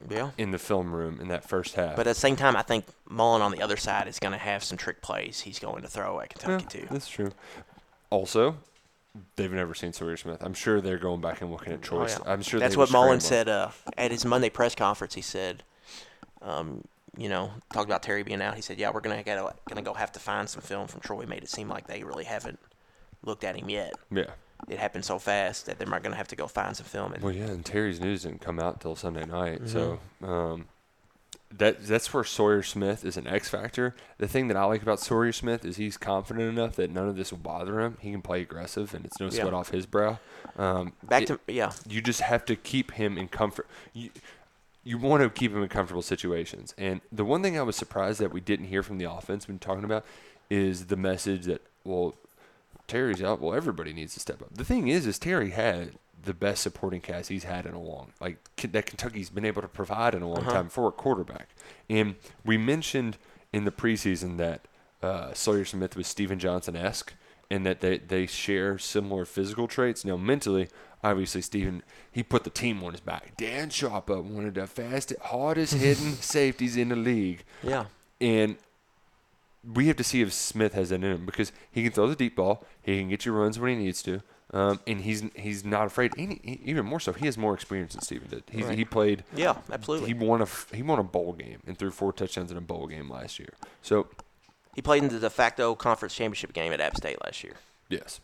Yeah. 0.09 0.31
In 0.39 0.51
the 0.51 0.59
film 0.59 0.93
room 0.93 1.21
in 1.21 1.29
that 1.29 1.45
first 1.49 1.75
half. 1.75 1.97
But 1.97 2.07
at 2.07 2.15
the 2.15 2.21
same 2.21 2.37
time, 2.37 2.57
I 2.57 2.63
think 2.63 2.85
Mullen 3.09 3.43
on 3.43 3.51
the 3.51 3.63
other 3.63 3.77
side 3.77 4.07
is 4.07 4.19
going 4.19 4.33
to 4.33 4.39
have 4.39 4.63
some 4.63 4.79
trick 4.79 5.03
plays 5.03 5.41
he's 5.41 5.59
going 5.59 5.83
to 5.83 5.89
throw 5.89 6.21
at 6.21 6.31
Kentucky 6.31 6.65
Yeah, 6.65 6.81
too. 6.81 6.87
That's 6.91 7.09
true. 7.09 7.33
Also, 8.11 8.57
they've 9.37 9.53
never 9.53 9.75
seen 9.75 9.93
Sawyer 9.93 10.17
Smith. 10.17 10.39
I'm 10.41 10.55
sure 10.55 10.81
they're 10.81 10.99
going 10.99 11.21
back 11.21 11.41
and 11.41 11.51
looking 11.51 11.73
at 11.73 11.93
Oh, 11.93 12.07
yeah. 12.07 12.19
I'm 12.27 12.43
sure 12.43 12.61
that's 12.61 12.77
what 12.77 12.91
Mullen 12.91 13.21
said 13.21 13.49
uh, 13.49 13.71
at 13.97 14.11
his 14.11 14.25
Monday 14.25 14.51
press 14.51 14.75
conference. 14.75 15.15
He 15.15 15.23
said, 15.23 15.63
um, 16.43 16.85
you 17.17 17.29
know, 17.29 17.51
talked 17.73 17.89
about 17.89 18.03
Terry 18.03 18.23
being 18.23 18.41
out. 18.41 18.55
He 18.55 18.63
said, 18.63 18.79
"Yeah, 18.79 18.91
we're 18.91 19.01
gonna 19.01 19.23
gotta, 19.25 19.55
gonna 19.69 19.83
go 19.83 19.95
have 19.95 20.13
to 20.13 20.21
find 20.21 20.49
some 20.49 20.63
film 20.63 20.87
from 20.87 21.01
Troy." 21.01 21.27
Made 21.27 21.43
it 21.43 21.51
seem 21.51 21.69
like 21.69 21.87
they 21.87 22.05
really 22.05 22.25
haven't 22.25 22.61
looked 23.25 23.45
at 23.45 23.57
him 23.57 23.69
yet. 23.69 23.93
Yeah. 24.11 24.31
It 24.69 24.79
happened 24.79 25.05
so 25.05 25.19
fast 25.19 25.67
that 25.67 25.79
they're 25.79 25.89
not 25.89 26.03
going 26.03 26.13
to 26.13 26.17
have 26.19 26.29
to 26.29 26.37
go 26.37 26.47
find 26.47 26.77
some 26.77 26.85
film. 26.87 27.13
And 27.13 27.23
Well, 27.23 27.33
yeah, 27.33 27.47
and 27.47 27.65
Terry's 27.65 28.01
news 28.01 28.23
didn't 28.25 28.41
come 28.41 28.59
out 28.59 28.81
till 28.81 28.97
Sunday 28.97 29.25
night, 29.25 29.63
Mm-hmm. 29.63 29.67
so 29.69 30.01
um, 30.27 30.67
that 31.57 31.87
that's 31.87 32.13
where 32.13 32.25
Sawyer 32.25 32.63
Smith 32.63 33.05
is 33.05 33.17
an 33.17 33.27
X 33.27 33.49
factor. 33.49 33.95
The 34.19 34.29
thing 34.29 34.49
that 34.49 34.57
I 34.57 34.65
like 34.65 34.83
about 34.83 35.01
Sawyer 35.01 35.33
Smith 35.33 35.65
is 35.65 35.77
he's 35.77 35.97
confident 35.97 36.47
enough 36.49 36.77
that 36.77 36.91
none 36.91 37.09
of 37.09 37.17
this 37.17 37.31
will 37.31 37.39
bother 37.39 37.81
him. 37.81 37.97
He 38.01 38.11
can 38.11 38.21
play 38.21 38.43
aggressive, 38.43 38.93
and 38.95 39.07
it's 39.07 39.19
no 39.19 39.27
Yeah. 39.27 39.41
sweat 39.43 39.55
off 39.55 39.71
his 39.71 39.87
brow. 39.87 40.19
Um, 40.59 40.93
Back 41.03 41.23
it- 41.23 41.27
to- 41.29 41.41
yeah. 41.47 41.73
You 41.89 42.03
just 42.03 42.21
have 42.21 42.45
to 42.47 42.57
keep 42.57 42.93
him 42.93 43.17
in 43.17 43.29
comfort. 43.29 43.67
You, 43.95 44.11
you 44.85 44.99
want 44.99 45.23
to 45.23 45.31
keep 45.31 45.53
him 45.53 45.63
in 45.63 45.69
comfortable 45.69 46.03
situations. 46.03 46.75
And 46.77 47.01
the 47.13 47.25
one 47.25 47.43
thing 47.43 47.59
I 47.59 47.63
was 47.63 47.77
surprised 47.77 48.21
that 48.21 48.33
we 48.33 48.41
didn't 48.41 48.67
hear 48.67 48.83
from 48.83 48.99
the 48.99 49.11
offense 49.11 49.47
when 49.49 49.59
talking 49.59 49.85
about 49.85 50.05
is 50.51 50.87
the 50.87 50.97
message 50.97 51.45
that 51.47 51.63
well, 51.85 52.15
Terry's 52.89 53.22
out. 53.22 53.41
Well, 53.41 53.55
everybody 53.55 53.93
needs 53.93 54.14
to 54.14 54.20
step 54.20 54.43
up. 54.43 54.55
The 54.55 54.64
thing 54.64 54.89
is, 54.89 55.07
is 55.07 55.18
Terry 55.18 55.51
had 55.51 55.93
the 56.20 56.34
best 56.34 56.62
supporting 56.62 57.01
cast 57.01 57.28
he's 57.28 57.45
had 57.45 57.64
in 57.64 57.74
a 57.74 57.80
long, 57.80 58.12
like 58.20 58.39
that 58.72 58.86
Kentucky's 58.86 59.30
been 59.30 59.45
able 59.45 59.62
to 59.62 59.68
provide 59.68 60.14
in 60.14 60.22
a 60.22 60.28
long 60.28 60.39
Uh-huh. 60.41 60.51
time 60.53 60.68
for 60.68 60.89
a 60.89 60.93
quarterback. 60.93 61.49
And 61.89 62.16
we 62.45 62.59
mentioned 62.59 63.16
in 63.53 63.64
the 63.64 63.70
preseason 63.70 64.36
that 64.39 64.62
uh, 65.03 65.32
Sawyer 65.32 65.64
Smith 65.64 65.95
was 65.97 66.09
Stephen 66.09 66.39
Johnson 66.41 66.74
esque, 66.74 67.14
and 67.51 67.64
that 67.64 67.80
they 67.80 67.99
they 67.99 68.26
share 68.26 68.78
similar 68.78 69.24
physical 69.24 69.68
traits. 69.68 70.05
Now, 70.05 70.16
mentally, 70.16 70.68
obviously, 71.05 71.41
Stephen 71.41 71.82
he 72.11 72.22
put 72.24 72.43
the 72.45 72.51
team 72.51 72.82
on 72.82 72.93
his 72.93 73.01
back. 73.01 73.36
Dan 73.36 73.70
Sharp 73.70 74.11
up 74.11 74.24
one 74.24 74.45
of 74.47 74.55
the 74.55 74.66
fastest, 74.66 75.20
hardest 75.22 75.74
hitting 75.84 76.14
safeties 76.14 76.76
in 76.76 76.89
the 76.89 76.97
league. 76.97 77.45
Yeah. 77.62 77.84
And 78.20 78.57
we 79.65 79.87
have 79.89 79.97
to 79.97 80.05
see 80.05 80.21
if 80.23 80.33
Smith 80.33 80.75
has 80.75 80.91
that 80.91 80.97
in 80.97 81.03
him 81.03 81.27
because 81.27 81.53
he 81.71 81.83
can 81.83 81.93
throw 81.93 82.07
the 82.09 82.17
deep 82.17 82.37
ball. 82.37 82.65
He 82.83 82.99
can 82.99 83.09
get 83.09 83.25
you 83.27 83.33
runs 83.33 83.59
when 83.59 83.77
he 83.79 83.85
needs 83.85 84.03
to. 84.05 84.23
Um, 84.51 84.81
and 84.87 85.03
he's 85.03 85.25
he's 85.35 85.63
not 85.65 85.87
afraid. 85.87 86.15
He- 86.17 86.61
even 86.65 86.87
more 86.87 87.01
so, 87.01 87.13
he 87.13 87.27
has 87.27 87.37
more 87.37 87.53
experience 87.53 87.93
than 87.93 88.01
Stephen 88.03 88.29
did. 88.29 88.45
He, 88.51 88.63
Right. 88.63 88.79
he 88.79 88.85
played. 88.85 89.25
Yeah, 89.37 89.57
absolutely. 89.71 90.09
He 90.09 90.15
won 90.15 90.41
a 90.41 90.47
he 90.75 90.83
won 90.83 90.99
a 90.99 91.03
bowl 91.03 91.35
game 91.35 91.59
and 91.67 91.77
threw 91.77 91.91
four 91.91 92.13
touchdowns 92.15 92.51
in 92.51 92.57
a 92.57 92.63
bowl 92.63 92.87
game 92.87 93.11
last 93.11 93.39
year. 93.39 93.53
So 93.83 94.07
He 94.75 94.81
played 94.81 95.03
in 95.03 95.11
the 95.11 95.19
de 95.19 95.29
facto 95.29 95.75
conference 95.75 96.15
championship 96.15 96.55
game 96.55 96.73
at 96.73 96.81
App 96.81 96.97
State 96.97 97.19
last 97.23 97.45
year. 97.45 97.55
yes, 97.91 98.21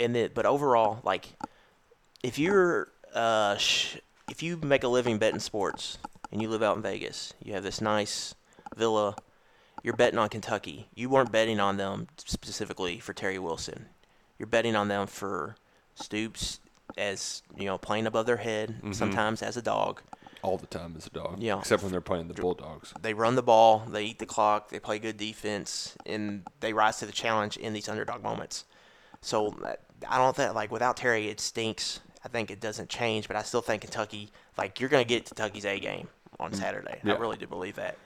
and 0.00 0.14
then 0.14 0.30
but 0.34 0.46
overall 0.46 1.00
like 1.04 1.34
if 2.22 2.38
you're 2.38 2.88
uh 3.14 3.56
sh- 3.56 3.96
if 4.30 4.42
you 4.42 4.56
make 4.56 4.84
a 4.84 4.88
living 4.88 5.18
betting 5.18 5.40
sports 5.40 5.98
and 6.30 6.40
you 6.40 6.48
live 6.48 6.62
out 6.62 6.76
in 6.76 6.82
Vegas 6.82 7.34
you 7.42 7.52
have 7.52 7.62
this 7.62 7.80
nice 7.82 8.34
villa 8.74 9.14
you're 9.82 9.96
betting 9.96 10.18
on 10.18 10.28
Kentucky 10.28 10.88
you 10.94 11.08
weren't 11.08 11.32
betting 11.32 11.60
on 11.60 11.76
them 11.76 12.08
specifically 12.16 12.98
for 12.98 13.12
Terry 13.12 13.38
Wilson 13.38 13.86
you're 14.38 14.46
betting 14.46 14.76
on 14.76 14.88
them 14.88 15.06
for 15.06 15.56
Stoops 15.94 16.60
as 16.98 17.42
you 17.56 17.64
know 17.66 17.78
playing 17.78 18.06
above 18.06 18.26
their 18.26 18.36
head 18.38 18.80
Mhm. 18.82 18.94
sometimes 18.94 19.42
as 19.42 19.56
a 19.56 19.62
dog 19.62 20.02
all 20.42 20.58
the 20.58 20.66
time 20.66 20.94
as 20.98 21.06
a 21.06 21.10
dog. 21.10 21.38
Yeah. 21.38 21.58
except 21.60 21.82
when 21.84 21.92
they're 21.92 22.00
playing 22.00 22.26
the 22.26 22.34
Bulldogs. 22.34 22.92
they 23.00 23.14
run 23.14 23.36
the 23.36 23.42
ball, 23.44 23.84
they 23.88 24.02
eat 24.06 24.18
the 24.18 24.26
clock, 24.26 24.70
they 24.70 24.80
play 24.80 24.98
good 24.98 25.16
defense, 25.16 25.94
and 26.04 26.42
they 26.58 26.72
rise 26.72 26.98
to 26.98 27.06
the 27.06 27.12
challenge 27.12 27.56
in 27.56 27.72
these 27.72 27.88
underdog 27.88 28.24
moments. 28.24 28.64
So 29.20 29.56
I 30.08 30.18
don't 30.18 30.34
think 30.34 30.52
like 30.54 30.72
without 30.72 30.96
Terry 30.96 31.28
it 31.28 31.38
stinks. 31.38 32.00
I 32.24 32.28
think 32.28 32.50
it 32.50 32.58
doesn't 32.60 32.88
change, 32.88 33.28
but 33.28 33.36
I 33.36 33.42
still 33.42 33.60
think 33.62 33.82
Kentucky 33.82 34.30
like 34.58 34.80
you're 34.80 34.88
gonna 34.88 35.04
get 35.04 35.26
Kentucky's 35.26 35.64
A 35.64 35.78
game 35.78 36.08
on 36.40 36.52
Saturday. 36.52 37.00
Yeah. 37.04 37.14
I 37.14 37.18
really 37.18 37.36
do 37.36 37.46
believe 37.46 37.76
that. 37.76 37.96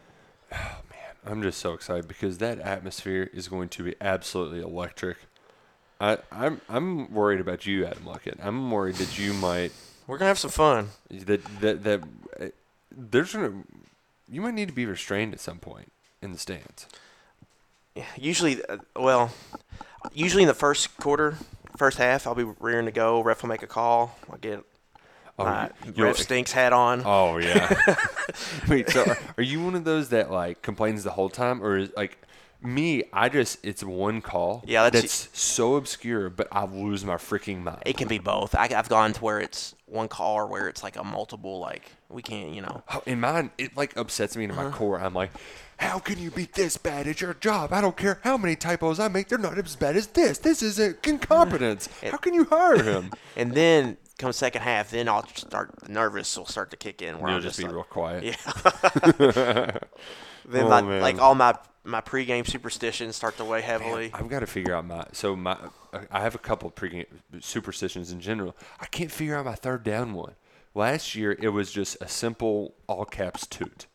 I'm 1.26 1.42
just 1.42 1.58
so 1.58 1.72
excited 1.72 2.06
because 2.08 2.38
that 2.38 2.60
atmosphere 2.60 3.28
is 3.32 3.48
going 3.48 3.68
to 3.70 3.82
be 3.82 3.94
absolutely 4.00 4.60
electric. 4.60 5.18
I, 6.00 6.18
I'm 6.30 6.60
I'm 6.68 7.12
worried 7.12 7.40
about 7.40 7.66
you, 7.66 7.84
Adam 7.86 8.04
Luckett. 8.04 8.44
I'm 8.44 8.70
worried 8.70 8.96
that 8.96 9.18
you 9.18 9.32
might 9.32 9.72
We're 10.06 10.18
gonna 10.18 10.28
have 10.28 10.38
some 10.38 10.50
fun. 10.50 10.90
that 11.10 11.42
that 11.60 11.84
that 11.84 12.02
uh, 12.40 12.46
there's 12.90 13.32
gonna 13.32 13.64
you 14.28 14.40
might 14.40 14.54
need 14.54 14.68
to 14.68 14.74
be 14.74 14.86
restrained 14.86 15.32
at 15.32 15.40
some 15.40 15.58
point 15.58 15.90
in 16.22 16.32
the 16.32 16.38
stands. 16.38 16.86
Usually, 18.16 18.62
uh, 18.64 18.78
well, 18.94 19.30
usually 20.12 20.42
in 20.42 20.48
the 20.48 20.54
first 20.54 20.96
quarter, 20.98 21.36
first 21.78 21.96
half, 21.96 22.26
I'll 22.26 22.34
be 22.34 22.44
rearing 22.60 22.84
to 22.86 22.92
go. 22.92 23.22
Ref 23.22 23.42
will 23.42 23.48
make 23.48 23.62
a 23.62 23.66
call. 23.66 24.18
I'll 24.30 24.36
get 24.38 24.62
Oh, 25.38 25.44
my 25.44 25.70
you- 25.84 25.92
you're- 25.96 26.08
ref 26.10 26.18
stinks 26.18 26.52
hat 26.52 26.72
on. 26.72 27.02
Oh 27.04 27.36
yeah. 27.38 27.94
Wait, 28.68 28.88
so 28.90 29.04
are, 29.04 29.18
are 29.38 29.42
you 29.42 29.62
one 29.62 29.74
of 29.74 29.84
those 29.84 30.08
that 30.10 30.30
like 30.30 30.62
complains 30.62 31.04
the 31.04 31.10
whole 31.10 31.28
time, 31.28 31.62
or 31.62 31.76
is 31.76 31.90
like 31.96 32.18
me? 32.62 33.04
I 33.12 33.28
just 33.28 33.58
it's 33.64 33.82
one 33.84 34.20
call. 34.22 34.64
Yeah, 34.66 34.84
that's- 34.84 35.02
that's 35.26 35.38
so 35.38 35.76
obscure, 35.76 36.30
but 36.30 36.48
I 36.50 36.64
lose 36.64 37.04
my 37.04 37.16
freaking 37.16 37.62
mind. 37.62 37.82
It 37.84 37.96
can 37.96 38.08
be 38.08 38.18
both. 38.18 38.54
I, 38.54 38.70
I've 38.74 38.88
gone 38.88 39.12
to 39.12 39.20
where 39.22 39.38
it's 39.40 39.74
one 39.86 40.08
call 40.08 40.34
or 40.36 40.46
where 40.46 40.68
it's 40.68 40.82
like 40.82 40.96
a 40.96 41.04
multiple. 41.04 41.58
Like 41.58 41.90
we 42.08 42.22
can't, 42.22 42.54
you 42.54 42.62
know. 42.62 42.82
Oh, 42.92 43.02
in 43.06 43.20
mine, 43.20 43.50
it 43.58 43.76
like 43.76 43.96
upsets 43.96 44.36
me 44.36 44.46
to 44.46 44.52
Uh-huh. 44.54 44.64
my 44.64 44.70
core. 44.70 44.98
I'm 45.00 45.12
like, 45.14 45.30
how 45.76 45.98
can 45.98 46.18
you 46.18 46.30
be 46.30 46.46
this 46.46 46.78
bad 46.78 47.06
at 47.06 47.20
your 47.20 47.34
job? 47.34 47.74
I 47.74 47.82
don't 47.82 47.96
care 47.96 48.20
how 48.24 48.38
many 48.38 48.56
typos 48.56 48.98
I 48.98 49.08
make; 49.08 49.28
they're 49.28 49.36
not 49.36 49.58
as 49.58 49.76
bad 49.76 49.96
as 49.96 50.06
this. 50.06 50.38
This 50.38 50.62
is 50.62 50.78
a 50.78 50.94
incompetence. 51.06 51.90
how 52.10 52.16
can 52.16 52.32
you 52.32 52.44
hire 52.46 52.82
him? 52.82 53.10
And 53.36 53.52
then 53.52 53.98
come 54.18 54.32
second 54.32 54.62
half, 54.62 54.90
then 54.90 55.08
I'll 55.08 55.26
start 55.28 55.88
nervous 55.88 56.36
will 56.36 56.46
start 56.46 56.70
to 56.70 56.76
kick 56.76 57.02
in. 57.02 57.18
Where 57.18 57.28
You'll 57.30 57.36
I'm 57.36 57.42
just 57.42 57.58
just, 57.58 57.58
be 57.58 57.64
like, 57.64 57.74
real 57.74 57.84
quiet. 57.84 58.24
Yeah. 58.24 58.34
then 60.48 60.64
Oh, 60.64 60.68
my, 60.68 60.82
man. 60.82 61.00
like 61.02 61.18
all 61.20 61.34
my 61.34 61.54
my 61.84 62.00
pregame 62.00 62.44
superstitions 62.46 63.14
start 63.14 63.36
to 63.36 63.44
weigh 63.44 63.60
heavily. 63.62 64.10
I've 64.12 64.28
got 64.28 64.40
to 64.40 64.46
figure 64.46 64.74
out 64.74 64.84
my 64.86 65.04
so 65.12 65.36
my 65.36 65.56
I 66.10 66.20
have 66.20 66.34
a 66.34 66.38
couple 66.38 66.68
of 66.68 66.74
pregame 66.74 67.06
superstitions 67.40 68.10
in 68.10 68.20
general. 68.20 68.56
I 68.80 68.86
can't 68.86 69.10
figure 69.10 69.36
out 69.36 69.44
my 69.44 69.54
third 69.54 69.84
down 69.84 70.12
one. 70.14 70.34
Last 70.74 71.14
year 71.14 71.36
it 71.40 71.50
was 71.50 71.70
just 71.72 71.96
a 72.00 72.08
simple 72.08 72.74
all 72.88 73.04
caps 73.04 73.46
toot 73.46 73.86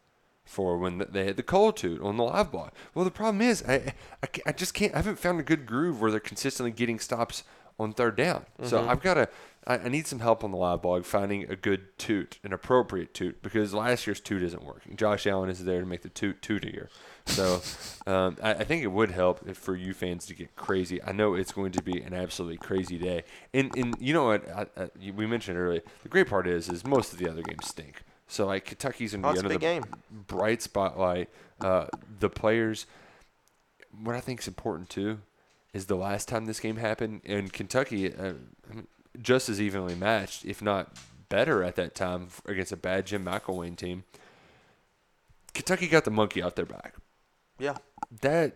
for 0.45 0.77
when 0.77 1.05
they 1.09 1.25
had 1.25 1.37
the 1.37 1.43
cold 1.43 1.77
toot 1.77 2.01
on 2.01 2.17
the 2.17 2.23
live 2.23 2.51
block. 2.51 2.73
Well, 2.93 3.05
the 3.05 3.11
problem 3.11 3.41
is 3.41 3.63
I 3.67 3.93
I, 4.23 4.27
I 4.47 4.51
just 4.53 4.73
can't. 4.73 4.93
I 4.93 4.97
haven't 4.97 5.19
found 5.19 5.39
a 5.39 5.43
good 5.43 5.65
groove 5.65 5.99
where 6.01 6.11
they're 6.11 6.19
consistently 6.19 6.71
getting 6.71 6.99
stops 6.99 7.43
on 7.79 7.93
third 7.93 8.15
down. 8.15 8.45
So 8.63 8.79
Mhm. 8.81 8.87
I've 8.87 9.01
got 9.01 9.13
to. 9.15 9.29
I, 9.67 9.77
I 9.77 9.87
need 9.89 10.07
some 10.07 10.19
help 10.19 10.43
on 10.43 10.51
the 10.51 10.57
live 10.57 10.81
blog 10.81 11.05
finding 11.05 11.49
a 11.49 11.55
good 11.55 11.97
toot, 11.99 12.39
an 12.43 12.51
appropriate 12.53 13.13
toot, 13.13 13.41
because 13.43 13.73
last 13.73 14.07
year's 14.07 14.19
toot 14.19 14.41
isn't 14.41 14.63
working. 14.63 14.95
Josh 14.95 15.27
Allen 15.27 15.49
is 15.49 15.63
there 15.63 15.79
to 15.79 15.85
make 15.85 16.01
the 16.01 16.09
toot 16.09 16.41
tootier. 16.41 16.87
So 17.25 17.61
um, 18.11 18.37
I, 18.41 18.55
I 18.55 18.63
think 18.63 18.83
it 18.83 18.87
would 18.87 19.11
help 19.11 19.47
if 19.47 19.57
for 19.57 19.75
you 19.75 19.93
fans 19.93 20.25
to 20.27 20.33
get 20.33 20.55
crazy. 20.55 21.01
I 21.03 21.11
know 21.11 21.35
it's 21.35 21.51
going 21.51 21.71
to 21.73 21.83
be 21.83 22.01
an 22.01 22.13
absolutely 22.13 22.57
crazy 22.57 22.97
day. 22.97 23.23
And 23.53 23.75
and 23.77 23.95
you 23.99 24.13
know 24.13 24.25
what? 24.25 24.49
I, 24.49 24.65
I, 24.75 24.89
we 25.15 25.27
mentioned 25.27 25.57
earlier. 25.57 25.81
The 26.03 26.09
great 26.09 26.27
part 26.27 26.47
is 26.47 26.67
is 26.69 26.83
most 26.83 27.13
of 27.13 27.19
the 27.19 27.29
other 27.29 27.43
games 27.43 27.67
stink. 27.67 28.01
So 28.27 28.47
like 28.47 28.65
Kentucky's 28.65 29.11
going 29.11 29.21
to 29.23 29.27
Oh, 29.29 29.33
be 29.33 29.37
under 29.39 29.49
the 29.49 29.59
game. 29.59 29.83
bright 30.09 30.61
spotlight. 30.61 31.29
Uh, 31.59 31.85
the 32.19 32.29
players. 32.29 32.87
What 34.03 34.15
I 34.15 34.21
think 34.21 34.39
is 34.39 34.47
important 34.47 34.89
too 34.89 35.19
is 35.73 35.85
the 35.85 35.95
last 35.95 36.27
time 36.27 36.45
this 36.45 36.59
game 36.59 36.77
happened 36.77 37.21
in 37.23 37.49
Kentucky, 37.49 38.13
uh, 38.13 38.33
just 39.19 39.49
as 39.49 39.59
evenly 39.59 39.95
matched, 39.95 40.45
if 40.45 40.61
not 40.61 40.95
better 41.29 41.63
at 41.63 41.75
that 41.77 41.95
time 41.95 42.27
against 42.45 42.71
a 42.71 42.77
bad 42.77 43.05
Jim 43.05 43.25
McElwain 43.25 43.75
team. 43.75 44.03
Kentucky 45.53 45.87
got 45.87 46.05
the 46.05 46.11
monkey 46.11 46.41
off 46.41 46.55
their 46.55 46.65
back. 46.65 46.95
Yeah. 47.57 47.77
That 48.21 48.55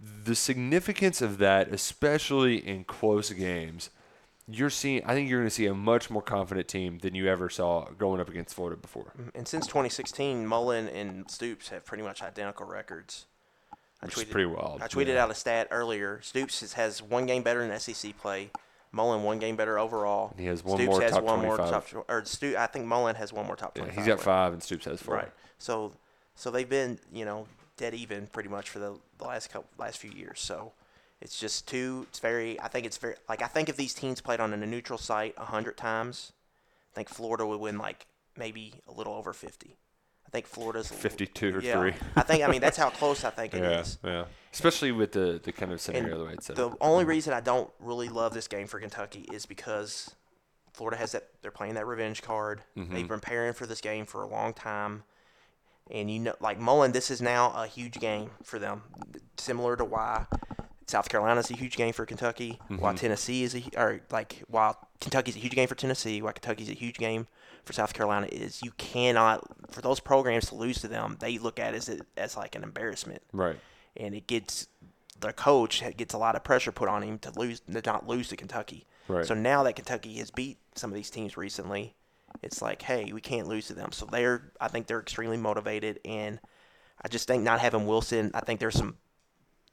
the 0.00 0.34
significance 0.34 1.22
of 1.22 1.38
that, 1.38 1.68
especially 1.68 2.56
in 2.56 2.84
close 2.84 3.30
games, 3.30 3.90
you're 4.50 4.70
seeing. 4.70 5.02
I 5.04 5.14
think 5.14 5.28
you're 5.28 5.40
going 5.40 5.48
to 5.48 5.54
see 5.54 5.66
a 5.66 5.74
much 5.74 6.10
more 6.10 6.22
confident 6.22 6.68
team 6.68 6.98
than 6.98 7.14
you 7.14 7.28
ever 7.28 7.50
saw 7.50 7.86
going 7.90 8.20
up 8.20 8.28
against 8.28 8.54
Florida 8.54 8.80
before. 8.80 9.12
Mm, 9.20 9.30
and 9.34 9.48
since 9.48 9.66
2016, 9.66 10.46
Mullen 10.46 10.88
and 10.88 11.30
Stoops 11.30 11.68
have 11.68 11.84
pretty 11.84 12.02
much 12.02 12.22
identical 12.22 12.66
records. 12.66 13.26
I 14.00 14.06
Which 14.06 14.16
is 14.16 14.24
pretty 14.24 14.46
wild, 14.46 14.80
I 14.80 14.86
tweeted 14.86 15.08
yeah. 15.08 15.24
out 15.24 15.30
a 15.30 15.34
stat 15.34 15.68
earlier. 15.72 16.20
Stoops 16.22 16.60
has, 16.60 16.74
has 16.74 17.02
one 17.02 17.26
game 17.26 17.42
better 17.42 17.62
in 17.62 17.78
SEC 17.80 18.16
play. 18.16 18.50
Mullen 18.92 19.22
one 19.22 19.38
game 19.38 19.56
better 19.56 19.78
overall. 19.78 20.34
He 20.38 20.46
has 20.46 20.64
one 20.64 20.78
Stoops 20.78 20.90
more 20.90 21.02
has 21.02 21.12
top 21.12 21.22
one 21.24 21.40
more 21.40 21.56
25. 21.56 21.90
top. 21.90 22.06
Or 22.08 22.24
Stu, 22.24 22.54
I 22.58 22.66
think 22.66 22.86
Mullen 22.86 23.16
has 23.16 23.32
one 23.32 23.46
more 23.46 23.56
top 23.56 23.76
Yeah, 23.76 23.82
25. 23.84 24.04
he's 24.04 24.14
got 24.14 24.20
five 24.22 24.52
and 24.52 24.62
Stoops 24.62 24.84
has 24.86 25.00
four. 25.02 25.16
Right. 25.16 25.30
So, 25.58 25.92
so 26.34 26.50
they've 26.50 26.68
been 26.68 26.98
you 27.12 27.24
know 27.24 27.46
dead 27.76 27.94
even 27.94 28.26
pretty 28.28 28.48
much 28.48 28.70
for 28.70 28.78
the, 28.78 28.98
the 29.18 29.24
last 29.24 29.50
couple 29.52 29.68
last 29.78 29.98
few 29.98 30.10
years. 30.10 30.40
So, 30.40 30.72
it's 31.20 31.38
just 31.38 31.66
two. 31.68 32.06
It's 32.10 32.18
very. 32.20 32.60
I 32.60 32.68
think 32.68 32.86
it's 32.86 32.96
very 32.96 33.16
like 33.28 33.42
I 33.42 33.46
think 33.46 33.68
if 33.68 33.76
these 33.76 33.92
teams 33.94 34.20
played 34.20 34.40
on 34.40 34.52
a 34.52 34.56
neutral 34.56 34.98
site 34.98 35.34
a 35.36 35.44
hundred 35.44 35.76
times, 35.76 36.32
I 36.92 36.94
think 36.94 37.08
Florida 37.08 37.46
would 37.46 37.60
win 37.60 37.76
like 37.78 38.06
maybe 38.36 38.74
a 38.88 38.92
little 38.92 39.14
over 39.14 39.32
fifty. 39.32 39.76
I 40.28 40.30
think 40.30 40.46
Florida's 40.46 40.88
52 40.88 41.56
or 41.56 41.60
yeah. 41.62 41.80
three. 41.80 41.94
I 42.14 42.20
think. 42.22 42.44
I 42.44 42.48
mean, 42.48 42.60
that's 42.60 42.76
how 42.76 42.90
close 43.00 43.24
I 43.24 43.30
think 43.30 43.54
it 43.54 43.62
is. 43.64 43.98
yeah, 44.04 44.10
yeah. 44.10 44.24
Especially 44.52 44.92
with 44.92 45.12
the, 45.12 45.40
the 45.42 45.52
kind 45.52 45.72
of 45.72 45.80
scenario 45.80 46.18
the 46.18 46.24
way 46.24 46.32
it's 46.34 46.46
set 46.46 46.56
the 46.56 46.70
only 46.82 47.04
reason 47.04 47.32
I 47.32 47.40
don't 47.40 47.70
really 47.80 48.08
love 48.10 48.34
this 48.34 48.46
game 48.46 48.66
for 48.66 48.78
Kentucky 48.78 49.26
is 49.32 49.46
because 49.46 50.14
Florida 50.74 50.98
has 50.98 51.12
that 51.12 51.28
they're 51.40 51.50
playing 51.50 51.74
that 51.74 51.86
revenge 51.86 52.20
card. 52.22 52.60
Mhm. 52.76 52.90
They've 52.90 53.08
been 53.08 53.20
preparing 53.20 53.54
for 53.54 53.66
this 53.66 53.80
game 53.80 54.04
for 54.04 54.22
a 54.22 54.26
long 54.28 54.52
time. 54.52 55.04
And 55.90 56.10
you 56.10 56.18
know 56.18 56.34
like 56.40 56.58
Mullen, 56.60 56.92
this 56.92 57.10
is 57.10 57.22
now 57.22 57.50
a 57.52 57.66
huge 57.66 57.94
game 57.98 58.30
for 58.42 58.58
them. 58.58 58.82
Similar 59.38 59.76
to 59.76 59.84
why 59.84 60.26
South 60.86 61.08
Carolina's 61.08 61.50
a 61.50 61.56
huge 61.56 61.76
game 61.76 61.94
for 61.94 62.04
Kentucky, 62.04 62.58
why 62.68 62.92
Mhm. 62.92 62.98
Tennessee 62.98 63.44
is 63.44 63.54
a 63.54 63.62
or 63.76 64.00
like 64.10 64.42
while 64.48 64.76
Kentucky's 65.00 65.36
a 65.36 65.40
huge 65.40 65.54
game 65.54 65.68
for 65.68 65.74
Tennessee, 65.74 66.20
why 66.20 66.32
Kentucky's 66.32 66.68
a 66.68 66.74
huge 66.74 66.98
game 66.98 67.26
for 67.64 67.72
South 67.72 67.92
Carolina 67.94 68.26
is 68.30 68.62
you 68.62 68.70
cannot 68.78 69.44
for 69.72 69.80
those 69.80 70.00
programs 70.00 70.46
to 70.48 70.54
lose 70.54 70.80
to 70.80 70.88
them, 70.88 71.16
they 71.20 71.38
look 71.38 71.58
at 71.58 71.74
it 71.74 71.88
as, 71.88 72.00
as 72.16 72.36
like 72.36 72.54
an 72.54 72.62
embarrassment 72.62 73.22
Right. 73.32 73.56
and 73.96 74.14
it 74.14 74.26
gets 74.26 74.68
the 75.20 75.32
coach 75.32 75.82
gets 75.96 76.14
a 76.14 76.18
lot 76.18 76.36
of 76.36 76.44
pressure 76.44 76.70
put 76.72 76.88
on 76.88 77.02
him 77.02 77.18
to 77.20 77.30
lose 77.38 77.60
to 77.60 77.82
not 77.84 78.06
lose 78.06 78.28
to 78.28 78.36
Kentucky. 78.36 78.86
Right. 79.08 79.26
So 79.26 79.34
now 79.34 79.62
that 79.64 79.74
Kentucky 79.76 80.14
has 80.18 80.30
beat 80.30 80.58
some 80.76 80.90
of 80.90 80.94
these 80.94 81.10
teams 81.10 81.36
recently, 81.36 81.94
it's 82.42 82.62
like, 82.62 82.82
hey, 82.82 83.10
we 83.12 83.20
can't 83.20 83.48
lose 83.48 83.66
to 83.68 83.74
them. 83.74 83.90
So 83.90 84.06
they're, 84.06 84.52
I 84.60 84.68
think 84.68 84.86
they're 84.86 85.00
extremely 85.00 85.38
motivated, 85.38 85.98
and 86.04 86.38
I 87.02 87.08
just 87.08 87.26
think 87.26 87.42
not 87.42 87.58
having 87.58 87.86
Wilson, 87.86 88.30
I 88.34 88.40
think 88.40 88.60
there's 88.60 88.76
some 88.76 88.96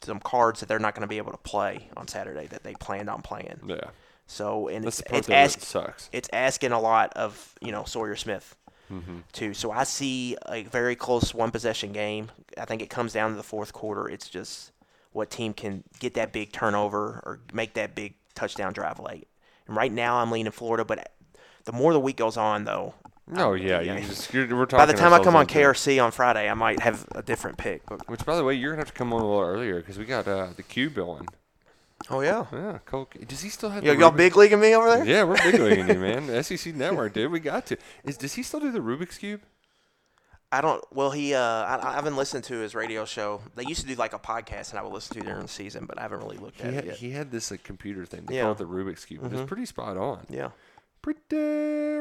some 0.03 0.19
cards 0.19 0.59
that 0.61 0.67
they're 0.69 0.79
not 0.79 0.93
going 0.95 1.01
to 1.01 1.07
be 1.07 1.17
able 1.17 1.31
to 1.31 1.37
play 1.37 1.89
on 1.97 2.07
Saturday 2.07 2.47
that 2.47 2.63
they 2.63 2.73
planned 2.75 3.09
on 3.09 3.21
playing. 3.21 3.59
Yeah. 3.67 3.89
So 4.27 4.67
and 4.67 4.83
That's 4.85 4.99
it's 5.01 5.11
it's 5.11 5.27
that 5.27 5.35
ask, 5.35 5.59
sucks. 5.61 6.09
it's 6.11 6.29
asking 6.33 6.71
a 6.71 6.79
lot 6.79 7.13
of 7.15 7.53
you 7.61 7.71
know 7.71 7.83
Sawyer 7.83 8.15
Smith 8.15 8.55
Mhm. 8.91 9.23
too. 9.31 9.53
So 9.53 9.71
I 9.71 9.83
see 9.83 10.35
a 10.47 10.63
very 10.63 10.95
close 10.95 11.33
one 11.33 11.51
possession 11.51 11.91
game. 11.91 12.31
I 12.57 12.65
think 12.65 12.81
it 12.81 12.89
comes 12.89 13.13
down 13.13 13.31
to 13.31 13.35
the 13.35 13.43
fourth 13.43 13.73
quarter. 13.73 14.07
It's 14.09 14.27
just 14.29 14.71
what 15.11 15.29
team 15.29 15.53
can 15.53 15.83
get 15.99 16.13
that 16.15 16.31
big 16.33 16.51
turnover 16.51 17.21
or 17.25 17.39
make 17.53 17.73
that 17.75 17.95
big 17.95 18.15
touchdown 18.35 18.73
drive 18.73 18.99
late. 18.99 19.27
And 19.67 19.75
right 19.75 19.91
now 19.91 20.17
I'm 20.17 20.29
leaning 20.31 20.51
Florida, 20.51 20.83
but 20.85 21.11
the 21.63 21.71
more 21.71 21.93
the 21.93 21.99
week 21.99 22.17
goes 22.17 22.37
on, 22.37 22.65
though. 22.65 22.93
No, 23.27 23.53
I'm- 23.55 23.61
yeah, 23.63 23.79
you 23.81 23.99
just- 24.07 24.31
you're- 24.33 24.51
we're 24.53 24.65
by 24.67 24.85
the 24.85 24.93
time 24.93 25.13
I 25.13 25.19
come 25.23 25.35
on. 25.35 25.47
KRC 25.47 25.99
on 26.03 26.11
Friday, 26.11 26.47
I 26.49 26.53
might 26.53 26.79
have 26.81 27.07
a 27.15 27.23
different 27.23 27.57
pick. 27.57 27.83
But 27.87 28.07
Which, 28.07 28.23
by 28.25 28.35
the 28.35 28.43
way, 28.43 28.53
you're 28.53 28.71
gonna 28.73 28.81
have 28.81 28.91
to 28.91 28.93
come 28.93 29.13
on 29.13 29.21
a 29.21 29.25
little 29.25 29.41
earlier 29.41 29.79
because 29.79 29.97
we 29.97 30.05
got 30.05 30.27
uh, 30.27 30.49
the 30.55 30.61
Q 30.63 30.89
going. 30.91 31.27
Oh 32.09 32.21
yeah. 32.21 32.45
Yeah, 32.53 32.79
Cole. 32.85 33.09
Does 33.27 33.41
he 33.41 33.49
still 33.49 33.69
have? 33.69 33.83
The 33.83 33.95
y'all 33.95 34.11
Rubik- 34.11 34.17
big 34.17 34.35
leaguing 34.35 34.59
me 34.59 34.75
over 34.75 34.89
there? 34.89 35.05
Yeah, 35.05 35.23
we're 35.23 35.37
big 35.37 35.59
leaguing 35.59 35.87
you, 35.87 35.95
man. 35.99 36.43
SEC 36.43 36.75
Network, 36.75 37.13
dude. 37.13 37.31
We 37.31 37.39
got 37.39 37.65
to. 37.67 37.77
Is 38.03 38.17
does 38.17 38.33
he 38.33 38.43
still 38.43 38.59
do 38.59 38.71
the 38.71 38.79
Rubik's 38.79 39.17
cube? 39.17 39.41
I 40.51 40.61
don't. 40.61 40.83
Well, 40.93 41.11
he. 41.11 41.33
Uh, 41.33 41.39
I, 41.41 41.89
I 41.91 41.93
haven't 41.95 42.15
listened 42.15 42.43
to 42.45 42.55
his 42.59 42.75
radio 42.75 43.05
show. 43.05 43.41
They 43.55 43.63
used 43.63 43.81
to 43.81 43.87
do 43.87 43.95
like 43.95 44.13
a 44.13 44.19
podcast, 44.19 44.69
and 44.69 44.79
I 44.79 44.83
would 44.83 44.93
listen 44.93 45.15
to 45.15 45.19
it 45.21 45.25
during 45.25 45.41
the 45.41 45.47
season, 45.47 45.85
but 45.85 45.97
I 45.97 46.03
haven't 46.03 46.19
really 46.19 46.37
looked 46.37 46.61
He 46.61 46.67
at 46.67 46.73
had, 46.73 46.83
it 46.83 46.87
yet. 46.87 46.95
he 46.97 47.11
had 47.11 47.31
this 47.31 47.49
like 47.51 47.63
computer 47.63 48.05
thing. 48.05 48.25
They 48.27 48.35
Yeah. 48.35 48.43
call 48.43 48.51
it 48.53 48.57
the 48.59 48.65
Rubik's 48.65 49.03
cube. 49.05 49.23
It 49.23 49.29
Mhm. 49.31 49.31
was 49.33 49.41
pretty 49.41 49.65
spot 49.65 49.97
on. 49.97 50.25
Yeah. 50.29 50.49
Pretty, 51.01 51.19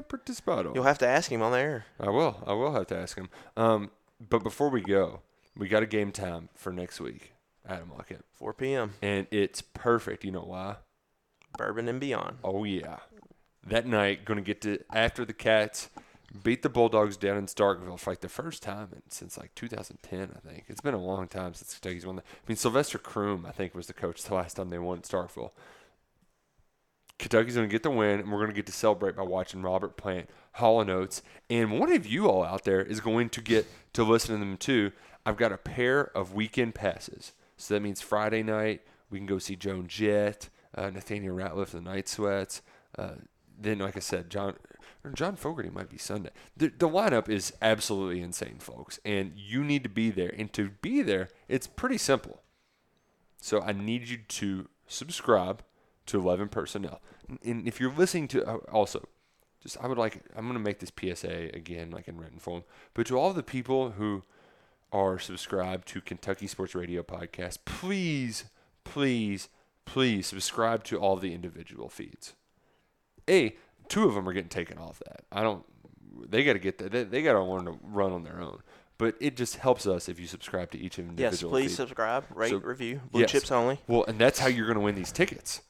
pretty 0.08 0.32
spot 0.32 0.66
on. 0.66 0.74
You'll 0.74 0.84
have 0.84 0.98
to 0.98 1.06
ask 1.06 1.30
him 1.30 1.42
on 1.42 1.52
the 1.52 1.58
air. 1.58 1.86
I 2.00 2.08
will. 2.10 2.42
I 2.46 2.52
will 2.54 2.72
have 2.72 2.86
to 2.88 2.96
ask 2.96 3.16
him. 3.18 3.28
Um, 3.56 3.90
but 4.30 4.42
before 4.42 4.70
we 4.70 4.80
go, 4.80 5.20
we 5.56 5.68
got 5.68 5.82
a 5.82 5.86
game 5.86 6.10
time 6.12 6.48
for 6.54 6.72
next 6.72 7.00
week. 7.00 7.33
Adam 7.68 7.90
Luckett. 7.96 8.22
4 8.32 8.52
p.m. 8.54 8.94
And 9.02 9.26
it's 9.30 9.62
perfect. 9.62 10.24
You 10.24 10.32
know 10.32 10.44
why? 10.44 10.76
Bourbon 11.56 11.88
and 11.88 12.00
beyond. 12.00 12.38
Oh 12.44 12.64
yeah. 12.64 12.98
That 13.66 13.86
night, 13.86 14.24
going 14.24 14.36
to 14.36 14.42
get 14.42 14.60
to 14.62 14.78
after 14.92 15.24
the 15.24 15.32
Cats 15.32 15.88
beat 16.42 16.62
the 16.62 16.68
Bulldogs 16.68 17.16
down 17.16 17.36
in 17.36 17.46
Starkville 17.46 17.98
for 17.98 18.10
like 18.10 18.20
the 18.20 18.28
first 18.28 18.62
time 18.62 18.88
in, 18.92 19.02
since 19.08 19.38
like 19.38 19.54
2010, 19.54 20.36
I 20.36 20.48
think. 20.48 20.64
It's 20.68 20.80
been 20.80 20.94
a 20.94 21.02
long 21.02 21.28
time 21.28 21.54
since 21.54 21.78
Kentucky's 21.78 22.04
won. 22.04 22.16
The, 22.16 22.22
I 22.22 22.48
mean, 22.48 22.56
Sylvester 22.56 22.98
Croom, 22.98 23.46
I 23.46 23.52
think, 23.52 23.74
was 23.74 23.86
the 23.86 23.92
coach 23.92 24.22
the 24.22 24.34
last 24.34 24.54
time 24.54 24.70
they 24.70 24.78
won 24.78 24.98
at 24.98 25.04
Starkville. 25.04 25.52
Kentucky's 27.18 27.54
going 27.54 27.68
to 27.68 27.72
get 27.72 27.84
the 27.84 27.90
win, 27.90 28.20
and 28.20 28.32
we're 28.32 28.38
going 28.38 28.50
to 28.50 28.56
get 28.56 28.66
to 28.66 28.72
celebrate 28.72 29.14
by 29.14 29.22
watching 29.22 29.62
Robert 29.62 29.96
Plant, 29.96 30.28
Hall 30.54 30.80
and 30.80 30.90
Oates, 30.90 31.22
and 31.48 31.78
one 31.78 31.92
of 31.92 32.06
you 32.06 32.28
all 32.28 32.42
out 32.42 32.64
there 32.64 32.82
is 32.82 32.98
going 32.98 33.28
to 33.30 33.40
get 33.40 33.66
to 33.92 34.02
listen 34.02 34.34
to 34.34 34.40
them 34.40 34.56
too. 34.56 34.90
I've 35.24 35.36
got 35.36 35.52
a 35.52 35.56
pair 35.56 36.10
of 36.16 36.34
weekend 36.34 36.74
passes, 36.74 37.32
so 37.64 37.72
that 37.72 37.80
means 37.80 38.02
Friday 38.02 38.42
night 38.42 38.82
we 39.08 39.18
can 39.18 39.26
go 39.26 39.38
see 39.38 39.56
Joan 39.56 39.86
Jett, 39.86 40.50
uh, 40.74 40.90
Nathaniel 40.90 41.34
Rateliff, 41.34 41.70
the 41.70 41.80
Night 41.80 42.10
Sweats. 42.10 42.60
Uh, 42.98 43.12
then, 43.58 43.78
like 43.78 43.96
I 43.96 44.00
said, 44.00 44.28
John 44.28 44.56
John 45.14 45.34
Fogerty 45.36 45.70
might 45.70 45.88
be 45.88 45.96
Sunday. 45.96 46.28
The, 46.54 46.68
the 46.68 46.88
lineup 46.88 47.30
is 47.30 47.54
absolutely 47.62 48.20
insane, 48.20 48.56
folks, 48.58 49.00
and 49.02 49.32
you 49.34 49.64
need 49.64 49.82
to 49.84 49.88
be 49.88 50.10
there. 50.10 50.34
And 50.36 50.52
to 50.52 50.72
be 50.82 51.00
there, 51.00 51.30
it's 51.48 51.66
pretty 51.66 51.96
simple. 51.96 52.42
So 53.40 53.62
I 53.62 53.72
need 53.72 54.08
you 54.08 54.18
to 54.18 54.68
subscribe 54.86 55.62
to 56.06 56.18
11 56.18 56.48
Personnel. 56.50 57.00
And 57.42 57.66
if 57.66 57.80
you're 57.80 57.92
listening 57.92 58.28
to, 58.28 58.44
uh, 58.46 58.56
also, 58.70 59.08
just 59.62 59.78
I 59.82 59.86
would 59.86 59.96
like, 59.96 60.22
I'm 60.36 60.44
going 60.44 60.52
to 60.52 60.60
make 60.60 60.80
this 60.80 60.92
PSA 60.94 61.50
again, 61.54 61.90
like 61.90 62.08
in 62.08 62.18
written 62.18 62.38
form, 62.38 62.64
but 62.92 63.06
to 63.06 63.18
all 63.18 63.32
the 63.32 63.42
people 63.42 63.92
who 63.92 64.22
are 64.92 65.18
subscribed 65.18 65.88
to 65.88 66.00
Kentucky 66.00 66.46
Sports 66.46 66.74
Radio 66.74 67.02
podcast, 67.02 67.58
please, 67.64 68.44
please, 68.84 69.48
please 69.84 70.26
subscribe 70.26 70.84
to 70.84 70.98
all 70.98 71.16
the 71.16 71.34
individual 71.34 71.88
feeds. 71.88 72.34
A, 73.28 73.56
two 73.88 74.06
of 74.06 74.14
them 74.14 74.28
are 74.28 74.32
getting 74.32 74.48
taken 74.48 74.78
off 74.78 75.00
that. 75.06 75.24
I 75.32 75.42
don't, 75.42 75.64
they 76.28 76.44
got 76.44 76.52
to 76.54 76.58
get 76.58 76.78
that. 76.78 76.92
They, 76.92 77.04
they 77.04 77.22
got 77.22 77.32
to 77.32 77.42
learn 77.42 77.64
to 77.64 77.78
run 77.82 78.12
on 78.12 78.22
their 78.22 78.40
own. 78.40 78.60
But 78.96 79.16
it 79.18 79.36
just 79.36 79.56
helps 79.56 79.86
us 79.88 80.08
if 80.08 80.20
you 80.20 80.28
subscribe 80.28 80.70
to 80.70 80.78
each 80.78 81.00
individual. 81.00 81.32
Yes, 81.32 81.42
please 81.42 81.70
feed. 81.72 81.76
subscribe, 81.76 82.24
rate, 82.32 82.50
So- 82.50 82.58
review. 82.58 83.00
Blue 83.10 83.22
yes. 83.22 83.32
chips 83.32 83.50
only. 83.50 83.80
Well, 83.88 84.04
and 84.06 84.18
that's 84.20 84.38
how 84.38 84.46
you're 84.46 84.66
going 84.66 84.78
to 84.78 84.84
win 84.84 84.94
these 84.94 85.10
tickets. 85.10 85.62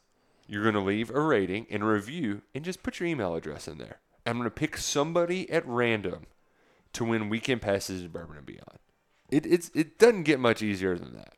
You're 0.47 0.63
going 0.63 0.75
to 0.75 0.81
leave 0.83 1.09
a 1.11 1.21
rating 1.21 1.67
and 1.71 1.83
a 1.83 1.87
review 1.87 2.43
and 2.55 2.63
just 2.65 2.83
put 2.83 3.01
your 3.01 3.09
email 3.09 3.35
address 3.35 3.67
in 3.67 3.79
there. 3.79 4.01
I'm 4.27 4.35
going 4.37 4.45
to 4.45 4.51
pick 4.51 4.77
somebody 4.77 5.49
at 5.51 5.67
random 5.67 6.27
to 6.93 7.05
win 7.05 7.31
weekend 7.31 7.63
passes 7.63 8.03
to 8.03 8.09
Bourbon 8.11 8.37
and 8.37 8.45
Beyond. 8.47 8.79
It, 9.35 9.47
it's, 9.47 9.71
it 9.75 9.99
doesn't 9.99 10.23
get 10.23 10.39
much 10.39 10.63
easier 10.63 10.97
than 10.97 11.15
that. 11.15 11.35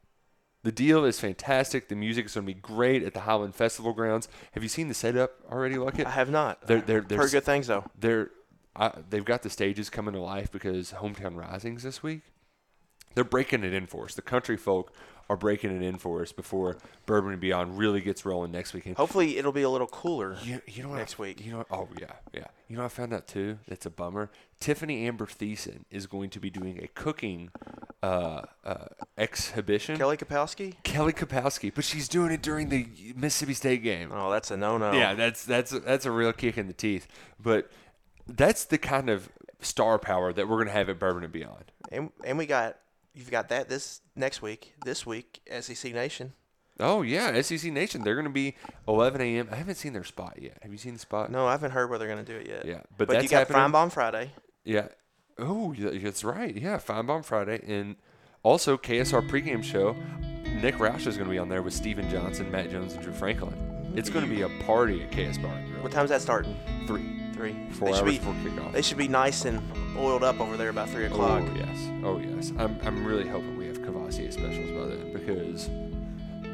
The 0.62 0.72
deal 0.72 1.04
is 1.04 1.18
fantastic. 1.18 1.88
The 1.88 1.94
music 1.94 2.26
is 2.26 2.34
going 2.34 2.46
to 2.46 2.52
be 2.52 2.60
great 2.60 3.02
at 3.02 3.14
the 3.14 3.20
Highland 3.20 3.54
Festival 3.54 3.92
grounds. 3.92 4.28
Have 4.52 4.62
you 4.62 4.68
seen 4.68 4.88
the 4.88 4.94
setup 4.94 5.30
already, 5.50 5.76
Luckett? 5.76 6.06
I 6.06 6.10
have 6.10 6.28
not. 6.28 6.66
They're, 6.66 6.80
they're, 6.80 7.00
they're 7.00 7.18
Heard 7.18 7.30
good 7.30 7.44
things 7.44 7.68
though. 7.68 7.84
They're 7.98 8.30
I, 8.74 8.92
they've 9.08 9.24
got 9.24 9.42
the 9.42 9.48
stages 9.48 9.88
coming 9.88 10.12
to 10.12 10.20
life 10.20 10.52
because 10.52 10.92
Hometown 10.92 11.36
Rising's 11.36 11.82
this 11.82 12.02
week. 12.02 12.22
They're 13.14 13.24
breaking 13.24 13.64
it 13.64 13.72
in 13.72 13.86
for 13.86 14.04
us. 14.04 14.14
The 14.14 14.22
country 14.22 14.58
folk 14.58 14.92
are 15.28 15.36
breaking 15.36 15.74
it 15.74 15.82
in 15.82 15.98
for 15.98 16.22
us 16.22 16.30
before 16.32 16.76
Bourbon 17.04 17.32
and 17.32 17.40
Beyond 17.40 17.76
really 17.78 18.00
gets 18.00 18.24
rolling 18.24 18.52
next 18.52 18.72
weekend. 18.74 18.96
Hopefully, 18.96 19.38
it'll 19.38 19.52
be 19.52 19.62
a 19.62 19.70
little 19.70 19.86
cooler 19.88 20.36
You, 20.42 20.60
you 20.66 20.82
know 20.82 20.90
what 20.90 20.98
next 20.98 21.18
I, 21.18 21.22
week. 21.22 21.44
You 21.44 21.52
know, 21.52 21.58
what- 21.58 21.66
oh 21.70 21.88
yeah, 22.00 22.12
yeah. 22.32 22.44
You 22.68 22.76
know, 22.76 22.84
I 22.84 22.88
found 22.88 23.12
out 23.12 23.26
too. 23.26 23.58
That's 23.68 23.86
a 23.86 23.90
bummer. 23.90 24.30
Tiffani 24.60 25.06
Amber 25.06 25.26
Thiessen 25.26 25.80
is 25.90 26.06
going 26.06 26.30
to 26.30 26.40
be 26.40 26.50
doing 26.50 26.82
a 26.82 26.88
cooking 26.88 27.50
uh, 28.02 28.42
uh, 28.64 28.86
exhibition. 29.18 29.96
Kelly 29.96 30.16
Kapowski. 30.16 30.74
Kelly 30.82 31.12
Kapowski, 31.12 31.72
but 31.74 31.84
she's 31.84 32.08
doing 32.08 32.30
it 32.32 32.42
during 32.42 32.68
the 32.68 32.86
Mississippi 33.16 33.54
State 33.54 33.82
game. 33.82 34.10
Oh, 34.12 34.30
that's 34.30 34.50
a 34.50 34.56
no-no. 34.56 34.92
Yeah, 34.92 35.14
that's 35.14 35.44
that's 35.44 35.70
that's 35.70 36.06
a 36.06 36.10
real 36.10 36.32
kick 36.32 36.56
in 36.58 36.66
the 36.66 36.72
teeth. 36.72 37.06
But 37.40 37.70
that's 38.26 38.64
the 38.64 38.78
kind 38.78 39.10
of 39.10 39.28
star 39.60 39.98
power 39.98 40.32
that 40.32 40.48
we're 40.48 40.58
gonna 40.58 40.70
have 40.70 40.88
at 40.88 40.98
Bourbon 40.98 41.24
and 41.24 41.32
Beyond. 41.32 41.72
And 41.92 42.10
and 42.24 42.38
we 42.38 42.46
got 42.46 42.78
you've 43.16 43.30
got 43.30 43.48
that 43.48 43.68
this 43.68 44.02
next 44.14 44.42
week. 44.42 44.74
This 44.84 45.04
week, 45.04 45.40
SEC 45.60 45.92
Nation. 45.92 46.32
Oh 46.78 47.02
yeah, 47.02 47.40
SEC 47.40 47.72
Nation. 47.72 48.04
They're 48.04 48.16
gonna 48.16 48.30
be 48.30 48.54
11 48.86 49.20
a.m. 49.20 49.48
I 49.50 49.56
haven't 49.56 49.76
seen 49.76 49.94
their 49.94 50.04
spot 50.04 50.38
yet. 50.40 50.58
Have 50.62 50.70
you 50.70 50.78
seen 50.78 50.92
the 50.92 50.98
spot? 50.98 51.30
No, 51.30 51.46
I 51.46 51.52
haven't 51.52 51.70
heard 51.70 51.88
where 51.88 51.98
they're 51.98 52.08
gonna 52.08 52.22
do 52.22 52.36
it 52.36 52.46
yet. 52.46 52.66
Yeah, 52.66 52.82
but 52.96 53.08
but 53.08 53.14
you 53.14 53.28
that's 53.28 53.30
got 53.30 53.48
happening. 53.48 53.72
Feinbaum 53.72 53.90
Friday. 53.90 54.30
Yeah. 54.64 54.88
Oh, 55.38 55.74
that's 55.76 56.24
right. 56.24 56.54
Yeah, 56.54 56.78
Feinbaum 56.78 57.24
Friday, 57.24 57.62
and 57.66 57.96
also 58.42 58.76
KSR 58.76 59.28
pregame 59.28 59.62
show. 59.62 59.96
Nick 60.62 60.76
Roush 60.76 61.06
is 61.06 61.16
going 61.16 61.28
to 61.28 61.30
be 61.30 61.38
on 61.38 61.50
there 61.50 61.60
with 61.60 61.74
Stephen 61.74 62.08
Johnson, 62.08 62.50
Matt 62.50 62.70
Jones, 62.70 62.94
and 62.94 63.02
Drew 63.02 63.12
Franklin. 63.12 63.54
It's 63.94 64.08
going 64.08 64.26
to 64.26 64.34
be 64.34 64.42
a 64.42 64.48
party 64.64 65.02
at 65.02 65.10
KS 65.10 65.36
Bar 65.38 65.52
and 65.52 65.70
Grill. 65.70 65.82
What 65.82 65.92
time's 65.92 66.08
that 66.08 66.22
starting? 66.22 66.56
Three. 66.86 67.15
Three. 67.36 67.54
Four 67.72 67.88
they 67.88 67.94
should 67.94 68.04
hours 68.04 68.12
be, 68.12 68.18
before 68.18 68.34
kickoff. 68.34 68.72
They 68.72 68.82
should 68.82 68.98
be 68.98 69.08
nice 69.08 69.44
and 69.44 69.60
oiled 69.96 70.24
up 70.24 70.40
over 70.40 70.56
there 70.56 70.70
about 70.70 70.88
three 70.88 71.04
o'clock. 71.04 71.42
Oh 71.44 71.54
yes, 71.54 71.90
oh 72.02 72.18
yes. 72.18 72.52
I'm, 72.58 72.78
I'm 72.82 73.04
really 73.04 73.28
hoping 73.28 73.56
we 73.58 73.66
have 73.66 73.78
Kavosiey 73.80 74.32
specials 74.32 74.70
by 74.70 74.86
then 74.86 75.12
because 75.12 75.68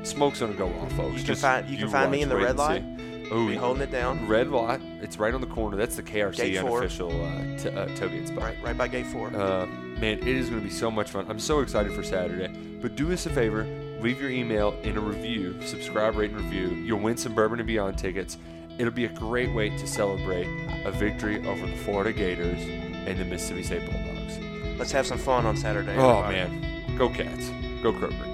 smoke's 0.09 0.41
gonna 0.41 0.55
go 0.55 0.69
off, 0.81 0.93
folks. 0.93 1.13
You 1.13 1.19
can 1.19 1.27
Just 1.27 1.43
find 1.43 1.69
you 1.69 1.79
can 1.79 1.89
find 1.89 2.11
me 2.11 2.23
in 2.23 2.29
the 2.29 2.37
red 2.37 2.57
light. 2.57 2.83
Oh, 3.31 3.47
Be 3.47 3.55
holding 3.55 3.83
it 3.83 3.91
down. 3.91 4.29
Red 4.29 4.51
light. 4.51 4.81
It's 5.01 5.17
right 5.17 5.33
on 5.33 5.41
the 5.41 5.47
corner. 5.47 5.77
That's 5.77 5.97
the 5.97 6.03
KRC 6.03 6.37
Gate 6.37 6.59
unofficial 6.59 7.11
uh, 7.11 7.57
t- 7.57 7.71
uh, 7.71 7.87
tailgate 7.97 8.29
spot. 8.29 8.43
Right, 8.43 8.63
right 8.63 8.77
by 8.77 8.89
gate 8.89 9.07
four. 9.07 9.29
Uh, 9.29 9.65
man, 9.99 10.19
it 10.19 10.29
is 10.29 10.51
going 10.51 10.61
to 10.61 10.69
be 10.69 10.73
so 10.73 10.91
much 10.91 11.11
fun. 11.11 11.25
I'm 11.31 11.39
so 11.39 11.61
excited 11.61 11.95
for 11.95 12.03
Saturday. 12.03 12.49
But 12.83 12.95
do 12.95 13.11
us 13.11 13.25
a 13.25 13.31
favor, 13.31 13.65
leave 14.01 14.21
your 14.21 14.31
email 14.31 14.75
in 14.83 14.99
a 14.99 15.01
review, 15.01 15.57
subscribe, 15.63 16.17
rate, 16.17 16.33
and 16.33 16.41
review. 16.41 16.69
You'll 16.85 16.99
win 17.01 17.17
some 17.17 17.35
Bourbon 17.35 17.59
and 17.59 17.67
Beyond 17.67 17.97
tickets. 17.97 18.37
It'll 18.79 18.93
be 18.93 19.05
a 19.05 19.09
great 19.09 19.53
way 19.53 19.71
to 19.71 19.87
celebrate 19.87 20.47
a 20.85 20.91
victory 20.91 21.47
over 21.47 21.67
the 21.67 21.77
Florida 21.77 22.13
Gators 22.13 22.63
and 23.07 23.19
the 23.19 23.25
Mississippi 23.25 23.63
State 23.63 23.91
Bulldogs. 23.91 24.39
Let's 24.79 24.93
have 24.93 25.07
some 25.07 25.19
fun 25.19 25.47
on 25.47 25.57
Saturday. 25.57 25.97
Oh 25.97 26.23
everybody. 26.23 26.51
man, 26.51 26.97
go 26.97 27.09
Cats, 27.09 27.49
go 27.83 27.93
Kroger. 27.93 28.32